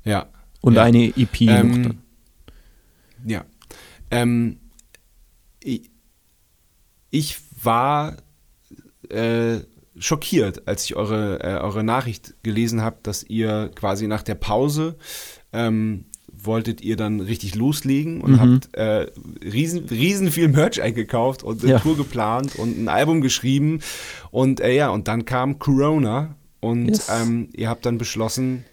ja 0.03 0.25
und 0.59 0.73
ja. 0.73 0.83
eine 0.83 1.13
EP 1.15 1.41
ähm. 1.41 1.99
Ja. 3.25 3.45
Ähm, 4.11 4.59
ich, 5.61 5.89
ich 7.09 7.37
war 7.63 8.17
äh, 9.09 9.59
schockiert, 9.97 10.67
als 10.67 10.85
ich 10.85 10.95
eure, 10.95 11.43
äh, 11.43 11.59
eure 11.59 11.83
Nachricht 11.83 12.35
gelesen 12.43 12.81
habe, 12.81 12.97
dass 13.03 13.23
ihr 13.23 13.71
quasi 13.75 14.07
nach 14.07 14.23
der 14.23 14.35
Pause 14.35 14.97
ähm, 15.51 16.05
wolltet 16.31 16.81
ihr 16.81 16.95
dann 16.95 17.19
richtig 17.19 17.55
loslegen 17.55 18.21
und 18.21 18.31
mhm. 18.33 18.39
habt 18.39 18.75
äh, 18.75 19.07
riesen, 19.43 19.85
riesen 19.89 20.31
viel 20.31 20.47
Merch 20.47 20.81
eingekauft 20.81 21.43
und 21.43 21.61
eine 21.61 21.73
ja. 21.73 21.79
Tour 21.79 21.97
geplant 21.97 22.55
und 22.55 22.81
ein 22.81 22.87
Album 22.87 23.21
geschrieben. 23.21 23.81
Und 24.31 24.61
äh, 24.61 24.73
ja, 24.73 24.89
und 24.89 25.07
dann 25.07 25.25
kam 25.25 25.59
Corona 25.59 26.35
und 26.61 26.89
yes. 26.89 27.09
ähm, 27.09 27.49
ihr 27.53 27.69
habt 27.69 27.85
dann 27.85 27.97
beschlossen, 27.97 28.63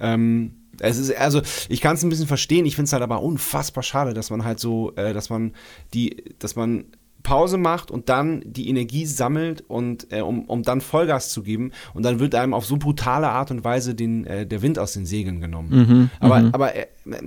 ähm, 0.00 0.61
es 0.80 0.98
ist, 0.98 1.16
also, 1.16 1.42
ich 1.68 1.80
kann 1.80 1.96
es 1.96 2.02
ein 2.02 2.08
bisschen 2.08 2.26
verstehen, 2.26 2.66
ich 2.66 2.76
finde 2.76 2.86
es 2.86 2.92
halt 2.92 3.02
aber 3.02 3.22
unfassbar 3.22 3.82
schade, 3.82 4.14
dass 4.14 4.30
man 4.30 4.44
halt 4.44 4.58
so, 4.58 4.92
äh, 4.96 5.12
dass 5.12 5.30
man 5.30 5.52
die, 5.92 6.34
dass 6.38 6.56
man 6.56 6.86
Pause 7.22 7.56
macht 7.56 7.90
und 7.90 8.08
dann 8.08 8.42
die 8.44 8.68
Energie 8.68 9.06
sammelt 9.06 9.62
und 9.68 10.12
äh, 10.12 10.22
um, 10.22 10.44
um 10.46 10.62
dann 10.62 10.80
Vollgas 10.80 11.28
zu 11.30 11.42
geben 11.42 11.70
und 11.94 12.04
dann 12.04 12.18
wird 12.18 12.34
einem 12.34 12.52
auf 12.52 12.66
so 12.66 12.76
brutale 12.76 13.28
Art 13.28 13.50
und 13.50 13.64
Weise 13.64 13.94
den, 13.94 14.26
äh, 14.26 14.46
der 14.46 14.62
Wind 14.62 14.78
aus 14.78 14.92
den 14.92 15.06
Segeln 15.06 15.40
genommen. 15.40 15.68
Mhm, 15.70 16.10
aber 16.20 16.40
mhm. 16.40 16.50
aber 16.52 16.74
äh, 16.74 16.86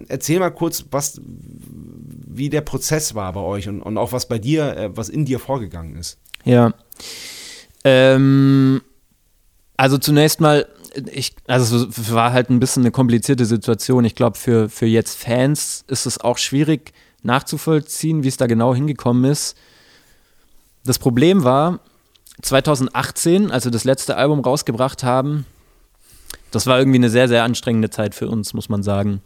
erzähl 0.09 0.39
mal 0.39 0.49
kurz, 0.49 0.85
was 0.91 1.21
wie 1.23 2.49
der 2.49 2.61
Prozess 2.61 3.15
war 3.15 3.31
bei 3.33 3.41
euch 3.41 3.69
und, 3.69 3.81
und 3.81 3.97
auch 3.97 4.11
was 4.11 4.27
bei 4.27 4.37
dir, 4.39 4.75
äh, 4.75 4.97
was 4.97 5.09
in 5.09 5.25
dir 5.25 5.39
vorgegangen 5.39 5.95
ist. 5.95 6.19
Ja. 6.43 6.73
Ähm, 7.83 8.81
also 9.77 9.97
zunächst 9.97 10.41
mal, 10.41 10.67
ich, 11.11 11.35
also 11.47 11.87
es 11.87 12.13
war 12.13 12.33
halt 12.33 12.49
ein 12.49 12.59
bisschen 12.59 12.83
eine 12.83 12.91
komplizierte 12.91 13.45
Situation. 13.45 14.05
Ich 14.05 14.15
glaube, 14.15 14.37
für, 14.37 14.69
für 14.69 14.85
jetzt 14.85 15.17
Fans 15.17 15.83
ist 15.87 16.05
es 16.05 16.19
auch 16.19 16.37
schwierig 16.37 16.93
nachzuvollziehen, 17.23 18.23
wie 18.23 18.27
es 18.27 18.37
da 18.37 18.47
genau 18.47 18.73
hingekommen 18.75 19.29
ist 19.29 19.57
das 20.85 20.99
Problem 20.99 21.43
war, 21.43 21.79
2018, 22.41 23.51
als 23.51 23.65
wir 23.65 23.71
das 23.71 23.83
letzte 23.83 24.17
Album 24.17 24.39
rausgebracht 24.39 25.03
haben, 25.03 25.45
das 26.51 26.67
war 26.67 26.77
irgendwie 26.77 26.99
eine 26.99 27.09
sehr, 27.09 27.27
sehr 27.27 27.43
anstrengende 27.43 27.89
Zeit 27.89 28.15
für 28.15 28.29
uns, 28.29 28.53
muss 28.53 28.69
man 28.69 28.83
sagen. 28.83 29.21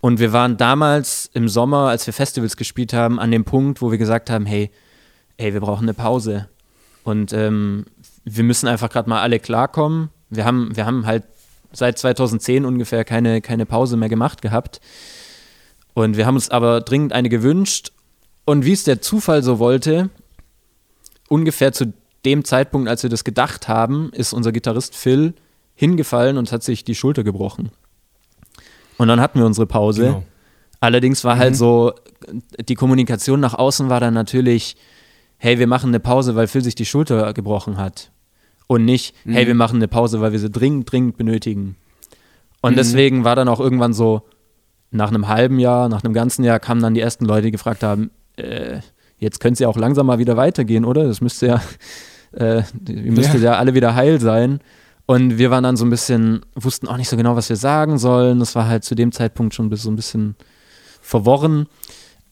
Und 0.00 0.18
wir 0.18 0.32
waren 0.32 0.56
damals 0.56 1.30
im 1.34 1.48
Sommer, 1.48 1.88
als 1.88 2.06
wir 2.06 2.14
Festivals 2.14 2.56
gespielt 2.56 2.92
haben, 2.92 3.20
an 3.20 3.30
dem 3.30 3.44
Punkt, 3.44 3.82
wo 3.82 3.90
wir 3.90 3.98
gesagt 3.98 4.30
haben, 4.30 4.46
hey, 4.46 4.70
ey, 5.36 5.52
wir 5.52 5.60
brauchen 5.60 5.84
eine 5.84 5.94
Pause. 5.94 6.48
Und 7.04 7.32
ähm, 7.32 7.84
wir 8.24 8.44
müssen 8.44 8.68
einfach 8.68 8.88
gerade 8.88 9.08
mal 9.08 9.20
alle 9.20 9.38
klarkommen. 9.38 10.08
Wir 10.36 10.44
haben, 10.44 10.76
wir 10.76 10.86
haben 10.86 11.06
halt 11.06 11.24
seit 11.72 11.98
2010 11.98 12.64
ungefähr 12.64 13.04
keine, 13.04 13.40
keine 13.40 13.66
Pause 13.66 13.96
mehr 13.96 14.08
gemacht 14.08 14.42
gehabt. 14.42 14.80
Und 15.94 16.16
wir 16.16 16.26
haben 16.26 16.34
uns 16.34 16.50
aber 16.50 16.80
dringend 16.80 17.12
eine 17.12 17.28
gewünscht 17.28 17.92
Und 18.44 18.64
wie 18.64 18.72
es 18.72 18.84
der 18.84 19.00
Zufall 19.00 19.42
so 19.42 19.58
wollte, 19.58 20.10
ungefähr 21.28 21.72
zu 21.72 21.92
dem 22.24 22.44
Zeitpunkt, 22.44 22.88
als 22.88 23.02
wir 23.02 23.10
das 23.10 23.24
gedacht 23.24 23.68
haben, 23.68 24.10
ist 24.12 24.32
unser 24.32 24.52
Gitarrist 24.52 24.94
Phil 24.94 25.34
hingefallen 25.74 26.38
und 26.38 26.52
hat 26.52 26.62
sich 26.62 26.84
die 26.84 26.94
Schulter 26.94 27.24
gebrochen. 27.24 27.70
Und 28.98 29.08
dann 29.08 29.20
hatten 29.20 29.38
wir 29.38 29.46
unsere 29.46 29.66
Pause. 29.66 30.02
Genau. 30.02 30.24
Allerdings 30.80 31.24
war 31.24 31.38
halt 31.38 31.56
so, 31.56 31.92
die 32.68 32.74
Kommunikation 32.74 33.40
nach 33.40 33.54
außen 33.54 33.88
war 33.88 34.00
dann 34.00 34.14
natürlich, 34.14 34.76
hey, 35.38 35.58
wir 35.58 35.66
machen 35.66 35.88
eine 35.88 36.00
Pause, 36.00 36.36
weil 36.36 36.46
Phil 36.46 36.62
sich 36.62 36.74
die 36.74 36.86
Schulter 36.86 37.32
gebrochen 37.32 37.78
hat. 37.78 38.10
Und 38.68 38.84
nicht, 38.84 39.14
hey, 39.24 39.46
wir 39.46 39.54
machen 39.54 39.76
eine 39.76 39.88
Pause, 39.88 40.20
weil 40.20 40.32
wir 40.32 40.38
sie 40.38 40.50
dringend, 40.50 40.90
dringend 40.90 41.16
benötigen. 41.16 41.76
Und 42.62 42.76
deswegen 42.76 43.22
war 43.22 43.36
dann 43.36 43.48
auch 43.48 43.60
irgendwann 43.60 43.92
so, 43.92 44.22
nach 44.90 45.08
einem 45.08 45.28
halben 45.28 45.58
Jahr, 45.58 45.88
nach 45.88 46.02
einem 46.02 46.14
ganzen 46.14 46.44
Jahr 46.44 46.58
kamen 46.58 46.80
dann 46.80 46.94
die 46.94 47.00
ersten 47.00 47.24
Leute, 47.24 47.46
die 47.46 47.50
gefragt 47.52 47.82
haben, 47.82 48.10
äh, 48.36 48.80
jetzt 49.18 49.40
könnt 49.40 49.60
ihr 49.60 49.68
auch 49.68 49.76
langsam 49.76 50.06
mal 50.06 50.18
wieder 50.18 50.36
weitergehen, 50.36 50.84
oder? 50.84 51.04
Das 51.04 51.20
müsste 51.20 51.46
ja, 51.46 51.62
äh, 52.32 52.62
ihr 52.88 53.12
müsstet 53.12 53.42
ja. 53.42 53.54
alle 53.56 53.74
wieder 53.74 53.94
heil 53.94 54.20
sein. 54.20 54.60
Und 55.06 55.38
wir 55.38 55.52
waren 55.52 55.62
dann 55.62 55.76
so 55.76 55.84
ein 55.84 55.90
bisschen, 55.90 56.44
wussten 56.54 56.88
auch 56.88 56.96
nicht 56.96 57.08
so 57.08 57.16
genau, 57.16 57.36
was 57.36 57.48
wir 57.48 57.56
sagen 57.56 57.98
sollen. 57.98 58.40
Das 58.40 58.56
war 58.56 58.66
halt 58.66 58.82
zu 58.82 58.96
dem 58.96 59.12
Zeitpunkt 59.12 59.54
schon 59.54 59.74
so 59.76 59.90
ein 59.90 59.96
bisschen 59.96 60.34
verworren. 61.00 61.66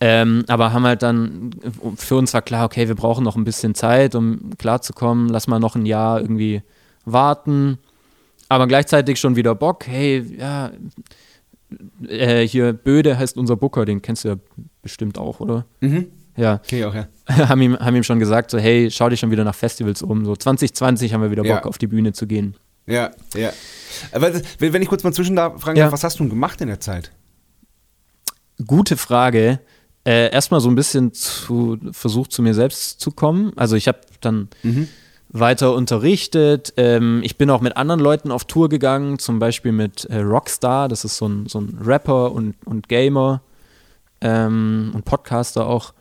Ähm, 0.07 0.45
aber 0.49 0.75
haben 0.75 0.85
halt 0.85 1.03
dann, 1.03 1.51
für 1.97 2.17
uns 2.17 2.35
war 2.35 2.43
klar, 2.43 2.67
okay, 2.67 2.89
wir 2.89 2.95
brauchen 2.95 3.25
noch 3.25 3.37
ein 3.37 3.45
bisschen 3.45 3.75
Zeit, 3.75 4.15
um 4.15 4.51
klarzukommen. 4.59 5.31
Lass 5.31 5.47
mal 5.47 5.59
noch 5.61 5.77
ein 5.77 5.87
Jahr 5.87 6.21
irgendwie 6.21 6.63
warten. 7.07 7.79
Aber 8.51 8.67
gleichzeitig 8.67 9.19
schon 9.19 9.35
wieder 9.37 9.55
Bock, 9.55 9.87
hey, 9.87 10.23
ja, 10.39 10.73
äh, 12.07 12.47
hier 12.47 12.75
Böde 12.75 13.17
heißt 13.19 13.39
unser 13.39 13.57
Booker, 13.57 13.87
den 13.87 14.03
kennst 14.03 14.25
du 14.25 14.29
ja 14.29 14.35
bestimmt 14.83 15.17
auch, 15.17 15.41
oder? 15.41 15.65
Mhm. 15.81 16.09
Ja, 16.37 16.55
Okay, 16.65 16.85
auch, 16.85 16.95
ja. 16.95 17.07
haben 17.49 17.63
ihm, 17.63 17.79
haben 17.79 17.97
ihm 17.97 18.03
schon 18.03 18.19
gesagt, 18.19 18.51
so, 18.51 18.59
hey, 18.59 18.91
schau 18.91 19.09
dich 19.09 19.21
schon 19.21 19.31
wieder 19.31 19.45
nach 19.45 19.55
Festivals 19.55 20.03
um. 20.03 20.27
So 20.27 20.37
2020 20.37 21.15
haben 21.15 21.23
wir 21.23 21.31
wieder 21.31 21.45
Bock, 21.45 21.51
Ja. 21.51 21.65
auf 21.65 21.79
die 21.79 21.87
Bühne 21.87 22.13
zu 22.13 22.27
gehen. 22.27 22.57
Ja, 22.87 23.11
ja. 23.35 23.51
Aber 24.13 24.33
wenn 24.59 24.83
ich 24.83 24.89
kurz 24.89 25.03
mal 25.03 25.13
zwischen 25.15 25.35
da 25.37 25.57
fragen 25.57 25.79
Ja. 25.79 25.85
darf, 25.85 25.93
was 25.95 26.05
hast 26.05 26.19
du 26.19 26.25
denn 26.25 26.31
gemacht 26.31 26.61
in 26.61 26.69
der 26.69 26.81
Zeit? 26.81 27.11
Gute 28.67 28.97
Frage. 28.97 29.61
Äh, 30.05 30.31
erstmal 30.31 30.61
so 30.61 30.69
ein 30.69 30.75
bisschen 30.75 31.13
zu, 31.15 31.79
versucht, 31.93 32.33
zu 32.33 32.43
mir 32.43 32.55
selbst 32.55 33.01
zu 33.01 33.11
kommen. 33.11 33.53
Also 33.57 33.77
ich 33.77 33.89
habe 33.89 34.01
dann 34.21 34.49
weiter 35.35 35.75
unterrichtet. 35.75 36.73
Ähm, 36.77 37.21
ich 37.25 37.37
bin 37.37 37.51
auch 37.51 37.61
mit 37.61 37.77
anderen 37.77 38.01
Leuten 38.01 38.31
auf 38.31 38.45
Tour 38.45 38.69
gegangen, 38.69 39.19
zum 39.19 39.41
Beispiel 39.41 39.73
mit 39.73 40.05
äh, 40.05 40.19
Rockstar, 40.19 40.89
das 40.89 41.05
ist 41.05 41.17
so 41.17 41.27
ein, 41.27 41.47
so 41.47 41.61
ein 41.61 41.79
Rapper 41.85 42.33
und, 42.33 42.55
und 42.65 42.89
Gamer 42.89 43.43
ähm, 44.21 44.93
und 44.95 45.05
Podcaster 45.05 45.67
auch. 45.67 45.93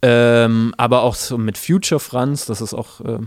Ähm, 0.00 0.72
aber 0.78 1.02
auch 1.02 1.14
so 1.14 1.36
mit 1.36 1.58
Future 1.58 2.00
Franz, 2.00 2.46
das 2.46 2.60
ist 2.60 2.72
auch 2.72 3.00
äh, 3.00 3.18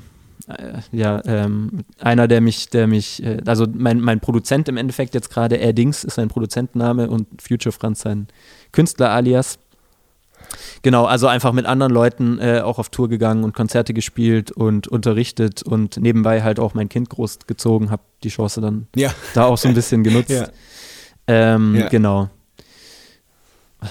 ja, 0.92 1.22
ähm, 1.26 1.84
einer, 2.00 2.28
der 2.28 2.42
mich, 2.42 2.70
der 2.70 2.88
mich, 2.88 3.24
äh, 3.24 3.42
also 3.46 3.66
mein, 3.72 4.02
mein 4.02 4.20
Produzent 4.20 4.68
im 4.70 4.78
Endeffekt 4.78 5.14
jetzt 5.14 5.30
gerade, 5.30 5.56
Erdings 5.58 6.04
ist 6.04 6.16
sein 6.16 6.28
Produzentenname 6.28 7.10
und 7.10 7.28
Future 7.42 7.72
Franz 7.74 8.02
sein 8.02 8.28
Künstler-Alias. 8.72 9.60
Genau, 10.82 11.06
also 11.06 11.28
einfach 11.28 11.52
mit 11.54 11.66
anderen 11.66 11.92
Leuten 11.92 12.40
äh, 12.40 12.62
auch 12.62 12.80
auf 12.80 12.90
Tour 12.90 13.10
gegangen 13.10 13.44
und 13.44 13.54
Konzerte 13.54 13.94
gespielt 13.94 14.52
und 14.52 14.88
unterrichtet 14.88 15.62
und 15.62 15.98
nebenbei 15.98 16.42
halt 16.42 16.60
auch 16.60 16.74
mein 16.74 16.90
Kind 16.90 17.10
großgezogen, 17.10 17.92
habe 17.92 18.02
die 18.24 18.30
Chance 18.30 18.62
dann 18.62 18.88
Ja. 18.96 19.14
da 19.36 19.46
auch 19.46 19.58
so 19.58 19.68
ein 19.68 19.74
bisschen 19.76 20.04
genutzt. 20.04 20.30
Ja. 20.32 20.48
Ähm, 21.28 21.76
Ja. 21.76 21.90
Genau. 21.90 22.30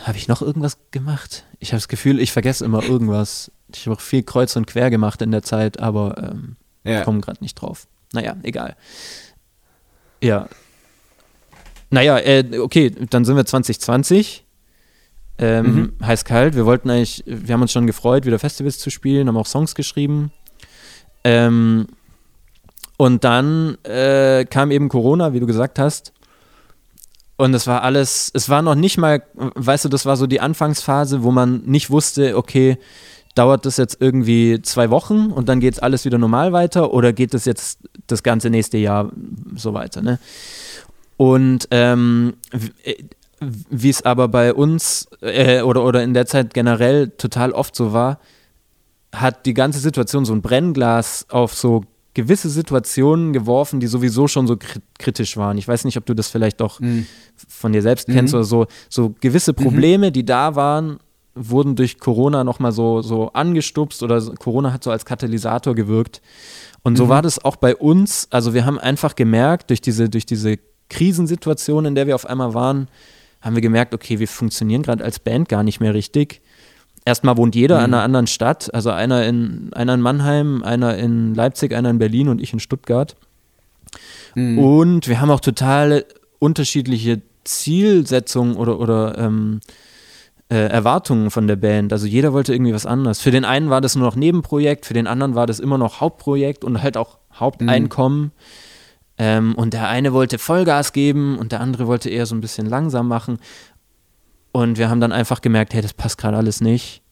Habe 0.04 0.18
ich 0.18 0.26
noch 0.28 0.42
irgendwas 0.42 0.78
gemacht? 0.90 1.44
Ich 1.60 1.68
habe 1.72 1.78
das 1.78 1.88
Gefühl, 1.88 2.18
ich 2.20 2.32
vergesse 2.32 2.64
immer 2.64 2.82
irgendwas. 2.82 3.50
Ich 3.74 3.86
habe 3.86 3.96
auch 3.96 4.00
viel 4.00 4.22
kreuz 4.22 4.56
und 4.56 4.66
quer 4.66 4.90
gemacht 4.90 5.20
in 5.22 5.30
der 5.30 5.42
Zeit, 5.42 5.80
aber 5.80 6.16
ähm, 6.32 6.56
Ja. 6.84 7.02
komme 7.04 7.20
gerade 7.20 7.42
nicht 7.42 7.54
drauf. 7.54 7.86
Naja, 8.12 8.36
egal. 8.42 8.76
Ja. 10.22 10.48
Naja, 11.90 12.18
äh, 12.18 12.58
okay, 12.58 12.90
dann 13.10 13.24
sind 13.24 13.36
wir 13.36 13.44
2020. 13.46 14.44
Ähm, 15.40 15.92
Heiß 16.02 16.24
kalt. 16.24 16.56
Wir 16.56 16.66
wollten 16.66 16.90
eigentlich, 16.90 17.22
wir 17.26 17.52
haben 17.54 17.62
uns 17.62 17.70
schon 17.72 17.86
gefreut, 17.86 18.26
wieder 18.26 18.38
Festivals 18.40 18.78
zu 18.78 18.90
spielen, 18.90 19.28
haben 19.28 19.36
auch 19.36 19.46
Songs 19.46 19.74
geschrieben. 19.74 20.32
Ähm, 21.22 21.86
und 22.96 23.22
dann 23.22 23.78
äh, 23.84 24.44
kam 24.46 24.70
eben 24.72 24.88
Corona, 24.88 25.32
wie 25.32 25.40
du 25.40 25.46
gesagt 25.46 25.78
hast. 25.78 26.12
Und 27.36 27.54
es 27.54 27.68
war 27.68 27.82
alles, 27.82 28.32
es 28.34 28.48
war 28.48 28.62
noch 28.62 28.74
nicht 28.74 28.98
mal, 28.98 29.22
weißt 29.34 29.84
du, 29.84 29.88
das 29.88 30.04
war 30.06 30.16
so 30.16 30.26
die 30.26 30.40
Anfangsphase, 30.40 31.22
wo 31.22 31.30
man 31.30 31.62
nicht 31.66 31.88
wusste, 31.90 32.36
okay, 32.36 32.78
dauert 33.34 33.66
das 33.66 33.76
jetzt 33.76 33.98
irgendwie 34.00 34.60
zwei 34.62 34.90
Wochen 34.90 35.26
und 35.30 35.48
dann 35.48 35.60
geht 35.60 35.74
es 35.74 35.78
alles 35.78 36.04
wieder 36.04 36.18
normal 36.18 36.52
weiter 36.52 36.92
oder 36.92 37.12
geht 37.12 37.34
es 37.34 37.44
jetzt 37.44 37.78
das 38.06 38.22
ganze 38.22 38.50
nächste 38.50 38.78
Jahr 38.78 39.10
so 39.54 39.74
weiter, 39.74 40.02
ne? 40.02 40.18
Und 41.16 41.68
ähm, 41.70 42.34
äh, 42.82 42.94
wie 43.40 43.90
es 43.90 44.02
aber 44.02 44.28
bei 44.28 44.52
uns 44.54 45.08
äh, 45.20 45.62
oder, 45.62 45.84
oder 45.84 46.02
in 46.02 46.14
der 46.14 46.26
Zeit 46.26 46.54
generell 46.54 47.10
total 47.10 47.52
oft 47.52 47.74
so 47.76 47.92
war, 47.92 48.18
hat 49.12 49.46
die 49.46 49.54
ganze 49.54 49.78
Situation 49.78 50.24
so 50.24 50.32
ein 50.32 50.42
Brennglas 50.42 51.26
auf 51.28 51.54
so 51.54 51.84
gewisse 52.14 52.48
Situationen 52.50 53.32
geworfen, 53.32 53.78
die 53.78 53.86
sowieso 53.86 54.26
schon 54.26 54.48
so 54.48 54.54
kri- 54.54 54.80
kritisch 54.98 55.36
waren. 55.36 55.56
Ich 55.56 55.68
weiß 55.68 55.84
nicht, 55.84 55.96
ob 55.96 56.06
du 56.06 56.14
das 56.14 56.28
vielleicht 56.28 56.60
auch 56.60 56.80
von 57.48 57.72
dir 57.72 57.82
selbst 57.82 58.08
kennst 58.08 58.34
oder 58.34 58.44
so. 58.44 58.66
So 58.88 59.14
gewisse 59.20 59.54
Probleme, 59.54 60.10
die 60.10 60.24
da 60.24 60.56
waren, 60.56 60.98
wurden 61.38 61.76
durch 61.76 61.98
Corona 61.98 62.44
nochmal 62.44 62.72
so, 62.72 63.02
so 63.02 63.32
angestupst 63.32 64.02
oder 64.02 64.20
Corona 64.36 64.72
hat 64.72 64.84
so 64.84 64.90
als 64.90 65.04
Katalysator 65.04 65.74
gewirkt. 65.74 66.20
Und 66.82 66.96
so 66.96 67.08
war 67.08 67.22
das 67.22 67.44
auch 67.44 67.56
bei 67.56 67.76
uns. 67.76 68.28
Also 68.30 68.54
wir 68.54 68.64
haben 68.64 68.78
einfach 68.78 69.14
gemerkt, 69.14 69.70
durch 69.70 69.80
diese, 69.80 70.08
durch 70.08 70.26
diese 70.26 70.58
Krisensituation, 70.88 71.84
in 71.84 71.94
der 71.94 72.06
wir 72.06 72.14
auf 72.14 72.26
einmal 72.26 72.54
waren, 72.54 72.88
haben 73.40 73.54
wir 73.54 73.62
gemerkt, 73.62 73.94
okay, 73.94 74.18
wir 74.18 74.28
funktionieren 74.28 74.82
gerade 74.82 75.04
als 75.04 75.18
Band 75.18 75.48
gar 75.48 75.62
nicht 75.62 75.80
mehr 75.80 75.94
richtig. 75.94 76.40
Erstmal 77.04 77.36
wohnt 77.36 77.54
jeder 77.54 77.78
in 77.78 77.84
einer 77.84 78.02
anderen 78.02 78.26
Stadt, 78.26 78.72
also 78.74 78.90
einer 78.90 79.24
in, 79.26 79.72
einer 79.72 79.94
in 79.94 80.00
Mannheim, 80.00 80.62
einer 80.62 80.96
in 80.96 81.34
Leipzig, 81.34 81.74
einer 81.74 81.90
in 81.90 81.98
Berlin 81.98 82.28
und 82.28 82.40
ich 82.40 82.52
in 82.52 82.60
Stuttgart. 82.60 83.16
Und 84.58 85.08
wir 85.08 85.20
haben 85.20 85.30
auch 85.30 85.40
total 85.40 86.04
unterschiedliche 86.38 87.22
Zielsetzungen 87.44 88.56
oder, 88.56 88.78
oder 88.78 89.16
ähm, 89.18 89.60
äh, 90.50 90.56
Erwartungen 90.68 91.30
von 91.30 91.46
der 91.46 91.56
Band. 91.56 91.92
Also 91.92 92.06
jeder 92.06 92.32
wollte 92.32 92.54
irgendwie 92.54 92.72
was 92.72 92.86
anderes. 92.86 93.20
Für 93.20 93.30
den 93.30 93.44
einen 93.44 93.70
war 93.70 93.80
das 93.80 93.96
nur 93.96 94.06
noch 94.06 94.16
Nebenprojekt, 94.16 94.86
für 94.86 94.94
den 94.94 95.06
anderen 95.06 95.34
war 95.34 95.46
das 95.46 95.60
immer 95.60 95.78
noch 95.78 96.00
Hauptprojekt 96.00 96.64
und 96.64 96.82
halt 96.82 96.96
auch 96.96 97.18
Haupteinkommen. 97.34 98.32
Ähm, 99.18 99.54
und 99.56 99.74
der 99.74 99.88
eine 99.88 100.12
wollte 100.12 100.38
Vollgas 100.38 100.92
geben 100.92 101.38
und 101.38 101.52
der 101.52 101.60
andere 101.60 101.86
wollte 101.86 102.08
eher 102.08 102.24
so 102.24 102.34
ein 102.34 102.40
bisschen 102.40 102.66
langsam 102.66 103.08
machen. 103.08 103.38
Und 104.52 104.78
wir 104.78 104.88
haben 104.88 105.00
dann 105.00 105.12
einfach 105.12 105.40
gemerkt, 105.40 105.74
hey, 105.74 105.82
das 105.82 105.92
passt 105.92 106.18
gerade 106.18 106.36
alles 106.36 106.60
nicht. 106.60 107.02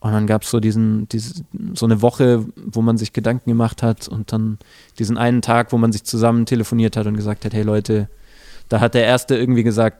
Und 0.00 0.12
dann 0.12 0.26
gab 0.26 0.42
es 0.42 0.50
so 0.50 0.60
diesen, 0.60 1.08
diese, 1.08 1.44
so 1.72 1.86
eine 1.86 2.02
Woche, 2.02 2.44
wo 2.56 2.82
man 2.82 2.98
sich 2.98 3.12
Gedanken 3.12 3.48
gemacht 3.48 3.82
hat 3.82 4.06
und 4.08 4.32
dann 4.32 4.58
diesen 4.98 5.16
einen 5.16 5.40
Tag, 5.40 5.72
wo 5.72 5.78
man 5.78 5.92
sich 5.92 6.04
zusammen 6.04 6.44
telefoniert 6.44 6.96
hat 6.96 7.06
und 7.06 7.16
gesagt 7.16 7.44
hat, 7.44 7.54
hey 7.54 7.62
Leute, 7.62 8.08
da 8.68 8.80
hat 8.80 8.94
der 8.94 9.04
Erste 9.04 9.36
irgendwie 9.36 9.62
gesagt, 9.62 9.98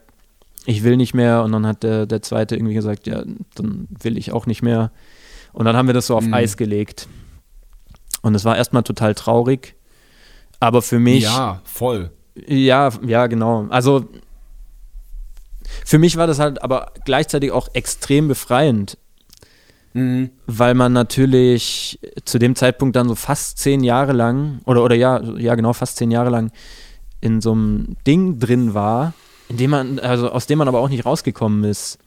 ich 0.66 0.82
will 0.82 0.96
nicht 0.96 1.14
mehr 1.14 1.42
und 1.42 1.52
dann 1.52 1.66
hat 1.66 1.82
der, 1.82 2.06
der 2.06 2.22
Zweite 2.22 2.56
irgendwie 2.56 2.74
gesagt, 2.74 3.06
ja, 3.06 3.22
dann 3.54 3.86
will 4.02 4.16
ich 4.18 4.32
auch 4.32 4.46
nicht 4.46 4.62
mehr. 4.62 4.90
Und 5.52 5.66
dann 5.66 5.76
haben 5.76 5.86
wir 5.86 5.94
das 5.94 6.06
so 6.08 6.16
auf 6.16 6.24
Eis 6.32 6.56
gelegt. 6.56 7.06
Und 8.22 8.34
es 8.34 8.44
war 8.44 8.56
erstmal 8.56 8.82
total 8.82 9.14
traurig, 9.14 9.74
aber 10.60 10.80
für 10.82 10.98
mich 10.98 11.24
Ja, 11.24 11.60
voll. 11.64 12.10
ja, 12.46 12.90
ja, 13.06 13.26
genau. 13.26 13.66
Also 13.68 14.08
für 15.84 15.98
mich 15.98 16.16
war 16.16 16.26
das 16.26 16.38
halt 16.38 16.62
aber 16.62 16.92
gleichzeitig 17.04 17.52
auch 17.52 17.68
extrem 17.74 18.28
befreiend, 18.28 18.98
Mhm. 19.96 20.30
weil 20.48 20.74
man 20.74 20.92
natürlich 20.92 22.00
zu 22.24 22.38
dem 22.40 22.56
Zeitpunkt 22.56 22.96
dann 22.96 23.06
so 23.08 23.14
fast 23.14 23.58
zehn 23.58 23.84
Jahre 23.84 24.12
lang, 24.12 24.60
oder, 24.64 24.82
oder 24.82 24.96
ja, 24.96 25.22
ja 25.38 25.54
genau, 25.54 25.72
fast 25.72 25.98
zehn 25.98 26.10
Jahre 26.10 26.30
lang 26.30 26.50
in 27.20 27.40
so 27.40 27.52
einem 27.52 27.96
Ding 28.04 28.40
drin 28.40 28.74
war, 28.74 29.12
in 29.48 29.70
man, 29.70 29.98
also 29.98 30.30
aus 30.30 30.46
dem 30.46 30.58
man 30.58 30.68
aber 30.68 30.80
auch 30.80 30.88
nicht 30.88 31.04
rausgekommen 31.04 31.64
ist. 31.64 31.98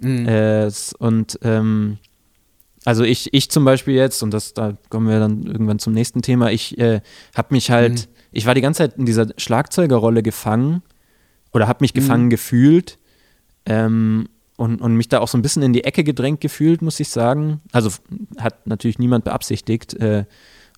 Mhm. 0.00 0.28
Äh, 0.28 0.70
und 0.98 1.38
ähm, 1.42 1.98
also 2.84 3.02
ich, 3.04 3.32
ich 3.32 3.50
zum 3.50 3.64
Beispiel 3.64 3.94
jetzt, 3.94 4.22
und 4.22 4.32
das, 4.32 4.54
da 4.54 4.76
kommen 4.90 5.08
wir 5.08 5.18
dann 5.18 5.44
irgendwann 5.44 5.78
zum 5.78 5.94
nächsten 5.94 6.22
Thema, 6.22 6.50
ich 6.50 6.78
äh, 6.78 7.00
habe 7.34 7.54
mich 7.54 7.70
halt, 7.70 8.08
ich 8.30 8.46
war 8.46 8.54
die 8.54 8.60
ganze 8.60 8.78
Zeit 8.78 8.98
in 8.98 9.06
dieser 9.06 9.28
Schlagzeugerrolle 9.38 10.22
gefangen 10.22 10.82
oder 11.52 11.66
habe 11.66 11.78
mich 11.82 11.94
gefangen 11.94 12.28
gefühlt 12.30 12.98
ähm, 13.64 14.28
und, 14.56 14.80
und 14.80 14.96
mich 14.96 15.08
da 15.08 15.20
auch 15.20 15.28
so 15.28 15.38
ein 15.38 15.42
bisschen 15.42 15.62
in 15.62 15.72
die 15.72 15.84
Ecke 15.84 16.04
gedrängt 16.04 16.40
gefühlt, 16.40 16.82
muss 16.82 17.00
ich 17.00 17.08
sagen. 17.08 17.60
Also 17.72 17.90
hat 18.38 18.66
natürlich 18.66 18.98
niemand 18.98 19.24
beabsichtigt 19.24 19.94
äh, 19.94 20.24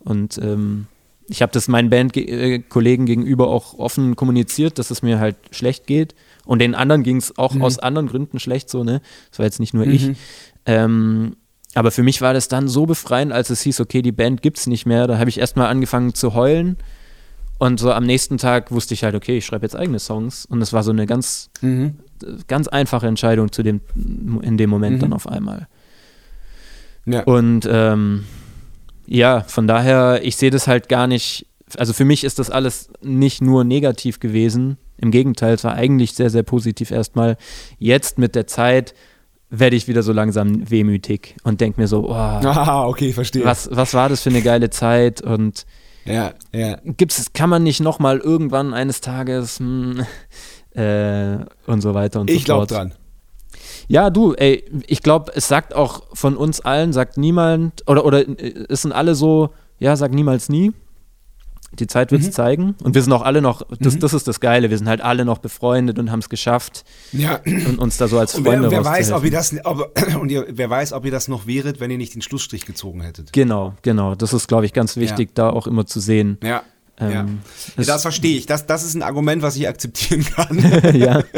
und 0.01 0.39
ähm, 0.39 0.87
ich 1.29 1.43
habe 1.43 1.53
das 1.53 1.69
meinen 1.69 1.91
Bandkollegen 1.91 3.07
gegenüber 3.07 3.49
auch 3.49 3.75
offen 3.79 4.17
kommuniziert, 4.17 4.79
dass 4.79 4.91
es 4.91 5.03
mir 5.03 5.19
halt 5.19 5.37
schlecht 5.51 5.87
geht. 5.87 6.15
Und 6.45 6.61
den 6.61 6.75
anderen 6.75 7.03
ging 7.03 7.17
es 7.17 7.37
auch 7.39 7.55
mhm. 7.55 7.63
aus 7.63 7.79
anderen 7.79 8.07
Gründen 8.09 8.39
schlecht 8.39 8.71
so, 8.71 8.85
ne? 8.85 9.01
Das 9.31 9.41
war 9.41 9.47
jetzt 9.47 9.61
nicht 9.61 9.75
nur 9.75 9.87
mhm. 9.87 9.93
ich. 9.93 10.11
Ähm, 10.67 11.37
aber 11.75 11.91
für 11.91 12.03
mich 12.03 12.23
war 12.23 12.33
das 12.33 12.49
dann 12.49 12.69
so 12.69 12.87
befreiend, 12.87 13.33
als 13.33 13.51
es 13.51 13.61
hieß, 13.63 13.81
okay, 13.81 14.03
die 14.03 14.13
Band 14.13 14.41
gibt's 14.41 14.67
nicht 14.67 14.87
mehr. 14.87 15.07
Da 15.07 15.19
habe 15.19 15.29
ich 15.29 15.39
erstmal 15.39 15.67
angefangen 15.67 16.15
zu 16.15 16.35
heulen. 16.35 16.77
Und 17.59 17.81
so 17.81 17.93
am 17.93 18.05
nächsten 18.05 18.39
Tag 18.39 18.71
wusste 18.71 18.95
ich 18.95 19.03
halt, 19.03 19.15
okay, 19.15 19.39
ich 19.39 19.47
schreibe 19.47 19.65
jetzt 19.65 19.77
eigene 19.77 19.99
Songs. 19.99 20.47
Und 20.47 20.63
es 20.63 20.73
war 20.73 20.83
so 20.83 20.91
eine 20.91 21.07
ganz, 21.07 21.51
mhm. 21.61 21.97
ganz 22.47 22.69
einfache 22.69 23.07
Entscheidung 23.07 23.51
zu 23.51 23.63
dem, 23.63 23.81
in 24.43 24.57
dem 24.57 24.71
Moment 24.71 24.97
mhm. 24.97 25.01
dann 25.01 25.13
auf 25.13 25.27
einmal. 25.27 25.67
Ja. 27.05 27.23
Und 27.25 27.69
ähm, 27.71 28.25
ja, 29.07 29.43
von 29.43 29.67
daher, 29.67 30.21
ich 30.23 30.37
sehe 30.37 30.51
das 30.51 30.67
halt 30.67 30.89
gar 30.89 31.07
nicht, 31.07 31.47
also 31.77 31.93
für 31.93 32.05
mich 32.05 32.25
ist 32.25 32.39
das 32.39 32.51
alles 32.51 32.91
nicht 33.03 33.41
nur 33.43 33.65
negativ 33.65 34.21
gewesen. 34.21 34.79
Im 34.99 35.11
Gegenteil, 35.11 35.55
es 35.55 35.65
war 35.65 35.75
eigentlich 35.75 36.15
sehr, 36.15 36.31
sehr 36.31 36.43
positiv 36.43 36.91
erstmal. 36.91 37.37
Jetzt 37.79 38.19
mit 38.19 38.35
der 38.35 38.47
Zeit 38.47 38.95
werde 39.51 39.77
ich 39.77 39.87
wieder 39.87 40.03
so 40.03 40.13
langsam 40.13 40.69
wehmütig 40.71 41.37
und 41.45 41.61
denke 41.61 41.81
mir 41.81 41.87
so, 41.87 42.09
oh, 42.09 42.13
ah, 42.13 42.87
okay, 42.87 43.13
verstehe. 43.13 43.45
Was, 43.45 43.69
was 43.71 43.95
war 43.95 44.09
das 44.09 44.23
für 44.23 44.31
eine 44.31 44.43
geile 44.43 44.71
Zeit 44.71 45.21
und 45.21 45.67
ja, 46.05 46.35
ja. 46.53 46.79
Gibt's, 46.85 47.33
kann 47.33 47.51
man 47.51 47.65
nicht 47.65 47.81
nochmal 47.81 48.19
irgendwann 48.19 48.75
eines 48.75 49.01
Tages 49.01 49.59
hm, 49.59 50.07
äh, 50.75 51.39
und 51.67 51.81
so 51.81 51.95
weiter 51.95 52.21
und 52.21 52.31
ich 52.31 52.47
so 52.47 52.55
fort. 52.55 52.71
Ich 52.71 52.77
glaube 52.77 52.89
dran. 52.91 53.06
Ja, 53.89 54.11
du, 54.11 54.35
ey, 54.35 54.65
ich 54.87 55.03
glaube, 55.03 55.33
es 55.35 55.49
sagt 55.49 55.75
auch 55.75 56.05
von 56.13 56.37
uns 56.37 56.61
allen, 56.61 56.93
sagt 56.93 57.17
niemand, 57.17 57.83
oder, 57.87 58.05
oder 58.05 58.27
äh, 58.27 58.67
es 58.69 58.83
sind 58.83 58.93
alle 58.93 59.15
so, 59.15 59.51
ja, 59.79 59.97
sag 59.97 60.13
niemals 60.13 60.49
nie. 60.49 60.73
Die 61.73 61.87
Zeit 61.87 62.11
wird 62.11 62.23
es 62.23 62.29
mhm. 62.29 62.33
zeigen. 62.33 62.75
Und 62.83 62.95
wir 62.95 63.03
sind 63.03 63.13
auch 63.13 63.23
alle 63.23 63.43
noch, 63.43 63.63
das, 63.81 63.95
mhm. 63.95 64.01
das 64.01 64.15
ist 64.15 64.29
das 64.29 64.41
Geile, 64.41 64.71
wir 64.71 64.79
sind 64.79 64.89
halt 64.89 65.01
alle 65.01 65.25
noch 65.25 65.39
befreundet 65.39 65.99
und 65.99 66.11
haben 66.11 66.21
es 66.21 66.29
geschafft. 66.29 66.85
Ja. 67.13 67.41
Und 67.45 67.79
uns 67.79 67.97
da 67.97 68.09
so 68.09 68.19
als 68.19 68.33
Freunde 68.33 68.65
und 68.65 68.71
wer, 68.71 68.85
wer 68.85 68.85
weiß, 68.85 69.13
ob 69.13 69.25
ihr 69.25 69.31
das, 69.31 69.55
ob, 69.65 69.93
und 70.21 70.31
ihr, 70.31 70.47
wer 70.49 70.71
weiß, 70.71 70.93
ob 70.93 71.05
ihr 71.05 71.11
das 71.11 71.29
noch 71.29 71.47
wäret, 71.47 71.81
wenn 71.81 71.91
ihr 71.91 71.99
nicht 71.99 72.15
den 72.15 72.23
Schlussstrich 72.23 72.67
gezogen 72.67 73.03
hättet. 73.03 73.33
Genau, 73.33 73.75
genau. 73.83 74.15
Das 74.15 74.33
ist, 74.33 74.47
glaube 74.49 74.65
ich, 74.65 74.73
ganz 74.73 74.97
wichtig, 74.97 75.31
ja. 75.31 75.35
da 75.35 75.51
auch 75.51 75.67
immer 75.67 75.87
zu 75.87 76.01
sehen. 76.01 76.39
Ja. 76.43 76.63
Ähm, 76.99 77.11
ja. 77.11 77.27
Das, 77.77 77.87
das 77.87 78.03
verstehe 78.03 78.39
ich. 78.39 78.47
Das, 78.47 78.67
das 78.67 78.83
ist 78.83 78.95
ein 78.95 79.03
Argument, 79.03 79.43
was 79.43 79.57
ich 79.57 79.69
akzeptieren 79.69 80.25
kann. 80.25 80.95
ja. 80.95 81.23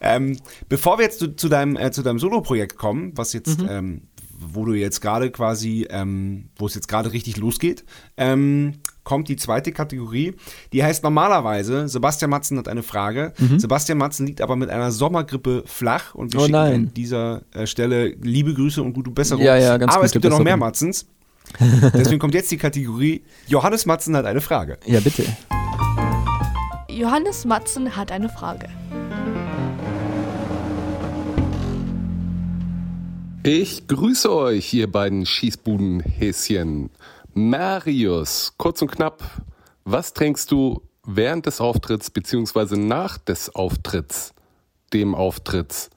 ähm, 0.00 0.38
bevor 0.68 0.98
wir 0.98 1.04
jetzt 1.04 1.18
zu, 1.18 1.34
zu 1.34 1.48
deinem, 1.48 1.76
äh, 1.76 1.90
zu 1.90 2.02
deinem 2.02 2.18
Solo-Projekt 2.18 2.76
kommen, 2.76 3.12
was 3.16 3.32
jetzt 3.32 3.60
mhm. 3.60 3.68
ähm, 3.68 4.02
wo 4.52 4.64
du 4.64 4.74
jetzt 4.74 5.00
gerade 5.00 5.30
quasi, 5.30 5.86
ähm, 5.90 6.48
wo 6.56 6.66
es 6.66 6.74
jetzt 6.74 6.88
gerade 6.88 7.12
richtig 7.12 7.36
losgeht, 7.36 7.84
ähm, 8.16 8.74
kommt 9.04 9.28
die 9.28 9.36
zweite 9.36 9.72
Kategorie. 9.72 10.34
Die 10.72 10.82
heißt 10.82 11.02
normalerweise, 11.02 11.88
Sebastian 11.88 12.30
Matzen 12.30 12.58
hat 12.58 12.68
eine 12.68 12.82
Frage. 12.82 13.32
Mhm. 13.38 13.58
Sebastian 13.58 13.98
Matzen 13.98 14.26
liegt 14.26 14.40
aber 14.40 14.56
mit 14.56 14.70
einer 14.70 14.90
Sommergrippe 14.90 15.64
flach 15.66 16.14
und 16.14 16.32
wir 16.32 16.40
oh 16.40 16.42
schicken 16.44 16.52
nein. 16.52 16.74
an 16.74 16.94
dieser 16.94 17.42
äh, 17.52 17.66
Stelle 17.66 18.08
liebe 18.20 18.54
Grüße 18.54 18.82
und 18.82 18.92
gute 18.92 19.10
Besserung. 19.10 19.44
Ja, 19.44 19.56
ja, 19.56 19.76
ganz 19.76 19.94
aber 19.94 20.04
es 20.04 20.12
gibt 20.12 20.24
ja 20.24 20.30
noch 20.30 20.40
mehr 20.40 20.56
Matzens. 20.56 21.06
Deswegen 21.94 22.18
kommt 22.18 22.34
jetzt 22.34 22.50
die 22.50 22.56
Kategorie 22.56 23.22
Johannes 23.46 23.84
Matzen 23.84 24.16
hat 24.16 24.24
eine 24.26 24.40
Frage. 24.40 24.78
Ja, 24.86 25.00
bitte. 25.00 25.24
Johannes 26.88 27.44
Matzen 27.44 27.96
hat 27.96 28.12
eine 28.12 28.28
Frage. 28.28 28.68
Ich 33.44 33.88
grüße 33.88 34.32
euch, 34.32 34.72
ihr 34.72 34.90
beiden 34.90 35.26
Schießbudenhäschen. 35.26 36.90
Marius, 37.34 38.54
kurz 38.56 38.80
und 38.82 38.92
knapp, 38.92 39.20
was 39.82 40.14
trinkst 40.14 40.52
du 40.52 40.82
während 41.04 41.46
des 41.46 41.60
Auftritts 41.60 42.12
beziehungsweise 42.12 42.78
nach 42.78 43.18
des 43.18 43.52
Auftritts, 43.52 44.32
dem 44.92 45.16
Auftritts? 45.16 45.90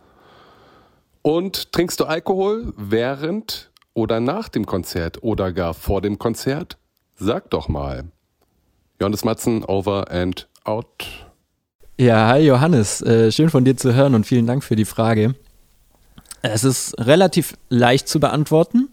Und 1.21 1.71
trinkst 1.71 1.99
du 1.99 2.05
Alkohol 2.05 2.73
während 2.77 3.69
oder 3.93 4.19
nach 4.19 4.49
dem 4.49 4.65
Konzert 4.65 5.21
oder 5.21 5.53
gar 5.53 5.75
vor 5.75 6.01
dem 6.01 6.17
Konzert? 6.17 6.79
Sag 7.13 7.51
doch 7.51 7.67
mal. 7.67 8.05
Johannes 8.99 9.23
Matzen, 9.23 9.63
over 9.63 10.09
and 10.09 10.47
out. 10.63 11.27
Ja, 11.99 12.27
hi 12.27 12.39
Johannes, 12.39 13.03
äh, 13.03 13.31
schön 13.31 13.51
von 13.51 13.65
dir 13.65 13.77
zu 13.77 13.93
hören 13.93 14.15
und 14.15 14.25
vielen 14.25 14.47
Dank 14.47 14.63
für 14.63 14.75
die 14.75 14.85
Frage. 14.85 15.35
Es 16.51 16.63
ist 16.63 16.95
relativ 16.99 17.55
leicht 17.69 18.07
zu 18.07 18.19
beantworten. 18.19 18.89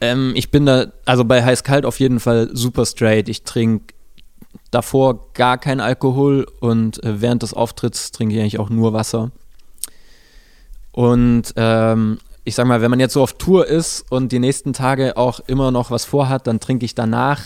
Ähm, 0.00 0.32
ich 0.34 0.50
bin 0.50 0.66
da, 0.66 0.86
also 1.04 1.24
bei 1.24 1.44
Heiß-Kalt 1.44 1.86
auf 1.86 2.00
jeden 2.00 2.20
Fall 2.20 2.50
super 2.52 2.86
straight. 2.86 3.28
Ich 3.28 3.42
trinke 3.42 3.94
davor 4.70 5.32
gar 5.34 5.58
keinen 5.58 5.80
Alkohol 5.80 6.46
und 6.60 7.02
äh, 7.04 7.20
während 7.20 7.42
des 7.42 7.54
Auftritts 7.54 8.10
trinke 8.10 8.34
ich 8.34 8.40
eigentlich 8.40 8.58
auch 8.58 8.70
nur 8.70 8.92
Wasser. 8.92 9.30
Und 10.92 11.54
ähm, 11.56 12.18
ich 12.44 12.54
sag 12.54 12.66
mal, 12.66 12.82
wenn 12.82 12.90
man 12.90 13.00
jetzt 13.00 13.14
so 13.14 13.22
auf 13.22 13.32
Tour 13.34 13.66
ist 13.66 14.04
und 14.10 14.30
die 14.30 14.38
nächsten 14.38 14.72
Tage 14.72 15.16
auch 15.16 15.40
immer 15.46 15.70
noch 15.70 15.90
was 15.90 16.04
vorhat, 16.04 16.46
dann 16.46 16.60
trinke 16.60 16.84
ich 16.84 16.94
danach, 16.94 17.40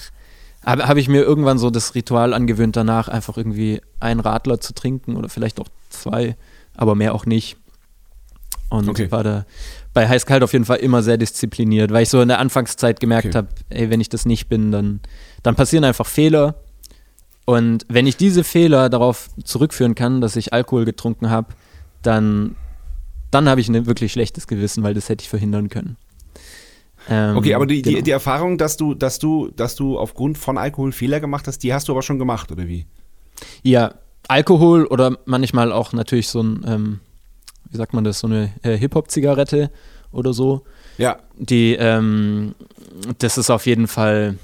habe 0.65 0.89
hab 0.89 0.97
ich 0.97 1.09
mir 1.09 1.23
irgendwann 1.23 1.59
so 1.59 1.71
das 1.71 1.95
Ritual 1.95 2.35
angewöhnt, 2.35 2.77
danach 2.77 3.09
einfach 3.09 3.37
irgendwie 3.37 3.81
einen 4.01 4.21
Radler 4.21 4.61
zu 4.61 4.75
trinken 4.75 5.17
oder 5.17 5.29
vielleicht 5.29 5.61
auch 5.61 5.69
zwei, 5.89 6.37
aber 6.77 6.95
mehr 6.95 7.15
auch 7.15 7.27
nicht. 7.27 7.57
Und 8.71 8.89
okay. 8.89 9.11
war 9.11 9.25
da 9.25 9.47
bei 9.95 10.09
Heiß-Kalt 10.09 10.43
auf 10.43 10.53
jeden 10.53 10.65
Fall 10.65 10.79
immer 10.79 11.03
sehr 11.03 11.17
diszipliniert, 11.17 11.91
weil 11.91 12.03
ich 12.03 12.11
so 12.11 12.21
in 12.21 12.29
der 12.29 12.39
Anfangszeit 12.39 13.01
gemerkt 13.01 13.29
okay. 13.29 13.39
habe, 13.39 13.49
ey, 13.71 13.91
wenn 13.91 14.01
ich 14.01 14.09
das 14.09 14.27
nicht 14.27 14.49
bin, 14.49 14.71
dann, 14.71 15.01
dann 15.43 15.55
passieren 15.55 15.85
einfach 15.85 16.07
Fehler. 16.07 16.57
Und 17.47 17.87
wenn 17.89 18.07
ich 18.07 18.17
diese 18.19 18.45
Fehler 18.45 18.91
darauf 18.91 19.31
zurückführen 19.43 19.95
kann, 19.95 20.21
dass 20.21 20.37
ich 20.37 20.53
Alkohol 20.53 20.85
getrunken 20.85 21.31
habe, 21.31 21.55
dann, 22.03 22.57
dann 23.31 23.49
habe 23.49 23.61
ich 23.61 23.69
ein 23.69 23.87
wirklich 23.87 24.13
schlechtes 24.13 24.47
Gewissen, 24.47 24.83
weil 24.83 24.93
das 24.93 25.09
hätte 25.09 25.23
ich 25.23 25.31
verhindern 25.31 25.71
können. 25.71 25.97
Ähm, 27.09 27.37
okay, 27.39 27.55
aber 27.55 27.67
die, 27.67 27.81
genau. 27.81 27.97
die, 27.97 28.03
die 28.03 28.11
Erfahrung, 28.11 28.59
dass 28.59 28.77
du, 28.77 28.95
dass 28.95 29.19
du, 29.19 29.51
dass 29.57 29.77
du 29.77 29.99
aufgrund 29.99 30.37
von 30.37 30.59
Alkohol 30.59 30.93
Fehler 30.93 31.21
gemacht 31.21 31.47
hast, 31.47 31.61
die 31.61 31.73
hast 31.73 31.89
du 31.89 31.93
aber 31.93 32.03
schon 32.03 32.19
gemacht, 32.19 32.53
oder 32.53 32.69
wie? 32.69 32.85
Ja, 33.63 33.95
Alkohol 34.29 34.85
oder 34.85 35.17
manchmal 35.25 35.73
auch 35.73 35.95
natürlich 35.95 36.29
so 36.29 36.43
ein 36.43 36.65
ähm, 36.67 37.01
wie 37.71 37.77
sagt 37.77 37.93
man 37.93 38.05
das, 38.05 38.21
so 38.21 38.27
eine 38.27 38.53
äh, 38.63 38.77
Hip-Hop-Zigarette 38.77 39.71
oder 40.13 40.33
so. 40.33 40.65
Ja. 40.97 41.19
Die, 41.37 41.75
ähm, 41.75 42.55
das 43.19 43.39
ist 43.39 43.51
auf 43.51 43.67
jeden 43.67 43.87
Fall, 43.87 44.37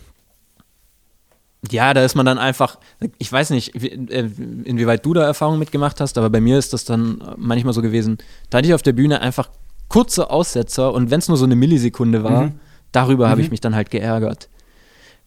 ja, 1.71 1.95
da 1.95 2.05
ist 2.05 2.15
man 2.15 2.27
dann 2.27 2.39
einfach, 2.39 2.79
ich 3.19 3.31
weiß 3.31 3.51
nicht, 3.51 3.75
äh, 3.75 4.31
inwieweit 4.65 5.05
du 5.05 5.15
da 5.15 5.25
Erfahrungen 5.25 5.59
mitgemacht 5.59 6.01
hast, 6.01 6.19
aber 6.19 6.31
bei 6.31 6.41
mir 6.41 6.59
ist 6.59 6.73
das 6.73 6.85
dann 6.85 7.23
manchmal 7.37 7.75
so 7.75 7.83
gewesen, 7.83 8.19
da 8.51 8.59
hatte 8.59 8.69
ich 8.69 8.75
auf 8.75 8.83
der 8.83 8.93
Bühne 8.93 9.21
einfach 9.21 9.49
kurze 9.89 10.31
Aussetzer 10.31 10.93
und 10.93 11.11
wenn 11.11 11.19
es 11.19 11.29
nur 11.29 11.37
so 11.37 11.45
eine 11.45 11.57
Millisekunde 11.57 12.25
war, 12.25 12.45
mhm. 12.45 12.53
darüber 12.93 13.27
mhm. 13.27 13.31
habe 13.31 13.41
ich 13.41 13.51
mich 13.51 13.61
dann 13.61 13.75
halt 13.75 13.91
geärgert. 13.91 14.49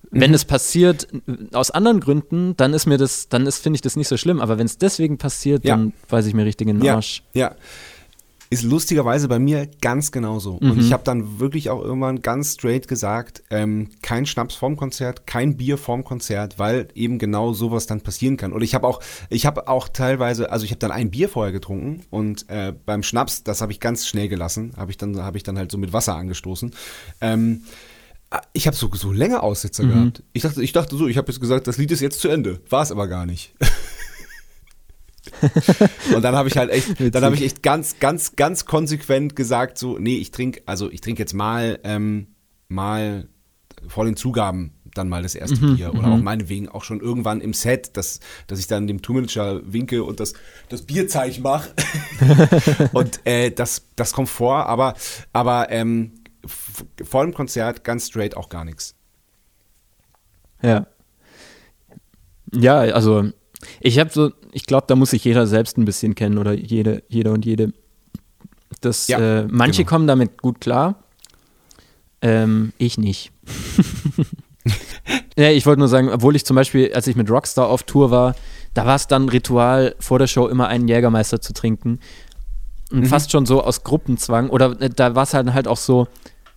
Wenn 0.09 0.31
mhm. 0.31 0.35
es 0.35 0.45
passiert 0.45 1.07
aus 1.51 1.71
anderen 1.71 1.99
Gründen, 1.99 2.55
dann 2.55 2.73
ist 2.73 2.85
mir 2.85 2.97
das, 2.97 3.27
dann 3.29 3.45
ist, 3.45 3.59
finde 3.59 3.75
ich 3.75 3.81
das 3.81 3.95
nicht 3.95 4.07
so 4.07 4.17
schlimm. 4.17 4.39
Aber 4.39 4.57
wenn 4.57 4.65
es 4.65 4.77
deswegen 4.77 5.17
passiert, 5.17 5.65
ja. 5.65 5.75
dann 5.75 5.93
weiß 6.09 6.25
ich 6.27 6.33
mir 6.33 6.45
richtig 6.45 6.67
in 6.67 6.79
den 6.79 6.89
Arsch. 6.89 7.23
Ja. 7.33 7.49
ja. 7.49 7.55
Ist 8.49 8.63
lustigerweise 8.63 9.27
bei 9.27 9.39
mir 9.39 9.67
ganz 9.81 10.13
genauso. 10.13 10.57
Mhm. 10.61 10.71
Und 10.71 10.79
ich 10.79 10.93
habe 10.93 11.03
dann 11.03 11.39
wirklich 11.39 11.69
auch 11.69 11.83
irgendwann 11.83 12.21
ganz 12.21 12.53
straight 12.53 12.87
gesagt, 12.87 13.43
ähm, 13.49 13.89
kein 14.01 14.25
Schnaps 14.25 14.55
vorm 14.55 14.77
Konzert, 14.77 15.27
kein 15.27 15.57
Bier 15.57 15.77
vorm 15.77 16.05
Konzert, 16.05 16.57
weil 16.57 16.87
eben 16.95 17.19
genau 17.19 17.51
sowas 17.51 17.87
dann 17.87 17.99
passieren 17.99 18.37
kann. 18.37 18.53
Und 18.53 18.61
ich 18.61 18.73
habe 18.73 18.87
auch, 18.87 19.01
ich 19.29 19.45
habe 19.45 19.67
auch 19.67 19.89
teilweise, 19.89 20.49
also 20.49 20.63
ich 20.63 20.71
habe 20.71 20.79
dann 20.79 20.91
ein 20.91 21.11
Bier 21.11 21.27
vorher 21.27 21.51
getrunken 21.51 22.05
und 22.09 22.49
äh, 22.49 22.73
beim 22.85 23.03
Schnaps, 23.03 23.43
das 23.43 23.59
habe 23.59 23.73
ich 23.73 23.81
ganz 23.81 24.07
schnell 24.07 24.29
gelassen, 24.29 24.71
habe 24.77 24.91
ich 24.91 24.97
dann, 24.97 25.21
habe 25.21 25.35
ich 25.35 25.43
dann 25.43 25.57
halt 25.57 25.69
so 25.69 25.77
mit 25.77 25.91
Wasser 25.91 26.15
angestoßen. 26.15 26.71
Ähm, 27.19 27.63
ich 28.53 28.67
habe 28.67 28.75
so, 28.75 28.89
so 28.93 29.11
länger 29.11 29.43
Aussetzer 29.43 29.83
mhm. 29.83 29.89
gehabt. 29.89 30.23
Ich 30.33 30.43
dachte, 30.43 30.63
ich 30.63 30.73
dachte 30.73 30.97
so, 30.97 31.07
ich 31.07 31.17
habe 31.17 31.31
jetzt 31.31 31.39
gesagt, 31.39 31.67
das 31.67 31.77
Lied 31.77 31.91
ist 31.91 32.01
jetzt 32.01 32.19
zu 32.19 32.27
Ende. 32.27 32.59
War 32.69 32.83
es 32.83 32.91
aber 32.91 33.07
gar 33.07 33.25
nicht. 33.25 33.55
und 36.13 36.21
dann 36.21 36.35
habe 36.35 36.49
ich 36.49 36.57
halt 36.57 36.69
echt, 36.69 36.99
dann 37.15 37.23
habe 37.23 37.35
ich 37.35 37.41
echt 37.41 37.63
ganz, 37.63 37.99
ganz, 37.99 38.35
ganz 38.35 38.65
konsequent 38.65 39.35
gesagt, 39.35 39.77
so, 39.77 39.97
nee, 39.97 40.17
ich 40.17 40.31
trinke, 40.31 40.61
also 40.65 40.91
ich 40.91 41.01
trinke 41.01 41.21
jetzt 41.21 41.33
mal, 41.33 41.79
ähm, 41.83 42.27
mal 42.67 43.29
vor 43.87 44.05
den 44.05 44.17
Zugaben 44.17 44.77
dann 44.97 45.09
mal 45.09 45.21
das 45.21 45.35
erste 45.35 45.63
mhm, 45.63 45.75
Bier. 45.75 45.93
Oder 45.93 46.07
mhm. 46.07 46.13
auch 46.13 46.17
meinetwegen 46.17 46.69
auch 46.69 46.83
schon 46.83 46.99
irgendwann 46.99 47.41
im 47.41 47.53
Set, 47.53 47.95
dass, 47.97 48.19
dass 48.47 48.59
ich 48.59 48.67
dann 48.67 48.87
dem 48.87 49.01
Tourmanager 49.01 49.61
winke 49.63 50.03
und 50.03 50.19
das, 50.19 50.33
das 50.69 50.83
Bierzeichen 50.83 51.43
mache. 51.43 51.69
und 52.93 53.25
äh, 53.25 53.51
das, 53.51 53.83
das 53.95 54.13
kommt 54.13 54.29
vor, 54.29 54.65
aber, 54.65 54.95
aber 55.33 55.71
ähm, 55.71 56.16
vor 56.47 57.23
dem 57.23 57.33
Konzert 57.33 57.83
ganz 57.83 58.07
straight 58.07 58.35
auch 58.35 58.49
gar 58.49 58.65
nichts. 58.65 58.95
Ja. 60.61 60.87
Ja, 62.53 62.79
also 62.79 63.29
ich 63.79 63.99
habe 63.99 64.09
so, 64.11 64.31
ich 64.51 64.65
glaube, 64.65 64.85
da 64.87 64.95
muss 64.95 65.11
sich 65.11 65.23
jeder 65.23 65.47
selbst 65.47 65.77
ein 65.77 65.85
bisschen 65.85 66.15
kennen 66.15 66.37
oder 66.37 66.53
jede, 66.53 67.03
jeder 67.09 67.31
und 67.31 67.45
jede. 67.45 67.73
Das, 68.81 69.07
ja, 69.07 69.41
äh, 69.41 69.47
manche 69.49 69.83
genau. 69.83 69.89
kommen 69.89 70.07
damit 70.07 70.41
gut 70.41 70.61
klar, 70.61 71.03
ähm, 72.21 72.73
ich 72.77 72.97
nicht. 72.97 73.31
ja, 75.37 75.49
ich 75.49 75.65
wollte 75.65 75.79
nur 75.79 75.87
sagen, 75.87 76.09
obwohl 76.09 76.35
ich 76.35 76.45
zum 76.45 76.55
Beispiel, 76.55 76.93
als 76.93 77.07
ich 77.07 77.15
mit 77.15 77.29
Rockstar 77.29 77.67
auf 77.67 77.83
Tour 77.83 78.11
war, 78.11 78.35
da 78.73 78.85
war 78.85 78.95
es 78.95 79.07
dann 79.07 79.29
Ritual, 79.29 79.95
vor 79.99 80.19
der 80.19 80.27
Show 80.27 80.47
immer 80.47 80.67
einen 80.67 80.87
Jägermeister 80.87 81.41
zu 81.41 81.53
trinken. 81.53 81.99
Und 82.91 83.01
mhm. 83.01 83.05
fast 83.05 83.31
schon 83.31 83.45
so 83.45 83.63
aus 83.63 83.83
Gruppenzwang. 83.83 84.49
Oder 84.49 84.79
äh, 84.81 84.89
da 84.89 85.15
war 85.15 85.23
es 85.23 85.33
halt, 85.33 85.53
halt 85.53 85.67
auch 85.67 85.77
so, 85.77 86.07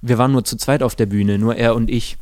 wir 0.02 0.18
waren 0.18 0.32
nur 0.32 0.44
zu 0.44 0.56
zweit 0.56 0.82
auf 0.82 0.94
der 0.94 1.06
Bühne, 1.06 1.38
nur 1.38 1.56
er 1.56 1.74
und 1.74 1.90
ich. 1.90 2.16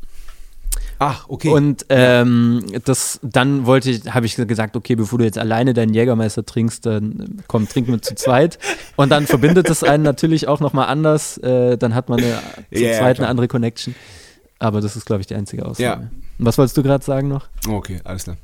Ach, 1.01 1.27
okay. 1.29 1.49
Und 1.49 1.87
ähm, 1.91 2.65
das, 2.85 3.21
dann 3.23 3.67
wollte 3.67 3.91
ich, 3.91 4.13
habe 4.13 4.27
ich 4.27 4.35
gesagt, 4.35 4.77
okay, 4.77 4.97
bevor 4.97 5.21
du 5.21 5.25
jetzt 5.25 5.39
alleine 5.39 5.73
deinen 5.73 5.95
Jägermeister 5.95 6.45
trinkst, 6.45 6.87
dann 6.87 7.43
komm, 7.47 7.69
trinken 7.69 7.93
wir 7.93 8.03
zu 8.03 8.17
zweit. 8.17 8.59
Und 8.97 9.11
dann 9.11 9.27
verbindet 9.27 9.71
es 9.71 9.85
einen 9.85 10.03
natürlich 10.03 10.49
auch 10.49 10.59
nochmal 10.59 10.89
anders. 10.89 11.39
Äh, 11.39 11.79
dann 11.79 11.95
hat 11.95 12.09
man 12.09 12.19
eine, 12.19 12.39
zu 12.73 12.83
yeah, 12.83 12.99
zweit 12.99 13.19
eine 13.21 13.29
andere 13.29 13.47
Connection. 13.47 13.95
Aber 14.59 14.81
das 14.81 14.97
ist, 14.97 15.07
glaube 15.07 15.21
ich, 15.21 15.29
die 15.29 15.37
einzige 15.37 15.65
Aussage. 15.67 15.83
Ja. 16.03 16.11
Was 16.39 16.59
wolltest 16.59 16.77
du 16.77 16.83
gerade 16.83 17.05
sagen 17.05 17.29
noch? 17.29 17.49
Okay, 17.69 18.01
alles 18.03 18.25
klar. 18.25 18.37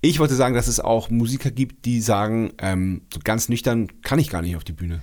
Ich 0.00 0.18
wollte 0.18 0.34
sagen, 0.34 0.54
dass 0.54 0.68
es 0.68 0.80
auch 0.80 1.10
Musiker 1.10 1.50
gibt, 1.50 1.84
die 1.84 2.00
sagen, 2.00 2.52
ähm, 2.58 3.02
so 3.12 3.20
ganz 3.22 3.50
nüchtern 3.50 3.88
kann 4.02 4.18
ich 4.18 4.30
gar 4.30 4.40
nicht 4.40 4.56
auf 4.56 4.64
die 4.64 4.72
Bühne. 4.72 5.02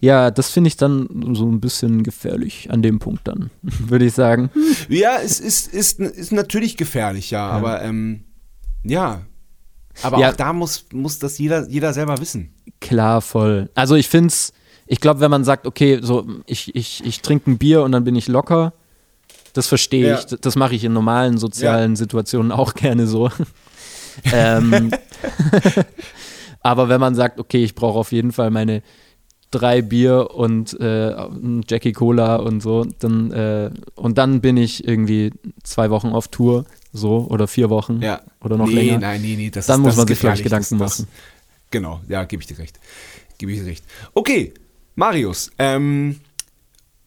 Ja, 0.00 0.30
das 0.30 0.50
finde 0.50 0.68
ich 0.68 0.76
dann 0.76 1.34
so 1.34 1.50
ein 1.50 1.60
bisschen 1.60 2.02
gefährlich 2.02 2.70
an 2.70 2.82
dem 2.82 2.98
Punkt 2.98 3.26
dann, 3.26 3.50
würde 3.62 4.04
ich 4.04 4.14
sagen. 4.14 4.50
Ja, 4.88 5.18
es 5.22 5.40
ist, 5.40 5.72
ist, 5.72 5.98
ist 6.00 6.32
natürlich 6.32 6.76
gefährlich, 6.76 7.30
ja, 7.30 7.48
ja. 7.48 7.52
aber 7.52 7.82
ähm, 7.82 8.24
ja. 8.84 9.22
Aber 10.02 10.18
ja. 10.18 10.30
auch 10.30 10.36
da 10.36 10.52
muss, 10.52 10.86
muss 10.92 11.18
das 11.18 11.38
jeder, 11.38 11.68
jeder 11.68 11.92
selber 11.92 12.20
wissen. 12.20 12.54
Klar, 12.80 13.20
voll. 13.20 13.68
Also 13.74 13.96
ich 13.96 14.08
finde 14.08 14.28
es, 14.28 14.52
ich 14.86 15.00
glaube, 15.00 15.20
wenn 15.20 15.30
man 15.30 15.44
sagt, 15.44 15.66
okay, 15.66 15.98
so 16.00 16.26
ich, 16.46 16.74
ich, 16.76 17.04
ich 17.04 17.20
trinke 17.20 17.50
ein 17.50 17.58
Bier 17.58 17.82
und 17.82 17.92
dann 17.92 18.04
bin 18.04 18.14
ich 18.14 18.28
locker, 18.28 18.74
das 19.52 19.66
verstehe 19.66 20.08
ja. 20.08 20.18
ich. 20.18 20.26
Das 20.40 20.54
mache 20.54 20.74
ich 20.76 20.84
in 20.84 20.92
normalen 20.92 21.38
sozialen 21.38 21.96
Situationen 21.96 22.52
auch 22.52 22.74
gerne 22.74 23.08
so. 23.08 23.30
ähm, 24.32 24.92
aber 26.60 26.88
wenn 26.88 27.00
man 27.00 27.14
sagt, 27.14 27.40
okay, 27.40 27.64
ich 27.64 27.74
brauche 27.74 27.98
auf 27.98 28.12
jeden 28.12 28.32
Fall 28.32 28.50
meine 28.50 28.82
drei 29.50 29.82
Bier 29.82 30.30
und 30.34 30.78
äh, 30.80 31.14
Jackie 31.68 31.92
Cola 31.92 32.36
und 32.36 32.62
so. 32.62 32.84
Dann, 32.98 33.30
äh, 33.30 33.70
und 33.94 34.18
dann 34.18 34.40
bin 34.40 34.56
ich 34.56 34.86
irgendwie 34.86 35.32
zwei 35.62 35.90
Wochen 35.90 36.08
auf 36.08 36.28
Tour, 36.28 36.64
so, 36.92 37.26
oder 37.30 37.46
vier 37.48 37.70
Wochen 37.70 38.00
ja. 38.00 38.20
oder 38.40 38.56
noch 38.56 38.66
nee, 38.66 38.74
länger. 38.74 38.98
Nein, 38.98 39.22
nee, 39.22 39.36
nee, 39.36 39.50
das 39.50 39.66
Dann 39.66 39.80
ist, 39.80 39.84
muss 39.84 39.90
das 39.92 39.96
man 39.98 40.08
sich 40.08 40.18
vielleicht 40.18 40.42
Gedanken 40.42 40.78
das, 40.78 40.98
machen. 41.00 41.10
genau, 41.70 42.00
ja, 42.08 42.24
gebe 42.24 42.42
ich 42.42 42.46
dir 42.46 42.58
recht. 42.58 42.78
Gebe 43.38 43.52
ich 43.52 43.60
dir 43.60 43.66
recht. 43.66 43.84
Okay, 44.14 44.52
Marius, 44.94 45.50
ähm, 45.58 46.20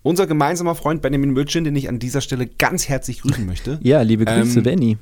unser 0.03 0.27
gemeinsamer 0.27 0.75
Freund 0.75 1.01
Benjamin 1.01 1.31
Mürchin, 1.31 1.63
den 1.63 1.75
ich 1.75 1.89
an 1.89 1.99
dieser 1.99 2.21
Stelle 2.21 2.47
ganz 2.47 2.87
herzlich 2.87 3.21
grüßen 3.21 3.45
möchte. 3.45 3.79
ja, 3.83 4.01
liebe 4.01 4.25
Grüße, 4.25 4.59
ähm, 4.59 4.63
Benny. 4.63 4.97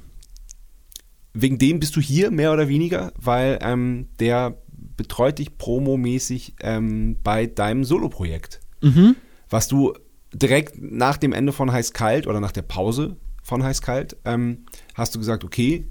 Wegen 1.34 1.58
dem 1.60 1.80
bist 1.80 1.96
du 1.96 2.02
hier, 2.02 2.32
mehr 2.32 2.52
oder 2.52 2.68
weniger, 2.68 3.14
weil 3.16 3.60
ähm, 3.62 4.08
der 4.20 4.58
betreut 5.00 5.40
dich 5.40 5.58
promomäßig 5.58 6.56
ähm, 6.60 7.16
bei 7.24 7.46
deinem 7.46 7.86
Soloprojekt. 7.86 8.60
Mhm. 8.82 9.16
Was 9.50 9.70
du 9.70 9.94
direkt 10.34 10.76
nach 10.78 11.16
dem 11.16 11.32
Ende 11.32 11.54
von 11.54 11.72
Heiß 11.72 11.94
Kalt 11.94 12.28
oder 12.28 12.42
nach 12.42 12.52
der 12.52 12.64
Pause 12.64 13.16
von 13.42 13.64
Heiß 13.64 13.82
Kalt 13.82 14.18
ähm, 14.26 14.66
hast 14.96 15.16
du 15.16 15.20
gesagt, 15.20 15.46
okay, 15.46 15.88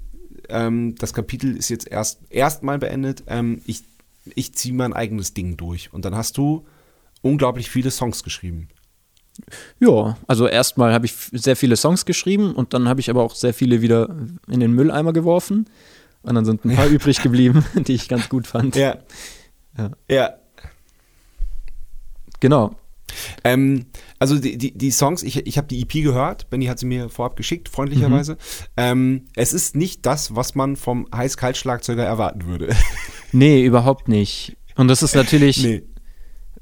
ähm, 0.47 0.93
das 0.93 1.15
Kapitel 1.15 1.57
ist 1.57 1.69
jetzt 1.69 1.87
erst 1.87 2.21
erstmal 2.29 2.77
beendet, 2.77 3.23
ähm, 3.25 3.63
ich, 3.65 3.81
ich 4.35 4.53
ziehe 4.53 4.75
mein 4.75 4.93
eigenes 4.93 5.33
Ding 5.33 5.57
durch. 5.57 5.91
Und 5.91 6.05
dann 6.05 6.15
hast 6.15 6.37
du 6.37 6.67
unglaublich 7.23 7.67
viele 7.67 7.89
Songs 7.89 8.21
geschrieben. 8.23 8.67
Ja, 9.79 10.19
also 10.27 10.47
erstmal 10.47 10.93
habe 10.93 11.07
ich 11.07 11.15
sehr 11.31 11.55
viele 11.55 11.77
Songs 11.77 12.05
geschrieben 12.05 12.53
und 12.53 12.75
dann 12.75 12.87
habe 12.87 12.99
ich 12.99 13.09
aber 13.09 13.23
auch 13.23 13.33
sehr 13.33 13.55
viele 13.55 13.81
wieder 13.81 14.15
in 14.47 14.59
den 14.59 14.73
Mülleimer 14.73 15.13
geworfen. 15.13 15.65
Und 16.21 16.35
dann 16.35 16.45
sind 16.45 16.65
ein 16.65 16.69
paar 16.75 16.87
ja. 16.87 16.91
übrig 16.91 17.21
geblieben, 17.21 17.65
die 17.75 17.93
ich 17.93 18.07
ganz 18.07 18.29
gut 18.29 18.47
fand. 18.47 18.75
Ja. 18.75 18.97
Ja. 19.77 19.91
ja. 20.09 20.33
Genau. 22.39 22.75
Ähm, 23.43 23.87
also 24.19 24.37
die, 24.37 24.57
die, 24.57 24.77
die, 24.77 24.91
Songs, 24.91 25.23
ich, 25.23 25.47
ich 25.47 25.57
habe 25.57 25.67
die 25.67 25.81
EP 25.81 25.91
gehört, 26.03 26.49
Benny 26.49 26.65
hat 26.65 26.79
sie 26.79 26.85
mir 26.85 27.09
vorab 27.09 27.35
geschickt, 27.35 27.69
freundlicherweise. 27.69 28.33
Mhm. 28.33 28.37
Ähm, 28.77 29.25
es 29.35 29.53
ist 29.53 29.75
nicht 29.75 30.05
das, 30.05 30.35
was 30.35 30.55
man 30.55 30.75
vom 30.75 31.07
Heiß-Kalt-Schlagzeuger 31.13 32.03
erwarten 32.03 32.45
würde. 32.45 32.75
Nee, 33.31 33.63
überhaupt 33.63 34.07
nicht. 34.07 34.57
Und 34.75 34.87
das 34.87 35.03
ist 35.03 35.13
natürlich 35.13 35.61
nee. 35.61 35.83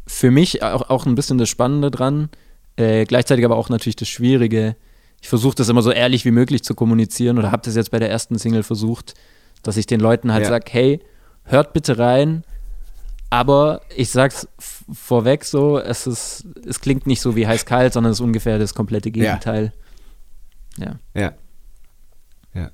für 0.05 0.32
mich 0.32 0.64
auch, 0.64 0.89
auch 0.89 1.05
ein 1.05 1.16
bisschen 1.16 1.38
das 1.38 1.47
Spannende 1.47 1.89
dran, 1.89 2.28
äh, 2.76 3.05
gleichzeitig 3.05 3.45
aber 3.45 3.55
auch 3.55 3.70
natürlich 3.70 3.95
das 3.95 4.10
Schwierige. 4.10 4.76
Ich 5.22 5.30
versuche 5.30 5.55
das 5.55 5.70
immer 5.70 5.82
so 5.82 5.91
ehrlich 5.91 6.26
wie 6.26 6.32
möglich 6.32 6.66
zu 6.66 6.76
kommunizieren 6.76 7.38
oder 7.38 7.53
habe 7.53 7.62
das 7.64 7.78
jetzt 7.78 7.91
bei 7.91 7.99
der 7.99 8.10
ersten 8.10 8.38
Single 8.38 8.64
versucht, 8.64 9.14
dass 9.64 9.78
ich 9.78 9.86
den 9.86 9.99
Leuten 9.99 10.32
halt 10.32 10.43
ja. 10.43 10.49
sage, 10.49 10.66
hey, 10.70 11.01
hört 11.43 11.74
bitte 11.74 11.97
rein, 11.97 12.43
aber 13.30 13.82
ich 13.95 14.10
sag's 14.10 14.47
vorweg 14.60 15.43
so, 15.43 15.80
es 15.80 16.08
ist, 16.08 16.45
es 16.66 16.80
klingt 16.80 17.08
nicht 17.08 17.22
so 17.22 17.36
wie 17.36 17.47
heiß 17.47 17.66
kalt, 17.66 17.93
sondern 17.93 18.12
es 18.12 18.20
ist 18.20 18.26
ungefähr 18.26 18.58
das 18.58 18.74
komplette 18.74 19.12
Gegenteil. 19.12 19.74
Ja. 20.78 20.95
Ja. 21.14 21.22
Ja. 21.22 21.34
ja. 22.53 22.72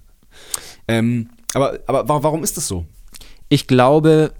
Ähm, 0.88 1.30
aber, 1.54 1.80
aber 1.88 2.24
warum 2.24 2.44
ist 2.44 2.58
das 2.58 2.68
so? 2.68 2.86
Ich 3.50 3.68
glaube, 3.68 4.34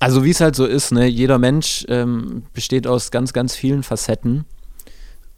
also 0.00 0.24
wie 0.24 0.30
es 0.30 0.40
halt 0.40 0.56
so 0.56 0.66
ist, 0.66 0.92
ne, 0.92 1.06
jeder 1.06 1.38
Mensch 1.38 1.84
ähm, 1.88 2.44
besteht 2.52 2.86
aus 2.86 3.10
ganz, 3.10 3.32
ganz 3.32 3.56
vielen 3.56 3.82
Facetten. 3.82 4.44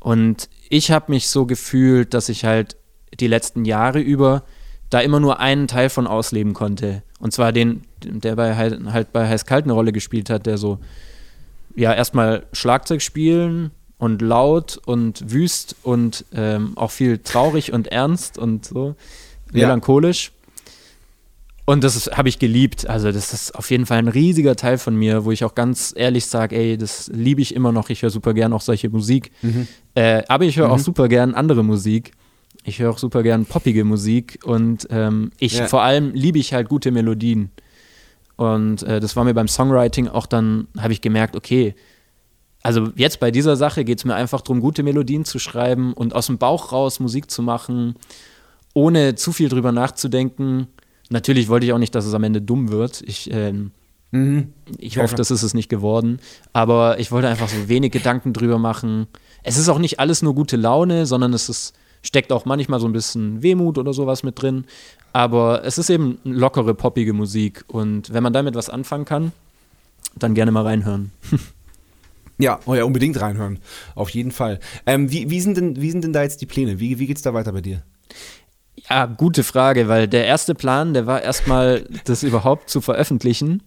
Und 0.01 0.49
ich 0.69 0.91
habe 0.91 1.11
mich 1.13 1.29
so 1.29 1.47
gefühlt, 1.47 2.15
dass 2.15 2.29
ich 2.29 2.45
halt 2.45 2.77
die 3.19 3.27
letzten 3.27 3.65
Jahre 3.65 4.01
über 4.01 4.45
da 4.91 5.01
immer 5.01 5.21
nur 5.21 5.41
einen 5.41 5.69
Teil 5.69 5.91
von 5.91 6.07
ausleben 6.07 6.55
konnte. 6.55 7.03
Und 7.21 7.33
zwar 7.33 7.53
den, 7.53 7.83
der 8.03 8.37
bei 8.37 8.57
halt, 8.57 8.81
halt 8.93 9.13
bei 9.13 9.29
Heiß 9.29 9.45
Kalt 9.45 9.65
eine 9.65 9.73
Rolle 9.73 9.93
gespielt 9.93 10.31
hat, 10.31 10.47
der 10.47 10.59
so, 10.59 10.79
ja, 11.75 11.93
erstmal 11.93 12.47
Schlagzeug 12.53 13.03
spielen 13.03 13.71
und 13.99 14.23
laut 14.23 14.81
und 14.87 15.31
wüst 15.31 15.77
und 15.83 16.25
ähm, 16.33 16.73
auch 16.77 16.91
viel 16.91 17.19
traurig 17.19 17.73
und 17.73 17.89
ernst 17.89 18.39
und 18.39 18.65
so, 18.65 18.95
melancholisch. 19.53 20.27
Ja. 20.27 20.39
Und 21.69 21.85
das 21.85 22.11
habe 22.15 22.31
ich 22.31 22.39
geliebt. 22.39 22.89
Also, 22.89 23.13
das 23.13 23.35
ist 23.35 23.55
auf 23.55 23.71
jeden 23.71 23.85
Fall 23.85 23.99
ein 23.99 24.09
riesiger 24.09 24.57
Teil 24.57 24.79
von 24.79 24.97
mir, 24.97 25.27
wo 25.27 25.33
ich 25.33 25.45
auch 25.45 25.55
ganz 25.55 25.93
ehrlich 25.95 26.25
sage, 26.25 26.57
ey, 26.57 26.79
das 26.79 27.11
liebe 27.13 27.43
ich 27.43 27.55
immer 27.55 27.73
noch. 27.73 27.91
Ich 27.91 28.01
höre 28.01 28.09
super 28.09 28.33
gern 28.33 28.55
auch 28.55 28.63
solche 28.63 28.89
Musik. 28.89 29.33
Mhm. 29.43 29.69
Äh, 29.95 30.23
aber 30.29 30.47
ich 30.47 30.57
höre 30.57 30.69
mhm. 30.69 30.73
auch 30.73 30.79
super 30.79 31.09
gern 31.09 31.35
andere 31.35 31.63
Musik. 31.63 32.13
Ich 32.69 32.79
höre 32.81 32.91
auch 32.91 32.99
super 32.99 33.23
gern 33.23 33.47
poppige 33.47 33.85
Musik 33.85 34.41
und 34.45 34.87
ähm, 34.91 35.33
ich 35.39 35.55
ja. 35.55 35.67
vor 35.67 35.83
allem 35.83 36.13
liebe 36.13 36.39
ich 36.39 36.53
halt 36.53 36.69
gute 36.69 36.91
Melodien. 36.91 37.51
Und 38.37 38.83
äh, 38.83 39.01
das 39.01 39.17
war 39.17 39.25
mir 39.25 39.35
beim 39.35 39.49
Songwriting 39.49 40.07
auch 40.07 40.27
dann, 40.27 40.69
habe 40.79 40.93
ich 40.93 41.01
gemerkt, 41.01 41.35
okay, 41.35 41.75
also 42.63 42.91
jetzt 42.95 43.21
bei 43.21 43.31
dieser 43.31 43.57
Sache 43.57 43.85
geht 43.85 43.99
es 43.99 44.05
mir 44.05 44.15
einfach 44.15 44.43
darum, 44.43 44.61
gute 44.61 44.83
Melodien 44.83 45.25
zu 45.25 45.39
schreiben 45.39 45.95
und 45.95 46.15
aus 46.15 46.27
dem 46.27 46.39
Bauch 46.39 46.71
raus 46.71 47.01
Musik 47.01 47.31
zu 47.31 47.43
machen, 47.43 47.95
ohne 48.75 49.15
zu 49.15 49.33
viel 49.33 49.49
drüber 49.49 49.73
nachzudenken. 49.73 50.67
Natürlich 51.09 51.49
wollte 51.49 51.65
ich 51.65 51.73
auch 51.73 51.79
nicht, 51.79 51.95
dass 51.95 52.05
es 52.05 52.13
am 52.13 52.25
Ende 52.25 52.43
dumm 52.43 52.71
wird. 52.71 53.01
Ich, 53.01 53.31
ähm, 53.33 53.71
mhm. 54.11 54.53
ich 54.77 54.99
hoffe, 54.99 55.17
das 55.17 55.31
ist 55.31 55.43
es 55.43 55.55
nicht 55.55 55.71
geworden. 55.71 56.21
Aber 56.53 57.01
ich 57.01 57.11
wollte 57.11 57.29
einfach 57.29 57.49
so 57.49 57.69
wenig 57.69 57.93
Gedanken 57.93 58.35
drüber 58.35 58.59
machen. 58.59 59.07
Es 59.43 59.57
ist 59.57 59.71
auch 59.71 59.79
nicht 59.79 60.01
alles 60.01 60.21
nur 60.21 60.35
gute 60.35 60.57
Laune, 60.57 61.07
sondern 61.07 61.33
es 61.33 61.49
ist 61.49 61.73
Steckt 62.03 62.33
auch 62.33 62.45
manchmal 62.45 62.81
so 62.81 62.87
ein 62.87 62.93
bisschen 62.93 63.43
Wehmut 63.43 63.79
oder 63.79 63.93
sowas 63.93 64.23
mit 64.23 64.41
drin. 64.41 64.65
Aber 65.13 65.65
es 65.65 65.79
ist 65.79 65.91
eben 65.91 66.19
lockere, 66.25 66.75
poppige 66.75 67.13
Musik. 67.13 67.65
Und 67.69 68.13
wenn 68.13 68.23
man 68.23 68.33
damit 68.33 68.55
was 68.55 68.71
anfangen 68.71 69.05
kann, 69.05 69.33
dann 70.17 70.35
gerne 70.35 70.53
mal 70.53 70.65
reinhören. 70.65 71.13
Ja, 72.41 72.61
oh 72.67 72.75
ja, 72.75 72.85
unbedingt 72.85 73.21
reinhören. 73.21 73.59
Auf 73.97 74.11
jeden 74.11 74.31
Fall. 74.31 74.61
Ähm, 74.87 75.11
wie, 75.11 75.29
wie, 75.29 75.41
sind 75.41 75.57
denn, 75.57 75.81
wie 75.81 75.91
sind 75.91 76.05
denn 76.05 76.13
da 76.13 76.23
jetzt 76.23 76.41
die 76.41 76.47
Pläne? 76.47 76.79
Wie, 76.79 76.99
wie 77.01 77.13
es 77.13 77.23
da 77.23 77.35
weiter 77.35 77.53
bei 77.53 77.61
dir? 77.61 77.83
Ja, 78.89 79.07
gute 79.07 79.43
Frage, 79.43 79.89
weil 79.89 80.07
der 80.07 80.25
erste 80.25 80.55
Plan, 80.55 80.95
der 80.95 81.07
war 81.07 81.21
erstmal, 81.21 81.85
das 82.05 82.23
überhaupt 82.23 82.71
zu 82.71 82.81
veröffentlichen. 82.81 83.63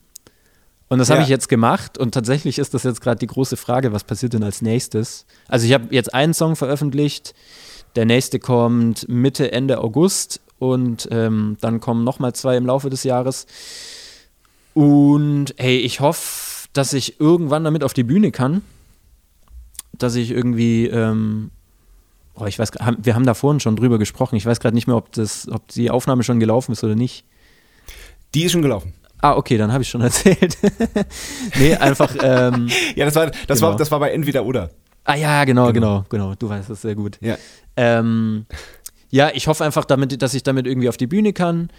Und 0.87 0.99
das 0.99 1.09
ja. 1.09 1.15
habe 1.15 1.23
ich 1.23 1.29
jetzt 1.29 1.47
gemacht 1.47 1.97
und 1.97 2.13
tatsächlich 2.13 2.59
ist 2.59 2.73
das 2.73 2.83
jetzt 2.83 3.01
gerade 3.01 3.19
die 3.19 3.27
große 3.27 3.55
Frage, 3.55 3.93
was 3.93 4.03
passiert 4.03 4.33
denn 4.33 4.43
als 4.43 4.61
nächstes? 4.61 5.25
Also 5.47 5.65
ich 5.65 5.73
habe 5.73 5.87
jetzt 5.91 6.13
einen 6.13 6.33
Song 6.33 6.57
veröffentlicht, 6.57 7.33
der 7.95 8.05
nächste 8.05 8.39
kommt 8.39 9.07
Mitte, 9.09 9.51
Ende 9.51 9.79
August 9.79 10.39
und 10.59 11.07
ähm, 11.11 11.57
dann 11.61 11.79
kommen 11.79 12.03
nochmal 12.03 12.33
zwei 12.33 12.55
im 12.55 12.65
Laufe 12.65 12.89
des 12.89 13.03
Jahres. 13.03 13.47
Und 14.73 15.53
hey, 15.57 15.77
ich 15.77 15.99
hoffe, 15.99 16.69
dass 16.73 16.93
ich 16.93 17.19
irgendwann 17.19 17.63
damit 17.63 17.83
auf 17.83 17.93
die 17.93 18.03
Bühne 18.03 18.31
kann. 18.31 18.61
Dass 19.97 20.15
ich 20.15 20.31
irgendwie, 20.31 20.87
ähm, 20.87 21.51
oh, 22.35 22.45
ich 22.45 22.57
weiß, 22.57 22.71
wir 22.97 23.15
haben 23.15 23.25
da 23.25 23.33
vorhin 23.33 23.59
schon 23.59 23.75
drüber 23.75 23.99
gesprochen. 23.99 24.35
Ich 24.35 24.45
weiß 24.45 24.59
gerade 24.59 24.75
nicht 24.75 24.87
mehr, 24.87 24.95
ob, 24.95 25.11
das, 25.11 25.49
ob 25.49 25.67
die 25.69 25.91
Aufnahme 25.91 26.23
schon 26.23 26.39
gelaufen 26.39 26.71
ist 26.71 26.83
oder 26.83 26.95
nicht. 26.95 27.25
Die 28.33 28.43
ist 28.43 28.53
schon 28.53 28.61
gelaufen. 28.61 28.93
Ah, 29.19 29.35
okay, 29.35 29.57
dann 29.57 29.71
habe 29.71 29.83
ich 29.83 29.89
schon 29.89 30.01
erzählt. 30.01 30.57
nee, 31.59 31.75
einfach. 31.75 32.15
Ähm, 32.21 32.69
ja, 32.95 33.05
das 33.05 33.15
war, 33.15 33.27
das, 33.47 33.59
genau. 33.59 33.71
war, 33.71 33.77
das 33.77 33.91
war 33.91 33.99
bei 33.99 34.11
Entweder 34.11 34.45
oder. 34.45 34.69
Ah 35.03 35.15
ja, 35.15 35.43
genau, 35.45 35.71
Genau. 35.71 36.03
genau, 36.03 36.05
genau. 36.09 36.35
Du 36.35 36.49
weißt 36.49 36.69
das 36.69 36.81
sehr 36.81 36.95
gut. 36.95 37.17
Ja. 37.21 37.37
Ähm, 37.75 38.45
ja, 39.09 39.31
ich 39.33 39.47
hoffe 39.47 39.63
einfach, 39.65 39.85
damit, 39.85 40.21
dass 40.21 40.33
ich 40.33 40.43
damit 40.43 40.67
irgendwie 40.67 40.89
auf 40.89 40.97
die 40.97 41.07
Bühne 41.07 41.33
kann. 41.33 41.69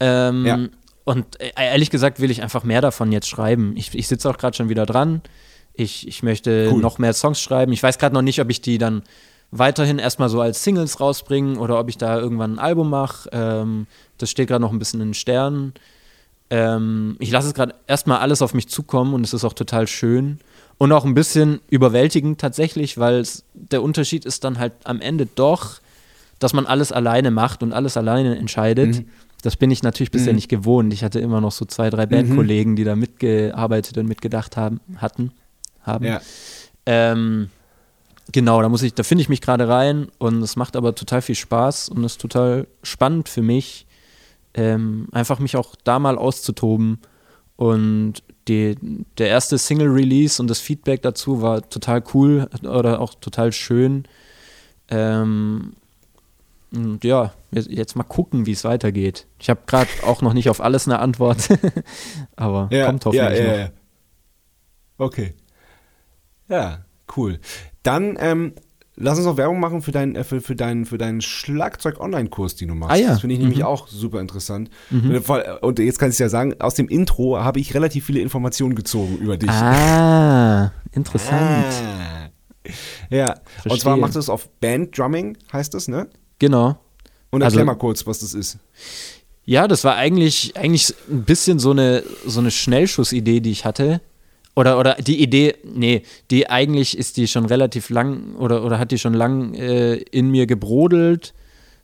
Ähm, 0.00 0.46
Ja. 0.46 0.58
Und 1.04 1.40
äh, 1.40 1.52
ehrlich 1.56 1.90
gesagt 1.90 2.20
will 2.20 2.30
ich 2.30 2.42
einfach 2.42 2.64
mehr 2.64 2.80
davon 2.82 3.12
jetzt 3.12 3.28
schreiben. 3.28 3.74
Ich, 3.76 3.94
ich 3.94 4.06
sitze 4.08 4.28
auch 4.30 4.36
gerade 4.38 4.56
schon 4.56 4.68
wieder 4.68 4.84
dran. 4.86 5.22
Ich, 5.74 6.06
ich 6.06 6.22
möchte 6.22 6.68
Cool. 6.72 6.80
noch 6.82 6.98
mehr 6.98 7.12
Songs 7.14 7.40
schreiben. 7.40 7.72
Ich 7.72 7.82
weiß 7.82 7.98
gerade 7.98 8.14
noch 8.14 8.22
nicht, 8.22 8.40
ob 8.40 8.50
ich 8.50 8.60
die 8.60 8.76
dann 8.78 9.02
weiterhin 9.50 9.98
erstmal 9.98 10.28
so 10.28 10.40
als 10.42 10.62
Singles 10.62 11.00
rausbringen 11.00 11.56
oder 11.56 11.78
ob 11.80 11.88
ich 11.88 11.96
da 11.96 12.18
irgendwann 12.18 12.54
ein 12.54 12.58
Album 12.58 12.90
mache. 12.90 13.28
Ähm, 13.32 13.86
das 14.18 14.30
steht 14.30 14.48
gerade 14.48 14.60
noch 14.60 14.72
ein 14.72 14.78
bisschen 14.78 15.00
in 15.00 15.08
den 15.08 15.14
Sternen. 15.14 15.72
Ähm, 16.50 17.16
ich 17.20 17.30
lasse 17.30 17.48
es 17.48 17.54
gerade 17.54 17.74
erstmal 17.86 18.18
alles 18.18 18.42
auf 18.42 18.54
mich 18.54 18.68
zukommen 18.68 19.14
und 19.14 19.24
es 19.24 19.32
ist 19.34 19.44
auch 19.44 19.52
total 19.54 19.86
schön 19.86 20.38
und 20.78 20.92
auch 20.92 21.04
ein 21.04 21.14
bisschen 21.14 21.60
überwältigend 21.68 22.40
tatsächlich, 22.40 22.98
weil 22.98 23.16
es, 23.16 23.44
der 23.52 23.82
Unterschied 23.82 24.24
ist 24.24 24.44
dann 24.44 24.58
halt 24.58 24.72
am 24.84 25.00
Ende 25.00 25.26
doch, 25.26 25.80
dass 26.38 26.52
man 26.52 26.66
alles 26.66 26.92
alleine 26.92 27.30
macht 27.30 27.62
und 27.62 27.72
alles 27.72 27.96
alleine 27.96 28.36
entscheidet. 28.38 28.96
Mhm. 28.96 29.08
Das 29.42 29.56
bin 29.56 29.70
ich 29.70 29.82
natürlich 29.82 30.10
bisher 30.10 30.32
Mhm. 30.32 30.36
nicht 30.36 30.48
gewohnt. 30.48 30.92
Ich 30.92 31.04
hatte 31.04 31.20
immer 31.20 31.40
noch 31.40 31.52
so 31.52 31.64
zwei, 31.64 31.90
drei 31.90 32.06
Bandkollegen, 32.06 32.76
die 32.76 32.84
da 32.84 32.96
mitgearbeitet 32.96 33.98
und 33.98 34.06
mitgedacht 34.06 34.56
haben, 34.56 34.80
hatten, 34.96 35.32
haben. 35.82 36.04
Ja. 36.04 36.20
Ähm, 36.86 37.50
genau, 38.32 38.62
da 38.62 38.68
muss 38.68 38.82
ich, 38.82 38.94
da 38.94 39.02
finde 39.02 39.22
ich 39.22 39.28
mich 39.28 39.40
gerade 39.40 39.68
rein 39.68 40.08
und 40.18 40.42
es 40.42 40.56
macht 40.56 40.76
aber 40.76 40.94
total 40.94 41.22
viel 41.22 41.34
Spaß 41.34 41.88
und 41.88 42.04
ist 42.04 42.20
total 42.20 42.66
spannend 42.82 43.28
für 43.28 43.42
mich, 43.42 43.86
ähm, 44.54 45.08
einfach 45.12 45.40
mich 45.40 45.56
auch 45.56 45.74
da 45.84 45.98
mal 45.98 46.18
auszutoben. 46.18 47.00
Und 47.56 48.22
die, 48.48 48.76
der 49.18 49.28
erste 49.28 49.58
Single-Release 49.58 50.40
und 50.40 50.48
das 50.48 50.60
Feedback 50.60 51.02
dazu 51.02 51.42
war 51.42 51.68
total 51.68 52.02
cool 52.14 52.48
oder 52.62 53.00
auch 53.00 53.14
total 53.14 53.52
schön. 53.52 54.04
Ähm, 54.90 55.74
und 56.72 57.02
ja, 57.04 57.32
jetzt, 57.50 57.70
jetzt 57.70 57.96
mal 57.96 58.04
gucken, 58.04 58.46
wie 58.46 58.52
es 58.52 58.64
weitergeht. 58.64 59.26
Ich 59.38 59.48
habe 59.48 59.60
gerade 59.66 59.88
auch 60.04 60.22
noch 60.22 60.34
nicht 60.34 60.50
auf 60.50 60.60
alles 60.60 60.86
eine 60.86 60.98
Antwort, 60.98 61.48
aber 62.36 62.68
Ja, 62.70 62.86
kommt 62.86 63.04
hoffentlich 63.04 63.38
ja, 63.38 63.56
ja, 63.56 63.64
noch. 63.64 63.70
Okay. 64.98 65.34
Ja, 66.48 66.84
cool. 67.16 67.38
Dann 67.82 68.16
ähm, 68.20 68.54
lass 68.98 69.18
uns 69.18 69.26
noch 69.26 69.36
Werbung 69.36 69.60
machen 69.60 69.80
für, 69.82 69.92
dein, 69.92 70.14
äh, 70.16 70.24
für, 70.24 70.40
für, 70.40 70.54
deinen, 70.56 70.84
für 70.84 70.98
deinen 70.98 71.20
Schlagzeug-Online-Kurs, 71.20 72.56
den 72.56 72.68
du 72.68 72.74
machst. 72.74 72.92
Ah 72.92 72.96
ja. 72.96 73.08
Das 73.10 73.20
finde 73.20 73.34
ich 73.34 73.40
nämlich 73.40 73.58
Mhm. 73.60 73.64
auch 73.64 73.88
super 73.88 74.20
interessant. 74.20 74.70
Und 74.90 75.20
vor- 75.24 75.42
Und 75.62 75.78
jetzt 75.78 75.98
kann 75.98 76.10
ich 76.10 76.18
ja 76.18 76.28
sagen, 76.28 76.54
aus 76.60 76.74
dem 76.74 76.88
Intro 76.88 77.38
habe 77.38 77.60
ich 77.60 77.74
relativ 77.74 78.04
viele 78.06 78.20
Informationen 78.20 78.74
gezogen 78.74 79.16
über 79.18 79.36
dich. 79.36 79.50
Ah, 79.50 80.72
interessant. 80.92 81.66
Ah. 81.86 82.70
Ja, 83.10 83.30
und 83.32 83.38
Verstehe. 83.62 83.78
zwar 83.80 83.96
machst 83.96 84.16
du 84.16 84.20
es 84.20 84.28
auf 84.28 84.48
Band 84.60 84.96
Drumming, 84.98 85.38
heißt 85.52 85.72
das, 85.74 85.88
ne? 85.88 86.08
Genau. 86.38 86.78
Und 87.30 87.42
erklär 87.42 87.60
Also- 87.62 87.66
mal 87.66 87.74
kurz, 87.76 88.06
was 88.06 88.18
das 88.20 88.34
ist. 88.34 88.58
Ja, 89.44 89.66
das 89.66 89.82
war 89.84 89.96
eigentlich, 89.96 90.54
eigentlich 90.58 90.94
ein 91.10 91.22
bisschen 91.24 91.58
so 91.58 91.70
eine, 91.70 92.02
so 92.26 92.40
eine 92.40 92.50
Schnellschussidee, 92.50 93.40
die 93.40 93.50
ich 93.50 93.64
hatte. 93.64 94.02
Oder, 94.58 94.76
oder 94.76 94.96
die 94.96 95.22
Idee, 95.22 95.54
nee, 95.62 96.02
die 96.32 96.50
eigentlich 96.50 96.98
ist 96.98 97.16
die 97.16 97.28
schon 97.28 97.44
relativ 97.44 97.90
lang 97.90 98.34
oder, 98.34 98.64
oder 98.64 98.80
hat 98.80 98.90
die 98.90 98.98
schon 98.98 99.14
lang 99.14 99.54
äh, 99.54 99.94
in 99.94 100.32
mir 100.32 100.48
gebrodelt. 100.48 101.32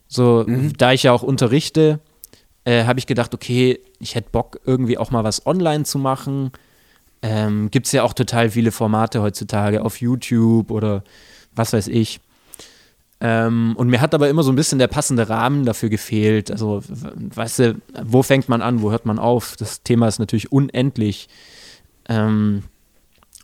So, 0.09 0.43
da 0.77 0.91
ich 0.91 1.03
ja 1.03 1.13
auch 1.13 1.23
unterrichte, 1.23 2.01
äh, 2.65 2.83
habe 2.83 2.99
ich 2.99 3.07
gedacht, 3.07 3.33
okay, 3.33 3.79
ich 3.99 4.15
hätte 4.15 4.27
Bock, 4.29 4.59
irgendwie 4.65 4.97
auch 4.97 5.09
mal 5.09 5.23
was 5.23 5.45
online 5.45 5.85
zu 5.85 5.99
machen. 5.99 6.51
Ähm, 7.21 7.71
Gibt 7.71 7.85
es 7.85 7.93
ja 7.93 8.03
auch 8.03 8.11
total 8.11 8.49
viele 8.49 8.73
Formate 8.73 9.21
heutzutage 9.21 9.81
auf 9.81 10.01
YouTube 10.01 10.69
oder 10.69 11.05
was 11.55 11.71
weiß 11.71 11.87
ich. 11.87 12.19
Ähm, 13.21 13.75
und 13.77 13.87
mir 13.87 14.01
hat 14.01 14.13
aber 14.13 14.27
immer 14.27 14.43
so 14.43 14.51
ein 14.51 14.57
bisschen 14.57 14.79
der 14.79 14.87
passende 14.87 15.29
Rahmen 15.29 15.63
dafür 15.63 15.87
gefehlt. 15.87 16.51
Also, 16.51 16.83
weißt 16.85 17.59
du, 17.59 17.75
wo 18.03 18.21
fängt 18.21 18.49
man 18.49 18.61
an, 18.61 18.81
wo 18.81 18.91
hört 18.91 19.05
man 19.05 19.17
auf? 19.17 19.55
Das 19.55 19.81
Thema 19.81 20.09
ist 20.09 20.19
natürlich 20.19 20.51
unendlich. 20.51 21.29
Ähm, 22.07 22.63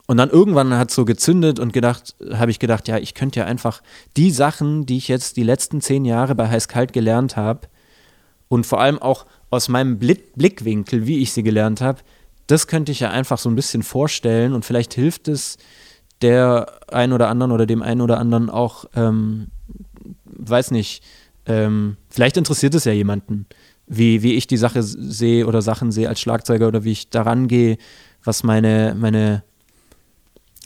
und 0.07 0.17
dann 0.17 0.29
irgendwann 0.29 0.73
hat 0.73 0.89
es 0.89 0.95
so 0.95 1.05
gezündet 1.05 1.59
und 1.59 1.71
gedacht, 1.71 2.15
habe 2.33 2.51
ich 2.51 2.59
gedacht, 2.59 2.87
ja, 2.87 2.97
ich 2.97 3.13
könnte 3.13 3.39
ja 3.39 3.45
einfach 3.45 3.81
die 4.17 4.31
Sachen, 4.31 4.85
die 4.85 4.97
ich 4.97 5.07
jetzt 5.07 5.37
die 5.37 5.43
letzten 5.43 5.79
zehn 5.79 6.03
Jahre 6.03 6.35
bei 6.35 6.49
Heiß 6.49 6.67
Kalt 6.67 6.91
gelernt 6.91 7.37
habe 7.37 7.67
und 8.49 8.65
vor 8.65 8.81
allem 8.81 8.99
auch 8.99 9.25
aus 9.49 9.69
meinem 9.69 9.99
Blick 9.99 10.33
Blickwinkel, 10.35 11.07
wie 11.07 11.19
ich 11.19 11.31
sie 11.31 11.43
gelernt 11.43 11.79
habe, 11.79 11.99
das 12.47 12.67
könnte 12.67 12.91
ich 12.91 12.99
ja 12.99 13.09
einfach 13.09 13.37
so 13.37 13.49
ein 13.49 13.55
bisschen 13.55 13.83
vorstellen 13.83 14.53
und 14.53 14.65
vielleicht 14.65 14.93
hilft 14.93 15.29
es 15.29 15.57
der 16.21 16.67
ein 16.89 17.13
oder 17.13 17.29
anderen 17.29 17.51
oder 17.53 17.65
dem 17.65 17.81
einen 17.81 18.01
oder 18.01 18.19
anderen 18.19 18.49
auch, 18.49 18.85
ähm, 18.95 19.47
weiß 20.25 20.71
nicht, 20.71 21.03
ähm, 21.45 21.97
vielleicht 22.09 22.37
interessiert 22.37 22.75
es 22.75 22.83
ja 22.85 22.91
jemanden, 22.91 23.45
wie, 23.87 24.21
wie 24.23 24.33
ich 24.33 24.47
die 24.47 24.57
Sache 24.57 24.83
sehe 24.83 25.47
oder 25.47 25.61
Sachen 25.61 25.91
sehe 25.91 26.09
als 26.09 26.19
Schlagzeuger 26.19 26.67
oder 26.67 26.83
wie 26.83 26.91
ich 26.91 27.09
daran 27.09 27.47
gehe, 27.47 27.77
was 28.23 28.43
meine, 28.43 28.95
meine, 28.97 29.43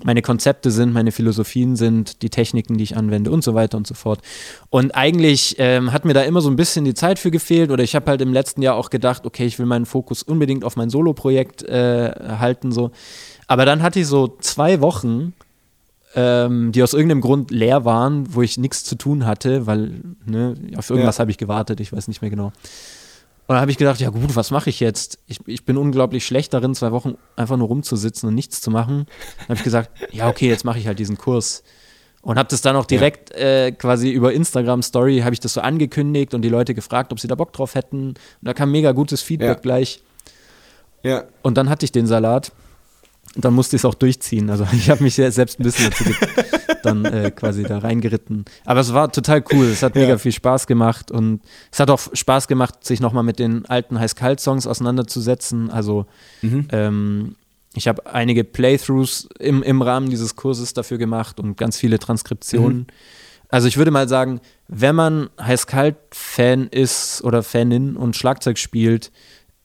meine 0.03 0.21
Konzepte 0.21 0.71
sind, 0.71 0.93
meine 0.93 1.11
Philosophien 1.11 1.75
sind, 1.75 2.21
die 2.21 2.29
Techniken, 2.29 2.77
die 2.77 2.83
ich 2.83 2.97
anwende 2.97 3.31
und 3.31 3.43
so 3.43 3.53
weiter 3.53 3.77
und 3.77 3.87
so 3.87 3.93
fort. 3.93 4.19
Und 4.69 4.93
eigentlich 4.93 5.55
ähm, 5.57 5.93
hat 5.93 6.03
mir 6.05 6.13
da 6.13 6.21
immer 6.23 6.41
so 6.41 6.49
ein 6.49 6.57
bisschen 6.57 6.83
die 6.85 6.93
Zeit 6.93 7.17
für 7.17 7.31
gefehlt 7.31 7.71
oder 7.71 7.83
ich 7.83 7.95
habe 7.95 8.07
halt 8.11 8.21
im 8.21 8.33
letzten 8.33 8.61
Jahr 8.61 8.75
auch 8.75 8.89
gedacht, 8.89 9.25
okay, 9.25 9.45
ich 9.45 9.57
will 9.57 9.65
meinen 9.65 9.85
Fokus 9.85 10.21
unbedingt 10.21 10.65
auf 10.65 10.75
mein 10.75 10.89
Solo-Projekt 10.89 11.63
äh, 11.63 12.11
halten, 12.39 12.71
so. 12.71 12.91
Aber 13.47 13.65
dann 13.65 13.81
hatte 13.83 13.99
ich 13.99 14.07
so 14.07 14.35
zwei 14.41 14.81
Wochen, 14.81 15.33
ähm, 16.15 16.71
die 16.71 16.81
aus 16.83 16.93
irgendeinem 16.93 17.21
Grund 17.21 17.51
leer 17.51 17.85
waren, 17.85 18.33
wo 18.33 18.41
ich 18.41 18.57
nichts 18.57 18.83
zu 18.83 18.95
tun 18.95 19.25
hatte, 19.25 19.67
weil 19.67 20.01
ne, 20.25 20.55
auf 20.77 20.89
irgendwas 20.89 21.17
Ja. 21.17 21.21
habe 21.21 21.31
ich 21.31 21.37
gewartet, 21.37 21.79
ich 21.79 21.91
weiß 21.93 22.07
nicht 22.07 22.21
mehr 22.21 22.31
genau. 22.31 22.51
Und 23.47 23.53
dann 23.53 23.61
habe 23.61 23.69
ich 23.69 23.77
gedacht, 23.77 23.99
ja 23.99 24.09
gut, 24.09 24.35
was 24.35 24.49
mache 24.49 24.71
ich 24.71 24.79
jetzt? 24.79 25.19
Ich, 25.27 25.39
ich 25.45 25.65
bin 25.65 25.77
unglaublich 25.77 26.25
schlecht 26.25 26.53
darin, 26.53 26.73
zwei 26.73 26.91
Wochen 26.91 27.15
einfach 27.35 27.57
nur 27.57 27.67
rumzusitzen 27.67 28.27
und 28.27 28.33
nichts 28.35 28.59
zu 28.59 28.71
machen. 28.71 29.05
Dann 29.37 29.43
habe 29.49 29.53
ich 29.55 29.63
gesagt, 29.63 29.91
ja 30.11 30.27
okay, 30.27 30.47
jetzt 30.49 30.65
mache 30.65 30.79
ich 30.79 30.87
halt 30.87 30.97
diesen 30.97 31.17
Kurs. 31.17 31.63
Und 32.23 32.39
habe 32.39 32.49
das 32.49 32.61
dann 32.61 32.75
auch 32.75 32.85
direkt 32.87 33.29
äh, 33.35 33.71
quasi 33.71 34.09
über 34.09 34.33
Instagram 34.33 34.81
Story, 34.81 35.19
habe 35.19 35.33
ich 35.33 35.39
das 35.39 35.53
so 35.53 35.61
angekündigt 35.61 36.33
und 36.33 36.41
die 36.41 36.49
Leute 36.49 36.73
gefragt, 36.73 37.11
ob 37.11 37.19
sie 37.19 37.27
da 37.27 37.35
Bock 37.35 37.53
drauf 37.53 37.75
hätten. 37.75 38.07
Und 38.09 38.17
da 38.41 38.55
kam 38.55 38.71
mega 38.71 38.93
gutes 38.93 39.21
Feedback 39.21 39.47
Ja. 39.47 39.53
gleich. 39.61 40.01
Ja, 41.03 41.25
Und 41.43 41.55
dann 41.59 41.69
hatte 41.69 41.85
ich 41.85 41.91
den 41.91 42.07
Salat. 42.07 42.51
Und 43.35 43.43
dann 43.43 43.53
musste 43.53 43.75
ich 43.75 43.81
es 43.81 43.85
auch 43.85 43.93
durchziehen. 43.95 44.49
Also 44.49 44.65
ich 44.71 44.89
habe 44.89 45.03
mich 45.03 45.15
selbst 45.15 45.59
ein 45.59 45.63
bisschen 45.63 45.89
dazu 45.89 46.05
dann 46.83 47.03
äh, 47.05 47.31
quasi 47.31 47.63
da 47.63 47.79
reingeritten. 47.79 48.45
Aber 48.63 48.79
es 48.79 48.93
war 48.93 49.11
total 49.11 49.43
cool. 49.51 49.65
Es 49.65 49.83
hat 49.83 49.95
mega 49.95 50.09
Ja. 50.09 50.17
viel 50.17 50.31
Spaß 50.31 50.67
gemacht. 50.67 51.11
Und 51.11 51.41
es 51.71 51.79
hat 51.79 51.89
auch 51.89 51.99
Spaß 52.13 52.47
gemacht, 52.47 52.85
sich 52.85 52.99
nochmal 53.01 53.23
mit 53.23 53.39
den 53.39 53.65
alten 53.65 53.99
Heiß-Kalt-Songs 53.99 54.67
auseinanderzusetzen. 54.67 55.69
Also 55.69 56.05
Mhm. 56.41 56.67
ähm, 56.71 57.35
ich 57.73 57.89
habe 57.89 58.05
einige 58.05 58.45
Playthroughs 58.45 59.27
im, 59.39 59.61
im 59.63 59.81
Rahmen 59.81 60.09
dieses 60.09 60.37
Kurses 60.37 60.73
dafür 60.73 60.97
gemacht 60.97 61.39
und 61.41 61.57
ganz 61.57 61.77
viele 61.77 61.99
Transkriptionen. 61.99 62.77
Mhm. 62.77 62.85
Also 63.49 63.67
ich 63.67 63.75
würde 63.77 63.91
mal 63.91 64.07
sagen, 64.07 64.39
wenn 64.69 64.95
man 64.95 65.29
Heiß-Kalt-Fan 65.41 66.67
ist 66.67 67.21
oder 67.23 67.43
Fanin 67.43 67.95
und 67.97 68.15
Schlagzeug 68.15 68.57
spielt, 68.57 69.11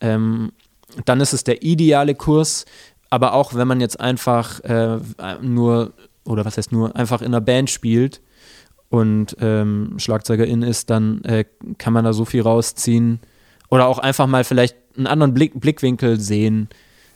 ähm, 0.01 0.53
dann 1.05 1.21
ist 1.21 1.33
es 1.33 1.45
der 1.45 1.63
ideale 1.63 2.15
Kurs. 2.17 2.65
Aber 3.11 3.35
auch 3.35 3.55
wenn 3.55 3.67
man 3.67 3.81
jetzt 3.81 4.01
einfach 4.01 4.61
äh, 4.61 4.99
nur, 5.43 5.93
oder 6.25 6.45
was 6.45 6.57
heißt 6.57 6.73
nur, 6.73 6.95
einfach 6.95 7.21
in 7.21 7.29
einer 7.29 7.41
Band 7.41 7.69
spielt 7.69 8.21
und 8.89 9.37
ähm, 9.41 9.95
Schlagzeugerin 9.99 10.63
ist, 10.63 10.91
dann 10.91 11.23
äh, 11.25 11.45
kann 11.79 11.93
man 11.93 12.05
da 12.05 12.13
so 12.13 12.25
viel 12.25 12.43
rausziehen. 12.43 13.21
Oder 13.69 13.87
auch 13.87 13.99
einfach 13.99 14.27
mal 14.27 14.45
vielleicht 14.45 14.77
einen 14.97 15.07
anderen 15.07 15.35
Blick, 15.35 15.59
Blickwinkel 15.59 16.21
sehen. 16.21 16.69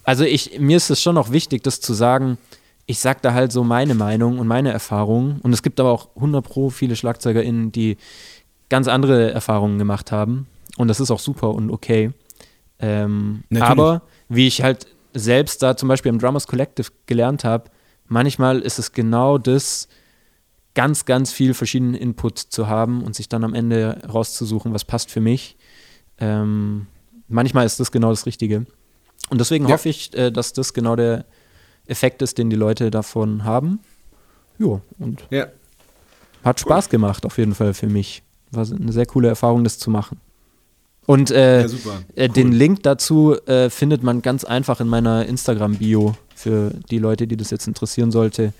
Also 0.05 0.25
ich, 0.25 0.59
mir 0.59 0.77
ist 0.77 0.91
es 0.91 1.01
schon 1.01 1.15
noch 1.15 1.33
wichtig, 1.33 1.62
das 1.62 1.81
zu 1.81 1.95
sagen. 1.95 2.39
Ich 2.87 2.99
sage 2.99 3.21
da 3.23 3.33
halt 3.33 3.51
so 3.51 3.65
meine 3.65 3.95
Meinung 3.95 4.39
und 4.39 4.47
meine 4.47 4.73
Erfahrungen. 4.73 5.41
Und 5.43 5.53
es 5.53 5.62
gibt 5.62 5.81
aber 5.81 5.91
auch 5.91 6.15
100 6.16 6.45
pro 6.45 6.71
viele 6.71 6.97
SchlagzeugerInnen, 6.97 7.73
die 7.73 7.97
ganz 8.69 8.89
andere 8.89 9.33
Erfahrungen 9.33 9.79
gemacht 9.79 10.12
haben. 10.12 10.47
Und 10.77 10.89
das 10.89 11.01
ist 11.01 11.11
auch 11.11 11.21
super 11.21 11.51
und 11.51 11.71
okay. 11.71 12.12
Ähm, 12.79 13.45
aber 13.59 14.03
wie 14.29 14.47
ich 14.47 14.62
halt 14.62 14.87
selbst 15.15 15.62
da 15.62 15.77
zum 15.77 15.89
Beispiel 15.89 16.11
im 16.11 16.19
Drummers 16.19 16.47
Collective 16.47 16.89
gelernt 17.07 17.45
habe, 17.45 17.70
manchmal 18.07 18.61
ist 18.61 18.78
es 18.78 18.93
genau 18.93 19.39
das, 19.39 19.89
ganz, 20.74 21.05
ganz 21.05 21.32
viel 21.32 21.55
verschiedenen 21.55 21.95
Input 21.95 22.39
zu 22.39 22.66
haben 22.66 23.03
und 23.03 23.15
sich 23.15 23.28
dann 23.28 23.45
am 23.45 23.55
Ende 23.55 24.03
rauszusuchen, 24.12 24.74
was 24.74 24.85
passt 24.85 25.11
für 25.11 25.20
mich. 25.20 25.57
Ähm, 26.19 26.86
manchmal 27.28 27.65
ist 27.65 27.78
das 27.78 27.93
genau 27.93 28.11
das 28.11 28.27
Richtige. 28.27 28.66
Und 29.31 29.39
deswegen 29.41 29.69
Ja. 29.69 29.74
hoffe 29.74 29.89
ich, 29.89 30.12
äh, 30.15 30.31
dass 30.32 30.53
das 30.53 30.74
genau 30.74 30.97
der 30.97 31.24
Effekt 31.86 32.23
ist, 32.23 32.39
den 32.39 32.51
die 32.51 32.57
Leute 32.57 32.91
davon 32.91 33.45
haben. 33.45 33.81
Jo, 34.59 34.81
und 34.99 35.24
ja. 35.31 35.47
hat 36.45 36.61
Spaß 36.61 36.89
gemacht, 36.89 37.24
auf 37.24 37.39
jeden 37.39 37.55
Fall 37.55 37.73
für 37.74 37.86
mich. 37.89 38.23
War 38.51 38.66
eine 38.69 38.93
sehr 38.93 39.07
coole 39.07 39.28
Erfahrung, 39.28 39.65
das 39.65 39.78
zu 39.78 39.91
machen. 39.91 40.20
Und 41.06 41.31
äh, 41.31 41.66
Ja, 41.66 41.68
äh, 42.14 42.28
den 42.28 42.52
Link 42.52 42.82
dazu 42.82 43.36
äh, 43.47 43.68
findet 43.70 44.02
man 44.02 44.22
ganz 44.22 44.44
einfach 44.44 44.81
in 44.81 44.89
meiner 44.89 45.26
Instagram-Bio 45.26 46.14
für 46.35 46.70
die 46.90 46.98
Leute, 46.98 47.26
die 47.26 47.36
das 47.36 47.51
jetzt 47.51 47.66
interessieren 47.66 48.10
sollte. 48.10 48.52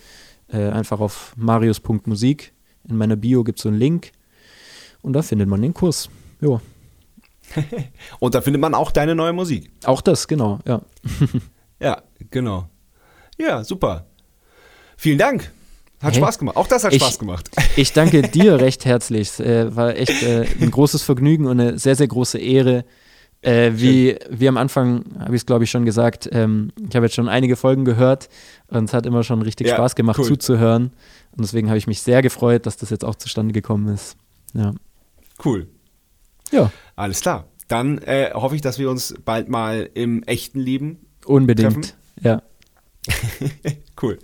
Äh, 0.47 0.69
einfach 0.69 0.99
auf 0.99 1.33
marius.musik. 1.37 2.53
In 2.87 2.97
meiner 2.97 3.15
Bio 3.15 3.43
gibt 3.43 3.59
es 3.59 3.63
so 3.63 3.69
einen 3.69 3.79
Link 3.79 4.11
und 5.01 5.13
da 5.13 5.21
findet 5.21 5.47
man 5.47 5.61
den 5.61 5.73
Kurs. 5.73 6.09
Jo. 6.41 6.61
Und 8.19 8.33
da 8.33 8.41
findet 8.41 8.59
man 8.59 8.73
auch 8.73 8.91
deine 8.91 9.13
neue 9.13 9.31
Musik. 9.31 9.69
Auch 9.85 10.01
das, 10.01 10.27
genau, 10.27 10.59
ja. 10.65 10.81
Ja, 11.79 12.01
genau. 12.31 12.67
Ja, 13.37 13.63
super. 13.63 14.07
Vielen 14.97 15.19
Dank. 15.19 15.51
Hat 16.05 16.13
Hey, 16.13 16.21
Spaß 16.21 16.39
gemacht. 16.39 16.55
Auch 16.57 16.67
das 16.67 16.83
hat 16.83 16.93
ich- 16.93 17.01
Spaß 17.01 17.19
gemacht. 17.19 17.49
Ich 17.75 17.91
danke 17.93 18.21
dir 18.21 18.59
recht 18.59 18.85
herzlich. 18.85 19.39
Äh, 19.39 19.75
war 19.75 19.95
echt 19.95 20.23
äh, 20.23 20.45
ein 20.61 20.71
großes 20.71 21.01
Vergnügen 21.01 21.45
und 21.45 21.59
eine 21.59 21.77
sehr, 21.77 21.95
sehr 21.95 22.07
große 22.07 22.37
Ehre. 22.37 22.85
Äh, 23.41 23.73
wie, 23.75 24.17
wie 24.29 24.47
am 24.47 24.57
Anfang 24.57 25.03
habe 25.19 25.35
ich 25.35 25.41
es, 25.41 25.45
glaube 25.45 25.65
ich, 25.65 25.69
schon 25.71 25.85
gesagt, 25.85 26.29
ähm, 26.31 26.71
ich 26.89 26.95
habe 26.95 27.05
jetzt 27.05 27.15
schon 27.15 27.27
einige 27.29 27.55
Folgen 27.55 27.85
gehört 27.85 28.29
und 28.69 28.85
es 28.85 28.93
hat 28.93 29.05
immer 29.05 29.23
schon 29.23 29.41
richtig 29.41 29.67
Ja, 29.67 29.75
Spaß 29.75 29.95
gemacht 29.95 30.17
cool. 30.19 30.25
zuzuhören. 30.25 30.93
Und 31.31 31.41
deswegen 31.43 31.67
habe 31.67 31.77
ich 31.77 31.85
mich 31.85 32.01
sehr 32.01 32.21
gefreut, 32.21 32.65
dass 32.65 32.77
das 32.77 32.89
jetzt 32.89 33.03
auch 33.05 33.15
zustande 33.15 33.53
gekommen 33.53 33.93
ist. 33.93 34.15
Ja. 34.53 34.73
Cool. 35.43 35.67
Ja, 36.51 36.71
Alles 36.95 37.19
klar. 37.21 37.45
Dann 37.67 37.97
äh, 37.99 38.31
hoffe 38.33 38.55
ich, 38.55 38.61
dass 38.61 38.79
wir 38.79 38.89
uns 38.89 39.13
bald 39.25 39.49
mal 39.49 39.89
im 39.95 40.23
echten 40.23 40.59
Leben. 40.59 40.99
unbedingt. 41.25 41.73
Treffen? 41.73 41.91
Ja. 42.21 42.41
Cool. 44.01 44.19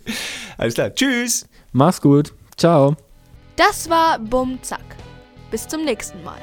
Alles 0.58 0.74
klar. 0.74 0.94
Tschüss. 0.94 1.48
Mach's 1.72 2.02
gut. 2.02 2.34
Ciao. 2.58 2.96
Das 3.56 3.90
war 3.90 4.20
Bum 4.20 4.60
Zack. 4.62 4.84
Bis 5.50 5.68
zum 5.68 5.84
nächsten 5.86 6.24
Mal. 6.24 6.40